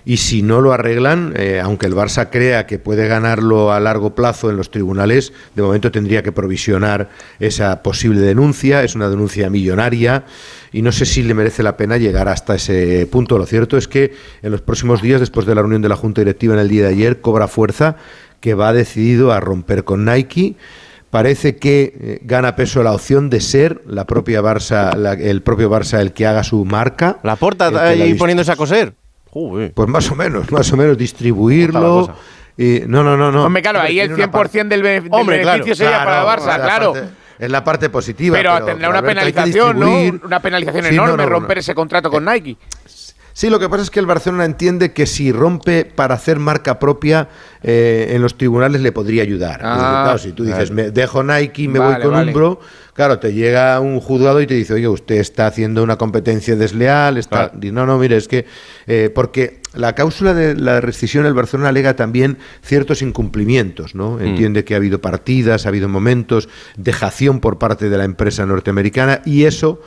y 0.08 0.16
si 0.16 0.40
no 0.40 0.62
lo 0.62 0.72
arreglan, 0.72 1.34
eh, 1.36 1.60
aunque 1.62 1.84
el 1.84 1.92
Barça 1.92 2.30
crea 2.30 2.64
que 2.66 2.78
puede 2.78 3.06
ganarlo 3.08 3.72
a 3.74 3.78
largo 3.78 4.14
plazo 4.14 4.48
en 4.48 4.56
los 4.56 4.70
tribunales, 4.70 5.34
de 5.54 5.60
momento 5.60 5.92
tendría 5.92 6.22
que 6.22 6.32
provisionar 6.32 7.10
esa 7.40 7.82
posible 7.82 8.22
denuncia, 8.22 8.82
es 8.82 8.94
una 8.94 9.10
denuncia 9.10 9.50
millonaria 9.50 10.24
y 10.72 10.80
no 10.80 10.92
sé 10.92 11.04
si 11.04 11.22
le 11.22 11.34
merece 11.34 11.62
la 11.62 11.76
pena 11.76 11.98
llegar 11.98 12.26
hasta 12.28 12.54
ese 12.54 13.06
punto. 13.06 13.36
Lo 13.36 13.44
cierto 13.44 13.76
es 13.76 13.86
que 13.86 14.14
en 14.40 14.50
los 14.50 14.62
próximos 14.62 15.02
días, 15.02 15.20
después 15.20 15.44
de 15.44 15.54
la 15.54 15.60
reunión 15.60 15.82
de 15.82 15.90
la 15.90 15.96
Junta 15.96 16.22
Directiva 16.22 16.54
en 16.54 16.60
el 16.60 16.70
día 16.70 16.84
de 16.84 16.88
ayer, 16.88 17.20
cobra 17.20 17.46
fuerza 17.46 17.96
que 18.40 18.54
va 18.54 18.72
decidido 18.72 19.30
a 19.32 19.40
romper 19.40 19.84
con 19.84 20.06
Nike 20.06 20.56
parece 21.10 21.56
que 21.56 21.94
eh, 22.00 22.18
gana 22.22 22.56
peso 22.56 22.82
la 22.82 22.94
opción 22.94 23.28
de 23.28 23.42
ser 23.42 23.82
la 23.86 24.06
propia 24.06 24.40
Barça, 24.40 24.96
la, 24.96 25.12
el 25.12 25.42
propio 25.42 25.70
Barça 25.70 26.00
el 26.00 26.14
que 26.14 26.26
haga 26.26 26.44
su 26.44 26.64
marca. 26.64 27.18
La 27.22 27.36
porta 27.36 27.68
ahí 27.88 28.14
poniéndose 28.14 28.52
a 28.52 28.56
coser. 28.56 28.94
Pues 29.32 29.88
más 29.88 30.10
o 30.10 30.14
menos, 30.14 30.50
más 30.50 30.72
o 30.72 30.76
menos 30.76 30.96
distribuirlo. 30.96 32.14
Y, 32.56 32.82
no, 32.86 33.04
no, 33.04 33.16
no, 33.16 33.30
no. 33.30 33.44
Hombre, 33.44 33.62
claro, 33.62 33.80
ahí 33.80 34.00
el 34.00 34.16
100% 34.16 34.68
del, 34.68 34.82
del 34.82 35.08
Hombre, 35.10 35.38
beneficio 35.38 35.74
claro, 35.74 35.76
sería 35.76 36.02
claro, 36.02 36.04
para 36.04 36.20
el 36.20 36.26
Barça, 36.26 36.62
claro. 36.64 36.92
Parte, 36.92 37.08
en 37.38 37.52
la 37.52 37.62
parte 37.62 37.88
positiva. 37.88 38.36
Pero, 38.36 38.52
pero 38.54 38.66
tendrá 38.66 38.90
una 38.90 39.02
penalización, 39.02 39.78
¿no? 39.78 39.96
Una 40.24 40.40
penalización 40.40 40.84
sí, 40.84 40.94
enorme 40.94 41.16
no, 41.16 41.22
no, 41.22 41.28
romper 41.28 41.58
ese 41.58 41.74
contrato 41.74 42.10
con 42.10 42.24
Nike. 42.24 42.56
Sí, 43.38 43.50
lo 43.50 43.60
que 43.60 43.68
pasa 43.68 43.84
es 43.84 43.90
que 43.92 44.00
el 44.00 44.06
Barcelona 44.06 44.44
entiende 44.44 44.92
que 44.92 45.06
si 45.06 45.30
rompe 45.30 45.84
para 45.84 46.16
hacer 46.16 46.40
marca 46.40 46.80
propia 46.80 47.28
eh, 47.62 48.08
en 48.10 48.20
los 48.20 48.36
tribunales 48.36 48.80
le 48.80 48.90
podría 48.90 49.22
ayudar. 49.22 49.60
Ah, 49.62 49.74
Porque, 49.76 50.02
claro, 50.02 50.18
si 50.18 50.32
tú 50.32 50.42
dices, 50.42 50.72
me 50.72 50.90
dejo 50.90 51.22
Nike, 51.22 51.68
me 51.68 51.78
Vale, 51.78 51.94
voy 51.94 52.02
con 52.02 52.12
vale. 52.14 52.32
Umbro, 52.32 52.58
claro, 52.94 53.20
te 53.20 53.32
llega 53.32 53.78
un 53.78 54.00
juzgado 54.00 54.40
y 54.40 54.48
te 54.48 54.54
dice, 54.54 54.74
oye, 54.74 54.88
usted 54.88 55.18
está 55.18 55.46
haciendo 55.46 55.84
una 55.84 55.96
competencia 55.96 56.56
desleal, 56.56 57.16
está... 57.16 57.52
No, 57.54 57.86
no, 57.86 57.96
mire, 57.96 58.16
es 58.16 58.26
que... 58.26 58.44
eh, 58.88 59.08
porque 59.14 59.60
la 59.72 59.92
cláusula 59.94 60.34
de 60.34 60.56
la 60.56 60.80
rescisión, 60.80 61.24
el 61.24 61.34
Barcelona 61.34 61.68
alega 61.68 61.94
también 61.94 62.38
ciertos 62.64 63.02
incumplimientos, 63.02 63.94
¿no? 63.94 64.16
Mm. 64.16 64.22
Entiende 64.22 64.64
que 64.64 64.74
ha 64.74 64.78
habido 64.78 65.00
partidas, 65.00 65.64
ha 65.64 65.68
habido 65.68 65.88
momentos, 65.88 66.48
dejación 66.76 67.38
por 67.38 67.58
parte 67.58 67.88
de 67.88 67.98
la 67.98 68.04
empresa 68.04 68.44
norteamericana 68.46 69.22
y 69.24 69.44
eso 69.44 69.80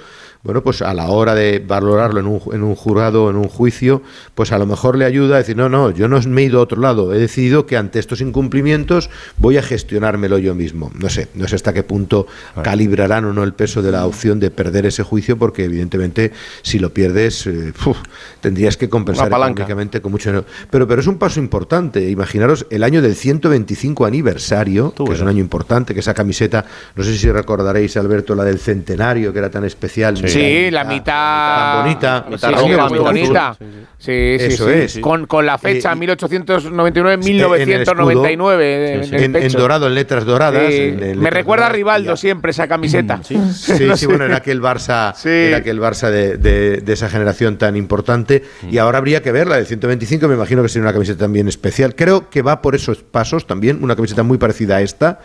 bueno, 0.43 0.63
pues 0.63 0.81
a 0.81 0.93
la 0.93 1.07
hora 1.07 1.35
de 1.35 1.59
valorarlo 1.59 2.19
en 2.19 2.25
un, 2.27 2.41
en 2.51 2.63
un 2.63 2.75
jurado, 2.75 3.29
en 3.29 3.35
un 3.35 3.47
juicio, 3.47 4.01
pues 4.33 4.51
a 4.51 4.57
lo 4.57 4.65
mejor 4.65 4.97
le 4.97 5.05
ayuda 5.05 5.35
a 5.35 5.37
decir, 5.39 5.55
no, 5.55 5.69
no, 5.69 5.91
yo 5.91 6.07
no 6.07 6.19
me 6.21 6.41
he 6.41 6.45
ido 6.45 6.59
a 6.59 6.63
otro 6.63 6.81
lado, 6.81 7.13
he 7.13 7.19
decidido 7.19 7.65
que 7.65 7.77
ante 7.77 7.99
estos 7.99 8.21
incumplimientos 8.21 9.09
voy 9.37 9.57
a 9.57 9.61
gestionármelo 9.61 10.37
yo 10.37 10.55
mismo. 10.55 10.91
No 10.95 11.09
sé, 11.09 11.27
no 11.35 11.47
sé 11.47 11.55
hasta 11.55 11.73
qué 11.73 11.83
punto 11.83 12.27
calibrarán 12.63 13.25
o 13.25 13.33
no 13.33 13.43
el 13.43 13.53
peso 13.53 13.81
de 13.81 13.91
la 13.91 14.05
opción 14.05 14.39
de 14.39 14.49
perder 14.49 14.85
ese 14.85 15.03
juicio, 15.03 15.37
porque 15.37 15.65
evidentemente 15.65 16.31
si 16.63 16.79
lo 16.79 16.93
pierdes, 16.93 17.45
eh, 17.47 17.73
uf, 17.85 17.97
tendrías 18.39 18.77
que 18.77 18.89
compensar 18.89 19.27
económicamente 19.27 20.01
con 20.01 20.11
mucho 20.11 20.29
dinero. 20.29 20.47
Pero, 20.69 20.87
pero 20.87 21.01
es 21.01 21.07
un 21.07 21.17
paso 21.17 21.39
importante. 21.39 22.09
Imaginaros 22.09 22.65
el 22.69 22.83
año 22.83 23.01
del 23.01 23.15
125 23.15 24.05
aniversario, 24.05 24.93
que 24.93 25.13
es 25.13 25.21
un 25.21 25.27
año 25.27 25.39
importante, 25.39 25.93
que 25.93 25.99
esa 25.99 26.13
camiseta, 26.13 26.65
no 26.95 27.03
sé 27.03 27.17
si 27.17 27.31
recordaréis, 27.31 27.97
Alberto, 27.97 28.35
la 28.35 28.43
del 28.43 28.59
centenario, 28.59 29.31
que 29.33 29.39
era 29.39 29.51
tan 29.51 29.65
especial. 29.65 30.17
Sí, 30.17 30.30
la 30.71 30.83
mitad. 30.83 31.81
bonita. 31.81 32.25
Sí, 32.27 32.31
Mitad 32.33 32.49
sí, 32.49 32.73
roja, 32.73 32.87
bonita. 32.87 33.55
Sí, 33.97 34.37
sí, 34.39 34.45
Eso 34.45 34.65
sí. 34.67 34.73
es. 34.73 34.97
Con, 34.99 35.27
con 35.27 35.45
la 35.45 35.57
fecha 35.59 35.91
Eh, 35.91 35.95
y- 35.95 35.99
1899, 35.99 37.13
en 37.13 37.69
el 37.69 37.81
escudo, 37.81 38.05
1999. 38.05 39.45
en, 39.45 39.51
dorado, 39.51 39.87
en 39.87 39.93
letras 39.95 40.25
doradas. 40.25 40.73
Sí. 40.73 40.95
en- 40.99 41.19
Me 41.19 41.29
recuerda 41.29 41.67
a. 41.67 41.69
Rivaldo 41.69 42.17
siempre 42.17 42.49
esa 42.51 42.67
camiseta. 42.67 43.19
Sí, 43.23 43.37
sí, 43.53 43.83
No 43.87 43.95
sí, 43.97 44.05
bueno, 44.07 44.25
era 44.25 44.37
aquel 44.37 44.59
Barça, 44.61 45.13
era 45.25 45.57
aquel 45.57 45.79
Barça 45.79 46.09
de, 46.09 46.37
de- 46.37 46.77
de 46.81 46.93
esa 46.93 47.09
generación 47.09 47.57
tan 47.57 47.75
importante. 47.75 48.43
Y 48.71 48.77
ahora 48.79 48.97
habría 48.97 49.21
que 49.21 49.31
verla, 49.31 49.57
del 49.57 49.67
125, 49.67 50.27
me 50.27 50.33
imagino 50.35 50.61
que 50.63 50.69
sería 50.69 50.83
una 50.83 50.93
camiseta 50.93 51.19
también 51.19 51.47
especial. 51.47 51.95
Creo 51.95 52.29
que 52.29 52.41
va 52.41 52.61
por 52.61 52.73
esos 52.75 53.03
pasos 53.03 53.45
también, 53.45 53.83
una 53.83 53.95
camiseta 53.95 54.23
muy 54.23 54.37
parecida 54.39 54.77
a 54.77 54.81
esta, 54.81 55.19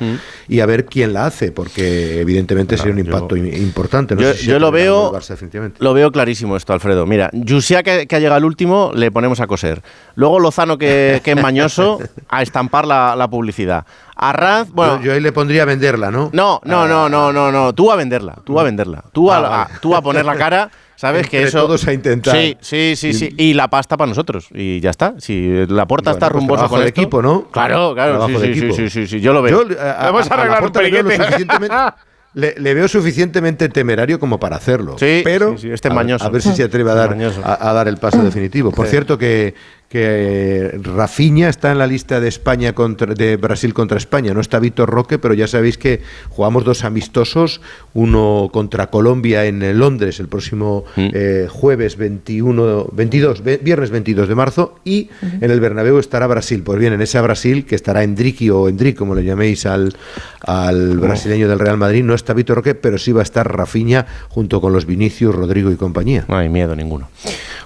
y 0.48 0.60
a 0.60 0.66
ver 0.66 0.84
quién 0.84 1.12
la 1.14 1.26
hace, 1.26 1.50
porque 1.50 2.20
evidentemente 2.20 2.76
sería 2.76 2.92
un 2.92 2.98
impacto 3.00 3.36
importante. 3.36 4.14
No 4.14 4.20
yo 4.22 4.32
sé 4.32 4.38
si 4.38 4.46
yo 4.46 4.58
lo 4.58 4.66
acabará 4.68 4.84
veo, 5.00 5.10
el 5.14 5.20
Barça, 5.22 5.28
definitivamente. 5.28 5.76
lo 5.82 5.94
veo 5.94 6.10
clarísimo 6.12 6.56
esto, 6.56 6.72
Alfredo. 6.72 7.06
Mira, 7.06 7.30
Yusia 7.32 7.82
que, 7.82 8.06
que 8.06 8.16
ha 8.16 8.18
llegado 8.18 8.36
al 8.36 8.44
último, 8.44 8.90
le 8.94 9.10
ponemos 9.10 9.40
a 9.40 9.46
coser. 9.46 9.82
Luego 10.14 10.38
Lozano 10.40 10.78
que, 10.78 11.20
que 11.24 11.32
es 11.32 11.42
mañoso, 11.42 11.98
a 12.28 12.42
estampar 12.42 12.86
la, 12.86 13.14
la 13.16 13.28
publicidad. 13.28 13.84
Arranz, 14.16 14.70
bueno, 14.72 14.96
yo, 14.98 15.04
yo 15.06 15.12
ahí 15.12 15.20
le 15.20 15.32
pondría 15.32 15.62
a 15.62 15.66
venderla, 15.66 16.10
¿no? 16.10 16.30
No, 16.32 16.60
no, 16.64 16.86
no, 16.88 17.08
no, 17.08 17.32
no, 17.32 17.52
no. 17.52 17.74
Tú 17.74 17.92
a 17.92 17.96
venderla, 17.96 18.36
tú 18.44 18.58
a 18.58 18.62
venderla. 18.62 19.04
Tú 19.12 19.30
a, 19.30 19.36
Ah, 19.38 19.62
a- 19.70 19.78
tú 19.80 19.94
a 19.94 20.00
poner 20.00 20.24
la 20.24 20.36
cara, 20.36 20.70
¿sabes? 20.96 21.28
que 21.28 21.36
Entre 21.36 21.48
eso. 21.50 21.60
todos 21.66 21.86
a 21.86 21.92
intentar. 21.92 22.34
Sí, 22.34 22.56
sí, 22.62 22.94
sí, 22.96 23.12
sí. 23.12 23.34
Y 23.36 23.52
la 23.52 23.68
pasta 23.68 23.98
para 23.98 24.08
nosotros. 24.08 24.48
Y 24.54 24.80
ya 24.80 24.88
está. 24.88 25.14
Si 25.18 25.66
la 25.68 25.86
puerta 25.86 26.12
Bueno, 26.12 26.16
está 26.16 26.30
pues 26.32 26.40
rumbosa 26.40 26.68
con 26.68 26.78
esto- 26.80 26.88
equipo, 26.88 27.20
¿no? 27.20 27.48
Claro, 27.50 27.92
claro. 27.94 28.26
Sí, 28.26 28.36
sí, 28.54 28.72
sí, 28.72 28.88
sí, 28.90 29.06
sí, 29.06 29.20
Yo 29.20 29.34
lo 29.34 29.42
veo. 29.42 29.68
Yo, 29.68 29.78
a- 29.78 29.90
a- 29.90 30.08
a 30.08 30.44
Laporta 30.46 30.80
le 30.80 30.90
veo 30.90 31.02
lo 31.02 31.10
suficientemente- 31.10 31.74
Le, 32.36 32.54
le 32.58 32.74
veo 32.74 32.86
suficientemente 32.86 33.70
temerario 33.70 34.20
como 34.20 34.38
para 34.38 34.56
hacerlo. 34.56 34.96
Sí, 34.98 35.22
pero 35.24 35.52
sí, 35.52 35.62
sí, 35.68 35.70
este 35.70 35.88
a, 35.88 35.90
ver- 35.92 35.94
mañoso. 35.96 36.24
a 36.26 36.28
ver 36.28 36.42
si 36.42 36.54
se 36.54 36.64
atreve 36.64 36.90
a 36.90 36.94
dar, 36.94 37.16
a, 37.42 37.70
a 37.70 37.72
dar 37.72 37.88
el 37.88 37.96
paso 37.96 38.22
definitivo. 38.22 38.70
Por 38.72 38.86
cierto 38.88 39.16
que, 39.16 39.54
que 39.88 40.78
Rafinha 40.82 41.48
está 41.48 41.70
en 41.72 41.78
la 41.78 41.86
lista 41.86 42.20
de 42.20 42.28
España 42.28 42.72
contra, 42.74 43.14
de 43.14 43.36
Brasil 43.36 43.72
contra 43.72 43.98
España. 43.98 44.34
No 44.34 44.40
está 44.40 44.58
Víctor 44.58 44.90
Roque, 44.90 45.18
pero 45.18 45.32
ya 45.34 45.46
sabéis 45.46 45.78
que 45.78 46.00
jugamos 46.28 46.64
dos 46.64 46.84
amistosos, 46.84 47.60
uno 47.94 48.50
contra 48.52 48.88
Colombia 48.88 49.44
en 49.44 49.78
Londres 49.78 50.18
el 50.20 50.28
próximo 50.28 50.84
Mm. 50.96 51.08
eh, 51.14 51.46
jueves 51.48 51.96
21, 51.96 52.88
22, 52.92 53.42
ve- 53.44 53.60
viernes 53.62 53.90
22 53.90 54.28
de 54.28 54.34
marzo 54.34 54.74
y 54.84 55.08
en 55.40 55.50
el 55.50 55.60
Bernabéu 55.60 55.98
estará 55.98 56.26
Brasil. 56.26 56.62
Pues 56.62 56.78
bien, 56.78 56.92
en 56.92 57.00
ese 57.00 57.20
Brasil 57.20 57.64
que 57.64 57.74
estará 57.76 58.02
Endrique 58.02 58.50
o 58.50 58.68
Endrick, 58.68 58.96
como 58.96 59.14
le 59.14 59.24
llaméis 59.24 59.66
al, 59.66 59.94
al 60.40 60.98
brasileño 60.98 61.48
del 61.48 61.58
Real 61.58 61.76
Madrid, 61.76 62.02
no 62.02 62.14
está 62.14 62.32
Víctor 62.34 62.56
Roque, 62.56 62.74
pero 62.74 62.98
sí 62.98 63.12
va 63.12 63.20
a 63.20 63.22
estar 63.22 63.50
Rafinha 63.56 64.06
junto 64.28 64.60
con 64.60 64.72
los 64.72 64.84
Vinicius, 64.86 65.34
Rodrigo 65.34 65.70
y 65.70 65.76
compañía. 65.76 66.24
No 66.28 66.36
hay 66.36 66.48
miedo 66.48 66.74
ninguno. 66.74 67.08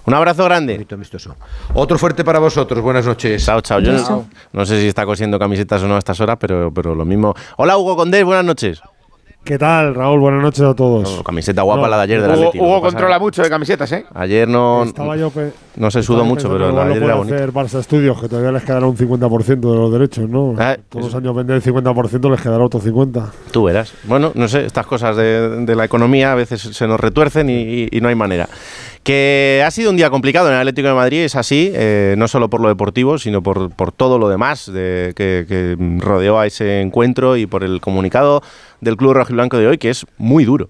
Un 0.07 0.15
abrazo 0.15 0.45
grande. 0.45 0.75
Otro 1.75 1.99
fuerte 1.99 2.10
para 2.25 2.39
vosotros. 2.39 2.81
Buenas 2.83 3.07
noches. 3.07 3.45
Chao, 3.45 3.61
chao. 3.61 3.81
Yo 3.81 3.93
no, 3.93 4.27
no 4.53 4.67
sé 4.67 4.81
si 4.81 4.89
está 4.89 5.05
cosiendo 5.07 5.39
camisetas 5.39 5.83
o 5.83 5.89
no 5.89 5.95
a 5.97 5.99
estas 5.99 6.21
horas, 6.21 6.37
pero, 6.41 6.71
pero 6.73 6.95
lo 6.95 7.05
mismo. 7.05 7.35
Hola, 7.57 7.77
Hugo 7.79 7.97
Condés, 7.97 8.25
buenas 8.25 8.45
noches. 8.45 8.81
¿Qué 9.43 9.57
tal, 9.57 9.95
Raúl? 9.95 10.21
Buenas 10.21 10.43
noches 10.43 10.61
a 10.61 10.75
todos. 10.75 11.23
camiseta 11.25 11.63
guapa 11.63 11.81
No, 11.85 11.89
la 11.89 11.97
de 11.97 12.03
ayer 12.03 12.21
del 12.21 12.31
Hugo, 12.33 12.41
Atleti. 12.49 12.59
lo 12.59 12.65
Hugo 12.65 12.83
pasa- 12.83 12.93
controla 12.93 13.19
mucho 13.19 13.43
de 13.43 13.49
camisetas, 13.49 13.91
¿eh? 13.93 14.05
Ayer 14.15 14.47
no, 14.47 14.83
Estaba 14.85 15.17
yo 15.17 15.33
no 15.77 15.91
se 15.91 16.03
sudó 16.03 16.27
mucho, 16.27 16.51
pero 16.53 16.71
la 16.71 16.85
de 16.85 16.91
ayer 16.91 16.99
lo 17.01 17.07
era 17.07 17.15
bonita. 17.15 17.37
hacer 17.37 17.51
Barça 17.51 17.83
Studios, 17.83 18.21
que 18.21 18.29
todavía 18.29 18.53
les 18.53 18.63
quedará 18.65 18.85
un 18.85 18.99
50% 18.99 19.71
de 19.71 19.77
los 19.79 19.91
derechos, 19.91 20.29
¿no? 20.29 20.55
Todos 20.91 21.07
los 21.07 21.15
años 21.15 21.35
venden 21.35 21.57
el 21.57 21.63
50%, 21.63 22.31
les 22.31 22.41
quedará 22.43 22.63
otro 22.63 22.81
50%. 22.81 23.31
Tú 23.51 23.65
verás. 23.65 23.95
Bueno, 24.05 24.31
no 24.35 24.47
sé, 24.47 24.67
estas 24.67 24.85
cosas 24.87 25.17
de, 25.17 25.65
de 25.65 25.75
la 25.75 25.87
economía 25.87 26.33
a 26.33 26.35
veces 26.35 26.61
se 26.61 26.87
nos 26.87 27.01
retuercen 27.01 27.49
y, 27.49 27.55
y- 27.63 27.89
y 27.93 28.01
no 28.03 28.09
hay 28.09 28.15
manera. 28.17 28.47
Que 29.03 29.63
ha 29.67 29.71
sido 29.71 29.91
un 29.91 29.97
día 29.97 30.11
complicado 30.11 30.49
en 30.49 30.55
el 30.55 30.61
Atlético 30.61 30.89
de 30.89 30.95
Madrid, 30.95 31.21
es 31.25 31.35
así, 31.35 31.73
eh, 31.75 32.15
no 32.19 32.29
solo 32.29 32.51
por 32.51 32.61
lo 32.61 32.69
deportivo, 32.69 33.17
sino 33.19 33.43
por, 33.43 33.73
todo 33.93 34.19
lo 34.19 34.29
demás 34.29 34.71
de- 34.71 35.15
que, 35.17 35.47
que 35.49 35.77
rodeó 35.99 36.39
a 36.39 36.47
ese 36.47 36.83
encuentro 36.83 37.37
y 37.39 37.47
por 37.47 37.65
el 37.65 37.81
comunicado 37.81 38.43
del 38.83 38.97
Club 38.99 39.15
Rojiblanco 39.15 39.57
de 39.57 39.69
hoy, 39.69 39.79
que 39.79 39.89
es 39.89 40.05
muy 40.19 40.45
duro. 40.45 40.69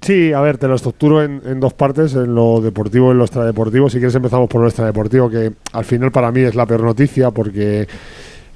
Sí, 0.00 0.32
a 0.32 0.40
ver, 0.40 0.58
te 0.58 0.68
lo 0.68 0.74
estructuro 0.74 1.22
en, 1.22 1.42
en 1.46 1.60
dos 1.60 1.72
partes, 1.74 2.14
en 2.14 2.34
lo 2.34 2.60
deportivo 2.60 3.08
y 3.08 3.10
en 3.12 3.18
lo 3.18 3.24
extradeportivo. 3.24 3.88
Si 3.88 3.98
quieres 3.98 4.14
empezamos 4.14 4.48
por 4.48 4.60
lo 4.62 4.66
extradeportivo, 4.68 5.28
que 5.30 5.52
al 5.72 5.84
final 5.84 6.12
para 6.12 6.30
mí 6.32 6.40
es 6.40 6.54
la 6.54 6.66
peor 6.66 6.82
noticia, 6.82 7.30
porque 7.30 7.86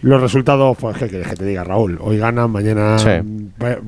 los 0.00 0.20
resultados, 0.20 0.76
pues, 0.78 0.96
¿qué 0.96 1.08
quieres 1.08 1.26
que 1.28 1.34
te 1.36 1.44
diga, 1.44 1.64
Raúl? 1.64 1.98
Hoy 2.00 2.18
ganan, 2.18 2.50
mañana, 2.52 2.98
Sí. 2.98 3.10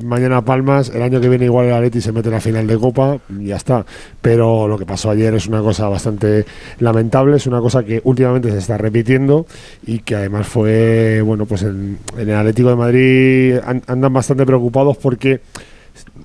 mañana 0.04 0.44
palmas, 0.44 0.90
el 0.92 1.02
año 1.02 1.20
que 1.20 1.28
viene 1.28 1.44
igual 1.44 1.66
el 1.66 1.72
Atleti 1.74 2.00
se 2.00 2.10
mete 2.10 2.28
en 2.28 2.34
la 2.34 2.40
final 2.40 2.66
de 2.66 2.76
Copa 2.78 3.18
y 3.38 3.46
ya 3.46 3.56
está. 3.56 3.86
Pero 4.20 4.66
lo 4.66 4.76
que 4.76 4.86
pasó 4.86 5.10
ayer 5.10 5.32
es 5.34 5.46
una 5.46 5.60
cosa 5.60 5.88
bastante 5.88 6.44
lamentable, 6.80 7.36
es 7.36 7.46
una 7.46 7.60
cosa 7.60 7.84
que 7.84 8.00
últimamente 8.04 8.50
se 8.50 8.58
está 8.58 8.76
repitiendo 8.76 9.46
y 9.86 10.00
que 10.00 10.16
además 10.16 10.48
fue, 10.48 11.22
bueno, 11.22 11.46
pues 11.46 11.62
en, 11.62 11.98
en 12.18 12.28
el 12.28 12.34
Atlético 12.36 12.70
de 12.70 12.76
Madrid 12.76 13.54
an- 13.64 13.82
andan 13.86 14.12
bastante 14.12 14.44
preocupados 14.44 14.96
porque 14.96 15.40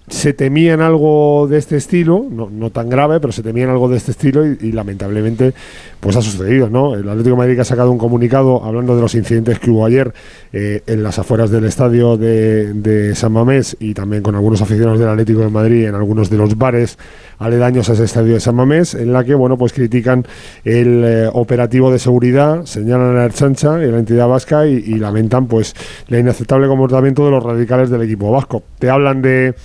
se 0.08 0.34
temían 0.34 0.82
algo 0.82 1.48
de 1.50 1.58
este 1.58 1.78
estilo, 1.78 2.26
no, 2.30 2.50
no 2.52 2.70
tan 2.70 2.90
grave, 2.90 3.20
pero 3.20 3.34
se 3.34 3.42
temían 3.42 3.70
algo 3.70 3.90
de 3.90 3.98
este 3.98 4.12
estilo 4.12 4.46
y, 4.46 4.72
lamentablemente 4.72 5.54
pues 6.00 6.16
ha 6.16 6.22
sucedido, 6.22 6.70
¿no? 6.70 6.94
El 6.94 7.10
Atlético 7.10 7.32
de 7.32 7.38
Madrid 7.38 7.60
ha 7.60 7.64
sacado 7.64 7.92
un 7.92 7.98
comunicado 7.98 8.64
hablando 8.64 8.96
de 8.96 9.02
los 9.02 9.16
incidentes 9.16 9.58
que 9.60 9.72
hubo 9.72 9.86
ayer 9.86 10.14
eh, 10.54 10.84
en 10.86 11.02
las 11.02 11.18
afueras 11.18 11.50
del 11.50 11.66
estadio 11.66 12.18
de, 12.18 12.74
de 12.74 13.16
San 13.16 13.32
Mamés 13.32 13.76
y 13.80 13.96
también 13.96 14.22
con 14.22 14.36
algunos 14.36 14.62
aficionados 14.62 15.00
del 15.00 15.10
Atlético 15.10 15.40
de 15.40 15.50
Madrid 15.50 15.86
en 15.86 15.96
algunos 15.96 16.30
de 16.30 16.38
los 16.38 16.56
bares 16.58 17.00
aledaños 17.40 17.90
a 17.90 17.94
ese 17.94 18.04
estadio 18.04 18.36
de 18.36 18.40
San 18.40 18.56
Mamés, 18.56 18.94
en 18.94 19.12
la 19.12 19.24
que, 19.24 19.34
bueno, 19.34 19.58
pues 19.58 19.74
critican 19.74 20.26
el 20.64 21.04
eh, 21.04 21.30
operativo 21.34 21.92
de 21.92 21.98
seguridad, 21.98 22.66
señalan 22.66 23.12
a 23.12 23.14
la 23.14 23.26
Erchancha 23.26 23.82
y 23.82 23.86
a 23.86 23.92
la 23.92 24.00
entidad 24.00 24.28
vasca 24.28 24.68
y, 24.68 24.76
y 24.76 25.00
lamentan 25.00 25.48
pues 25.48 25.76
la 26.10 26.20
inaceptable 26.20 26.68
comportamiento 26.68 27.26
de 27.26 27.32
los 27.32 27.44
radicales 27.44 27.90
del 27.90 28.04
equipo 28.04 28.32
vasco. 28.32 28.62
Te 28.78 28.92
hablan 28.92 29.24
de 29.24 29.56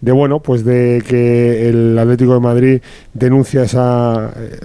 de 0.00 0.12
bueno, 0.12 0.40
pues 0.40 0.64
de 0.64 1.02
que 1.06 1.68
el 1.68 1.98
Atlético 1.98 2.34
de 2.34 2.40
Madrid 2.40 2.80
denuncia 3.12 3.62
esa 3.64 4.30
eh, 4.36 4.58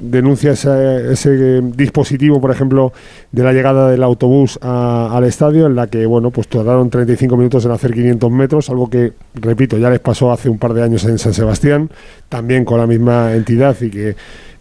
denuncia 0.00 0.52
ese 0.52 1.60
dispositivo, 1.60 2.40
por 2.40 2.50
ejemplo, 2.50 2.92
de 3.32 3.42
la 3.42 3.52
llegada 3.52 3.90
del 3.90 4.02
autobús 4.02 4.58
a- 4.62 5.10
al 5.14 5.24
estadio, 5.24 5.66
en 5.66 5.74
la 5.74 5.88
que 5.88 6.06
bueno, 6.06 6.30
pues 6.30 6.48
tardaron 6.48 6.88
35 6.88 7.36
minutos 7.36 7.64
en 7.64 7.72
hacer 7.72 7.92
500 7.92 8.30
metros, 8.30 8.70
algo 8.70 8.88
que 8.88 9.12
repito 9.34 9.76
ya 9.76 9.90
les 9.90 10.00
pasó 10.00 10.32
hace 10.32 10.48
un 10.48 10.58
par 10.58 10.72
de 10.72 10.82
años 10.82 11.04
en 11.04 11.18
San 11.18 11.34
Sebastián, 11.34 11.90
también 12.28 12.64
con 12.64 12.78
la 12.78 12.86
misma 12.86 13.34
entidad 13.34 13.76
y 13.80 13.90
que 13.90 14.16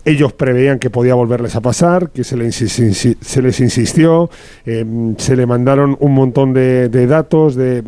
ellos 0.08 0.32
preveían 0.32 0.80
que 0.80 0.89
podía 0.89 1.16
volverles 1.16 1.55
a 1.58 1.62
pasar, 1.62 2.12
que 2.12 2.24
se, 2.24 2.38
les, 2.38 2.55
se 2.55 3.41
les 3.41 3.60
insistió, 3.60 4.30
eh, 4.66 4.86
se 5.18 5.36
le 5.36 5.45
mandaron 5.45 5.97
un 5.99 6.14
montón 6.14 6.53
de, 6.53 7.08
datos, 7.08 7.55
de 7.55 7.84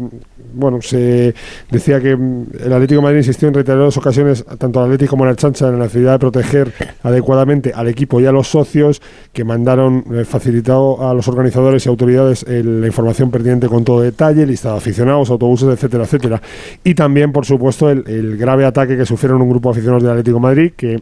bueno, 0.53 0.81
se 0.81 1.33
decía 1.71 2.01
que 2.01 2.17
mm, 2.17 2.47
el 2.65 2.73
Atlético 2.73 3.01
Madrid 3.01 3.19
insistió 3.19 3.47
en 3.47 3.53
reiteradas 3.53 3.95
ocasiones, 3.95 4.43
tanto 4.57 4.79
al 4.79 4.85
Atlético 4.87 5.11
como 5.11 5.23
a 5.23 5.27
la 5.27 5.35
Chancha, 5.35 5.67
en 5.67 5.79
la 5.79 5.85
necesidad 5.85 6.13
de 6.13 6.19
proteger 6.19 6.73
adecuadamente 7.03 7.71
al 7.73 7.87
equipo 7.87 8.19
y 8.19 8.25
a 8.25 8.33
los 8.33 8.49
socios, 8.49 9.01
que 9.31 9.45
mandaron 9.45 10.03
eh, 10.11 10.25
facilitado 10.25 11.07
a 11.07 11.13
los 11.13 11.27
organizadores 11.29 11.85
y 11.85 11.89
autoridades 11.89 12.43
eh, 12.49 12.61
la 12.63 12.87
información 12.87 13.31
pertinente 13.31 13.69
con 13.69 13.85
todo 13.85 14.01
detalle, 14.01 14.45
lista 14.45 14.71
de 14.71 14.77
aficionados, 14.77 15.29
autobuses, 15.29 15.69
etcétera, 15.69 16.03
etcétera. 16.03 16.41
Y 16.83 16.95
también, 16.95 17.31
por 17.31 17.45
supuesto, 17.45 17.89
el, 17.89 18.35
grave 18.37 18.65
ataque 18.65 18.97
que 18.97 19.05
sufrieron 19.05 19.41
un 19.41 19.49
grupo 19.49 19.69
de 19.69 19.73
aficionados 19.73 20.03
del 20.03 20.11
Atlético 20.11 20.39
Madrid, 20.39 20.73
que 20.75 20.99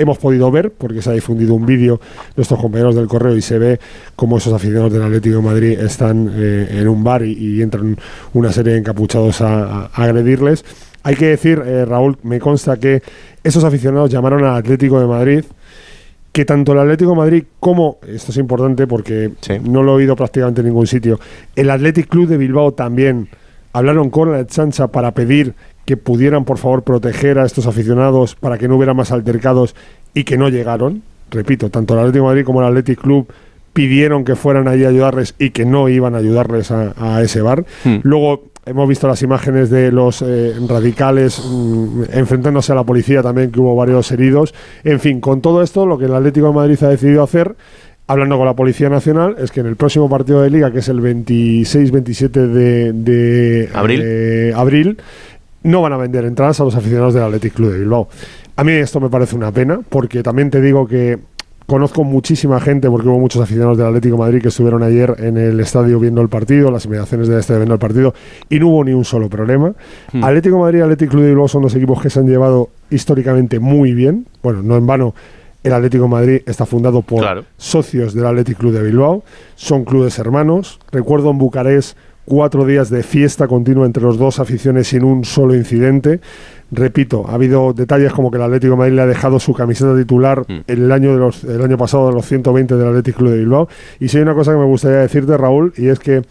hemos 0.00 0.18
podido 0.18 0.50
ver, 0.50 0.72
porque 0.72 1.02
se 1.02 1.10
ha 1.10 1.12
difundido 1.12 1.54
un 1.54 1.66
vídeo 1.66 1.96
de 1.96 2.34
nuestros 2.36 2.60
compañeros 2.60 2.94
del 2.94 3.06
correo 3.06 3.36
y 3.36 3.42
se 3.42 3.58
ve 3.58 3.80
cómo 4.16 4.38
esos 4.38 4.52
aficionados 4.52 4.92
del 4.92 5.02
Atlético 5.02 5.36
de 5.36 5.42
Madrid 5.42 5.78
están 5.80 6.30
eh, 6.34 6.68
en 6.70 6.88
un 6.88 7.04
bar 7.04 7.24
y, 7.24 7.32
y 7.32 7.62
entran 7.62 7.96
una 8.32 8.52
serie 8.52 8.72
de 8.72 8.78
encapuchados 8.78 9.40
a, 9.40 9.86
a 9.86 9.90
agredirles. 9.94 10.64
Hay 11.02 11.16
que 11.16 11.26
decir, 11.26 11.62
eh, 11.64 11.84
Raúl, 11.84 12.18
me 12.22 12.38
consta 12.38 12.78
que 12.78 13.02
esos 13.42 13.64
aficionados 13.64 14.10
llamaron 14.10 14.44
al 14.44 14.56
Atlético 14.56 15.00
de 15.00 15.06
Madrid 15.06 15.44
que 16.32 16.44
tanto 16.44 16.72
el 16.72 16.78
Atlético 16.78 17.10
de 17.10 17.16
Madrid 17.16 17.44
como, 17.58 17.98
esto 18.06 18.30
es 18.30 18.38
importante 18.38 18.86
porque 18.86 19.32
no 19.64 19.82
lo 19.82 19.92
he 19.92 19.94
oído 19.96 20.14
prácticamente 20.14 20.60
en 20.60 20.68
ningún 20.68 20.86
sitio, 20.86 21.18
el 21.56 21.70
Athletic 21.70 22.08
Club 22.08 22.28
de 22.28 22.36
Bilbao 22.36 22.72
también 22.72 23.28
hablaron 23.72 24.10
con 24.10 24.32
la 24.32 24.46
chancha 24.46 24.88
para 24.88 25.12
pedir 25.12 25.54
que 25.84 25.96
pudieran 25.96 26.44
por 26.44 26.58
favor 26.58 26.82
proteger 26.82 27.38
a 27.38 27.44
estos 27.44 27.66
aficionados 27.66 28.34
para 28.34 28.58
que 28.58 28.68
no 28.68 28.76
hubiera 28.76 28.94
más 28.94 29.12
altercados 29.12 29.74
y 30.14 30.24
que 30.24 30.36
no 30.38 30.48
llegaron. 30.48 31.02
Repito, 31.30 31.70
tanto 31.70 31.94
el 31.94 32.00
Atlético 32.00 32.24
de 32.24 32.28
Madrid 32.30 32.44
como 32.44 32.60
el 32.60 32.66
Athletic 32.68 33.00
Club 33.00 33.28
pidieron 33.72 34.24
que 34.24 34.34
fueran 34.34 34.66
allí 34.66 34.84
a 34.84 34.88
ayudarles 34.88 35.34
y 35.38 35.50
que 35.50 35.64
no 35.64 35.88
iban 35.88 36.14
a 36.14 36.18
ayudarles 36.18 36.70
a, 36.72 36.94
a 36.96 37.22
ese 37.22 37.40
bar. 37.40 37.64
Luego 38.02 38.50
hemos 38.66 38.88
visto 38.88 39.06
las 39.08 39.22
imágenes 39.22 39.70
de 39.70 39.92
los 39.92 40.22
eh, 40.22 40.54
radicales 40.68 41.40
mm, 41.44 42.02
enfrentándose 42.12 42.72
a 42.72 42.74
la 42.74 42.84
policía 42.84 43.22
también, 43.22 43.50
que 43.52 43.60
hubo 43.60 43.74
varios 43.76 44.10
heridos. 44.12 44.54
En 44.84 44.98
fin, 45.00 45.20
con 45.20 45.40
todo 45.40 45.62
esto, 45.62 45.86
lo 45.86 45.98
que 45.98 46.06
el 46.06 46.14
Atlético 46.14 46.48
de 46.48 46.52
Madrid 46.52 46.82
ha 46.82 46.88
decidido 46.88 47.22
hacer 47.22 47.54
hablando 48.08 48.36
con 48.36 48.46
la 48.46 48.54
Policía 48.54 48.88
Nacional, 48.88 49.36
es 49.38 49.52
que 49.52 49.60
en 49.60 49.66
el 49.66 49.76
próximo 49.76 50.08
partido 50.10 50.42
de 50.42 50.50
liga, 50.50 50.72
que 50.72 50.80
es 50.80 50.88
el 50.88 51.00
26-27 51.00 52.28
de, 52.30 52.92
de, 52.92 53.68
Abril. 53.72 54.00
eh, 54.04 54.52
abril, 54.56 54.98
no 55.62 55.82
van 55.82 55.92
a 55.92 55.96
vender 55.96 56.24
entradas 56.24 56.60
a 56.60 56.64
los 56.64 56.74
aficionados 56.74 57.14
del 57.14 57.22
Athletic 57.22 57.54
Club 57.54 57.72
de 57.72 57.78
Bilbao. 57.80 58.08
A 58.56 58.64
mí 58.64 58.72
esto 58.72 59.00
me 59.00 59.08
parece 59.08 59.36
una 59.36 59.52
pena, 59.52 59.80
porque 59.88 60.22
también 60.22 60.50
te 60.50 60.60
digo 60.60 60.86
que 60.86 61.18
conozco 61.66 62.02
muchísima 62.02 62.58
gente, 62.60 62.90
porque 62.90 63.08
hubo 63.08 63.20
muchos 63.20 63.40
aficionados 63.40 63.78
del 63.78 63.86
Atlético 63.86 64.16
de 64.16 64.20
Madrid 64.20 64.42
que 64.42 64.48
estuvieron 64.48 64.82
ayer 64.82 65.14
en 65.18 65.36
el 65.36 65.60
estadio 65.60 66.00
viendo 66.00 66.20
el 66.20 66.28
partido, 66.28 66.70
las 66.70 66.84
inmediaciones 66.84 67.28
del 67.28 67.38
estadio 67.38 67.60
viendo 67.60 67.74
el 67.74 67.80
partido, 67.80 68.12
y 68.48 68.58
no 68.58 68.68
hubo 68.68 68.84
ni 68.84 68.92
un 68.92 69.04
solo 69.04 69.28
problema. 69.28 69.72
Hmm. 70.12 70.24
Atlético 70.24 70.56
de 70.56 70.62
Madrid 70.62 70.78
y 70.80 70.82
Atlético 70.82 71.10
Club 71.12 71.22
de 71.22 71.28
Bilbao 71.28 71.48
son 71.48 71.62
dos 71.62 71.74
equipos 71.76 72.02
que 72.02 72.10
se 72.10 72.18
han 72.18 72.26
llevado 72.26 72.70
históricamente 72.90 73.60
muy 73.60 73.92
bien. 73.94 74.26
Bueno, 74.42 74.62
no 74.62 74.76
en 74.76 74.86
vano, 74.86 75.14
el 75.62 75.72
Atlético 75.72 76.04
de 76.04 76.10
Madrid 76.10 76.40
está 76.46 76.66
fundado 76.66 77.02
por 77.02 77.20
Claro. 77.20 77.44
socios 77.56 78.14
del 78.14 78.26
Athletic 78.26 78.58
Club 78.58 78.72
de 78.72 78.82
Bilbao, 78.82 79.22
son 79.54 79.84
clubes 79.84 80.18
hermanos. 80.18 80.80
Recuerdo 80.90 81.30
en 81.30 81.38
Bucarest 81.38 81.96
cuatro 82.30 82.64
días 82.64 82.90
de 82.90 83.02
fiesta 83.02 83.48
continua 83.48 83.86
entre 83.86 84.04
los 84.04 84.16
dos 84.16 84.38
aficiones 84.38 84.86
sin 84.86 85.02
un 85.02 85.24
solo 85.24 85.56
incidente. 85.56 86.20
Repito, 86.70 87.24
ha 87.28 87.34
habido 87.34 87.72
detalles 87.72 88.12
como 88.12 88.30
que 88.30 88.36
el 88.36 88.44
Atlético 88.44 88.74
de 88.74 88.78
Madrid 88.78 88.94
le 88.94 89.02
ha 89.02 89.06
dejado 89.06 89.40
su 89.40 89.52
camiseta 89.52 89.96
titular 89.96 90.44
Mm. 90.46 90.60
el 90.68 90.92
año 90.92 91.12
de 91.12 91.18
los 91.18 91.42
el 91.42 91.60
año 91.60 91.76
pasado 91.76 92.06
de 92.08 92.14
los 92.14 92.24
120 92.24 92.76
del 92.76 92.86
Athletic 92.86 93.16
Club 93.16 93.30
de 93.30 93.38
Bilbao. 93.38 93.68
Y 93.98 94.06
si 94.06 94.18
hay 94.18 94.22
una 94.22 94.34
cosa 94.34 94.52
que 94.52 94.58
me 94.58 94.64
gustaría 94.64 94.98
decirte, 94.98 95.36
Raúl, 95.36 95.72
y 95.76 95.88
es 95.88 95.98
que 95.98 96.22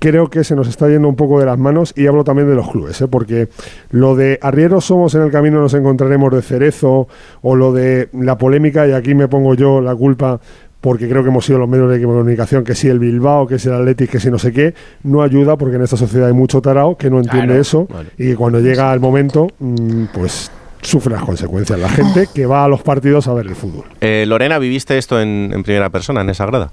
creo 0.00 0.28
que 0.28 0.42
se 0.42 0.56
nos 0.56 0.66
está 0.66 0.88
yendo 0.88 1.08
un 1.08 1.14
poco 1.14 1.38
de 1.38 1.46
las 1.46 1.56
manos 1.56 1.94
y 1.96 2.08
hablo 2.08 2.24
también 2.24 2.48
de 2.48 2.56
los 2.56 2.68
clubes, 2.68 3.00
¿eh? 3.00 3.06
porque 3.06 3.48
lo 3.90 4.16
de 4.16 4.36
arrieros 4.42 4.84
somos 4.86 5.14
en 5.14 5.22
el 5.22 5.30
camino 5.30 5.60
nos 5.60 5.74
encontraremos 5.74 6.32
de 6.34 6.42
cerezo 6.42 7.06
o 7.40 7.54
lo 7.54 7.72
de 7.72 8.08
la 8.12 8.36
polémica 8.36 8.84
y 8.88 8.92
aquí 8.92 9.14
me 9.14 9.28
pongo 9.28 9.54
yo 9.54 9.80
la 9.80 9.94
culpa 9.94 10.40
porque 10.82 11.08
creo 11.08 11.22
que 11.22 11.28
hemos 11.30 11.46
sido 11.46 11.60
los 11.60 11.68
medios 11.68 11.90
de 11.90 12.02
comunicación, 12.02 12.64
que 12.64 12.74
si 12.74 12.88
el 12.88 12.98
Bilbao, 12.98 13.46
que 13.46 13.58
si 13.58 13.68
el 13.68 13.74
Athletic, 13.76 14.10
que 14.10 14.20
si 14.20 14.30
no 14.30 14.38
sé 14.38 14.52
qué, 14.52 14.74
no 15.04 15.22
ayuda 15.22 15.56
porque 15.56 15.76
en 15.76 15.82
esta 15.82 15.96
sociedad 15.96 16.26
hay 16.26 16.34
mucho 16.34 16.60
tarao 16.60 16.98
que 16.98 17.08
no 17.08 17.18
entiende 17.18 17.46
Claro, 17.46 17.60
eso 17.60 17.88
y 18.18 18.30
que 18.30 18.36
cuando 18.36 18.60
llega 18.60 18.92
el 18.92 19.00
momento, 19.00 19.46
mm, 19.60 20.06
pues 20.12 20.50
sufre 20.82 21.12
las 21.14 21.22
consecuencias. 21.22 21.78
La 21.78 21.88
gente 21.88 22.26
que 22.34 22.46
va 22.46 22.64
a 22.64 22.68
los 22.68 22.82
partidos 22.82 23.28
a 23.28 23.32
ver 23.32 23.46
el 23.46 23.54
fútbol. 23.54 23.84
Eh, 24.00 24.24
Lorena, 24.26 24.58
¿viviste 24.58 24.98
esto 24.98 25.20
en, 25.20 25.52
en 25.54 25.62
primera 25.62 25.88
persona, 25.88 26.20
en 26.20 26.30
esa 26.30 26.46
grada? 26.46 26.72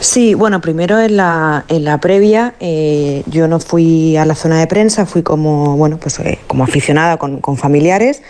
Sí, 0.00 0.34
bueno, 0.34 0.60
primero 0.60 1.00
en 1.00 1.16
la, 1.16 1.64
en 1.68 1.84
la 1.84 1.98
previa 1.98 2.54
eh, 2.60 3.22
yo 3.26 3.48
no 3.48 3.58
fui 3.58 4.16
a 4.16 4.26
la 4.26 4.34
zona 4.34 4.60
de 4.60 4.66
prensa, 4.66 5.06
fui 5.06 5.22
como, 5.22 5.76
bueno, 5.76 5.98
pues, 5.98 6.18
eh, 6.18 6.38
como 6.46 6.62
aficionada 6.64 7.16
con, 7.16 7.40
con 7.40 7.56
familiares. 7.56 8.22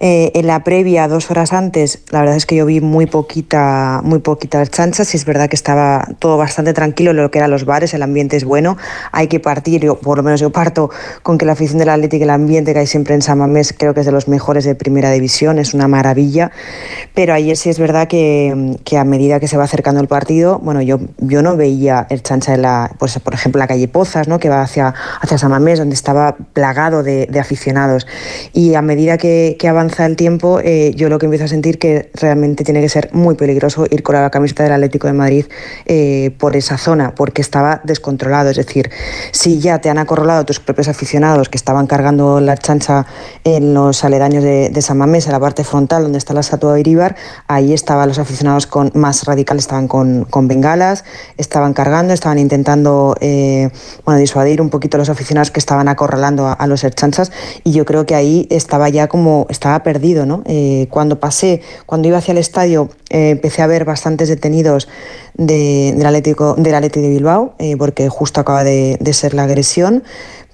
Eh, 0.00 0.32
en 0.34 0.48
la 0.48 0.64
previa, 0.64 1.06
dos 1.06 1.30
horas 1.30 1.52
antes, 1.52 2.02
la 2.10 2.20
verdad 2.20 2.36
es 2.36 2.44
que 2.44 2.56
yo 2.56 2.66
vi 2.66 2.80
muy 2.80 3.06
poquita, 3.06 4.00
muy 4.02 4.18
poquitas 4.18 4.70
chanchas 4.70 5.14
y 5.14 5.16
es 5.16 5.24
verdad 5.24 5.48
que 5.48 5.54
estaba 5.54 6.08
todo 6.18 6.36
bastante 6.38 6.72
tranquilo 6.72 7.12
en 7.12 7.18
lo 7.18 7.30
que 7.30 7.38
eran 7.38 7.50
los 7.50 7.64
bares, 7.64 7.94
el 7.94 8.02
ambiente 8.02 8.36
es 8.36 8.44
bueno, 8.44 8.76
hay 9.12 9.28
que 9.28 9.38
partir, 9.38 9.82
yo, 9.82 10.00
por 10.00 10.16
lo 10.16 10.24
menos 10.24 10.40
yo 10.40 10.50
parto 10.50 10.90
con 11.22 11.38
que 11.38 11.46
la 11.46 11.52
afición 11.52 11.78
del 11.78 11.90
Atlético 11.90 12.24
el 12.24 12.30
ambiente 12.30 12.72
que 12.72 12.80
hay 12.80 12.86
siempre 12.86 13.14
en 13.14 13.22
San 13.22 13.38
Mamés 13.38 13.74
creo 13.76 13.94
que 13.94 14.00
es 14.00 14.06
de 14.06 14.12
los 14.12 14.28
mejores 14.28 14.64
de 14.64 14.74
primera 14.74 15.10
división, 15.10 15.58
es 15.58 15.72
una 15.72 15.86
maravilla, 15.86 16.50
pero 17.14 17.32
ayer 17.32 17.56
sí 17.56 17.70
es 17.70 17.78
verdad 17.78 18.08
que, 18.08 18.76
que 18.84 18.98
a 18.98 19.04
medida 19.04 19.38
que 19.38 19.46
se 19.46 19.56
va 19.56 19.64
acercando 19.64 20.00
el 20.00 20.08
partido, 20.08 20.58
bueno, 20.58 20.82
yo, 20.82 20.98
yo 21.18 21.42
no 21.42 21.56
veía 21.56 22.06
el 22.10 22.22
chancha 22.22 22.54
en 22.54 22.62
la, 22.62 22.90
pues, 22.98 23.18
por 23.18 23.34
ejemplo, 23.34 23.58
la 23.58 23.66
calle 23.66 23.88
Pozas, 23.88 24.28
¿no? 24.28 24.38
que 24.38 24.48
va 24.48 24.62
hacia, 24.62 24.94
hacia 25.20 25.38
San 25.38 25.50
Mamés, 25.50 25.78
donde 25.78 25.94
estaba 25.94 26.36
plagado 26.52 27.02
de, 27.02 27.26
de 27.26 27.40
aficionados. 27.40 28.06
Y 28.52 28.74
a 28.74 28.82
medida 28.82 29.18
que, 29.18 29.56
que 29.58 29.68
avanza 29.68 30.06
el 30.06 30.16
tiempo, 30.16 30.60
eh, 30.60 30.92
yo 30.96 31.08
lo 31.08 31.18
que 31.18 31.26
empiezo 31.26 31.44
a 31.44 31.48
sentir 31.48 31.78
que 31.78 32.10
realmente 32.14 32.64
tiene 32.64 32.80
que 32.80 32.88
ser 32.88 33.10
muy 33.12 33.34
peligroso 33.34 33.86
ir 33.90 34.02
con 34.02 34.14
la 34.14 34.30
camiseta 34.30 34.64
del 34.64 34.72
Atlético 34.72 35.06
de 35.06 35.12
Madrid 35.12 35.46
eh, 35.86 36.34
por 36.38 36.56
esa 36.56 36.78
zona, 36.78 37.14
porque 37.14 37.42
estaba 37.42 37.80
descontrolado. 37.84 38.50
Es 38.50 38.56
decir, 38.56 38.90
si 39.32 39.58
ya 39.60 39.80
te 39.80 39.90
han 39.90 39.98
acorralado 39.98 40.44
tus 40.44 40.60
propios 40.60 40.88
aficionados 40.88 41.48
que 41.48 41.56
estaban 41.56 41.86
cargando 41.86 42.40
la 42.40 42.56
chancha 42.56 43.06
en 43.44 43.74
los 43.74 44.04
aledaños 44.04 44.44
de, 44.44 44.70
de 44.70 44.82
San 44.82 44.98
Mamés, 44.98 45.26
en 45.26 45.32
la 45.32 45.40
parte 45.40 45.64
frontal 45.64 46.02
donde 46.02 46.18
está 46.18 46.34
la 46.34 46.40
estatua 46.40 46.74
de 46.74 46.80
Iríbar, 46.80 47.16
ahí 47.46 47.72
estaban 47.72 48.08
los 48.08 48.18
aficionados 48.18 48.66
con, 48.66 48.90
más 48.94 49.24
radicales, 49.24 49.64
estaban 49.64 49.88
con, 49.88 50.24
con 50.24 50.48
bengalas, 50.48 50.91
estaban 51.36 51.74
cargando, 51.74 52.14
estaban 52.14 52.38
intentando 52.38 53.16
eh, 53.20 53.70
bueno, 54.04 54.20
disuadir 54.20 54.60
un 54.60 54.70
poquito 54.70 54.96
a 54.96 54.98
los 54.98 55.08
aficionados 55.08 55.50
que 55.50 55.60
estaban 55.60 55.88
acorralando 55.88 56.46
a, 56.46 56.66
los 56.66 56.84
herchanchas 56.84 57.32
y 57.64 57.72
yo 57.72 57.84
creo 57.84 58.06
que 58.06 58.14
ahí 58.14 58.46
estaba 58.50 58.88
ya 58.88 59.08
como, 59.08 59.46
estaba 59.50 59.82
perdido, 59.82 60.26
¿no? 60.26 60.42
Eh, 60.46 60.86
cuando 60.90 61.18
pasé, 61.18 61.62
cuando 61.86 62.08
iba 62.08 62.18
hacia 62.18 62.32
el 62.32 62.38
estadio, 62.38 62.88
eh, 63.10 63.30
empecé 63.30 63.62
a 63.62 63.66
ver 63.66 63.84
bastantes 63.84 64.28
detenidos 64.28 64.88
de, 65.34 65.94
del, 65.96 66.06
Atlético, 66.06 66.54
de 66.54 67.08
Bilbao, 67.08 67.54
porque 67.78 68.08
justo 68.08 68.40
acaba 68.40 68.64
de, 68.64 68.98
de 69.00 69.12
ser 69.12 69.34
la 69.34 69.44
agresión 69.44 70.02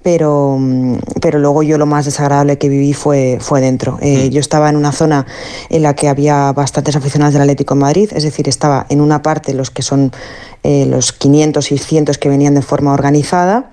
pero, 0.03 0.57
mm, 0.59 0.97
pero 1.21 1.39
luego 1.39 1.63
yo 1.63 1.77
lo 1.77 1.85
más 1.85 2.05
desagradable 2.05 2.57
que 2.57 2.69
viví 2.69 2.93
fue, 2.93 3.37
fue 3.39 3.61
dentro. 3.61 3.97
Eh, 4.01 4.29
Yo 4.29 4.39
estaba 4.39 4.69
en 4.69 4.75
una 4.75 4.91
zona 4.91 5.25
en 5.69 5.83
la 5.83 5.93
que 5.93 6.07
había 6.07 6.51
bastantes 6.53 6.95
aficionados 6.95 7.33
del 7.33 7.41
Atlético 7.43 7.75
Madrid, 7.75 8.09
es 8.13 8.23
decir, 8.23 8.47
estaba 8.47 8.85
en 8.89 9.01
una 9.01 9.21
parte 9.21 9.53
los 9.53 9.71
que 9.71 9.81
son 9.81 10.11
eh, 10.63 10.85
los 10.85 11.13
500, 11.13 11.65
600 11.65 12.17
que 12.17 12.29
venían 12.29 12.53
de 12.53 12.61
forma 12.61 12.93
organizada 12.93 13.71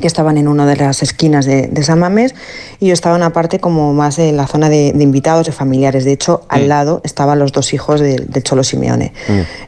que 0.00 0.06
estaban 0.06 0.36
en 0.38 0.48
una 0.48 0.66
de 0.66 0.76
las 0.76 1.02
esquinas 1.02 1.46
de, 1.46 1.68
de 1.68 1.82
San 1.84 2.00
Mamés 2.00 2.34
y 2.80 2.88
yo 2.88 2.92
estaba 2.92 3.14
en 3.16 3.22
una 3.22 3.32
parte 3.32 3.60
como 3.60 3.92
más 3.92 4.18
en 4.18 4.36
la 4.36 4.46
zona 4.46 4.68
de, 4.68 4.92
de 4.92 5.02
invitados, 5.04 5.46
de 5.46 5.52
familiares. 5.52 6.04
De 6.04 6.12
hecho, 6.12 6.42
al 6.48 6.68
lado 6.68 7.00
estaban 7.04 7.38
los 7.38 7.52
dos 7.52 7.72
hijos 7.72 8.00
de, 8.00 8.16
de 8.16 8.42
Cholo 8.42 8.64
Simeone. 8.64 9.12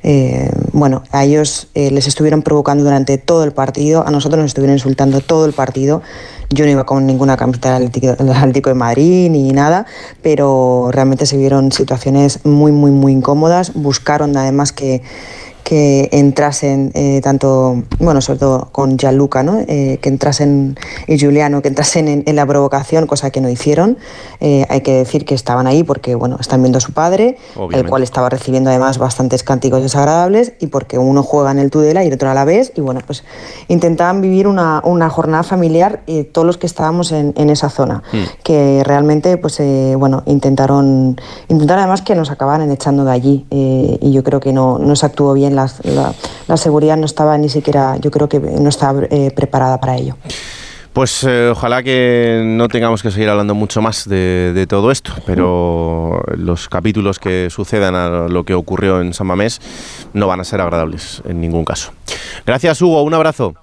Eh, 0.02 0.50
bueno, 0.72 1.04
a 1.12 1.24
ellos 1.24 1.68
eh, 1.74 1.90
les 1.90 2.06
estuvieron 2.08 2.42
provocando 2.42 2.84
durante 2.84 3.18
todo 3.18 3.44
el 3.44 3.52
partido, 3.52 4.06
a 4.06 4.10
nosotros 4.10 4.40
nos 4.40 4.48
estuvieron 4.48 4.76
insultando 4.76 5.20
todo 5.20 5.46
el 5.46 5.52
partido. 5.52 6.02
Yo 6.50 6.64
no 6.64 6.70
iba 6.70 6.86
con 6.86 7.06
ninguna 7.06 7.36
camiseta 7.36 7.78
del 7.78 7.90
del 7.90 8.30
Atlético 8.30 8.70
de 8.70 8.74
Madrid 8.74 9.30
ni 9.30 9.50
nada, 9.50 9.86
pero 10.22 10.90
realmente 10.92 11.26
se 11.26 11.36
vieron 11.36 11.72
situaciones 11.72 12.44
muy, 12.44 12.70
muy, 12.70 12.92
muy 12.92 13.12
incómodas. 13.12 13.72
Buscaron 13.74 14.36
además 14.36 14.72
que 14.72 15.02
que 15.66 16.08
entrasen 16.12 16.92
eh, 16.94 17.20
tanto, 17.24 17.82
bueno, 17.98 18.20
sobre 18.20 18.38
todo 18.38 18.68
con 18.70 18.96
Gianluca, 18.96 19.42
¿no? 19.42 19.58
Eh, 19.66 19.98
que 20.00 20.08
entrasen, 20.08 20.78
y 21.08 21.18
Giuliano, 21.18 21.60
que 21.60 21.66
entrasen 21.66 22.06
en, 22.06 22.22
en 22.24 22.36
la 22.36 22.46
provocación, 22.46 23.08
cosa 23.08 23.30
que 23.30 23.40
no 23.40 23.50
hicieron. 23.50 23.98
Eh, 24.38 24.64
hay 24.68 24.82
que 24.82 24.92
decir 24.92 25.24
que 25.24 25.34
estaban 25.34 25.66
ahí 25.66 25.82
porque, 25.82 26.14
bueno, 26.14 26.36
están 26.38 26.62
viendo 26.62 26.78
a 26.78 26.80
su 26.80 26.92
padre, 26.92 27.38
el 27.72 27.84
cual 27.88 28.04
estaba 28.04 28.28
recibiendo 28.28 28.70
además 28.70 28.98
bastantes 28.98 29.42
cánticos 29.42 29.82
desagradables, 29.82 30.52
y 30.60 30.68
porque 30.68 30.98
uno 30.98 31.24
juega 31.24 31.50
en 31.50 31.58
el 31.58 31.68
Tudela 31.68 32.04
y 32.04 32.06
el 32.06 32.12
otro 32.12 32.30
a 32.30 32.34
la 32.34 32.44
vez, 32.44 32.72
y 32.76 32.80
bueno, 32.80 33.00
pues 33.04 33.24
intentaban 33.66 34.20
vivir 34.20 34.46
una, 34.46 34.80
una 34.84 35.10
jornada 35.10 35.42
familiar 35.42 36.02
todos 36.30 36.46
los 36.46 36.58
que 36.58 36.66
estábamos 36.66 37.10
en, 37.10 37.34
en 37.36 37.50
esa 37.50 37.70
zona, 37.70 38.04
que 38.44 38.82
realmente, 38.84 39.36
pues, 39.36 39.60
bueno, 39.96 40.22
intentaron, 40.26 41.20
intentaron 41.48 41.80
además 41.80 42.02
que 42.02 42.14
nos 42.14 42.30
acabaran 42.30 42.70
echando 42.70 43.04
de 43.04 43.10
allí, 43.10 43.46
y 43.50 44.12
yo 44.12 44.22
creo 44.22 44.38
que 44.38 44.52
no, 44.52 44.78
no 44.78 44.94
se 44.94 45.06
actuó 45.06 45.32
bien, 45.32 45.55
la, 45.56 46.56
seguridad 46.56 46.96
no 46.96 47.06
estaba 47.06 47.36
ni 47.38 47.48
siquiera, 47.48 47.96
yo 47.96 48.10
creo 48.10 48.28
que 48.28 48.38
no 48.38 48.68
estaba 48.68 49.02
eh, 49.10 49.32
preparada 49.34 49.80
para 49.80 49.96
ello. 49.96 50.16
Pues 50.92 51.24
eh, 51.24 51.50
ojalá 51.50 51.82
que 51.82 52.42
no 52.42 52.68
tengamos 52.68 53.02
que 53.02 53.10
seguir 53.10 53.28
hablando 53.28 53.54
mucho 53.54 53.82
más 53.82 54.08
de 54.08 54.66
todo 54.68 54.90
esto, 54.90 55.12
pero 55.26 56.22
los 56.36 56.68
capítulos 56.70 57.18
que 57.18 57.48
sucedan 57.50 57.94
a 57.94 58.28
lo 58.28 58.44
que 58.44 58.54
ocurrió 58.54 59.00
en 59.02 59.12
San 59.12 59.26
Mamés 59.26 59.60
no 60.14 60.26
van 60.26 60.40
a 60.40 60.44
ser 60.44 60.60
agradables 60.62 61.22
en 61.28 61.40
ningún 61.40 61.66
caso. 61.66 61.92
Gracias, 62.46 62.80
Hugo. 62.80 63.02
Un 63.02 63.12
abrazo. 63.12 63.54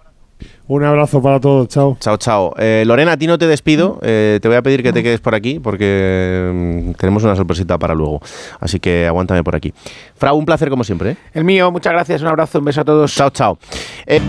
Un 0.74 0.84
abrazo 0.84 1.22
para 1.22 1.40
todos, 1.40 1.68
chao. 1.68 1.98
Chao, 2.00 2.18
chao. 2.18 2.56
Eh, 2.58 2.84
Lorena, 2.84 3.12
a 3.12 3.18
ti 3.18 3.28
no 3.28 3.38
te 3.38 3.46
despido, 3.46 4.00
eh, 4.02 4.40
te 4.42 4.48
voy 4.48 4.58
a 4.58 4.64
pedir 4.64 4.82
que 4.82 4.92
te 4.92 5.04
quedes 5.04 5.20
por 5.20 5.36
aquí 5.36 5.60
porque 5.60 6.50
mm, 6.52 6.94
tenemos 6.94 7.24
una 7.24 7.36
sorpresita 7.36 7.78
para 7.78 7.94
luego. 7.94 8.22
Así 8.60 8.80
que 8.80 9.06
aguántame 9.06 9.44
por 9.44 9.56
aquí. 9.56 9.72
Frau, 10.16 10.36
un 10.36 10.48
placer 10.48 10.72
como 10.72 10.84
siempre. 10.84 11.12
¿eh? 11.12 11.18
El 11.36 11.44
mío, 11.44 11.72
muchas 11.72 11.94
gracias, 11.94 12.24
un 12.24 12.28
abrazo, 12.28 12.58
un 12.58 12.66
beso 12.66 12.82
a 12.82 12.86
todos. 12.86 13.14
Chao, 13.14 13.30
chao. 13.30 13.60
Eh, 14.08 14.20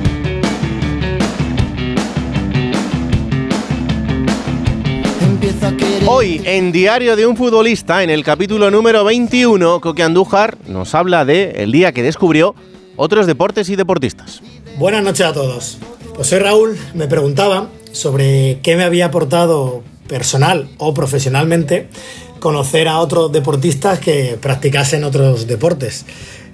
Hoy, 6.07 6.43
en 6.45 6.73
Diario 6.73 7.17
de 7.17 7.27
un 7.27 7.39
futbolista, 7.39 8.03
en 8.03 8.11
el 8.11 8.23
capítulo 8.23 8.71
número 8.71 9.03
21, 9.03 9.81
Coque 9.81 10.03
Andújar 10.03 10.59
nos 10.69 10.95
habla 10.95 11.25
de 11.25 11.63
el 11.63 11.73
día 11.73 11.93
que 11.93 12.03
descubrió 12.03 12.55
otros 12.97 13.27
deportes 13.27 13.71
y 13.71 13.77
deportistas. 13.77 14.43
Buenas 14.77 15.03
noches 15.03 15.25
a 15.25 15.33
todos. 15.33 15.79
Pues 16.15 16.29
soy 16.29 16.39
Raúl, 16.39 16.79
me 16.95 17.09
preguntaba 17.09 17.71
sobre 17.91 18.61
qué 18.63 18.77
me 18.77 18.85
había 18.85 19.07
aportado 19.07 19.83
personal 20.07 20.69
o 20.79 20.95
profesionalmente 20.95 21.89
conocer 22.39 22.87
a 22.87 23.01
otros 23.01 23.33
deportistas 23.33 23.99
que 23.99 24.39
practicasen 24.41 25.03
otros 25.03 25.49
deportes. 25.49 26.07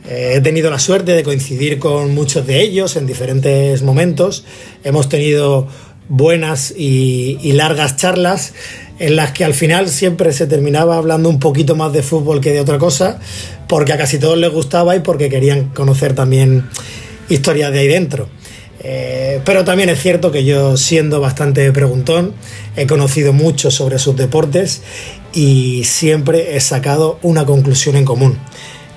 Eh, 0.09 0.33
he 0.37 0.41
tenido 0.41 0.71
la 0.71 0.79
suerte 0.79 1.13
de 1.13 1.23
coincidir 1.23 1.79
con 1.79 2.15
muchos 2.15 2.47
de 2.47 2.63
ellos 2.63 2.97
en 2.97 3.07
diferentes 3.07 3.83
momentos. 3.83 4.47
Hemos 4.83 5.11
tenido 5.11 5.69
buenas 6.09 6.73
y, 6.75 7.39
y 7.43 7.53
largas 7.53 7.97
charlas 7.97 8.55
en 8.99 9.15
las 9.15 9.33
que 9.33 9.45
al 9.45 9.53
final 9.53 9.91
siempre 9.91 10.33
se 10.33 10.47
terminaba 10.47 10.97
hablando 10.97 11.29
un 11.29 11.39
poquito 11.39 11.77
más 11.77 11.93
de 11.93 12.03
fútbol 12.03 12.41
que 12.41 12.53
de 12.53 12.61
otra 12.61 12.79
cosa, 12.79 13.21
porque 13.69 13.93
a 13.93 13.99
casi 13.99 14.19
todos 14.19 14.39
les 14.39 14.51
gustaba 14.51 14.97
y 14.97 15.01
porque 15.01 15.29
querían 15.29 15.69
conocer 15.69 16.15
también 16.15 16.67
historias 17.29 17.73
de 17.73 17.81
ahí 17.81 17.89
dentro. 17.89 18.40
Eh, 18.83 19.41
pero 19.45 19.65
también 19.65 19.91
es 19.91 20.01
cierto 20.01 20.33
que 20.33 20.45
yo, 20.45 20.77
siendo 20.77 21.21
bastante 21.21 21.71
preguntón, 21.73 22.33
he 22.77 22.87
conocido 22.87 23.33
mucho 23.33 23.71
sobre 23.71 23.99
sus 23.99 24.17
deportes 24.17 24.83
y 25.35 25.85
siempre 25.85 26.57
he 26.57 26.61
sacado 26.61 27.19
una 27.23 27.45
conclusión 27.45 27.97
en 27.97 28.05
común, 28.05 28.39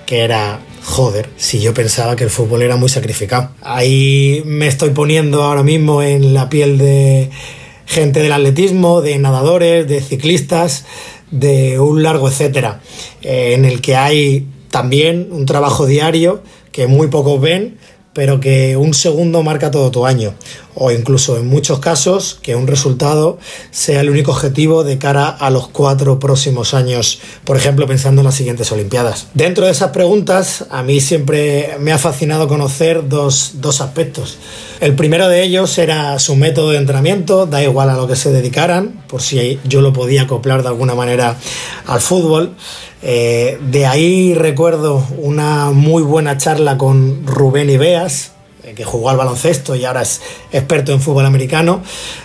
que 0.06 0.22
era, 0.22 0.62
joder, 0.84 1.30
si 1.36 1.60
yo 1.60 1.74
pensaba 1.74 2.16
que 2.16 2.24
el 2.24 2.30
fútbol 2.30 2.62
era 2.62 2.78
muy 2.78 2.90
sacrificado. 2.90 3.52
Ahí 3.62 4.42
me 4.46 4.68
estoy 4.68 4.92
poniendo 4.92 5.44
ahora 5.44 5.64
mismo 5.64 6.02
en 6.02 6.34
la 6.34 6.50
piel 6.50 6.78
de 6.78 7.30
gente 7.86 8.22
del 8.22 8.32
atletismo, 8.32 9.02
de 9.02 9.18
nadadores, 9.18 9.88
de 9.88 10.02
ciclistas, 10.02 10.86
de 11.30 11.80
un 11.80 12.04
largo 12.04 12.30
etcétera, 12.30 12.80
eh, 13.22 13.54
en 13.54 13.66
el 13.66 13.82
que 13.82 13.96
hay 13.96 14.48
también 14.70 15.28
un 15.32 15.46
trabajo 15.46 15.86
diario 15.86 16.42
que 16.72 16.88
muy 16.88 17.08
pocos 17.08 17.40
ven, 17.40 17.78
pero 18.14 18.40
que 18.40 18.78
un 18.78 18.94
segundo 18.94 19.44
marca 19.44 19.72
todo 19.72 19.92
tu 19.92 20.06
año, 20.06 20.34
o 20.76 20.92
incluso 20.92 21.38
en 21.38 21.48
muchos 21.48 21.80
casos 21.80 22.38
que 22.42 22.56
un 22.56 22.68
resultado 22.68 23.38
sea 23.72 24.02
el 24.02 24.10
único 24.10 24.32
objetivo 24.32 24.84
de 24.84 24.98
cara 24.98 25.28
a 25.28 25.50
los 25.50 25.68
cuatro 25.68 26.20
próximos 26.20 26.74
años, 26.74 27.20
por 27.44 27.58
ejemplo 27.58 27.88
pensando 27.88 28.22
en 28.22 28.26
las 28.26 28.36
siguientes 28.36 28.72
Olimpiadas. 28.72 29.28
Dentro 29.34 29.66
de 29.66 29.72
esas 29.72 29.92
preguntas, 29.92 30.66
a 30.70 30.84
mí 30.84 31.00
siempre 31.00 31.78
me 31.80 31.92
ha 31.92 31.98
fascinado 31.98 32.48
conocer 32.48 33.08
dos, 33.10 33.54
dos 33.56 33.82
aspectos. 33.82 34.38
El 34.80 34.96
primero 34.96 35.30
de 35.30 35.44
ellos 35.44 35.78
era 35.78 36.20
su 36.20 36.36
método 36.36 36.72
de 36.72 36.78
entrenamiento, 36.78 37.46
da 37.46 37.64
igual 37.64 37.90
a 37.90 37.96
lo 37.96 38.08
que 38.08 38.16
se 38.16 38.32
dedicaran, 38.32 39.04
por 39.08 39.22
si 39.22 39.60
yo 39.64 39.82
lo 39.82 39.94
podía 39.94 40.24
acoplar 40.24 40.62
de 40.62 40.70
alguna 40.70 40.96
manera 40.96 41.38
al 41.86 42.02
fútbol. 42.02 42.56
Eh, 43.06 43.58
de 43.60 43.86
ahí 43.86 44.34
recuerdo 44.34 45.06
una 45.18 45.72
muy 45.72 46.04
buena 46.04 46.38
charla 46.38 46.78
con 46.78 47.28
Rubén 47.28 47.70
Ibeas, 47.70 48.32
eh, 48.64 48.74
que 48.76 48.86
jugó 48.86 49.10
al 49.10 49.18
baloncesto 49.18 49.76
y 49.76 49.84
ahora 49.84 50.04
es 50.04 50.22
experto 50.54 50.94
en 50.94 51.02
fútbol 51.02 51.26
americano, 51.26 51.82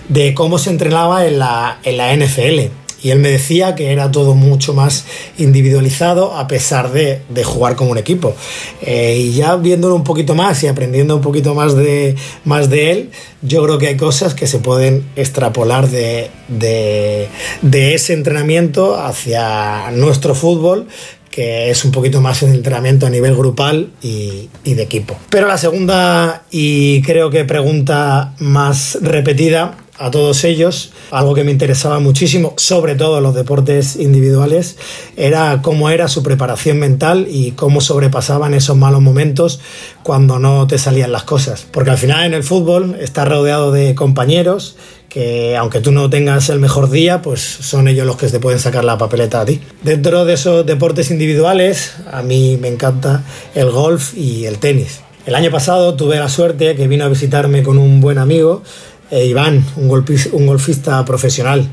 de 0.08 0.34
cómo 0.34 0.56
se 0.58 0.70
entrenaba 0.70 1.26
en 1.26 1.40
la, 1.40 1.80
en 1.82 1.96
la 1.96 2.14
NFL. 2.14 2.70
Y 3.02 3.10
él 3.10 3.20
me 3.20 3.30
decía 3.30 3.74
que 3.74 3.92
era 3.92 4.10
todo 4.10 4.34
mucho 4.34 4.74
más 4.74 5.04
individualizado 5.38 6.36
a 6.36 6.48
pesar 6.48 6.92
de, 6.92 7.22
de 7.28 7.44
jugar 7.44 7.76
como 7.76 7.92
un 7.92 7.98
equipo. 7.98 8.34
Eh, 8.82 9.16
y 9.18 9.32
ya 9.32 9.56
viéndolo 9.56 9.94
un 9.94 10.04
poquito 10.04 10.34
más 10.34 10.62
y 10.62 10.66
aprendiendo 10.66 11.16
un 11.16 11.22
poquito 11.22 11.54
más 11.54 11.76
de, 11.76 12.16
más 12.44 12.70
de 12.70 12.90
él, 12.90 13.10
yo 13.42 13.62
creo 13.64 13.78
que 13.78 13.88
hay 13.88 13.96
cosas 13.96 14.34
que 14.34 14.46
se 14.46 14.58
pueden 14.58 15.04
extrapolar 15.16 15.88
de, 15.88 16.30
de, 16.48 17.28
de 17.62 17.94
ese 17.94 18.14
entrenamiento 18.14 18.96
hacia 18.96 19.90
nuestro 19.92 20.34
fútbol 20.34 20.86
que 21.30 21.70
es 21.70 21.84
un 21.84 21.92
poquito 21.92 22.20
más 22.20 22.42
en 22.42 22.52
entrenamiento 22.52 23.06
a 23.06 23.10
nivel 23.10 23.36
grupal 23.36 23.90
y, 24.02 24.48
y, 24.64 24.74
de 24.74 24.82
equipo. 24.82 25.16
Pero 25.30 25.46
la 25.46 25.56
segunda 25.56 26.42
y 26.50 27.00
creo 27.02 27.30
que 27.30 27.44
pregunta 27.44 28.34
más 28.40 28.98
repetida 29.02 29.76
a 29.98 30.10
todos 30.10 30.44
ellos, 30.44 30.92
algo 31.10 31.34
que 31.34 31.44
me 31.44 31.50
interesaba 31.50 31.98
muchísimo, 31.98 32.54
sobre 32.56 32.94
todo 32.94 33.20
los 33.20 33.34
deportes 33.34 33.96
individuales, 33.96 34.76
era 35.16 35.60
cómo 35.62 35.90
era 35.90 36.08
su 36.08 36.22
preparación 36.22 36.78
mental 36.78 37.26
y 37.28 37.52
cómo 37.52 37.80
sobrepasaban 37.80 38.54
esos 38.54 38.76
malos 38.76 39.02
momentos 39.02 39.60
cuando 40.02 40.38
no 40.38 40.66
te 40.66 40.78
salían 40.78 41.12
las 41.12 41.24
cosas. 41.24 41.66
Porque 41.70 41.90
al 41.90 41.98
final 41.98 42.24
en 42.26 42.34
el 42.34 42.44
fútbol 42.44 42.96
estás 43.00 43.28
rodeado 43.28 43.72
de 43.72 43.94
compañeros 43.94 44.76
que 45.08 45.56
aunque 45.56 45.80
tú 45.80 45.90
no 45.90 46.10
tengas 46.10 46.50
el 46.50 46.60
mejor 46.60 46.90
día, 46.90 47.22
pues 47.22 47.40
son 47.40 47.88
ellos 47.88 48.06
los 48.06 48.16
que 48.16 48.28
te 48.28 48.40
pueden 48.40 48.60
sacar 48.60 48.84
la 48.84 48.98
papeleta 48.98 49.40
a 49.40 49.46
ti. 49.46 49.60
Dentro 49.82 50.24
de 50.24 50.34
esos 50.34 50.66
deportes 50.66 51.10
individuales, 51.10 51.94
a 52.12 52.22
mí 52.22 52.58
me 52.60 52.68
encanta 52.68 53.24
el 53.54 53.70
golf 53.70 54.14
y 54.14 54.44
el 54.44 54.58
tenis. 54.58 55.00
El 55.24 55.34
año 55.34 55.50
pasado 55.50 55.94
tuve 55.94 56.16
la 56.16 56.28
suerte 56.28 56.74
que 56.74 56.88
vino 56.88 57.04
a 57.04 57.08
visitarme 57.08 57.62
con 57.62 57.78
un 57.78 58.00
buen 58.00 58.18
amigo, 58.18 58.62
eh, 59.10 59.26
Iván, 59.26 59.64
un, 59.76 59.88
golfista, 59.88 61.04
profesional. 61.04 61.68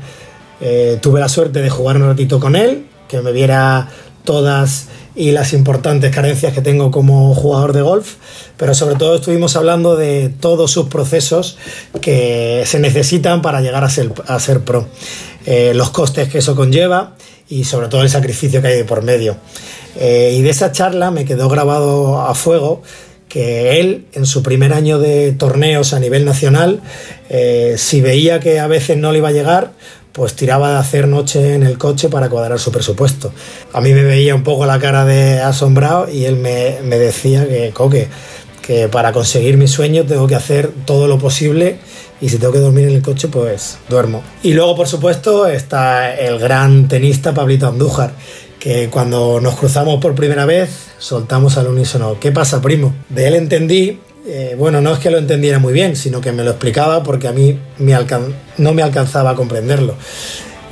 Eh, 0.60 0.98
tuve 1.02 1.20
la 1.20 1.28
suerte 1.28 1.60
de 1.60 1.70
jugar 1.70 1.96
un 1.96 2.04
ratito 2.04 2.40
con 2.40 2.56
él, 2.56 2.86
que 3.08 3.20
me 3.20 3.32
viera 3.32 3.88
todas 4.24 4.88
y 5.16 5.32
las 5.32 5.54
importantes 5.54 6.14
carencias 6.14 6.52
que 6.52 6.60
tengo 6.60 6.90
como 6.90 7.34
jugador 7.34 7.72
de 7.72 7.80
golf, 7.80 8.16
pero 8.58 8.74
sobre 8.74 8.96
todo 8.96 9.16
estuvimos 9.16 9.56
hablando 9.56 9.96
de 9.96 10.28
todos 10.28 10.70
sus 10.70 10.88
procesos 10.88 11.56
que 12.02 12.62
se 12.66 12.78
necesitan 12.78 13.40
para 13.40 13.62
llegar 13.62 13.82
a 13.82 13.88
ser, 13.88 14.12
a 14.26 14.38
ser 14.38 14.60
pro, 14.60 14.86
eh, 15.46 15.72
los 15.74 15.90
costes 15.90 16.28
que 16.28 16.38
eso 16.38 16.54
conlleva 16.54 17.14
y 17.48 17.64
sobre 17.64 17.88
todo 17.88 18.02
el 18.02 18.10
sacrificio 18.10 18.60
que 18.60 18.68
hay 18.68 18.82
por 18.82 19.02
medio. 19.02 19.36
Eh, 19.98 20.34
y 20.36 20.42
de 20.42 20.50
esa 20.50 20.72
charla 20.72 21.10
me 21.10 21.24
quedó 21.24 21.48
grabado 21.48 22.20
a 22.20 22.34
fuego 22.34 22.82
que 23.36 23.78
él 23.80 24.06
en 24.14 24.24
su 24.24 24.42
primer 24.42 24.72
año 24.72 24.98
de 24.98 25.30
torneos 25.32 25.92
a 25.92 26.00
nivel 26.00 26.24
nacional, 26.24 26.80
eh, 27.28 27.74
si 27.76 28.00
veía 28.00 28.40
que 28.40 28.60
a 28.60 28.66
veces 28.66 28.96
no 28.96 29.12
le 29.12 29.18
iba 29.18 29.28
a 29.28 29.32
llegar, 29.32 29.72
pues 30.12 30.32
tiraba 30.32 30.70
de 30.70 30.78
hacer 30.78 31.06
noche 31.06 31.52
en 31.52 31.62
el 31.62 31.76
coche 31.76 32.08
para 32.08 32.30
cuadrar 32.30 32.58
su 32.58 32.72
presupuesto. 32.72 33.34
A 33.74 33.82
mí 33.82 33.92
me 33.92 34.04
veía 34.04 34.34
un 34.34 34.42
poco 34.42 34.64
la 34.64 34.78
cara 34.78 35.04
de 35.04 35.42
asombrado 35.42 36.08
y 36.10 36.24
él 36.24 36.36
me, 36.36 36.78
me 36.82 36.96
decía 36.96 37.46
que, 37.46 37.72
coque, 37.74 38.08
que 38.62 38.88
para 38.88 39.12
conseguir 39.12 39.58
mi 39.58 39.68
sueño 39.68 40.06
tengo 40.06 40.26
que 40.26 40.34
hacer 40.34 40.70
todo 40.86 41.06
lo 41.06 41.18
posible 41.18 41.76
y 42.22 42.30
si 42.30 42.38
tengo 42.38 42.54
que 42.54 42.60
dormir 42.60 42.88
en 42.88 42.94
el 42.94 43.02
coche, 43.02 43.28
pues 43.28 43.76
duermo. 43.90 44.22
Y 44.42 44.54
luego, 44.54 44.74
por 44.74 44.88
supuesto, 44.88 45.46
está 45.46 46.16
el 46.16 46.38
gran 46.38 46.88
tenista 46.88 47.34
Pablito 47.34 47.68
Andújar, 47.68 48.12
cuando 48.90 49.40
nos 49.40 49.54
cruzamos 49.56 50.00
por 50.00 50.14
primera 50.14 50.44
vez 50.44 50.88
soltamos 50.98 51.56
al 51.56 51.68
unísono, 51.68 52.18
¿qué 52.18 52.32
pasa, 52.32 52.60
primo? 52.60 52.94
De 53.08 53.28
él 53.28 53.34
entendí 53.34 54.00
eh, 54.28 54.56
bueno, 54.58 54.80
no 54.80 54.92
es 54.92 54.98
que 54.98 55.10
lo 55.10 55.18
entendiera 55.18 55.60
muy 55.60 55.72
bien, 55.72 55.94
sino 55.94 56.20
que 56.20 56.32
me 56.32 56.42
lo 56.42 56.50
explicaba 56.50 57.04
porque 57.04 57.28
a 57.28 57.32
mí 57.32 57.60
no 58.58 58.74
me 58.74 58.82
alcanzaba 58.82 59.30
a 59.30 59.34
comprenderlo. 59.36 59.94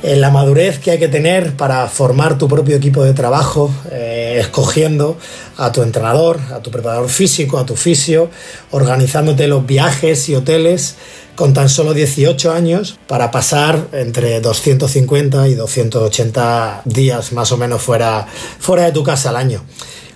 En 0.07 0.21
la 0.21 0.29
madurez 0.29 0.77
que 0.77 0.91
hay 0.91 0.99
que 0.99 1.07
tener 1.07 1.57
para 1.57 1.87
formar 1.87 2.37
tu 2.37 2.47
propio 2.47 2.75
equipo 2.75 3.03
de 3.03 3.15
trabajo, 3.15 3.73
eh, 3.91 4.37
escogiendo 4.39 5.17
a 5.57 5.71
tu 5.71 5.81
entrenador, 5.81 6.39
a 6.53 6.59
tu 6.59 6.69
preparador 6.69 7.09
físico, 7.09 7.57
a 7.57 7.65
tu 7.65 7.75
fisio, 7.75 8.29
organizándote 8.69 9.47
los 9.47 9.65
viajes 9.65 10.29
y 10.29 10.35
hoteles 10.35 10.97
con 11.33 11.55
tan 11.55 11.69
solo 11.69 11.95
18 11.95 12.51
años 12.51 12.99
para 13.07 13.31
pasar 13.31 13.87
entre 13.93 14.39
250 14.41 15.47
y 15.47 15.55
280 15.55 16.83
días 16.85 17.31
más 17.31 17.51
o 17.51 17.57
menos 17.57 17.81
fuera, 17.81 18.27
fuera 18.59 18.83
de 18.83 18.91
tu 18.91 19.03
casa 19.03 19.29
al 19.29 19.37
año. 19.37 19.63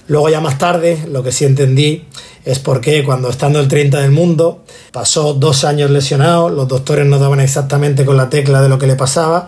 Luego 0.07 0.29
ya 0.29 0.39
más 0.39 0.59
tarde, 0.59 0.99
lo 1.07 1.23
que 1.23 1.31
sí 1.31 1.45
entendí 1.45 2.05
es 2.49 2.57
porque 2.57 3.03
cuando 3.03 3.29
estando 3.29 3.59
el 3.59 3.67
30 3.67 4.01
del 4.01 4.09
mundo, 4.09 4.63
pasó 4.91 5.35
dos 5.35 5.63
años 5.63 5.91
lesionado, 5.91 6.49
los 6.49 6.67
doctores 6.67 7.05
no 7.05 7.19
daban 7.19 7.39
exactamente 7.41 8.05
con 8.05 8.17
la 8.17 8.31
tecla 8.31 8.59
de 8.59 8.69
lo 8.69 8.79
que 8.79 8.87
le 8.87 8.95
pasaba 8.95 9.47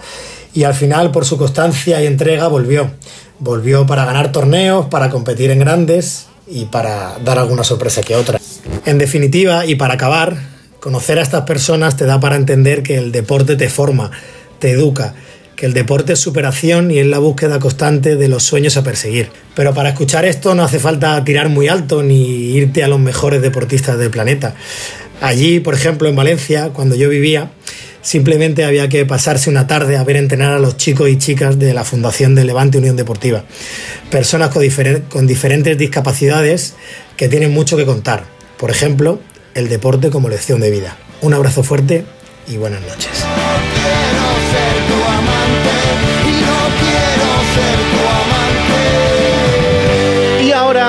y 0.54 0.66
al 0.66 0.76
final 0.76 1.10
por 1.10 1.26
su 1.26 1.36
constancia 1.36 2.00
y 2.00 2.06
entrega 2.06 2.48
volvió. 2.48 2.92
Volvió 3.40 3.88
para 3.88 4.06
ganar 4.06 4.32
torneos, 4.32 4.86
para 4.86 5.10
competir 5.10 5.50
en 5.50 5.58
grandes 5.58 6.28
y 6.46 6.66
para 6.66 7.18
dar 7.26 7.40
alguna 7.40 7.64
sorpresa 7.64 8.02
que 8.04 8.16
otra. 8.16 8.40
En 8.86 9.00
definitiva, 9.00 9.66
y 9.66 9.74
para 9.74 9.96
acabar, 9.96 10.38
conocer 10.80 11.18
a 11.18 11.24
estas 11.24 11.42
personas 11.46 11.98
te 11.98 12.06
da 12.06 12.20
para 12.20 12.36
entender 12.36 12.84
que 12.84 12.98
el 12.98 13.12
deporte 13.12 13.56
te 13.56 13.68
forma, 13.68 14.12
te 14.60 14.70
educa 14.72 15.16
que 15.62 15.68
el 15.68 15.74
deporte 15.74 16.14
es 16.14 16.20
superación 16.20 16.90
y 16.90 16.98
es 16.98 17.06
la 17.06 17.20
búsqueda 17.20 17.60
constante 17.60 18.16
de 18.16 18.28
los 18.28 18.42
sueños 18.42 18.78
a 18.78 18.84
perseguir. 18.84 19.30
Pero 19.54 19.76
para 19.76 19.90
escuchar 19.90 20.26
esto 20.26 20.56
no 20.56 20.64
hace 20.64 20.80
falta 20.80 21.24
tirar 21.24 21.50
muy 21.50 21.68
alto 21.68 22.02
ni 22.02 22.50
irte 22.56 22.84
a 22.84 22.88
los 22.88 23.00
mejores 23.00 23.44
deportistas 23.44 24.00
del 24.00 24.10
planeta. 24.10 24.56
Allí, 25.22 25.60
por 25.60 25.76
ejemplo, 25.76 26.10
en 26.10 26.16
Valencia, 26.16 26.72
cuando 26.74 26.96
yo 26.96 27.10
vivía, 27.10 27.52
simplemente 28.02 28.66
había 28.66 28.90
que 28.90 29.06
pasarse 29.06 29.52
una 29.52 29.68
tarde 29.68 29.98
a 29.98 30.04
ver 30.04 30.16
entrenar 30.16 30.52
a 30.52 30.58
los 30.58 30.78
chicos 30.78 31.10
y 31.10 31.20
chicas 31.20 31.60
de 31.60 31.76
la 31.76 31.84
Fundación 31.84 32.34
de 32.34 32.44
Levante 32.44 32.80
Unión 32.80 32.96
Deportiva. 32.96 33.44
Personas 34.10 34.50
con, 34.50 34.64
con 35.10 35.28
diferentes 35.28 35.78
discapacidades 35.78 36.74
que 37.16 37.28
tienen 37.28 37.52
mucho 37.52 37.78
que 37.78 37.86
contar. 37.86 38.24
Por 38.58 38.72
ejemplo, 38.72 39.20
el 39.54 39.70
deporte 39.70 40.10
como 40.10 40.28
lección 40.28 40.60
de 40.60 40.72
vida. 40.72 40.98
Un 41.22 41.36
abrazo 41.36 41.62
fuerte 41.62 42.04
y 42.48 42.58
buenas 42.58 42.82
noches. 42.82 43.24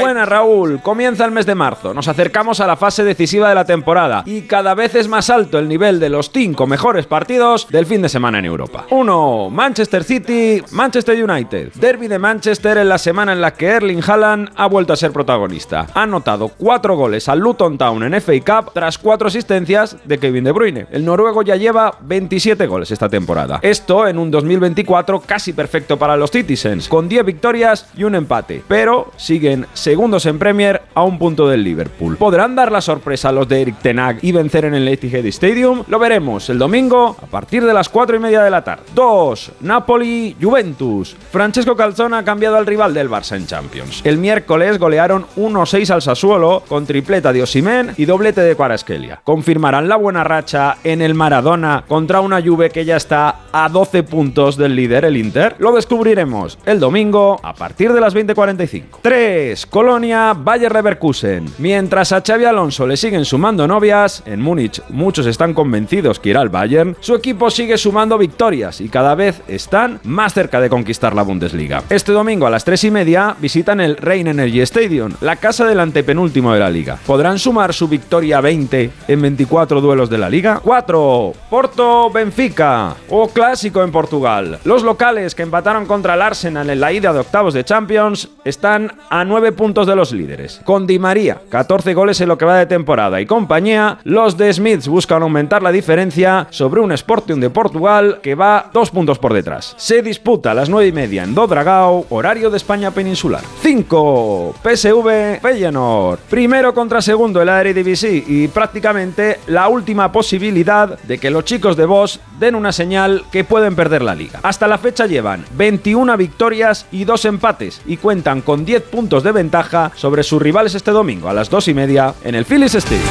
Buenas 0.00 0.26
Raúl, 0.26 0.80
comienza 0.80 1.26
el 1.26 1.30
mes 1.30 1.44
de 1.44 1.54
marzo, 1.54 1.92
nos 1.92 2.08
acercamos 2.08 2.58
a 2.60 2.66
la 2.66 2.76
fase 2.76 3.04
decisiva 3.04 3.50
de 3.50 3.54
la 3.54 3.66
temporada 3.66 4.22
y 4.24 4.42
cada 4.42 4.74
vez 4.74 4.94
es 4.94 5.08
más 5.08 5.28
alto 5.28 5.58
el 5.58 5.68
nivel 5.68 6.00
de 6.00 6.08
los 6.08 6.30
cinco 6.32 6.66
mejores 6.66 7.04
partidos 7.04 7.68
del 7.68 7.84
fin 7.84 8.00
de 8.00 8.08
semana 8.08 8.38
en 8.38 8.46
Europa. 8.46 8.86
1. 8.88 9.50
Manchester 9.50 10.04
City, 10.04 10.62
Manchester 10.70 11.22
United. 11.22 11.72
Derby 11.74 12.08
de 12.08 12.18
Manchester 12.18 12.78
en 12.78 12.88
la 12.88 12.96
semana 12.96 13.34
en 13.34 13.42
la 13.42 13.52
que 13.52 13.66
Erling 13.66 14.02
Haaland 14.06 14.50
ha 14.56 14.66
vuelto 14.68 14.94
a 14.94 14.96
ser 14.96 15.12
protagonista. 15.12 15.86
Ha 15.92 16.04
anotado 16.04 16.48
cuatro 16.48 16.96
goles 16.96 17.28
al 17.28 17.40
Luton 17.40 17.76
Town 17.76 18.02
en 18.04 18.18
FA 18.22 18.32
Cup 18.40 18.72
tras 18.72 18.96
cuatro 18.96 19.28
asistencias 19.28 19.98
de 20.02 20.18
Kevin 20.18 20.44
De 20.44 20.52
Bruyne. 20.52 20.86
El 20.90 21.04
noruego 21.04 21.42
ya 21.42 21.56
lleva 21.56 21.94
27 22.00 22.66
goles 22.66 22.90
esta 22.90 23.10
temporada. 23.10 23.58
Esto 23.60 24.08
en 24.08 24.18
un 24.18 24.30
2024 24.30 25.20
casi 25.20 25.52
perfecto 25.52 25.98
para 25.98 26.16
los 26.16 26.30
Citizens, 26.30 26.88
con 26.88 27.06
10 27.06 27.26
victorias 27.26 27.86
y 27.94 28.04
un 28.04 28.14
empate, 28.14 28.62
pero 28.66 29.12
siguen 29.18 29.57
segundos 29.72 30.26
en 30.26 30.38
Premier 30.38 30.82
a 30.94 31.02
un 31.02 31.18
punto 31.18 31.48
del 31.48 31.64
Liverpool. 31.64 32.16
¿Podrán 32.16 32.54
dar 32.54 32.72
la 32.72 32.80
sorpresa 32.80 33.28
a 33.28 33.32
los 33.32 33.48
de 33.48 33.62
Eric 33.62 33.78
Tenag 33.80 34.18
y 34.22 34.32
vencer 34.32 34.64
en 34.64 34.74
el 34.74 34.88
Etihad 34.88 35.26
Stadium? 35.26 35.84
Lo 35.88 35.98
veremos 35.98 36.48
el 36.50 36.58
domingo 36.58 37.16
a 37.22 37.26
partir 37.26 37.64
de 37.64 37.74
las 37.74 37.88
4 37.88 38.16
y 38.16 38.18
media 38.20 38.42
de 38.42 38.50
la 38.50 38.62
tarde. 38.64 38.84
2. 38.94 39.52
Napoli 39.60 40.36
Juventus. 40.40 41.16
Francesco 41.30 41.76
Calzona 41.76 42.18
ha 42.18 42.24
cambiado 42.24 42.56
al 42.56 42.66
rival 42.66 42.94
del 42.94 43.10
Barça 43.10 43.36
en 43.36 43.46
Champions. 43.46 44.02
El 44.04 44.18
miércoles 44.18 44.78
golearon 44.78 45.26
1-6 45.36 45.90
al 45.90 46.02
Sassuolo 46.02 46.62
con 46.68 46.86
tripleta 46.86 47.32
de 47.32 47.42
Osimhen 47.42 47.94
y 47.96 48.04
doblete 48.04 48.40
de 48.40 48.56
Kvaratskhelia. 48.56 49.20
Confirmarán 49.24 49.88
la 49.88 49.96
buena 49.96 50.24
racha 50.24 50.78
en 50.84 51.02
el 51.02 51.14
Maradona 51.14 51.84
contra 51.86 52.20
una 52.20 52.42
Juve 52.42 52.70
que 52.70 52.84
ya 52.84 52.96
está 52.96 53.40
a 53.52 53.68
12 53.68 54.02
puntos 54.02 54.56
del 54.56 54.74
líder, 54.74 55.04
el 55.04 55.16
Inter. 55.16 55.56
Lo 55.58 55.72
descubriremos 55.72 56.58
el 56.66 56.80
domingo 56.80 57.40
a 57.42 57.54
partir 57.54 57.92
de 57.92 58.00
las 58.00 58.14
20:45. 58.14 58.98
3. 59.02 59.47
Colonia 59.70 60.34
Bayer 60.34 60.72
Leverkusen. 60.72 61.46
Mientras 61.58 62.12
a 62.12 62.22
Xavi 62.22 62.44
Alonso 62.44 62.86
le 62.86 62.96
siguen 62.96 63.24
sumando 63.24 63.66
novias, 63.66 64.22
en 64.26 64.40
Múnich 64.40 64.82
muchos 64.90 65.26
están 65.26 65.54
convencidos 65.54 66.20
que 66.20 66.30
irá 66.30 66.40
al 66.40 66.48
Bayern, 66.48 66.96
su 67.00 67.14
equipo 67.14 67.50
sigue 67.50 67.78
sumando 67.78 68.18
victorias 68.18 68.80
y 68.80 68.88
cada 68.88 69.14
vez 69.14 69.40
están 69.48 70.00
más 70.04 70.34
cerca 70.34 70.60
de 70.60 70.68
conquistar 70.68 71.14
la 71.14 71.22
Bundesliga. 71.22 71.82
Este 71.88 72.12
domingo 72.12 72.46
a 72.46 72.50
las 72.50 72.64
3 72.64 72.84
y 72.84 72.90
media 72.90 73.36
visitan 73.40 73.80
el 73.80 73.96
Rhein 73.96 74.26
Energy 74.26 74.60
Stadium, 74.60 75.12
la 75.20 75.36
casa 75.36 75.66
del 75.66 75.80
antepenúltimo 75.80 76.52
de 76.52 76.60
la 76.60 76.70
liga. 76.70 76.98
¿Podrán 77.06 77.38
sumar 77.38 77.72
su 77.72 77.88
victoria 77.88 78.40
20 78.40 78.90
en 79.08 79.22
24 79.22 79.80
duelos 79.80 80.10
de 80.10 80.18
la 80.18 80.28
liga? 80.28 80.60
4. 80.62 81.32
Porto 81.48 82.10
Benfica 82.10 82.94
o 83.08 83.28
clásico 83.28 83.82
en 83.82 83.92
Portugal. 83.92 84.58
Los 84.64 84.82
locales 84.82 85.34
que 85.34 85.42
empataron 85.42 85.86
contra 85.86 86.14
el 86.14 86.22
Arsenal 86.22 86.68
en 86.68 86.80
la 86.80 86.92
ida 86.92 87.12
de 87.12 87.20
octavos 87.20 87.54
de 87.54 87.64
Champions 87.64 88.28
están 88.44 88.92
a 89.10 89.24
9 89.24 89.37
puntos 89.52 89.86
de 89.86 89.96
los 89.96 90.12
líderes. 90.12 90.60
Con 90.64 90.86
Di 90.86 90.98
María, 90.98 91.40
14 91.48 91.94
goles 91.94 92.20
en 92.20 92.28
lo 92.28 92.38
que 92.38 92.44
va 92.44 92.58
de 92.58 92.66
temporada 92.66 93.20
y 93.20 93.26
compañía, 93.26 93.98
los 94.04 94.36
de 94.36 94.52
Smiths 94.52 94.88
buscan 94.88 95.22
aumentar 95.22 95.62
la 95.62 95.72
diferencia 95.72 96.46
sobre 96.50 96.80
un 96.80 96.92
Sporting 96.92 97.40
de 97.40 97.50
Portugal 97.50 98.20
que 98.22 98.34
va 98.34 98.70
2 98.72 98.90
puntos 98.90 99.18
por 99.18 99.32
detrás. 99.32 99.74
Se 99.78 100.02
disputa 100.02 100.50
a 100.50 100.54
las 100.54 100.68
9 100.68 100.88
y 100.88 100.92
media 100.92 101.24
en 101.24 101.34
Dodragao, 101.34 102.06
horario 102.10 102.50
de 102.50 102.56
España 102.56 102.90
peninsular. 102.90 103.42
5. 103.62 104.54
PSV 104.62 105.40
Feyenoord. 105.40 106.18
Primero 106.30 106.74
contra 106.74 107.00
segundo 107.00 107.40
en 107.40 107.46
la 107.46 107.60
Eredivisie 107.60 108.24
y 108.26 108.48
prácticamente 108.48 109.40
la 109.46 109.68
última 109.68 110.12
posibilidad 110.12 110.98
de 111.00 111.18
que 111.18 111.30
los 111.30 111.44
chicos 111.44 111.76
de 111.76 111.86
Voss 111.86 112.20
den 112.38 112.54
una 112.54 112.72
señal 112.72 113.24
que 113.32 113.44
pueden 113.44 113.74
perder 113.76 114.02
la 114.02 114.14
liga. 114.14 114.40
Hasta 114.42 114.68
la 114.68 114.78
fecha 114.78 115.06
llevan 115.06 115.44
21 115.56 116.16
victorias 116.16 116.86
y 116.90 117.04
2 117.04 117.24
empates 117.26 117.80
y 117.86 117.96
cuentan 117.96 118.42
con 118.42 118.64
10 118.64 118.82
puntos 118.82 119.22
de 119.22 119.27
ventaja 119.32 119.92
sobre 119.94 120.22
sus 120.22 120.40
rivales 120.40 120.74
este 120.74 120.90
domingo 120.90 121.28
a 121.28 121.34
las 121.34 121.50
2 121.50 121.68
y 121.68 121.74
media 121.74 122.14
en 122.22 122.34
el 122.34 122.44
Phillies 122.44 122.74
Stadium. 122.74 123.04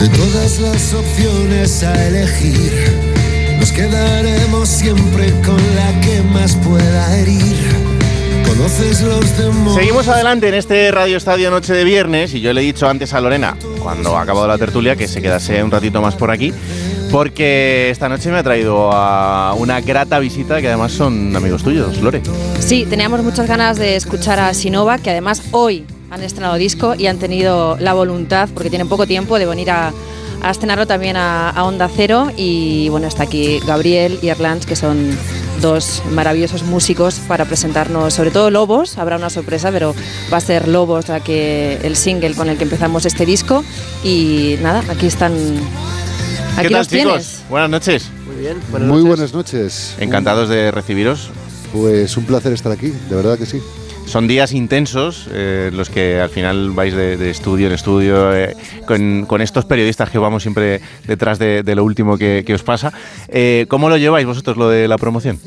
De 0.00 0.08
las 0.60 0.94
opciones 0.94 1.82
a 1.82 2.06
elegir, 2.08 2.72
nos 3.58 3.72
quedaremos 3.72 4.68
siempre 4.68 5.30
con 5.44 5.67
Seguimos 8.68 10.08
adelante 10.08 10.48
en 10.48 10.54
este 10.54 10.90
Radio 10.90 11.16
Estadio 11.16 11.50
Noche 11.50 11.72
de 11.72 11.84
Viernes 11.84 12.34
y 12.34 12.40
yo 12.40 12.52
le 12.52 12.60
he 12.60 12.64
dicho 12.64 12.86
antes 12.86 13.14
a 13.14 13.20
Lorena, 13.22 13.56
cuando 13.82 14.14
ha 14.16 14.22
acabado 14.22 14.46
la 14.46 14.58
tertulia, 14.58 14.94
que 14.94 15.08
se 15.08 15.22
quedase 15.22 15.62
un 15.62 15.70
ratito 15.70 16.02
más 16.02 16.14
por 16.16 16.30
aquí, 16.30 16.52
porque 17.10 17.88
esta 17.88 18.10
noche 18.10 18.30
me 18.30 18.36
ha 18.38 18.42
traído 18.42 18.92
a 18.92 19.54
una 19.54 19.80
grata 19.80 20.18
visita 20.18 20.60
que 20.60 20.68
además 20.68 20.92
son 20.92 21.34
amigos 21.34 21.62
tuyos, 21.62 21.96
Lore. 22.02 22.20
Sí, 22.60 22.86
teníamos 22.88 23.22
muchas 23.22 23.48
ganas 23.48 23.78
de 23.78 23.96
escuchar 23.96 24.38
a 24.38 24.52
Sinova, 24.52 24.98
que 24.98 25.10
además 25.10 25.42
hoy 25.52 25.86
han 26.10 26.22
estrenado 26.22 26.56
disco 26.56 26.94
y 26.94 27.06
han 27.06 27.18
tenido 27.18 27.78
la 27.80 27.94
voluntad, 27.94 28.50
porque 28.52 28.68
tienen 28.68 28.88
poco 28.88 29.06
tiempo, 29.06 29.38
de 29.38 29.46
venir 29.46 29.70
a, 29.70 29.94
a 30.42 30.50
estrenarlo 30.50 30.86
también 30.86 31.16
a, 31.16 31.48
a 31.48 31.64
Onda 31.64 31.88
Cero. 31.94 32.30
Y 32.36 32.90
bueno, 32.90 33.06
está 33.06 33.22
aquí 33.22 33.60
Gabriel 33.66 34.18
y 34.20 34.28
Erlans, 34.28 34.66
que 34.66 34.76
son 34.76 35.16
dos 35.60 36.02
maravillosos 36.10 36.62
músicos 36.62 37.20
para 37.26 37.44
presentarnos, 37.44 38.14
sobre 38.14 38.30
todo 38.30 38.50
Lobos, 38.50 38.98
habrá 38.98 39.16
una 39.16 39.30
sorpresa, 39.30 39.70
pero 39.72 39.94
va 40.32 40.38
a 40.38 40.40
ser 40.40 40.68
Lobos 40.68 41.08
la 41.08 41.20
que, 41.20 41.78
el 41.82 41.96
single 41.96 42.34
con 42.34 42.48
el 42.48 42.56
que 42.56 42.64
empezamos 42.64 43.06
este 43.06 43.26
disco. 43.26 43.64
Y 44.04 44.56
nada, 44.62 44.82
aquí 44.88 45.06
están. 45.06 45.32
Aquí 46.56 46.68
¿Qué 46.68 46.70
tal, 46.70 46.78
los 46.78 46.88
chicos? 46.88 47.04
tienes. 47.04 47.42
Buenas 47.48 47.70
noches. 47.70 48.10
Muy 48.26 48.36
bien, 48.36 48.58
Muy 48.88 49.02
buenas 49.02 49.32
noches. 49.32 49.94
Encantados 49.98 50.48
de 50.48 50.70
recibiros. 50.70 51.30
Pues 51.72 52.16
un 52.16 52.24
placer 52.24 52.52
estar 52.52 52.72
aquí, 52.72 52.92
de 53.10 53.16
verdad 53.16 53.38
que 53.38 53.46
sí. 53.46 53.60
Son 54.08 54.26
días 54.26 54.52
intensos 54.52 55.28
eh, 55.32 55.70
los 55.72 55.90
que 55.90 56.18
al 56.18 56.30
final 56.30 56.70
vais 56.70 56.94
de, 56.94 57.16
de 57.18 57.28
estudio 57.30 57.66
en 57.66 57.74
estudio 57.74 58.34
eh, 58.34 58.56
con, 58.86 59.26
con 59.26 59.42
estos 59.42 59.66
periodistas 59.66 60.08
que 60.08 60.16
vamos 60.18 60.42
siempre 60.42 60.80
detrás 61.06 61.38
de, 61.38 61.62
de 61.62 61.74
lo 61.74 61.84
último 61.84 62.16
que, 62.16 62.42
que 62.46 62.54
os 62.54 62.62
pasa. 62.62 62.90
Eh, 63.28 63.66
¿Cómo 63.68 63.90
lo 63.90 63.98
lleváis 63.98 64.26
vosotros 64.26 64.56
lo 64.56 64.70
de 64.70 64.88
la 64.88 64.96
promoción? 64.96 65.38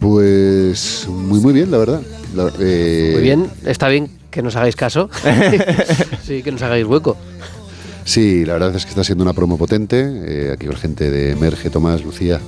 Pues 0.00 1.06
muy 1.08 1.38
muy 1.40 1.52
bien, 1.52 1.70
la 1.70 1.78
verdad. 1.78 2.00
La- 2.34 2.50
eh, 2.58 3.10
Muy 3.14 3.22
bien, 3.22 3.48
está 3.66 3.88
bien 3.88 4.10
que 4.30 4.42
nos 4.42 4.56
hagáis 4.56 4.74
caso. 4.74 5.08
sí, 6.26 6.42
que 6.42 6.50
nos 6.50 6.62
hagáis 6.62 6.84
hueco. 6.86 7.16
Sí, 8.04 8.44
la 8.44 8.54
verdad 8.54 8.74
es 8.74 8.84
que 8.84 8.88
está 8.90 9.04
siendo 9.04 9.22
una 9.22 9.32
promo 9.34 9.58
potente. 9.58 10.04
Eh, 10.26 10.50
aquí 10.54 10.66
con 10.66 10.76
gente 10.76 11.10
de 11.10 11.36
Merge, 11.36 11.70
Tomás, 11.70 12.02
Lucía. 12.02 12.40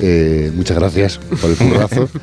eh, 0.00 0.50
muchas 0.54 0.78
gracias 0.78 1.18
por 1.18 1.50
el 1.50 1.56
currazo. 1.56 2.08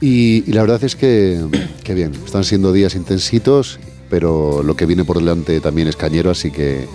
y, 0.00 0.44
y 0.48 0.52
la 0.52 0.62
verdad 0.62 0.82
es 0.84 0.96
que, 0.96 1.40
que 1.84 1.94
bien, 1.94 2.12
están 2.24 2.44
siendo 2.44 2.72
días 2.72 2.94
intensitos, 2.94 3.78
pero 4.10 4.62
lo 4.62 4.76
que 4.76 4.86
viene 4.86 5.04
por 5.04 5.18
delante 5.18 5.60
también 5.60 5.88
es 5.88 5.96
cañero, 5.96 6.30
así 6.30 6.50
que 6.50 6.86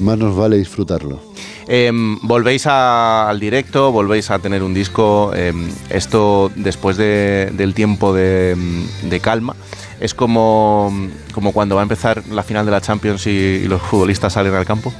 más 0.00 0.18
nos 0.18 0.34
vale 0.36 0.56
disfrutarlo. 0.56 1.20
Em, 1.68 2.18
volvéis 2.22 2.66
a- 2.66 3.28
al 3.28 3.38
directo, 3.40 3.90
volvéis 3.92 4.30
a 4.30 4.38
tener 4.38 4.62
un 4.62 4.72
disco. 4.74 5.32
em, 5.34 5.68
esto 5.90 6.50
después 6.56 6.96
de- 6.96 7.52
del 7.56 7.74
tiempo 7.74 8.12
de, 8.14 8.52
em, 8.52 8.86
de 9.10 9.20
calma. 9.20 9.54
Es 10.00 10.12
como, 10.14 10.92
como 11.32 11.52
cuando 11.52 11.74
va 11.74 11.82
a 11.82 11.84
empezar 11.84 12.22
la 12.30 12.42
final 12.42 12.64
de 12.66 12.72
la 12.72 12.80
Champions 12.80 13.26
y, 13.26 13.30
y 13.30 13.66
los 13.68 13.80
futbolistas 13.82 14.32
salen 14.34 14.54
al 14.54 14.64
campo. 14.66 14.92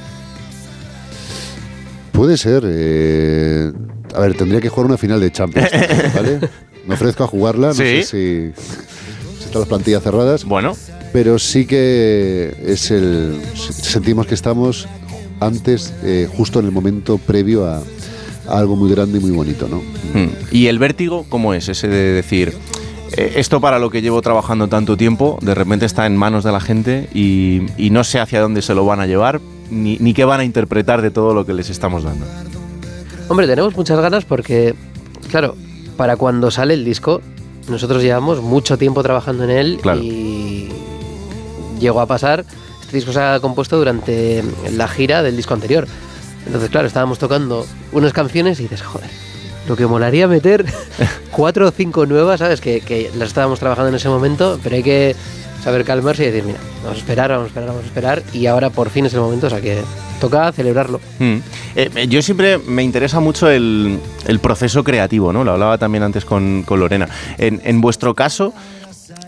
Puede 2.12 2.36
ser. 2.36 2.62
eh, 2.66 3.72
a 4.16 4.20
ver, 4.20 4.34
tendría 4.34 4.60
que 4.60 4.68
jugar 4.68 4.86
una 4.86 4.96
final 4.98 5.20
de 5.20 5.30
Champions, 5.30 5.70
¿vale? 6.14 6.40
Me 6.86 6.94
ofrezco 6.94 7.24
a 7.24 7.26
jugarla, 7.26 7.68
no 7.68 7.74
Sí. 7.74 7.82
sé 7.82 8.02
si, 8.02 8.52
si 9.38 9.44
están 9.44 9.60
las 9.60 9.68
plantillas 9.68 10.02
cerradas. 10.02 10.44
Bueno. 10.44 10.74
pero 11.12 11.38
sí 11.38 11.66
que 11.66 12.54
es 12.66 12.90
el 12.90 13.40
sentimos 13.54 14.26
que 14.26 14.34
estamos 14.34 14.86
antes, 15.40 15.92
eh, 16.02 16.28
justo 16.36 16.60
en 16.60 16.66
el 16.66 16.72
momento 16.72 17.18
previo 17.18 17.66
a, 17.66 17.78
a 18.48 18.58
algo 18.58 18.76
muy 18.76 18.90
grande 18.90 19.18
y 19.18 19.20
muy 19.20 19.30
bonito, 19.32 19.68
¿no? 19.68 19.78
Hmm. 20.14 20.30
¿Y 20.50 20.66
el 20.68 20.78
vértigo 20.78 21.26
cómo 21.28 21.52
es? 21.54 21.68
Ese 21.68 21.88
de 21.88 22.12
decir, 22.12 22.54
eh, 23.16 23.34
esto 23.36 23.60
para 23.60 23.78
lo 23.78 23.90
que 23.90 24.00
llevo 24.02 24.22
trabajando 24.22 24.68
tanto 24.68 24.96
tiempo, 24.96 25.38
de 25.42 25.54
repente 25.54 25.84
está 25.86 26.06
en 26.06 26.16
manos 26.16 26.44
de 26.44 26.52
la 26.52 26.60
gente 26.60 27.08
y, 27.14 27.62
y 27.76 27.90
no 27.90 28.04
sé 28.04 28.18
hacia 28.20 28.40
dónde 28.40 28.62
se 28.62 28.74
lo 28.74 28.84
van 28.86 29.00
a 29.00 29.06
llevar, 29.06 29.40
ni, 29.70 29.98
ni 29.98 30.14
qué 30.14 30.24
van 30.24 30.40
a 30.40 30.44
interpretar 30.44 31.02
de 31.02 31.10
todo 31.10 31.34
lo 31.34 31.44
que 31.44 31.52
les 31.54 31.68
estamos 31.70 32.04
dando. 32.04 32.24
Hombre, 33.28 33.46
tenemos 33.46 33.76
muchas 33.76 33.98
ganas 34.00 34.24
porque, 34.24 34.74
claro, 35.30 35.56
para 35.96 36.16
cuando 36.16 36.50
sale 36.50 36.74
el 36.74 36.84
disco, 36.84 37.20
nosotros 37.68 38.02
llevamos 38.02 38.40
mucho 38.40 38.78
tiempo 38.78 39.02
trabajando 39.02 39.44
en 39.44 39.50
él 39.50 39.78
Claro. 39.82 40.00
y 40.00 40.68
llegó 41.80 42.00
a 42.00 42.06
pasar, 42.06 42.44
este 42.80 42.96
disco 42.96 43.12
se 43.12 43.20
ha 43.20 43.40
compuesto 43.40 43.76
durante 43.78 44.44
la 44.72 44.86
gira 44.88 45.22
del 45.22 45.36
disco 45.36 45.54
anterior. 45.54 45.86
Entonces, 46.46 46.70
claro, 46.70 46.86
estábamos 46.86 47.18
tocando 47.18 47.66
unas 47.92 48.12
canciones 48.12 48.60
y 48.60 48.64
dices, 48.64 48.82
joder, 48.82 49.10
lo 49.68 49.76
que 49.76 49.86
molaría 49.86 50.28
meter 50.28 50.64
cuatro 51.30 51.68
o 51.68 51.70
cinco 51.70 52.06
nuevas, 52.06 52.40
¿sabes? 52.40 52.60
Que, 52.60 52.80
que 52.80 53.10
las 53.16 53.28
estábamos 53.28 53.58
trabajando 53.58 53.88
en 53.88 53.94
ese 53.96 54.08
momento, 54.08 54.58
pero 54.62 54.76
hay 54.76 54.82
que 54.82 55.16
saber 55.62 55.84
calmarse 55.84 56.22
y 56.22 56.26
decir, 56.26 56.44
mira, 56.44 56.58
vamos 56.82 56.98
a 56.98 57.00
esperar, 57.00 57.30
vamos 57.30 57.44
a 57.44 57.48
esperar, 57.48 57.68
vamos 57.68 57.82
a 57.82 57.86
esperar, 57.86 58.22
y 58.32 58.46
ahora 58.46 58.70
por 58.70 58.88
fin 58.90 59.06
es 59.06 59.14
el 59.14 59.20
momento, 59.20 59.48
o 59.48 59.50
sea 59.50 59.60
que 59.60 59.82
toca 60.20 60.52
celebrarlo. 60.52 61.00
Mm. 61.18 61.36
Eh, 61.74 61.90
eh, 61.94 62.06
yo 62.08 62.22
siempre 62.22 62.58
me 62.58 62.82
interesa 62.82 63.18
mucho 63.20 63.50
el, 63.50 63.98
el 64.26 64.38
proceso 64.38 64.84
creativo, 64.84 65.32
¿no? 65.32 65.42
Lo 65.42 65.52
hablaba 65.52 65.76
también 65.76 66.04
antes 66.04 66.24
con, 66.24 66.62
con 66.62 66.80
Lorena. 66.80 67.08
En, 67.38 67.60
en 67.64 67.80
vuestro 67.80 68.14
caso, 68.14 68.54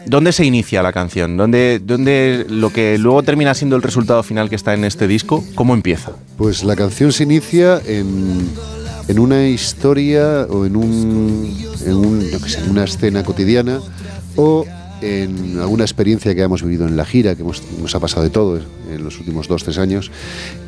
¿dónde 0.06 0.32
se 0.32 0.44
inicia 0.44 0.82
la 0.82 0.92
canción? 0.92 1.36
¿Dónde, 1.36 1.80
¿Dónde 1.82 2.46
lo 2.48 2.70
que 2.70 2.98
luego 2.98 3.22
termina 3.22 3.52
siendo 3.54 3.74
el 3.76 3.82
resultado 3.82 4.22
final 4.22 4.48
que 4.48 4.54
está 4.54 4.74
en 4.74 4.84
este 4.84 5.08
disco, 5.08 5.44
cómo 5.56 5.74
empieza? 5.74 6.12
Pues 6.36 6.62
la 6.62 6.76
canción 6.76 7.12
se 7.12 7.24
inicia 7.24 7.80
en, 7.84 8.48
en 9.08 9.18
una 9.18 9.48
historia 9.48 10.46
o 10.50 10.66
en, 10.66 10.76
un, 10.76 11.56
en, 11.84 11.94
un, 11.94 12.20
qué 12.20 12.48
sé, 12.48 12.62
una 12.68 12.84
escena 12.84 13.22
cotidiana 13.24 13.80
o 14.36 14.64
en 15.00 15.58
alguna 15.60 15.84
experiencia 15.84 16.34
que 16.34 16.42
hemos 16.42 16.62
vivido 16.62 16.84
en 16.86 16.96
la 16.96 17.04
gira, 17.04 17.36
que 17.36 17.42
hemos- 17.42 17.62
nos 17.80 17.94
ha 17.94 18.00
pasado 18.00 18.24
de 18.24 18.30
todo 18.30 18.60
en 18.92 19.04
los 19.04 19.18
últimos 19.20 19.46
dos, 19.46 19.62
tres 19.62 19.78
años. 19.78 20.10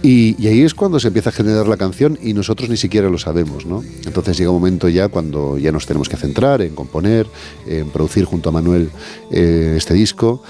Y, 0.04 0.36
y 0.40 0.46
ahí 0.46 0.62
es 0.62 0.72
cuando 0.72 1.00
se 1.00 1.08
empieza 1.08 1.30
a 1.30 1.32
generar 1.32 1.66
la 1.66 1.76
canción 1.76 2.16
y 2.22 2.32
nosotros 2.32 2.68
ni 2.70 2.76
siquiera 2.76 3.10
lo 3.10 3.18
sabemos, 3.18 3.66
¿no? 3.66 3.82
Entonces 4.06 4.38
llega 4.38 4.50
un 4.50 4.56
momento 4.60 4.88
ya 4.88 5.08
cuando 5.08 5.58
ya 5.58 5.72
nos 5.72 5.84
tenemos 5.86 6.08
que 6.08 6.16
centrar 6.16 6.62
en 6.62 6.76
componer, 6.76 7.26
en 7.66 7.88
producir 7.90 8.24
junto 8.24 8.50
a 8.50 8.52
Manuel 8.52 8.90
eh, 9.32 9.74
este 9.76 9.94
disco, 9.94 10.42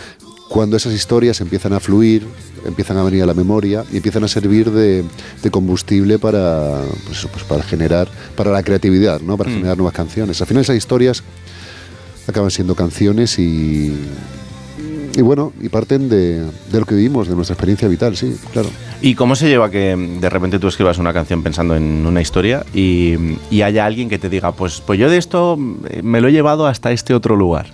cuando 0.50 0.76
esas 0.76 0.92
historias 0.92 1.40
empiezan 1.40 1.72
a 1.74 1.78
fluir, 1.80 2.26
empiezan 2.66 2.96
a 2.96 3.04
venir 3.04 3.22
a 3.22 3.26
la 3.26 3.34
memoria 3.34 3.84
y 3.92 3.98
empiezan 3.98 4.24
a 4.24 4.28
servir 4.28 4.68
de, 4.72 5.04
de 5.44 5.50
combustible 5.52 6.18
para, 6.18 6.80
pues 7.06 7.18
eso, 7.18 7.28
pues 7.28 7.44
para 7.44 7.62
generar, 7.62 8.08
para 8.36 8.50
la 8.50 8.60
creatividad, 8.64 9.20
¿no? 9.20 9.36
para 9.36 9.48
Mm. 9.48 9.54
generar 9.54 9.76
nuevas 9.76 9.94
canciones. 9.94 10.40
Al 10.40 10.48
final 10.48 10.62
esas 10.62 10.74
historias 10.76 11.22
acaban 12.26 12.50
siendo 12.50 12.74
canciones 12.74 13.38
y, 13.38 13.94
y 15.16 15.22
bueno, 15.22 15.52
y 15.62 15.68
parten 15.68 16.08
de, 16.08 16.40
de 16.72 16.80
lo 16.80 16.84
que 16.84 16.96
vivimos, 16.96 17.28
de 17.28 17.36
nuestra 17.36 17.54
experiencia 17.54 17.86
vital, 17.86 18.16
sí, 18.16 18.34
claro. 18.52 18.70
¿Y 19.00 19.14
cómo 19.14 19.36
se 19.36 19.46
lleva 19.48 19.70
que 19.70 19.94
de 20.20 20.30
repente 20.30 20.58
tú 20.58 20.66
escribas 20.66 20.98
una 20.98 21.12
canción 21.12 21.44
pensando 21.44 21.76
en 21.76 22.04
una 22.04 22.20
historia 22.20 22.66
y, 22.74 23.14
y 23.52 23.62
haya 23.62 23.86
alguien 23.86 24.08
que 24.08 24.18
te 24.18 24.28
diga, 24.28 24.50
pues, 24.50 24.82
pues 24.84 24.98
yo 24.98 25.08
de 25.08 25.16
esto 25.16 25.56
me 25.56 26.20
lo 26.20 26.26
he 26.26 26.32
llevado 26.32 26.66
hasta 26.66 26.90
este 26.90 27.14
otro 27.14 27.36
lugar? 27.36 27.66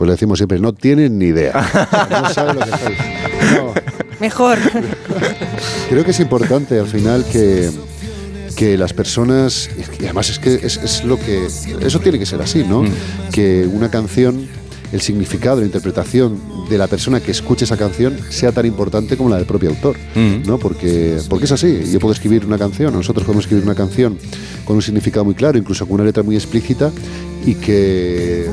Pues 0.00 0.08
le 0.08 0.12
decimos 0.12 0.38
siempre, 0.38 0.58
no 0.58 0.72
tienen 0.72 1.18
ni 1.18 1.26
idea. 1.26 1.52
O 1.52 1.62
sea, 1.92 2.22
no 2.22 2.30
saben 2.30 2.56
lo 2.56 2.64
que 2.64 2.70
estáis. 2.70 2.98
Mejor. 4.18 4.56
Creo 5.90 6.04
que 6.06 6.12
es 6.12 6.20
importante 6.20 6.78
al 6.78 6.86
final 6.86 7.22
que, 7.30 7.68
que 8.56 8.78
las 8.78 8.94
personas, 8.94 9.68
y 9.98 10.04
además 10.04 10.30
es 10.30 10.38
que 10.38 10.54
es, 10.54 10.78
es 10.78 11.04
lo 11.04 11.18
que, 11.18 11.48
eso 11.82 12.00
tiene 12.00 12.18
que 12.18 12.24
ser 12.24 12.40
así, 12.40 12.64
¿no? 12.64 12.82
Que 13.30 13.68
una 13.70 13.90
canción, 13.90 14.48
el 14.90 15.02
significado, 15.02 15.60
la 15.60 15.66
interpretación 15.66 16.40
de 16.70 16.78
la 16.78 16.86
persona 16.86 17.20
que 17.20 17.32
escuche 17.32 17.66
esa 17.66 17.76
canción 17.76 18.16
sea 18.30 18.52
tan 18.52 18.64
importante 18.64 19.18
como 19.18 19.28
la 19.28 19.36
del 19.36 19.44
propio 19.44 19.68
autor, 19.68 19.98
¿no? 20.46 20.56
Porque, 20.56 21.18
porque 21.28 21.44
es 21.44 21.52
así, 21.52 21.92
yo 21.92 22.00
puedo 22.00 22.14
escribir 22.14 22.46
una 22.46 22.56
canción, 22.56 22.94
nosotros 22.94 23.26
podemos 23.26 23.44
escribir 23.44 23.64
una 23.64 23.74
canción 23.74 24.16
con 24.64 24.76
un 24.76 24.82
significado 24.82 25.26
muy 25.26 25.34
claro, 25.34 25.58
incluso 25.58 25.84
con 25.84 25.96
una 25.96 26.04
letra 26.04 26.22
muy 26.22 26.36
explícita, 26.36 26.90
y 27.44 27.54
que 27.56 28.48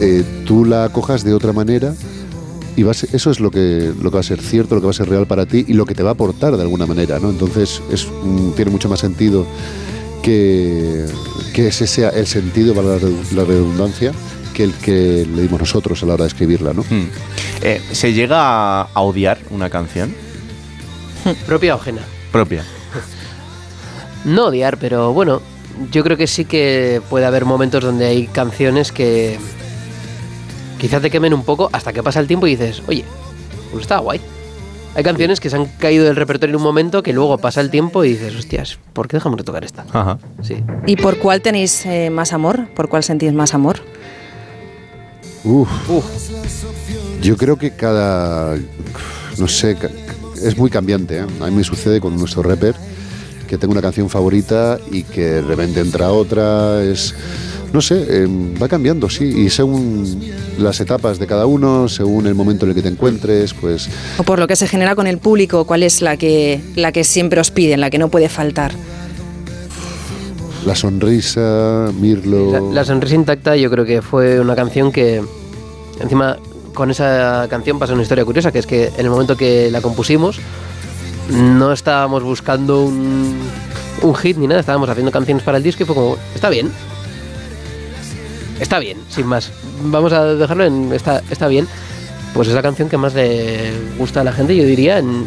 eh, 0.00 0.24
tú 0.46 0.64
la 0.64 0.88
cojas 0.90 1.24
de 1.24 1.34
otra 1.34 1.52
manera 1.52 1.94
y 2.76 2.82
va 2.82 2.92
a 2.92 2.94
ser- 2.94 3.10
eso 3.14 3.30
es 3.30 3.40
lo 3.40 3.50
que, 3.50 3.92
lo 4.00 4.10
que 4.10 4.14
va 4.16 4.20
a 4.20 4.24
ser 4.24 4.40
cierto, 4.40 4.74
lo 4.74 4.80
que 4.80 4.86
va 4.86 4.90
a 4.90 4.94
ser 4.94 5.08
real 5.08 5.26
para 5.26 5.46
ti 5.46 5.64
y 5.68 5.72
lo 5.74 5.84
que 5.86 5.94
te 5.94 6.02
va 6.02 6.10
a 6.10 6.12
aportar 6.12 6.56
de 6.56 6.62
alguna 6.62 6.86
manera, 6.86 7.18
¿no? 7.18 7.30
Entonces 7.30 7.82
es, 7.92 8.06
tiene 8.56 8.70
mucho 8.70 8.88
más 8.88 9.00
sentido 9.00 9.46
que, 10.22 11.06
que 11.54 11.68
ese 11.68 11.86
sea 11.86 12.10
el 12.10 12.26
sentido, 12.26 12.74
para 12.74 12.88
la 12.88 12.98
redu- 12.98 13.30
la 13.32 13.44
redundancia, 13.44 14.12
que 14.54 14.64
el 14.64 14.72
que 14.74 15.26
le 15.34 15.42
dimos 15.42 15.60
nosotros 15.60 16.02
a 16.02 16.06
la 16.06 16.14
hora 16.14 16.24
de 16.24 16.28
escribirla, 16.28 16.72
¿no? 16.72 16.84
Eh, 17.62 17.80
¿Se 17.92 18.12
llega 18.12 18.38
a, 18.40 18.82
a 18.94 19.00
odiar 19.02 19.38
una 19.50 19.68
canción 19.70 20.14
Propia 21.46 21.74
o 21.74 21.78
ajena. 21.80 22.02
propia? 22.32 22.64
No 24.24 24.46
odiar, 24.46 24.76
pero 24.76 25.12
bueno, 25.14 25.40
yo 25.90 26.02
creo 26.04 26.16
que 26.18 26.26
sí 26.26 26.44
que 26.44 27.00
puede 27.08 27.24
haber 27.24 27.46
momentos 27.46 27.82
donde 27.82 28.04
hay 28.06 28.26
canciones 28.26 28.92
que 28.92 29.38
quizás 30.80 31.02
te 31.02 31.10
quemen 31.10 31.34
un 31.34 31.44
poco 31.44 31.68
hasta 31.72 31.92
que 31.92 32.02
pasa 32.02 32.18
el 32.20 32.26
tiempo 32.26 32.46
y 32.46 32.56
dices, 32.56 32.82
oye, 32.88 33.04
pues 33.70 33.82
está 33.82 33.98
guay. 33.98 34.20
Hay 34.94 35.04
canciones 35.04 35.38
que 35.38 35.50
se 35.50 35.56
han 35.56 35.66
caído 35.66 36.04
del 36.04 36.16
repertorio 36.16 36.54
en 36.54 36.56
un 36.56 36.64
momento 36.64 37.02
que 37.02 37.12
luego 37.12 37.38
pasa 37.38 37.60
el 37.60 37.70
tiempo 37.70 38.02
y 38.02 38.10
dices, 38.10 38.34
hostias, 38.34 38.78
¿por 38.92 39.06
qué 39.06 39.18
dejamos 39.18 39.36
de 39.38 39.44
tocar 39.44 39.62
esta? 39.62 39.84
Ajá. 39.92 40.18
Sí. 40.42 40.64
¿Y 40.86 40.96
por 40.96 41.18
cuál 41.18 41.42
tenéis 41.42 41.86
eh, 41.86 42.10
más 42.10 42.32
amor? 42.32 42.66
¿Por 42.74 42.88
cuál 42.88 43.04
sentís 43.04 43.32
más 43.32 43.54
amor? 43.54 43.78
Uf. 45.44 45.68
Yo 47.22 47.36
creo 47.36 47.56
que 47.56 47.70
cada. 47.70 48.56
No 49.38 49.48
sé, 49.48 49.76
es 50.42 50.58
muy 50.58 50.70
cambiante. 50.70 51.18
¿eh? 51.18 51.26
A 51.40 51.46
mí 51.46 51.56
me 51.56 51.64
sucede 51.64 52.00
con 52.00 52.16
nuestro 52.16 52.42
rapper 52.42 52.74
que 53.46 53.58
tengo 53.58 53.72
una 53.72 53.82
canción 53.82 54.08
favorita 54.08 54.78
y 54.90 55.02
que 55.02 55.24
de 55.24 55.42
repente 55.42 55.80
entra 55.80 56.10
otra. 56.10 56.82
Es. 56.82 57.14
No 57.72 57.80
sé, 57.80 58.04
eh, 58.08 58.26
va 58.60 58.68
cambiando, 58.68 59.08
sí. 59.08 59.24
Y 59.24 59.50
según 59.50 60.20
las 60.58 60.80
etapas 60.80 61.18
de 61.18 61.26
cada 61.26 61.46
uno, 61.46 61.88
según 61.88 62.26
el 62.26 62.34
momento 62.34 62.64
en 62.64 62.70
el 62.70 62.74
que 62.74 62.82
te 62.82 62.88
encuentres, 62.88 63.54
pues. 63.54 63.88
¿O 64.18 64.24
por 64.24 64.38
lo 64.38 64.48
que 64.48 64.56
se 64.56 64.66
genera 64.66 64.96
con 64.96 65.06
el 65.06 65.18
público? 65.18 65.64
¿Cuál 65.64 65.82
es 65.82 66.02
la 66.02 66.16
que, 66.16 66.60
la 66.74 66.90
que 66.90 67.04
siempre 67.04 67.40
os 67.40 67.50
piden, 67.50 67.80
la 67.80 67.90
que 67.90 67.98
no 67.98 68.08
puede 68.08 68.28
faltar? 68.28 68.72
La 70.66 70.74
sonrisa, 70.74 71.90
Mirlo. 71.98 72.52
La, 72.52 72.60
la 72.60 72.84
sonrisa 72.84 73.14
intacta 73.14 73.56
yo 73.56 73.70
creo 73.70 73.84
que 73.84 74.02
fue 74.02 74.40
una 74.40 74.54
canción 74.54 74.92
que 74.92 75.22
encima 76.00 76.36
con 76.74 76.90
esa 76.90 77.46
canción 77.48 77.78
pasa 77.78 77.94
una 77.94 78.02
historia 78.02 78.24
curiosa, 78.24 78.52
que 78.52 78.58
es 78.58 78.66
que 78.66 78.86
en 78.86 79.00
el 79.00 79.10
momento 79.10 79.36
que 79.36 79.70
la 79.70 79.80
compusimos 79.80 80.38
no 81.30 81.72
estábamos 81.72 82.22
buscando 82.22 82.82
un, 82.82 83.36
un 84.02 84.14
hit 84.16 84.36
ni 84.36 84.46
nada, 84.46 84.60
estábamos 84.60 84.88
haciendo 84.88 85.12
canciones 85.12 85.42
para 85.42 85.58
el 85.58 85.62
disco 85.62 85.82
y 85.82 85.86
fue 85.86 85.94
como, 85.94 86.16
está 86.34 86.48
bien. 86.48 86.70
Está 88.60 88.78
bien, 88.78 88.98
sin 89.08 89.26
más. 89.26 89.50
Vamos 89.84 90.12
a 90.12 90.24
dejarlo 90.34 90.64
en 90.64 90.92
está, 90.92 91.22
está 91.30 91.48
bien. 91.48 91.66
Pues 92.34 92.46
es 92.48 92.54
la 92.54 92.62
canción 92.62 92.88
que 92.88 92.96
más 92.96 93.14
le 93.14 93.72
gusta 93.98 94.20
a 94.20 94.24
la 94.24 94.32
gente, 94.32 94.54
yo 94.54 94.64
diría, 94.64 94.98
en- 94.98 95.26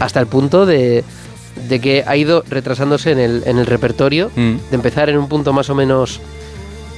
hasta 0.00 0.20
el 0.20 0.26
punto 0.26 0.66
de, 0.66 1.02
de 1.68 1.80
que 1.80 2.04
ha 2.06 2.16
ido 2.16 2.44
retrasándose 2.48 3.12
en 3.12 3.18
el, 3.18 3.42
en 3.46 3.58
el 3.58 3.66
repertorio, 3.66 4.30
Mm. 4.36 4.56
de 4.70 4.74
empezar 4.76 5.08
en 5.08 5.18
un 5.18 5.28
punto 5.28 5.52
más 5.52 5.70
o 5.70 5.74
menos 5.74 6.20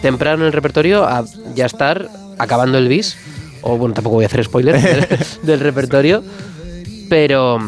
temprano 0.01 0.43
en 0.43 0.47
el 0.49 0.53
repertorio 0.53 1.05
a 1.05 1.25
ya 1.55 1.67
estar 1.67 2.09
acabando 2.39 2.79
el 2.79 2.89
bis. 2.89 3.17
O 3.61 3.77
bueno, 3.77 3.95
tampoco 3.95 4.17
voy 4.17 4.25
a 4.25 4.27
hacer 4.27 4.43
spoiler 4.45 4.81
del, 4.83 5.19
del 5.43 5.61
repertorio, 5.61 6.25
pero 7.09 7.59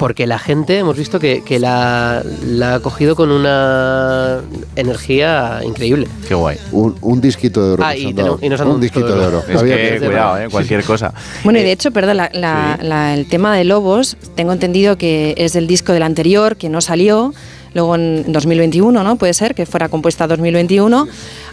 porque 0.00 0.26
la 0.26 0.38
gente 0.38 0.78
hemos 0.78 0.96
visto 0.96 1.20
que, 1.20 1.44
que 1.44 1.58
la, 1.58 2.22
la 2.46 2.76
ha 2.76 2.80
cogido 2.80 3.14
con 3.14 3.30
una 3.30 4.40
energía 4.74 5.60
increíble. 5.64 6.08
Qué 6.26 6.34
guay. 6.34 6.56
Un, 6.72 6.96
un 7.02 7.20
disquito 7.20 7.62
de 7.64 7.72
oro. 7.74 7.84
Ah, 7.84 7.94
y 7.94 8.06
tenemos- 8.14 8.16
dado. 8.16 8.38
y 8.40 8.48
nos 8.48 8.60
han 8.60 8.66
dado 8.66 8.74
un 8.76 8.80
disquito 8.80 9.06
de 9.14 9.20
de 9.20 9.26
oro. 9.26 9.44
Es 9.46 9.62
que, 9.62 9.98
que- 10.00 10.06
cuidado, 10.06 10.38
eh, 10.38 10.48
cualquier 10.50 10.82
cosa. 10.84 11.12
Bueno, 11.44 11.58
y 11.58 11.62
de 11.62 11.72
hecho, 11.72 11.90
perdón, 11.90 12.16
la- 12.16 12.30
la- 12.32 12.78
la- 12.82 13.14
el 13.14 13.28
tema 13.28 13.54
de 13.54 13.64
Lobos, 13.64 14.16
tengo 14.34 14.52
entendido 14.52 14.96
que 14.96 15.34
es 15.36 15.52
del 15.52 15.66
disco 15.66 15.92
del 15.92 16.02
anterior, 16.02 16.56
que 16.56 16.70
no 16.70 16.80
salió, 16.80 17.34
luego 17.74 17.94
en 17.94 18.32
2021, 18.32 19.04
¿no? 19.04 19.16
Puede 19.16 19.34
ser 19.34 19.54
que 19.54 19.66
fuera 19.66 19.88
compuesta 19.90 20.26
2021. 20.26 21.06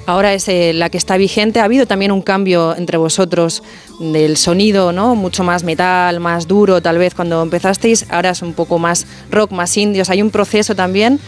Ahora 0.07 0.33
es 0.33 0.47
eh, 0.47 0.71
la 0.73 0.89
que 0.89 0.97
está 0.97 1.17
vigente. 1.17 1.59
Ha 1.59 1.65
habido 1.65 1.85
también 1.85 2.13
un 2.13 2.21
cambio 2.21 2.73
entre 2.77 2.97
vosotros 2.97 3.61
del 3.99 4.37
sonido, 4.37 4.91
¿no? 4.91 5.15
Mucho 5.15 5.43
más 5.43 5.63
metal, 5.63 6.19
más 6.19 6.47
duro, 6.47 6.81
tal 6.81 6.97
vez 6.97 7.15
cuando 7.15 7.41
empezasteis. 7.41 8.05
Ahora 8.09 8.29
es 8.31 8.41
un 8.41 8.53
poco 8.53 8.77
más 8.77 9.07
rock, 9.31 9.51
más 9.51 9.75
indios. 9.77 10.09
Hay 10.09 10.21
un 10.21 10.29
proceso 10.29 10.75
también 10.75 11.19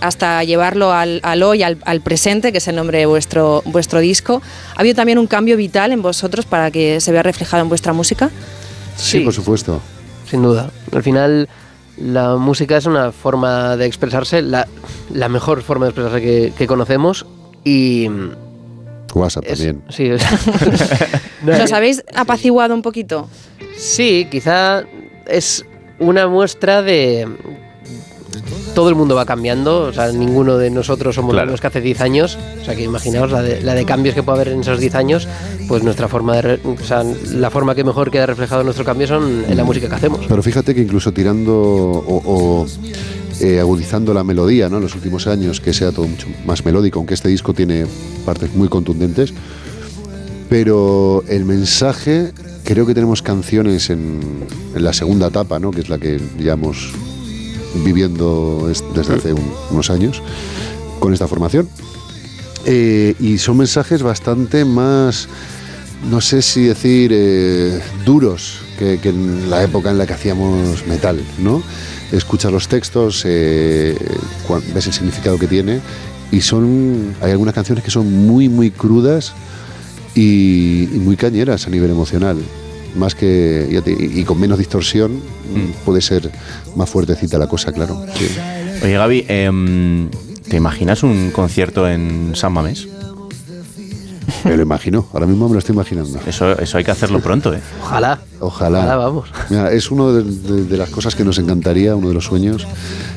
hasta 0.00 0.42
llevarlo 0.44 0.92
al, 0.92 1.20
al 1.22 1.42
hoy, 1.42 1.62
al, 1.62 1.78
al 1.84 2.00
presente, 2.00 2.50
que 2.52 2.58
es 2.58 2.68
el 2.68 2.76
nombre 2.76 2.98
de 2.98 3.06
vuestro, 3.06 3.62
vuestro 3.66 4.00
disco. 4.00 4.42
¿Ha 4.74 4.80
habido 4.80 4.96
también 4.96 5.18
un 5.18 5.26
cambio 5.26 5.56
vital 5.56 5.92
en 5.92 6.02
vosotros 6.02 6.46
para 6.46 6.70
que 6.70 7.00
se 7.00 7.12
vea 7.12 7.22
reflejado 7.22 7.62
en 7.62 7.68
vuestra 7.68 7.92
música? 7.92 8.30
Sí, 8.96 9.20
por 9.20 9.32
supuesto. 9.32 9.80
Sin 10.28 10.42
duda. 10.42 10.70
Al 10.92 11.02
final, 11.02 11.48
la 11.98 12.36
música 12.36 12.76
es 12.76 12.86
una 12.86 13.12
forma 13.12 13.76
de 13.76 13.86
expresarse, 13.86 14.42
la, 14.42 14.66
la 15.12 15.28
mejor 15.28 15.62
forma 15.62 15.86
de 15.86 15.90
expresarse 15.90 16.22
que, 16.22 16.52
que 16.56 16.66
conocemos 16.66 17.26
y... 17.64 18.08
WhatsApp 19.22 19.46
también. 19.46 19.82
Sí, 19.88 20.04
es- 20.06 20.22
¿Nos 21.42 21.72
habéis 21.72 22.02
apaciguado 22.14 22.74
un 22.74 22.82
poquito? 22.82 23.28
Sí, 23.76 24.26
quizá 24.30 24.84
es 25.26 25.64
una 25.98 26.26
muestra 26.28 26.82
de... 26.82 27.26
Todo 28.74 28.88
el 28.88 28.96
mundo 28.96 29.14
va 29.14 29.24
cambiando, 29.24 29.82
o 29.82 29.92
sea, 29.92 30.10
ninguno 30.10 30.56
de 30.58 30.68
nosotros 30.68 31.14
somos 31.14 31.32
Claro. 31.32 31.48
los 31.52 31.60
que 31.60 31.68
hace 31.68 31.80
10 31.80 32.00
años, 32.00 32.36
o 32.60 32.64
sea, 32.64 32.74
que 32.74 32.82
imaginaos 32.82 33.30
la 33.30 33.40
de, 33.40 33.60
la 33.62 33.72
de 33.74 33.84
cambios 33.84 34.16
que 34.16 34.24
puede 34.24 34.40
haber 34.40 34.52
en 34.54 34.60
esos 34.62 34.80
10 34.80 34.94
años, 34.96 35.28
pues 35.68 35.84
nuestra 35.84 36.08
forma 36.08 36.34
de... 36.36 36.42
re- 36.42 36.60
o 36.64 36.76
sea, 36.84 37.04
la 37.30 37.50
forma 37.50 37.76
que 37.76 37.84
mejor 37.84 38.10
queda 38.10 38.26
reflejado 38.26 38.64
nuestro 38.64 38.84
cambio 38.84 39.06
son 39.06 39.44
en 39.48 39.56
la 39.56 39.62
música 39.62 39.88
que 39.88 39.94
hacemos. 39.94 40.20
Pero 40.26 40.42
fíjate 40.42 40.74
que 40.74 40.80
incluso 40.80 41.12
tirando 41.12 41.54
o, 41.54 42.22
o, 42.24 42.66
eh, 43.40 43.60
agudizando 43.60 44.14
la 44.14 44.24
melodía 44.24 44.68
¿no? 44.68 44.76
en 44.76 44.82
los 44.82 44.94
últimos 44.94 45.26
años, 45.26 45.60
que 45.60 45.72
sea 45.72 45.92
todo 45.92 46.06
mucho 46.06 46.26
más 46.46 46.64
melódico, 46.64 46.98
aunque 46.98 47.14
este 47.14 47.28
disco 47.28 47.52
tiene 47.54 47.86
partes 48.24 48.54
muy 48.54 48.68
contundentes, 48.68 49.32
pero 50.48 51.24
el 51.28 51.44
mensaje, 51.44 52.32
creo 52.64 52.86
que 52.86 52.94
tenemos 52.94 53.22
canciones 53.22 53.90
en, 53.90 54.20
la 54.74 54.92
segunda 54.92 55.28
etapa, 55.28 55.58
¿no? 55.58 55.70
que 55.70 55.80
es 55.80 55.88
la 55.88 55.98
que 55.98 56.20
llevamos 56.38 56.92
viviendo 57.84 58.68
es- 58.70 58.84
desde 58.94 59.14
hace 59.14 59.32
un- 59.32 59.52
unos 59.70 59.90
años 59.90 60.22
con 61.00 61.12
esta 61.12 61.26
formación. 61.28 61.68
Eh, 62.66 63.14
y 63.20 63.38
son 63.38 63.58
mensajes 63.58 64.02
bastante 64.02 64.64
más, 64.64 65.28
no 66.10 66.20
sé 66.20 66.40
si 66.42 66.64
decir, 66.64 67.10
eh, 67.12 67.80
duros 68.04 68.58
que, 68.78 68.98
que 69.00 69.10
en 69.10 69.50
la 69.50 69.62
época 69.62 69.90
en 69.90 69.98
la 69.98 70.06
que 70.06 70.14
hacíamos 70.14 70.86
metal, 70.86 71.20
¿no? 71.38 71.62
Escuchas 72.12 72.52
los 72.52 72.68
textos, 72.68 73.22
eh, 73.26 73.96
ves 74.74 74.86
el 74.86 74.92
significado 74.92 75.38
que 75.38 75.46
tiene 75.46 75.80
y 76.30 76.40
son, 76.40 77.14
hay 77.20 77.32
algunas 77.32 77.54
canciones 77.54 77.82
que 77.84 77.90
son 77.90 78.10
muy, 78.26 78.48
muy 78.48 78.70
crudas 78.70 79.32
y, 80.14 80.84
y 80.92 80.98
muy 81.00 81.16
cañeras 81.16 81.66
a 81.66 81.70
nivel 81.70 81.90
emocional. 81.90 82.36
Más 82.96 83.14
que, 83.16 83.68
ya 83.72 83.80
te- 83.82 83.90
y, 83.92 84.22
con 84.22 84.38
menos 84.38 84.58
distorsión 84.58 85.20
puede 85.84 86.00
ser 86.00 86.30
más 86.76 86.88
fuertecita 86.88 87.38
la 87.38 87.48
cosa, 87.48 87.72
claro. 87.72 88.04
sí. 88.16 88.26
Oye, 88.84 88.92
Gaby, 88.92 89.24
em, 89.28 90.08
¿te 90.48 90.56
imaginas 90.56 91.02
un 91.02 91.30
concierto 91.32 91.88
en 91.88 92.32
San 92.34 92.52
Mamés? 92.52 92.86
Me 94.44 94.56
lo 94.56 94.62
imagino, 94.62 95.06
ahora 95.12 95.26
mismo 95.26 95.48
me 95.48 95.54
lo 95.54 95.58
estoy 95.58 95.74
imaginando. 95.74 96.18
Eso, 96.26 96.58
eso 96.58 96.78
hay 96.78 96.84
que 96.84 96.90
hacerlo 96.90 97.20
pronto, 97.20 97.54
¿eh? 97.54 97.60
Ojalá. 97.82 98.18
Ojalá. 98.40 98.78
Ojalá, 98.80 98.96
vamos. 98.96 99.30
Mira, 99.48 99.72
es 99.72 99.90
uno 99.90 100.12
de, 100.12 100.22
de- 100.22 100.64
de 100.64 100.76
las 100.76 100.90
cosas 100.90 101.14
que 101.14 101.24
nos 101.24 101.38
encantaría, 101.38 101.96
uno 101.96 102.08
de 102.08 102.14
los 102.14 102.24
sueños, 102.26 102.66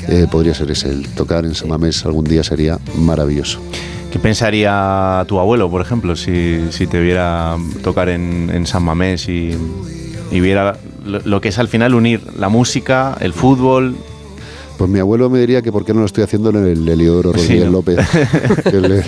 eh, 0.08 0.26
podría 0.32 0.54
ser 0.54 0.72
ese, 0.72 0.90
el 0.90 1.08
tocar 1.10 1.44
en 1.46 1.54
Samamés 1.56 2.06
algún 2.06 2.24
día 2.26 2.44
sería 2.44 2.80
maravilloso. 2.98 3.60
¿Qué 4.12 4.20
pensaría 4.20 5.26
tu 5.28 5.38
abuelo, 5.40 5.70
por 5.70 5.82
ejemplo, 5.82 6.16
si, 6.16 6.62
si 6.72 6.88
te 6.88 7.00
viera 7.02 7.58
tocar 7.84 8.08
en, 8.08 8.50
en 8.54 8.66
San 8.66 8.84
Mamés 8.84 9.28
y, 9.28 9.52
y 10.32 10.40
viera 10.40 10.78
lo, 11.06 11.20
lo 11.20 11.42
que 11.42 11.50
es 11.50 11.60
al 11.60 11.68
final 11.68 11.94
unir 11.94 12.22
la 12.40 12.48
música, 12.48 13.18
el 13.20 13.34
fútbol? 13.34 13.98
Pues 14.78 14.90
mi 14.90 15.00
abuelo 15.00 15.30
me 15.30 15.40
diría 15.40 15.62
que 15.62 15.72
por 15.74 15.84
qué 15.84 15.94
no 15.94 16.00
lo 16.02 16.06
estoy 16.06 16.24
haciendo 16.24 16.52
en 16.52 16.58
el 16.68 16.88
Heliodoro 16.88 17.34
Sí, 17.34 17.40
Rodríguez 17.40 17.66
¿no? 17.66 17.72
López, 17.72 17.98
que 18.64 19.04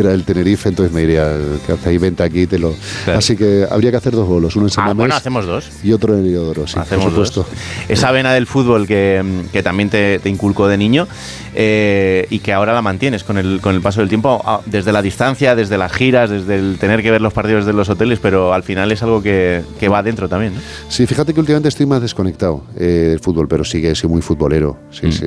era 0.00 0.12
el 0.12 0.24
Tenerife, 0.24 0.68
entonces 0.68 0.92
me 0.94 1.02
diría 1.02 1.36
que 1.66 1.72
hace 1.72 1.90
ahí 1.90 1.98
venta 1.98 2.24
aquí, 2.24 2.46
te 2.46 2.58
lo... 2.58 2.74
Claro. 3.04 3.18
Así 3.18 3.36
que 3.36 3.66
habría 3.70 3.90
que 3.90 3.96
hacer 3.98 4.12
dos 4.14 4.26
bolos, 4.26 4.56
uno 4.56 4.66
en 4.66 4.70
San 4.70 4.88
Ah, 4.88 4.92
bueno, 4.94 5.14
hacemos 5.14 5.44
dos. 5.46 5.68
y 5.84 5.92
otro 5.92 6.14
en 6.14 6.20
el 6.20 6.26
Heliodoro, 6.26 6.66
sí, 6.66 6.78
Hacemos 6.78 7.04
por 7.04 7.12
supuesto. 7.12 7.40
dos. 7.48 7.58
Esa 7.88 8.10
vena 8.10 8.32
del 8.32 8.46
fútbol 8.46 8.86
que, 8.86 9.22
que 9.52 9.62
también 9.62 9.90
te, 9.90 10.18
te 10.18 10.28
inculcó 10.28 10.68
de 10.68 10.76
niño 10.78 11.06
eh, 11.54 12.26
y 12.30 12.38
que 12.38 12.52
ahora 12.52 12.72
la 12.72 12.82
mantienes 12.82 13.24
con 13.24 13.36
el, 13.38 13.60
con 13.60 13.74
el 13.74 13.80
paso 13.82 14.00
del 14.00 14.08
tiempo, 14.08 14.40
ah, 14.44 14.60
desde 14.66 14.92
la 14.92 15.02
distancia, 15.02 15.54
desde 15.54 15.76
las 15.78 15.92
giras, 15.92 16.30
desde 16.30 16.56
el 16.56 16.78
tener 16.78 17.02
que 17.02 17.10
ver 17.10 17.20
los 17.20 17.32
partidos 17.32 17.66
de 17.66 17.72
los 17.72 17.88
hoteles, 17.88 18.18
pero 18.20 18.54
al 18.54 18.62
final 18.62 18.90
es 18.92 19.02
algo 19.02 19.22
que, 19.22 19.62
que 19.78 19.88
va 19.88 20.02
dentro 20.02 20.28
también. 20.28 20.54
¿no? 20.54 20.60
Sí, 20.88 21.06
fíjate 21.06 21.34
que 21.34 21.40
últimamente 21.40 21.68
estoy 21.68 21.86
más 21.86 22.00
desconectado 22.00 22.64
eh, 22.78 22.84
del 23.10 23.20
fútbol, 23.20 23.48
pero 23.48 23.64
sí 23.64 23.80
que 23.82 23.90
he 23.90 23.94
sido 23.94 24.08
muy 24.10 24.22
futbolero. 24.22 24.78
Sí, 24.90 25.06
Mm. 25.06 25.12
sí. 25.12 25.26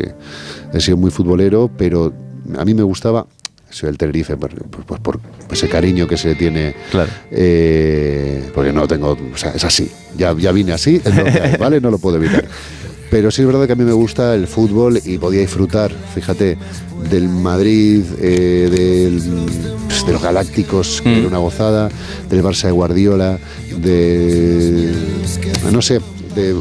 He 0.74 0.80
sido 0.80 0.98
muy 0.98 1.12
futbolero, 1.12 1.70
pero 1.78 2.12
a 2.58 2.66
mí 2.66 2.74
me 2.74 2.84
gustaba. 2.84 3.26
Soy 3.70 3.90
el 3.90 3.98
Tenerife, 3.98 4.38
por, 4.38 4.52
por- 5.02 5.20
ese 5.52 5.68
cariño 5.68 6.08
que 6.08 6.18
se 6.18 6.36
tiene. 6.36 6.74
Claro. 6.92 7.10
eh, 7.32 8.50
porque 8.54 8.72
no 8.72 8.88
tengo. 8.88 9.18
O 9.34 9.38
sea, 9.38 9.52
es 9.52 9.64
así. 9.66 9.92
Ya, 10.18 10.34
ya 10.38 10.52
vine 10.52 10.72
así, 10.74 11.02
es 11.04 11.16
lo 11.16 11.24
que 11.26 11.30
hay, 11.42 11.58
¿vale? 11.58 11.82
No 11.82 11.92
lo 11.92 11.98
puedo 11.98 12.18
evitar. 12.18 12.46
Pero 13.12 13.30
sí 13.32 13.42
es 13.42 13.48
verdad 13.48 13.68
que 13.68 13.74
a 13.74 13.76
mí 13.76 13.84
me 13.84 13.92
gusta 13.94 14.34
el 14.34 14.48
fútbol 14.48 15.00
y 15.04 15.18
podía 15.18 15.42
disfrutar, 15.42 15.92
fíjate, 16.14 16.58
del 17.10 17.30
Madrid, 17.30 18.04
eh, 18.20 18.68
del, 18.72 19.22
pues, 19.88 20.06
de 20.06 20.14
los 20.14 20.22
Galácticos, 20.24 21.02
que 21.02 21.20
era 21.20 21.28
una 21.28 21.38
gozada, 21.38 21.90
del 22.30 22.44
Barça 22.44 22.64
de 22.66 22.72
Guardiola, 22.72 23.38
de. 23.78 24.92
No 25.72 25.82
sé, 25.82 26.00
de. 26.36 26.56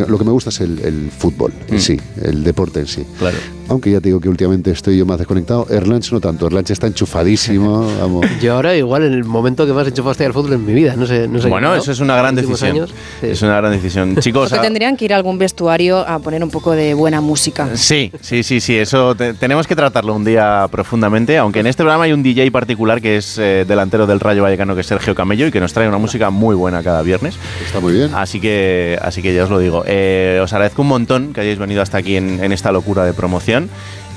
Me- 0.00 0.06
lo 0.06 0.18
que 0.18 0.24
me 0.24 0.30
gusta 0.30 0.50
es 0.50 0.60
el, 0.60 0.78
el 0.80 1.10
fútbol 1.10 1.52
en 1.68 1.80
sí, 1.80 2.00
el 2.22 2.44
deporte 2.44 2.80
en 2.80 2.86
sí. 2.86 3.04
Claro. 3.18 3.36
Aunque 3.68 3.90
ya 3.90 4.00
te 4.00 4.08
digo 4.10 4.20
que 4.20 4.28
últimamente 4.28 4.70
estoy 4.70 4.96
yo 4.96 5.04
más 5.06 5.18
desconectado. 5.18 5.66
Erlanch 5.68 6.12
no 6.12 6.20
tanto, 6.20 6.46
Erlanch 6.46 6.70
está 6.70 6.86
enchufadísimo. 6.86 7.80
Vamos. 8.00 8.24
Yo 8.40 8.54
ahora 8.54 8.76
igual 8.76 9.02
en 9.04 9.12
el 9.12 9.24
momento 9.24 9.66
que 9.66 9.72
más 9.72 9.86
enchufado 9.88 10.12
estoy 10.12 10.26
al 10.26 10.32
fútbol 10.32 10.52
en 10.52 10.64
mi 10.64 10.72
vida, 10.72 10.94
no 10.96 11.04
sé, 11.06 11.26
no 11.26 11.40
sé 11.40 11.48
Bueno, 11.48 11.70
qué, 11.70 11.76
¿no? 11.76 11.82
eso 11.82 11.90
es 11.92 11.98
una 12.00 12.16
gran 12.16 12.34
decisión. 12.36 12.70
años, 12.70 12.94
sí. 13.20 13.26
Es 13.26 13.42
una 13.42 13.56
gran 13.56 13.72
decisión. 13.72 14.16
Chicos, 14.20 14.50
Porque 14.50 14.60
ah, 14.60 14.62
tendrían 14.62 14.96
que 14.96 15.06
ir 15.06 15.12
a 15.12 15.16
algún 15.16 15.36
vestuario 15.38 15.98
a 16.06 16.18
poner 16.20 16.44
un 16.44 16.50
poco 16.50 16.72
de 16.72 16.94
buena 16.94 17.20
música. 17.20 17.76
Sí, 17.76 18.12
sí, 18.20 18.42
sí, 18.44 18.60
sí, 18.60 18.76
eso 18.76 19.14
te- 19.16 19.34
tenemos 19.34 19.66
que 19.66 19.74
tratarlo 19.74 20.14
un 20.14 20.24
día 20.24 20.68
profundamente, 20.70 21.36
aunque 21.38 21.58
en 21.60 21.66
este 21.66 21.82
programa 21.82 22.04
hay 22.04 22.12
un 22.12 22.22
DJ 22.22 22.50
particular 22.52 23.00
que 23.02 23.16
es 23.16 23.36
eh, 23.38 23.64
delantero 23.66 24.06
del 24.06 24.20
Rayo 24.20 24.42
Vallecano, 24.44 24.74
que 24.76 24.82
es 24.82 24.86
Sergio 24.86 25.14
Camello, 25.16 25.46
y 25.48 25.50
que 25.50 25.58
nos 25.60 25.72
trae 25.72 25.88
una 25.88 25.98
música 25.98 26.30
muy 26.30 26.54
buena 26.54 26.82
cada 26.84 27.02
viernes. 27.02 27.34
Está 27.66 27.80
muy 27.80 27.94
bien. 27.94 28.10
Así 28.14 28.38
que, 28.40 28.96
así 29.02 29.22
que 29.22 29.34
ya 29.34 29.42
os 29.44 29.50
lo 29.50 29.58
digo. 29.58 29.84
Eh, 29.86 30.40
os 30.42 30.52
agradezco 30.52 30.82
un 30.82 30.88
montón 30.88 31.32
que 31.32 31.40
hayáis 31.40 31.58
venido 31.58 31.80
hasta 31.80 31.98
aquí 31.98 32.16
en, 32.16 32.42
en 32.42 32.52
esta 32.52 32.72
locura 32.72 33.04
de 33.04 33.14
promoción, 33.14 33.70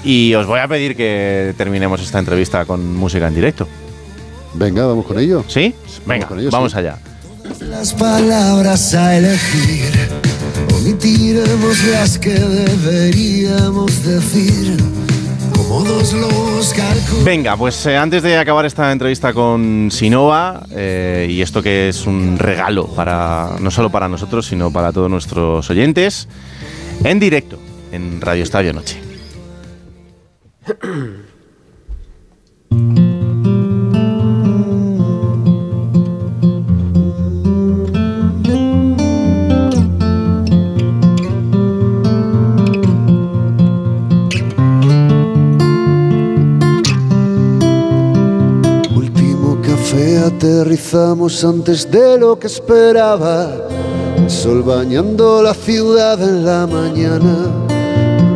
y 0.03 0.33
os 0.33 0.47
voy 0.47 0.59
a 0.59 0.67
pedir 0.67 0.95
que 0.95 1.53
terminemos 1.57 2.01
esta 2.01 2.19
entrevista 2.19 2.65
con 2.65 2.95
música 2.95 3.27
en 3.27 3.35
directo. 3.35 3.67
Venga, 4.53 4.85
vamos 4.85 5.05
con 5.05 5.19
ello. 5.19 5.43
¿Sí? 5.47 5.75
Venga, 6.05 6.25
con 6.25 6.39
ello, 6.39 6.49
vamos 6.51 6.71
sí. 6.71 6.79
allá. 6.79 6.97
Las 7.61 7.93
palabras 7.93 8.93
a 8.93 9.17
elegir, 9.17 9.91
omitiremos 10.75 11.83
las 11.85 12.17
que 12.17 12.33
deberíamos 12.33 14.03
decir, 14.03 14.77
Venga, 17.23 17.55
pues 17.55 17.85
eh, 17.85 17.95
antes 17.95 18.23
de 18.23 18.37
acabar 18.37 18.65
esta 18.65 18.91
entrevista 18.91 19.33
con 19.33 19.89
Sinova, 19.91 20.65
eh, 20.71 21.27
y 21.29 21.41
esto 21.41 21.61
que 21.61 21.89
es 21.89 22.05
un 22.05 22.37
regalo 22.37 22.87
para 22.87 23.55
no 23.59 23.71
solo 23.71 23.89
para 23.89 24.07
nosotros, 24.07 24.45
sino 24.45 24.71
para 24.71 24.91
todos 24.91 25.09
nuestros 25.09 25.69
oyentes, 25.69 26.27
en 27.03 27.19
directo 27.19 27.59
en 27.91 28.19
Radio 28.19 28.43
Estadio 28.43 28.73
Noche. 28.73 28.99
aterrizamos 50.59 51.43
antes 51.45 51.89
de 51.89 52.17
lo 52.17 52.37
que 52.37 52.47
esperaba. 52.47 53.49
El 54.17 54.29
sol 54.29 54.61
bañando 54.61 55.41
la 55.41 55.53
ciudad 55.53 56.21
en 56.21 56.45
la 56.45 56.67
mañana. 56.67 57.47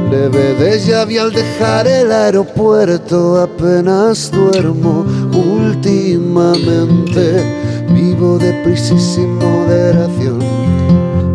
Leve 0.10 0.56
déjà 0.58 1.04
vu 1.06 1.20
al 1.20 1.34
dejar 1.34 1.86
el 1.86 2.10
aeropuerto, 2.12 3.42
apenas 3.42 4.32
duermo 4.32 5.06
últimamente. 5.34 7.44
Vivo 7.90 8.38
deprisa 8.38 8.96
y 9.18 9.26
moderación. 9.26 10.40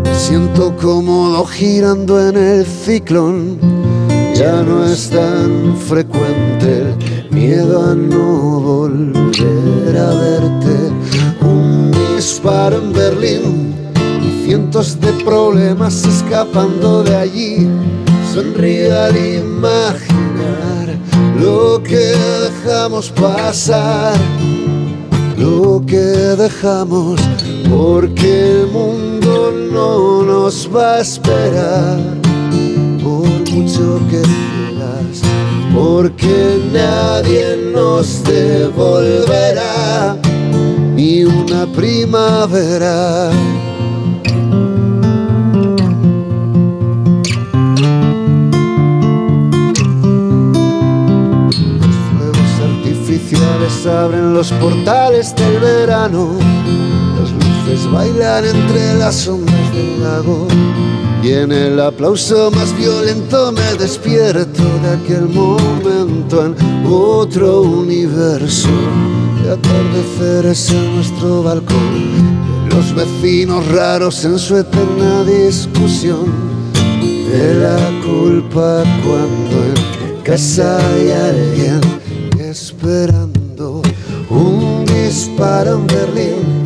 Me 0.04 0.14
siento 0.14 0.74
cómodo 0.76 1.44
girando 1.44 2.18
en 2.28 2.36
el 2.36 2.64
ciclón. 2.64 3.58
Ya 4.34 4.62
no 4.62 4.86
es 4.86 5.10
tan 5.10 5.76
frecuente 5.76 6.37
miedo 7.38 7.90
a 7.90 7.94
no 7.94 8.60
volver 8.60 9.96
a 9.96 10.10
verte. 10.26 10.76
Un 11.40 11.92
disparo 12.16 12.78
en 12.78 12.92
Berlín 12.92 13.74
cientos 14.44 14.98
de 15.00 15.12
problemas 15.24 16.04
escapando 16.04 17.04
de 17.04 17.14
allí. 17.14 17.68
Sonríe 18.32 18.90
al 18.92 19.16
imaginar 19.16 20.86
lo 21.38 21.82
que 21.82 22.06
dejamos 22.46 23.10
pasar, 23.10 24.16
lo 25.36 25.82
que 25.86 26.06
dejamos, 26.44 27.20
porque 27.70 28.30
el 28.52 28.66
mundo 28.68 29.52
no 29.72 30.22
nos 30.22 30.68
va 30.74 30.94
a 30.94 31.00
esperar, 31.00 31.98
por 33.02 33.28
mucho 33.52 34.00
que 34.10 34.22
porque 35.74 36.60
nadie 36.72 37.70
nos 37.72 38.22
devolverá 38.24 40.16
ni 40.94 41.24
una 41.24 41.66
primavera. 41.72 43.30
abren 53.86 54.34
los 54.34 54.52
portales 54.52 55.34
del 55.34 55.58
verano. 55.60 56.30
Las 57.18 57.30
luces 57.32 57.90
bailan 57.90 58.44
entre 58.44 58.94
las 58.94 59.14
sombras 59.14 59.72
del 59.72 60.02
lago. 60.02 60.48
Y 61.22 61.32
en 61.32 61.50
el 61.50 61.80
aplauso 61.80 62.50
más 62.52 62.76
violento 62.76 63.52
me 63.52 63.74
despierto 63.74 64.62
de 64.82 64.90
aquel 64.90 65.28
momento 65.28 66.46
en 66.46 66.54
otro 66.86 67.62
universo. 67.62 68.68
De 69.42 69.50
atardeceres 69.50 70.70
en 70.70 70.94
nuestro 70.96 71.42
balcón. 71.42 72.68
Los 72.70 72.94
vecinos 72.94 73.66
raros 73.68 74.24
en 74.24 74.38
su 74.38 74.56
eterna 74.58 75.24
discusión. 75.24 76.26
De 77.02 77.54
la 77.54 77.78
culpa 78.06 78.84
cuando 79.04 79.64
en 79.64 80.22
casa 80.22 80.78
hay 80.78 81.10
alguien 81.10 81.80
esperando 82.38 83.82
un 84.30 84.84
disparo 84.86 85.74
en 85.74 85.86
Berlín. 85.86 86.57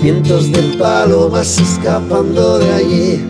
Cientos 0.00 0.52
de 0.52 0.62
palomas 0.78 1.58
escapando 1.58 2.58
de 2.58 2.72
allí. 2.72 3.26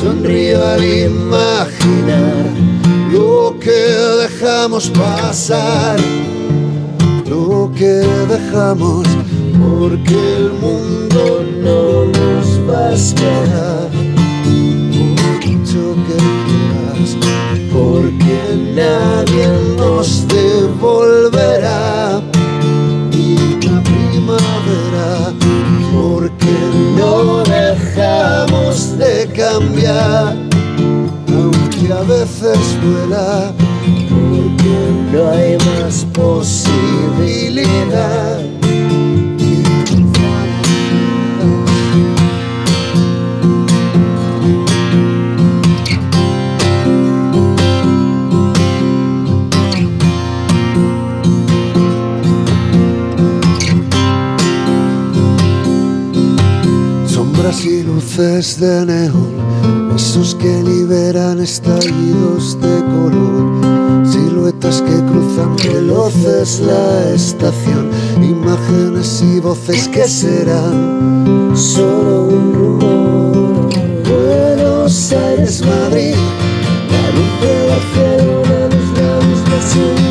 Sonrío 0.00 0.66
al 0.66 0.82
imaginar 0.82 2.46
lo 3.12 3.56
que 3.60 3.70
dejamos 3.70 4.90
pasar, 4.90 6.00
lo 7.28 7.70
que 7.76 8.02
dejamos, 8.28 9.06
porque 9.60 10.14
el 10.36 10.52
mundo 10.54 11.44
no 11.62 12.04
nos 12.06 12.46
va 12.68 12.88
a 12.88 12.92
esperar. 12.92 13.90
Por 14.90 15.48
mucho 15.48 15.94
que 16.06 16.16
quieras, 16.46 17.10
porque 17.72 18.36
nadie 18.74 19.48
nos 19.76 20.26
devolverá 20.26 21.59
duela, 33.10 33.52
porque 34.08 34.76
no 35.12 35.30
hay 35.30 35.56
más 35.58 36.06
posibilidad. 36.12 36.80
Y 57.62 57.82
luces 57.82 58.58
de 58.58 58.86
neón, 58.86 59.92
esos 59.94 60.34
que 60.36 60.62
liberan 60.62 61.40
estallidos 61.40 62.58
de 62.60 62.79
que 64.60 65.02
cruzan 65.10 65.56
veloces 65.56 66.60
la 66.60 67.14
estación, 67.14 67.90
imágenes 68.22 69.22
y 69.22 69.40
voces 69.40 69.88
que 69.88 70.06
serán 70.06 71.52
solo 71.56 72.24
un 72.24 72.54
rumor. 72.54 73.70
Buenos 74.04 75.12
Aires, 75.12 75.64
Madrid, 75.64 76.14
la 76.92 77.10
luz 77.16 77.32
de 77.40 77.54
Barcelona 77.70 78.68
nos 78.68 78.94
da 78.94 79.26
misma 79.26 79.62
sin 79.62 79.94
ti. 79.96 80.09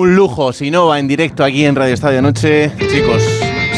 Un 0.00 0.16
lujo, 0.16 0.50
Sinova 0.54 0.98
en 0.98 1.06
directo 1.06 1.44
aquí 1.44 1.66
en 1.66 1.76
Radio 1.76 1.92
Estadio 1.92 2.22
Noche. 2.22 2.72
Chicos, 2.90 3.22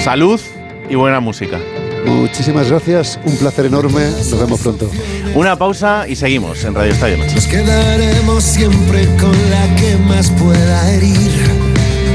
salud 0.04 0.40
y 0.88 0.94
buena 0.94 1.18
música. 1.18 1.58
Muchísimas 2.06 2.70
gracias, 2.70 3.18
un 3.24 3.36
placer 3.36 3.66
enorme, 3.66 4.04
nos 4.04 4.38
vemos 4.38 4.60
pronto. 4.60 4.88
Una 5.34 5.56
pausa 5.56 6.06
y 6.08 6.14
seguimos 6.14 6.62
en 6.64 6.76
Radio 6.76 6.92
Estadio 6.92 7.16
Noche. 7.16 7.34
Nos 7.34 7.46
quedaremos 7.48 8.44
siempre 8.44 9.04
con 9.20 9.32
la 9.50 9.74
que 9.74 9.96
más 10.06 10.30
pueda 10.30 10.94
herir. 10.94 11.32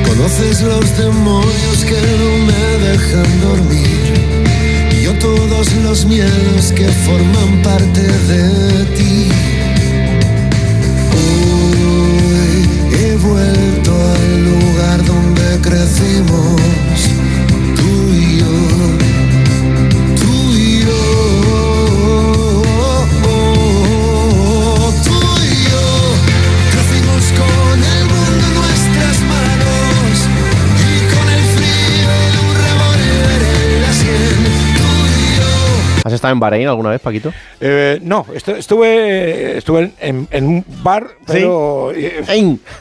Conoces 0.07 0.61
los 0.61 0.97
demonios 0.97 1.85
que 1.85 1.99
no 2.17 2.45
me 2.45 2.87
dejan 2.87 3.41
dormir. 3.41 4.97
Y 4.97 5.03
yo 5.03 5.13
todos 5.19 5.73
los 5.83 6.05
miedos 6.05 6.71
que 6.73 6.87
forman 6.87 7.61
parte 7.61 8.01
de 8.01 8.85
ti. 8.95 9.56
Donde 15.99 16.86
¿Has 36.07 36.13
estado 36.13 36.31
en 36.31 36.39
Bahrein 36.39 36.69
alguna 36.69 36.89
vez, 36.91 37.01
Paquito? 37.01 37.33
Eh, 37.59 37.99
no, 38.01 38.23
estu- 38.27 38.55
estuve, 38.55 39.57
estuve 39.57 39.91
en, 39.99 40.25
en 40.31 40.45
un 40.47 40.65
bar, 40.81 41.05
pero, 41.25 41.91
eh, 41.93 42.23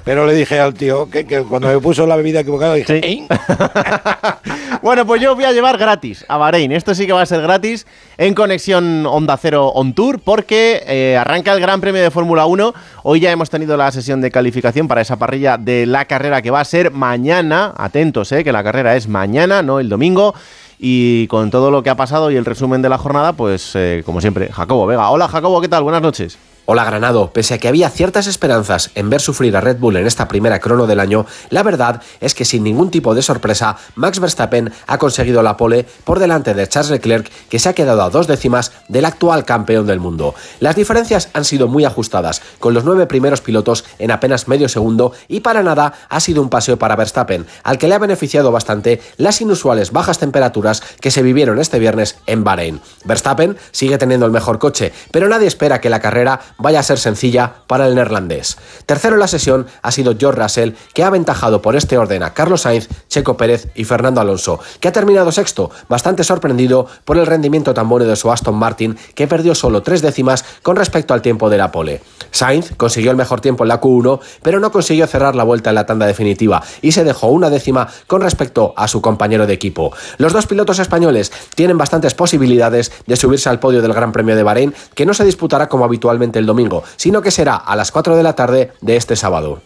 pero 0.04 0.26
le 0.26 0.34
dije 0.34 0.60
al 0.60 0.74
tío 0.74 1.10
que, 1.10 1.26
que 1.26 1.42
cuando 1.42 1.66
me 1.66 1.80
puso 1.80 2.06
la 2.06 2.14
bebida 2.14 2.38
equivocada 2.40 2.74
dije, 2.74 3.00
"Ey". 3.04 3.26
Bueno, 4.82 5.04
pues 5.04 5.20
yo 5.20 5.34
voy 5.34 5.44
a 5.44 5.50
llevar 5.52 5.78
gratis 5.78 6.24
a 6.28 6.36
Bahrein. 6.36 6.70
Esto 6.70 6.94
sí 6.94 7.06
que 7.06 7.12
va 7.12 7.22
a 7.22 7.26
ser 7.26 7.42
gratis 7.42 7.86
en 8.18 8.34
conexión 8.34 9.04
Onda 9.06 9.36
Cero 9.36 9.68
On 9.74 9.92
Tour 9.94 10.20
porque 10.20 10.82
eh, 10.86 11.16
arranca 11.16 11.52
el 11.52 11.60
Gran 11.60 11.80
Premio 11.80 12.02
de 12.02 12.10
Fórmula 12.12 12.46
1. 12.46 12.72
Hoy 13.02 13.18
ya 13.18 13.32
hemos 13.32 13.50
tenido 13.50 13.76
la 13.76 13.90
sesión 13.90 14.20
de 14.20 14.30
calificación 14.30 14.86
para 14.86 15.00
esa 15.00 15.16
parrilla 15.16 15.56
de 15.58 15.86
la 15.86 16.04
carrera 16.04 16.40
que 16.42 16.52
va 16.52 16.60
a 16.60 16.64
ser 16.64 16.92
mañana. 16.92 17.72
Atentos, 17.76 18.30
eh, 18.30 18.44
que 18.44 18.52
la 18.52 18.62
carrera 18.62 18.94
es 18.94 19.08
mañana, 19.08 19.60
no 19.62 19.80
el 19.80 19.88
domingo. 19.88 20.34
Y 20.78 21.26
con 21.28 21.50
todo 21.50 21.70
lo 21.70 21.82
que 21.82 21.90
ha 21.90 21.96
pasado 21.96 22.30
y 22.30 22.36
el 22.36 22.44
resumen 22.44 22.82
de 22.82 22.88
la 22.88 22.98
jornada, 22.98 23.32
pues 23.32 23.72
eh, 23.74 24.02
como 24.04 24.20
siempre, 24.20 24.52
Jacobo 24.52 24.86
Vega. 24.86 25.10
Hola 25.10 25.28
Jacobo, 25.28 25.60
¿qué 25.60 25.68
tal? 25.68 25.82
Buenas 25.82 26.02
noches. 26.02 26.38
Hola 26.68 26.84
Granado, 26.84 27.30
pese 27.32 27.54
a 27.54 27.58
que 27.58 27.68
había 27.68 27.88
ciertas 27.90 28.26
esperanzas 28.26 28.90
en 28.96 29.08
ver 29.08 29.20
sufrir 29.20 29.56
a 29.56 29.60
Red 29.60 29.78
Bull 29.78 29.98
en 29.98 30.06
esta 30.08 30.26
primera 30.26 30.58
crono 30.58 30.88
del 30.88 30.98
año, 30.98 31.24
la 31.48 31.62
verdad 31.62 32.02
es 32.20 32.34
que 32.34 32.44
sin 32.44 32.64
ningún 32.64 32.90
tipo 32.90 33.14
de 33.14 33.22
sorpresa, 33.22 33.76
Max 33.94 34.18
Verstappen 34.18 34.72
ha 34.88 34.98
conseguido 34.98 35.44
la 35.44 35.56
pole 35.56 35.86
por 36.02 36.18
delante 36.18 36.54
de 36.54 36.66
Charles 36.66 36.90
Leclerc, 36.90 37.30
que 37.48 37.60
se 37.60 37.68
ha 37.68 37.72
quedado 37.72 38.02
a 38.02 38.10
dos 38.10 38.26
décimas 38.26 38.72
del 38.88 39.04
actual 39.04 39.44
campeón 39.44 39.86
del 39.86 40.00
mundo. 40.00 40.34
Las 40.58 40.74
diferencias 40.74 41.28
han 41.34 41.44
sido 41.44 41.68
muy 41.68 41.84
ajustadas, 41.84 42.42
con 42.58 42.74
los 42.74 42.82
nueve 42.82 43.06
primeros 43.06 43.42
pilotos 43.42 43.84
en 44.00 44.10
apenas 44.10 44.48
medio 44.48 44.68
segundo 44.68 45.12
y 45.28 45.40
para 45.40 45.62
nada 45.62 45.92
ha 46.08 46.18
sido 46.18 46.42
un 46.42 46.50
paseo 46.50 46.80
para 46.80 46.96
Verstappen, 46.96 47.46
al 47.62 47.78
que 47.78 47.86
le 47.86 47.94
ha 47.94 48.00
beneficiado 48.00 48.50
bastante 48.50 49.00
las 49.18 49.40
inusuales 49.40 49.92
bajas 49.92 50.18
temperaturas 50.18 50.82
que 51.00 51.12
se 51.12 51.22
vivieron 51.22 51.60
este 51.60 51.78
viernes 51.78 52.18
en 52.26 52.42
Bahrein. 52.42 52.80
Verstappen 53.04 53.56
sigue 53.70 53.98
teniendo 53.98 54.26
el 54.26 54.32
mejor 54.32 54.58
coche, 54.58 54.92
pero 55.12 55.28
nadie 55.28 55.46
espera 55.46 55.80
que 55.80 55.90
la 55.90 56.00
carrera 56.00 56.40
vaya 56.58 56.80
a 56.80 56.82
ser 56.82 56.98
sencilla 56.98 57.54
para 57.66 57.86
el 57.86 57.94
neerlandés. 57.94 58.58
Tercero 58.86 59.14
en 59.14 59.20
la 59.20 59.28
sesión 59.28 59.66
ha 59.82 59.90
sido 59.90 60.14
George 60.18 60.40
Russell, 60.40 60.72
que 60.94 61.02
ha 61.02 61.08
aventajado 61.08 61.62
por 61.62 61.76
este 61.76 61.98
orden 61.98 62.22
a 62.22 62.34
Carlos 62.34 62.62
Sainz, 62.62 62.88
Checo 63.08 63.36
Pérez 63.36 63.68
y 63.74 63.84
Fernando 63.84 64.20
Alonso, 64.20 64.60
que 64.80 64.88
ha 64.88 64.92
terminado 64.92 65.32
sexto, 65.32 65.70
bastante 65.88 66.24
sorprendido 66.24 66.86
por 67.04 67.18
el 67.18 67.26
rendimiento 67.26 67.74
tan 67.74 67.88
bueno 67.88 68.06
de 68.06 68.16
su 68.16 68.30
Aston 68.30 68.54
Martin, 68.54 68.96
que 69.14 69.26
perdió 69.26 69.54
solo 69.54 69.82
tres 69.82 70.02
décimas 70.02 70.44
con 70.62 70.76
respecto 70.76 71.14
al 71.14 71.22
tiempo 71.22 71.50
de 71.50 71.58
la 71.58 71.72
pole. 71.72 72.02
Sainz 72.30 72.72
consiguió 72.76 73.10
el 73.10 73.16
mejor 73.16 73.40
tiempo 73.40 73.64
en 73.64 73.68
la 73.68 73.80
Q1, 73.80 74.20
pero 74.42 74.60
no 74.60 74.70
consiguió 74.70 75.06
cerrar 75.06 75.34
la 75.34 75.44
vuelta 75.44 75.70
en 75.70 75.74
la 75.74 75.86
tanda 75.86 76.06
definitiva 76.06 76.62
y 76.82 76.92
se 76.92 77.04
dejó 77.04 77.28
una 77.28 77.50
décima 77.50 77.88
con 78.06 78.20
respecto 78.20 78.74
a 78.76 78.88
su 78.88 79.00
compañero 79.00 79.46
de 79.46 79.54
equipo. 79.54 79.92
Los 80.18 80.32
dos 80.32 80.46
pilotos 80.46 80.78
españoles 80.78 81.32
tienen 81.54 81.78
bastantes 81.78 82.14
posibilidades 82.14 82.92
de 83.06 83.16
subirse 83.16 83.48
al 83.48 83.60
podio 83.60 83.82
del 83.82 83.92
Gran 83.92 84.12
Premio 84.12 84.36
de 84.36 84.42
Bahrein, 84.42 84.74
que 84.94 85.06
no 85.06 85.14
se 85.14 85.24
disputará 85.24 85.68
como 85.68 85.84
habitualmente 85.84 86.38
el 86.38 86.45
domingo, 86.46 86.84
sino 86.96 87.22
que 87.22 87.30
será 87.30 87.56
a 87.56 87.76
las 87.76 87.92
4 87.92 88.16
de 88.16 88.22
la 88.22 88.34
tarde 88.34 88.72
de 88.80 88.96
este 88.96 89.16
sábado. 89.16 89.60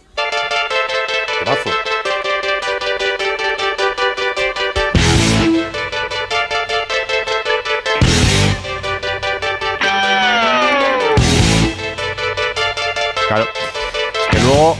Claro. 13.27 13.45
Es 13.45 14.27
que 14.29 14.43
luego, 14.43 14.77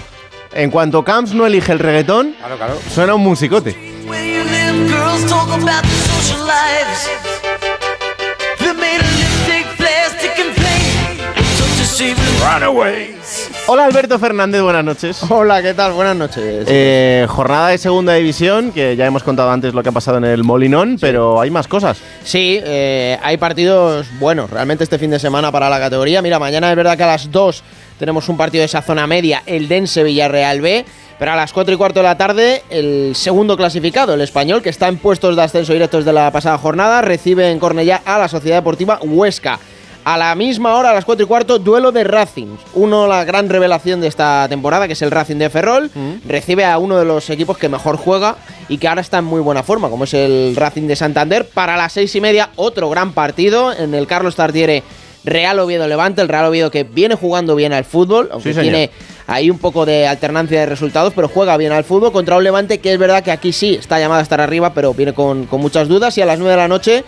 en 0.52 0.72
cuanto 0.72 1.04
Camps 1.04 1.34
no 1.34 1.46
elige 1.46 1.72
el 1.72 1.80
reggaetón, 1.80 2.36
suena 2.94 3.16
un 3.16 3.22
musicote. 3.22 3.92
Runaways. 12.54 13.50
Hola 13.68 13.86
Alberto 13.86 14.20
Fernández, 14.20 14.62
buenas 14.62 14.84
noches. 14.84 15.24
Hola, 15.30 15.62
¿qué 15.62 15.74
tal? 15.74 15.94
Buenas 15.94 16.18
noches. 16.18 16.66
Eh, 16.68 17.26
jornada 17.30 17.70
de 17.70 17.78
segunda 17.78 18.14
división, 18.16 18.74
que 18.74 18.98
ya 18.98 19.06
hemos 19.06 19.24
contado 19.24 19.52
antes 19.52 19.74
lo 19.74 19.82
que 19.82 19.90
ha 19.90 19.94
pasado 19.94 20.18
en 20.18 20.26
el 20.26 20.44
Molinón, 20.44 20.98
pero 21.00 21.40
hay 21.40 21.50
más 21.50 21.68
cosas. 21.68 22.00
Sí, 22.24 22.60
eh, 22.62 23.18
hay 23.24 23.38
partidos 23.38 24.08
buenos 24.20 24.50
realmente 24.50 24.84
este 24.84 25.00
fin 25.00 25.12
de 25.12 25.20
semana 25.20 25.50
para 25.52 25.70
la 25.70 25.80
categoría. 25.80 26.22
Mira, 26.22 26.40
mañana 26.40 26.70
es 26.70 26.76
verdad 26.76 26.98
que 26.98 27.04
a 27.04 27.08
las 27.08 27.32
2 27.32 27.64
tenemos 27.98 28.28
un 28.28 28.36
partido 28.36 28.62
de 28.62 28.66
esa 28.66 28.82
zona 28.82 29.08
media, 29.08 29.44
el 29.46 29.70
Dense 29.70 30.04
Villarreal 30.04 30.60
B. 30.60 30.86
Pero 31.20 31.34
a 31.34 31.36
las 31.36 31.54
4 31.54 31.76
y 31.76 31.78
cuarto 31.78 32.00
de 32.00 32.04
la 32.04 32.18
tarde, 32.18 32.64
el 32.72 33.16
segundo 33.16 33.56
clasificado, 33.56 34.16
el 34.16 34.22
español, 34.22 34.64
que 34.64 34.70
está 34.70 34.88
en 34.88 34.98
puestos 34.98 35.36
de 35.36 35.44
ascenso 35.44 35.72
directos 35.72 36.04
de 36.04 36.14
la 36.14 36.32
pasada 36.32 36.58
jornada, 36.58 37.04
recibe 37.04 37.52
en 37.52 37.60
Cornellá 37.60 38.02
a 38.04 38.18
la 38.18 38.28
Sociedad 38.28 38.58
Deportiva 38.58 38.98
Huesca. 39.04 39.60
A 40.04 40.18
la 40.18 40.34
misma 40.34 40.76
hora, 40.76 40.90
a 40.90 40.94
las 40.96 41.06
4 41.06 41.26
y 41.26 41.28
cuarto, 41.28 41.60
duelo 41.60 41.92
de 41.92 42.04
Racing. 42.04 42.56
Uno, 42.74 43.08
la 43.08 43.24
gran 43.24 43.50
revelación 43.50 44.02
de 44.02 44.08
esta 44.08 44.48
temporada, 44.50 44.88
que 44.88 44.94
es 44.94 45.02
el 45.04 45.12
Racing 45.12 45.36
de 45.36 45.50
Ferrol, 45.52 45.92
recibe 46.28 46.66
a 46.66 46.80
uno 46.80 46.98
de 46.98 47.06
los 47.06 47.30
equipos 47.30 47.58
que 47.58 47.70
mejor 47.70 47.98
juega 47.98 48.36
y 48.68 48.80
que 48.80 48.88
ahora 48.88 49.02
está 49.02 49.20
en 49.20 49.26
muy 49.26 49.42
buena 49.42 49.62
forma, 49.62 49.90
como 49.90 50.06
es 50.06 50.14
el 50.16 50.56
Racing 50.56 50.88
de 50.88 50.96
Santander. 50.96 51.48
Para 51.48 51.78
las 51.78 51.94
6 51.94 52.16
y 52.16 52.22
media, 52.22 52.50
otro 52.56 52.90
gran 52.90 53.14
partido 53.14 53.72
en 53.74 53.94
el 53.94 54.08
Carlos 54.08 54.36
Tartiere. 54.36 54.84
Real 55.24 55.60
Oviedo 55.60 55.88
Levante, 55.88 56.24
el 56.24 56.28
Real 56.28 56.46
Oviedo 56.46 56.72
que 56.72 56.84
viene 56.84 57.14
jugando 57.14 57.56
bien 57.56 57.74
al 57.74 57.86
fútbol, 57.86 58.30
aunque 58.32 58.56
Sí, 58.56 58.60
tiene 58.60 58.90
ahí 59.28 59.52
un 59.52 59.60
poco 59.60 59.86
de 59.86 60.08
alternancia 60.08 60.62
de 60.62 60.66
resultados, 60.66 61.14
pero 61.16 61.28
juega 61.28 61.56
bien 61.58 61.72
al 61.72 61.84
fútbol 61.84 62.12
contra 62.12 62.38
un 62.38 62.44
Levante 62.44 62.80
que 62.80 62.92
es 62.92 62.98
verdad 62.98 63.24
que 63.24 63.30
aquí 63.30 63.54
sí 63.54 63.76
está 63.76 64.00
llamado 64.00 64.20
a 64.20 64.24
estar 64.24 64.42
arriba, 64.42 64.74
pero 64.74 64.96
viene 64.96 65.14
con, 65.14 65.46
con 65.46 65.62
muchas 65.62 65.88
dudas. 65.88 66.18
Y 66.18 66.24
a 66.24 66.26
las 66.26 66.40
9 66.40 66.50
de 66.54 66.58
la 66.58 66.68
noche, 66.68 67.04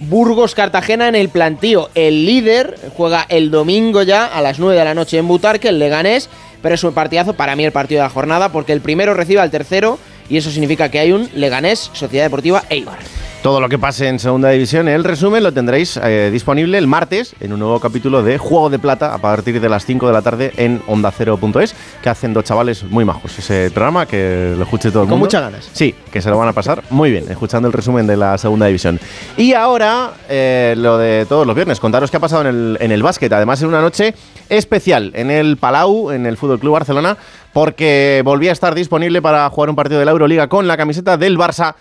Burgos 0.00 0.54
Cartagena 0.54 1.08
en 1.08 1.14
el 1.14 1.28
plantío. 1.28 1.90
El 1.94 2.26
líder 2.26 2.78
juega 2.96 3.26
el 3.28 3.50
domingo 3.50 4.02
ya 4.02 4.26
a 4.26 4.40
las 4.40 4.58
9 4.58 4.78
de 4.78 4.84
la 4.84 4.94
noche 4.94 5.18
en 5.18 5.28
Butarque, 5.28 5.68
el 5.68 5.78
Leganés, 5.78 6.28
pero 6.62 6.74
es 6.74 6.84
un 6.84 6.92
partidazo 6.92 7.34
para 7.34 7.56
mí 7.56 7.64
el 7.64 7.72
partido 7.72 8.00
de 8.00 8.08
la 8.08 8.10
jornada 8.10 8.50
porque 8.50 8.72
el 8.72 8.80
primero 8.80 9.14
recibe 9.14 9.40
al 9.40 9.50
tercero 9.50 9.98
y 10.28 10.36
eso 10.36 10.50
significa 10.50 10.90
que 10.90 10.98
hay 10.98 11.12
un 11.12 11.28
Leganés 11.34 11.90
Sociedad 11.92 12.24
Deportiva 12.24 12.64
Eibar. 12.68 12.98
Todo 13.46 13.60
lo 13.60 13.68
que 13.68 13.78
pase 13.78 14.08
en 14.08 14.18
segunda 14.18 14.50
división, 14.50 14.88
el 14.88 15.04
resumen 15.04 15.44
lo 15.44 15.52
tendréis 15.52 15.96
eh, 16.02 16.30
disponible 16.32 16.78
el 16.78 16.88
martes 16.88 17.32
en 17.38 17.52
un 17.52 17.60
nuevo 17.60 17.78
capítulo 17.78 18.24
de 18.24 18.38
Juego 18.38 18.70
de 18.70 18.80
Plata 18.80 19.14
a 19.14 19.18
partir 19.18 19.60
de 19.60 19.68
las 19.68 19.86
5 19.86 20.08
de 20.08 20.12
la 20.12 20.20
tarde 20.20 20.52
en 20.56 20.82
ondacero.es, 20.88 21.76
que 22.02 22.08
hacen 22.08 22.34
dos 22.34 22.42
chavales 22.42 22.82
muy 22.82 23.04
majos. 23.04 23.38
Ese 23.38 23.70
programa 23.70 24.04
que 24.04 24.54
lo 24.56 24.64
escuche 24.64 24.90
todo 24.90 25.04
el 25.04 25.08
Con 25.08 25.20
mundo. 25.20 25.26
muchas 25.26 25.42
ganas. 25.42 25.70
Sí, 25.72 25.94
que 26.10 26.20
se 26.20 26.28
lo 26.28 26.38
van 26.38 26.48
a 26.48 26.54
pasar 26.54 26.82
muy 26.90 27.12
bien, 27.12 27.30
escuchando 27.30 27.68
el 27.68 27.72
resumen 27.72 28.08
de 28.08 28.16
la 28.16 28.36
segunda 28.36 28.66
división. 28.66 28.98
Y 29.36 29.52
ahora, 29.52 30.10
eh, 30.28 30.74
lo 30.76 30.98
de 30.98 31.24
todos 31.26 31.46
los 31.46 31.54
viernes, 31.54 31.78
contaros 31.78 32.10
qué 32.10 32.16
ha 32.16 32.20
pasado 32.20 32.42
en 32.42 32.48
el, 32.48 32.78
en 32.80 32.90
el 32.90 33.04
básquet. 33.04 33.32
Además, 33.32 33.62
en 33.62 33.68
una 33.68 33.80
noche 33.80 34.12
especial 34.48 35.12
en 35.14 35.30
el 35.30 35.56
Palau, 35.56 36.10
en 36.10 36.26
el 36.26 36.36
Fútbol 36.36 36.58
Club 36.58 36.72
Barcelona, 36.72 37.16
porque 37.52 38.22
volvía 38.24 38.50
a 38.50 38.54
estar 38.54 38.74
disponible 38.74 39.22
para 39.22 39.48
jugar 39.50 39.70
un 39.70 39.76
partido 39.76 40.00
de 40.00 40.04
la 40.04 40.10
Euroliga 40.10 40.48
con 40.48 40.66
la 40.66 40.76
camiseta 40.76 41.16
del 41.16 41.38
Barça. 41.38 41.76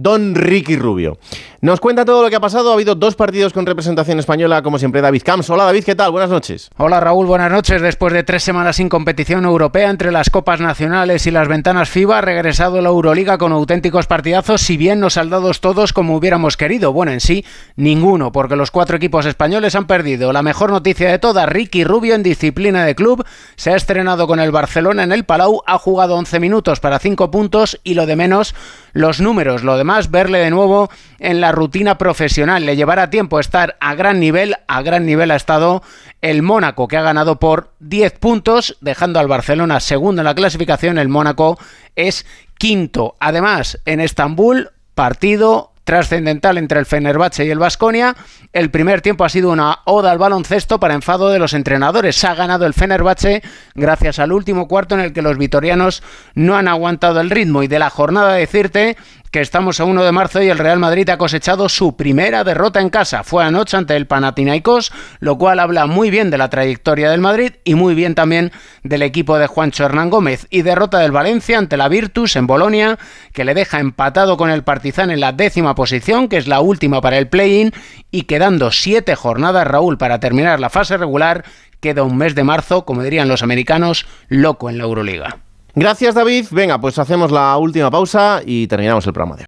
Don 0.00 0.36
Ricky 0.36 0.76
Rubio. 0.76 1.18
Nos 1.60 1.80
cuenta 1.80 2.04
todo 2.04 2.22
lo 2.22 2.30
que 2.30 2.36
ha 2.36 2.40
pasado. 2.40 2.70
Ha 2.70 2.74
habido 2.74 2.94
dos 2.94 3.16
partidos 3.16 3.52
con 3.52 3.66
representación 3.66 4.20
española, 4.20 4.62
como 4.62 4.78
siempre, 4.78 5.00
David 5.00 5.22
Camps. 5.24 5.50
Hola 5.50 5.64
David, 5.64 5.82
¿qué 5.82 5.96
tal? 5.96 6.12
Buenas 6.12 6.30
noches. 6.30 6.70
Hola 6.76 7.00
Raúl, 7.00 7.26
buenas 7.26 7.50
noches. 7.50 7.82
Después 7.82 8.12
de 8.12 8.22
tres 8.22 8.44
semanas 8.44 8.76
sin 8.76 8.88
competición 8.88 9.44
europea 9.44 9.90
entre 9.90 10.12
las 10.12 10.30
copas 10.30 10.60
nacionales 10.60 11.26
y 11.26 11.32
las 11.32 11.48
ventanas 11.48 11.88
FIBA, 11.88 12.18
ha 12.18 12.20
regresado 12.20 12.80
la 12.80 12.90
Euroliga 12.90 13.38
con 13.38 13.50
auténticos 13.50 14.06
partidazos, 14.06 14.60
si 14.60 14.76
bien 14.76 15.00
no 15.00 15.10
saldados 15.10 15.60
todos 15.60 15.92
como 15.92 16.14
hubiéramos 16.14 16.56
querido. 16.56 16.92
Bueno, 16.92 17.10
en 17.10 17.18
sí, 17.18 17.44
ninguno, 17.74 18.30
porque 18.30 18.54
los 18.54 18.70
cuatro 18.70 18.98
equipos 18.98 19.26
españoles 19.26 19.74
han 19.74 19.88
perdido. 19.88 20.32
La 20.32 20.44
mejor 20.44 20.70
noticia 20.70 21.10
de 21.10 21.18
todas, 21.18 21.48
Ricky 21.48 21.82
Rubio 21.82 22.14
en 22.14 22.22
disciplina 22.22 22.84
de 22.84 22.94
club, 22.94 23.26
se 23.56 23.72
ha 23.72 23.76
estrenado 23.76 24.28
con 24.28 24.38
el 24.38 24.52
Barcelona 24.52 25.02
en 25.02 25.10
el 25.10 25.24
Palau, 25.24 25.62
ha 25.66 25.76
jugado 25.76 26.14
11 26.14 26.38
minutos 26.38 26.78
para 26.78 27.00
5 27.00 27.32
puntos 27.32 27.80
y 27.82 27.94
lo 27.94 28.06
de 28.06 28.14
menos, 28.14 28.54
los 28.98 29.20
números. 29.20 29.62
Lo 29.62 29.78
demás, 29.78 30.10
verle 30.10 30.38
de 30.38 30.50
nuevo 30.50 30.90
en 31.20 31.40
la 31.40 31.52
rutina 31.52 31.98
profesional. 31.98 32.66
Le 32.66 32.74
llevará 32.74 33.10
tiempo 33.10 33.38
estar 33.38 33.76
a 33.80 33.94
gran 33.94 34.18
nivel, 34.18 34.56
a 34.66 34.82
gran 34.82 35.06
nivel 35.06 35.30
ha 35.30 35.36
estado 35.36 35.82
el 36.20 36.42
Mónaco, 36.42 36.88
que 36.88 36.96
ha 36.96 37.02
ganado 37.02 37.38
por 37.38 37.72
10 37.78 38.18
puntos, 38.18 38.76
dejando 38.80 39.20
al 39.20 39.28
Barcelona 39.28 39.78
segundo 39.78 40.20
en 40.20 40.26
la 40.26 40.34
clasificación. 40.34 40.98
El 40.98 41.08
Mónaco 41.08 41.58
es 41.94 42.26
quinto. 42.58 43.14
Además, 43.20 43.78
en 43.84 44.00
Estambul, 44.00 44.70
partido 44.96 45.67
trascendental 45.88 46.58
entre 46.58 46.80
el 46.80 46.84
Fenerbahce 46.84 47.46
y 47.46 47.50
el 47.50 47.58
Vasconia. 47.58 48.14
El 48.52 48.70
primer 48.70 49.00
tiempo 49.00 49.24
ha 49.24 49.30
sido 49.30 49.50
una 49.50 49.78
oda 49.86 50.10
al 50.10 50.18
baloncesto 50.18 50.78
para 50.78 50.92
enfado 50.92 51.30
de 51.30 51.38
los 51.38 51.54
entrenadores. 51.54 52.14
Se 52.14 52.26
ha 52.26 52.34
ganado 52.34 52.66
el 52.66 52.74
Fenerbahce 52.74 53.42
gracias 53.74 54.18
al 54.18 54.32
último 54.32 54.68
cuarto 54.68 54.96
en 54.96 55.00
el 55.00 55.14
que 55.14 55.22
los 55.22 55.38
vitorianos 55.38 56.02
no 56.34 56.58
han 56.58 56.68
aguantado 56.68 57.22
el 57.22 57.30
ritmo. 57.30 57.62
Y 57.62 57.68
de 57.68 57.78
la 57.78 57.88
jornada 57.88 58.34
decirte 58.34 58.98
que 59.30 59.40
estamos 59.40 59.80
a 59.80 59.84
1 59.84 60.04
de 60.04 60.12
marzo 60.12 60.42
y 60.42 60.48
el 60.48 60.58
Real 60.58 60.78
Madrid 60.78 61.08
ha 61.10 61.18
cosechado 61.18 61.68
su 61.68 61.96
primera 61.96 62.44
derrota 62.44 62.80
en 62.80 62.90
casa. 62.90 63.24
Fue 63.24 63.44
anoche 63.44 63.76
ante 63.76 63.96
el 63.96 64.06
Panathinaikos, 64.06 64.92
lo 65.20 65.38
cual 65.38 65.60
habla 65.60 65.86
muy 65.86 66.10
bien 66.10 66.30
de 66.30 66.38
la 66.38 66.50
trayectoria 66.50 67.10
del 67.10 67.20
Madrid 67.20 67.52
y 67.64 67.74
muy 67.74 67.94
bien 67.94 68.14
también 68.14 68.52
del 68.82 69.02
equipo 69.02 69.38
de 69.38 69.46
Juancho 69.46 69.84
Hernán 69.84 70.10
Gómez. 70.10 70.46
Y 70.50 70.62
derrota 70.62 70.98
del 70.98 71.12
Valencia 71.12 71.58
ante 71.58 71.76
la 71.76 71.88
Virtus 71.88 72.36
en 72.36 72.46
Bolonia, 72.46 72.98
que 73.32 73.44
le 73.44 73.54
deja 73.54 73.80
empatado 73.80 74.36
con 74.36 74.50
el 74.50 74.64
Partizan 74.64 75.10
en 75.10 75.20
la 75.20 75.32
décima 75.32 75.74
posición, 75.74 76.28
que 76.28 76.36
es 76.38 76.46
la 76.46 76.60
última 76.60 77.00
para 77.00 77.18
el 77.18 77.28
play-in, 77.28 77.72
y 78.10 78.22
quedando 78.22 78.70
siete 78.70 79.14
jornadas, 79.14 79.66
Raúl, 79.66 79.98
para 79.98 80.20
terminar 80.20 80.60
la 80.60 80.70
fase 80.70 80.96
regular, 80.96 81.44
queda 81.80 82.02
un 82.02 82.16
mes 82.16 82.34
de 82.34 82.44
marzo, 82.44 82.84
como 82.84 83.02
dirían 83.02 83.28
los 83.28 83.42
americanos, 83.42 84.06
loco 84.28 84.70
en 84.70 84.78
la 84.78 84.84
Euroliga. 84.84 85.47
Gracias 85.78 86.12
David. 86.12 86.46
Venga, 86.50 86.80
pues 86.80 86.98
hacemos 86.98 87.30
la 87.30 87.56
última 87.56 87.88
pausa 87.88 88.42
y 88.44 88.66
terminamos 88.66 89.06
el 89.06 89.12
programa 89.12 89.36
de 89.36 89.42
hoy. 89.42 89.46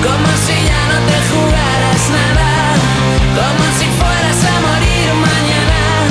Como 0.00 0.28
si 0.46 0.52
ya 0.64 0.86
no 0.86 1.06
te 1.08 1.18
jugaras 1.28 2.10
nada, 2.10 2.76
como 3.34 3.64
si 3.80 3.86
fueras 3.98 4.44
a 4.44 4.60
morir 4.60 5.14
mañana, 5.20 6.06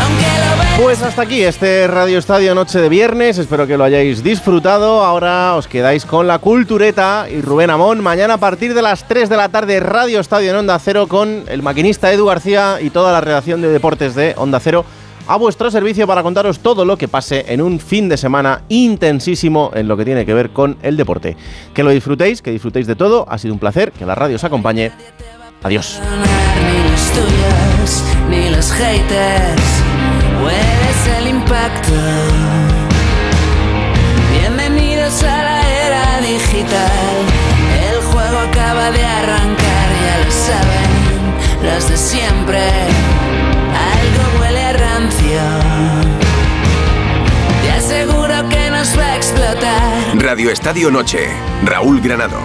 aunque 0.00 0.78
lo 0.78 0.84
Pues 0.84 1.02
hasta 1.02 1.22
aquí 1.22 1.42
este 1.42 1.88
Radio 1.88 2.20
Estadio 2.20 2.54
Noche 2.54 2.78
de 2.78 2.88
Viernes. 2.88 3.38
Espero 3.38 3.66
que 3.66 3.76
lo 3.76 3.82
hayáis 3.82 4.22
disfrutado. 4.22 5.04
Ahora 5.04 5.56
os 5.56 5.66
quedáis 5.66 6.06
con 6.06 6.28
la 6.28 6.38
cultureta 6.38 7.26
y 7.28 7.40
Rubén 7.40 7.70
Amón. 7.70 8.00
Mañana 8.00 8.34
a 8.34 8.38
partir 8.38 8.74
de 8.74 8.82
las 8.82 9.08
3 9.08 9.28
de 9.28 9.36
la 9.36 9.48
tarde, 9.48 9.80
Radio 9.80 10.20
Estadio 10.20 10.50
en 10.50 10.56
Onda 10.58 10.78
Cero 10.78 11.08
con 11.08 11.42
el 11.48 11.64
maquinista 11.64 12.12
Edu 12.12 12.26
García 12.26 12.78
y 12.80 12.90
toda 12.90 13.10
la 13.10 13.20
redacción 13.20 13.60
de 13.60 13.70
deportes 13.70 14.14
de 14.14 14.34
Onda 14.36 14.60
Cero 14.60 14.84
a 15.26 15.36
vuestro 15.36 15.70
servicio 15.70 16.06
para 16.06 16.22
contaros 16.22 16.60
todo 16.60 16.84
lo 16.84 16.96
que 16.96 17.08
pase 17.08 17.44
en 17.48 17.60
un 17.60 17.80
fin 17.80 18.08
de 18.08 18.16
semana 18.16 18.62
intensísimo 18.68 19.70
en 19.74 19.88
lo 19.88 19.96
que 19.96 20.04
tiene 20.04 20.24
que 20.24 20.34
ver 20.34 20.50
con 20.50 20.76
el 20.82 20.96
deporte. 20.96 21.36
Que 21.74 21.82
lo 21.82 21.90
disfrutéis, 21.90 22.42
que 22.42 22.50
disfrutéis 22.50 22.86
de 22.86 22.96
todo. 22.96 23.26
Ha 23.28 23.38
sido 23.38 23.54
un 23.54 23.60
placer. 23.60 23.92
Que 23.92 24.06
la 24.06 24.14
radio 24.14 24.36
os 24.36 24.44
acompañe. 24.44 24.92
Adiós. 25.62 26.00
Bienvenidos 34.32 35.22
a 35.22 35.42
la 35.42 35.86
era 35.86 36.20
digital. 36.20 37.16
El 37.90 38.02
juego 38.02 38.38
acaba 38.38 38.90
de 38.90 39.04
arrancar, 39.04 39.88
ya 40.04 40.24
lo 40.24 40.30
saben 40.30 40.96
los 41.62 41.88
de 41.88 41.96
siempre. 41.96 42.75
Radio 50.26 50.50
Estadio 50.50 50.90
Noche. 50.90 51.28
Raúl 51.62 52.00
Granado. 52.00 52.40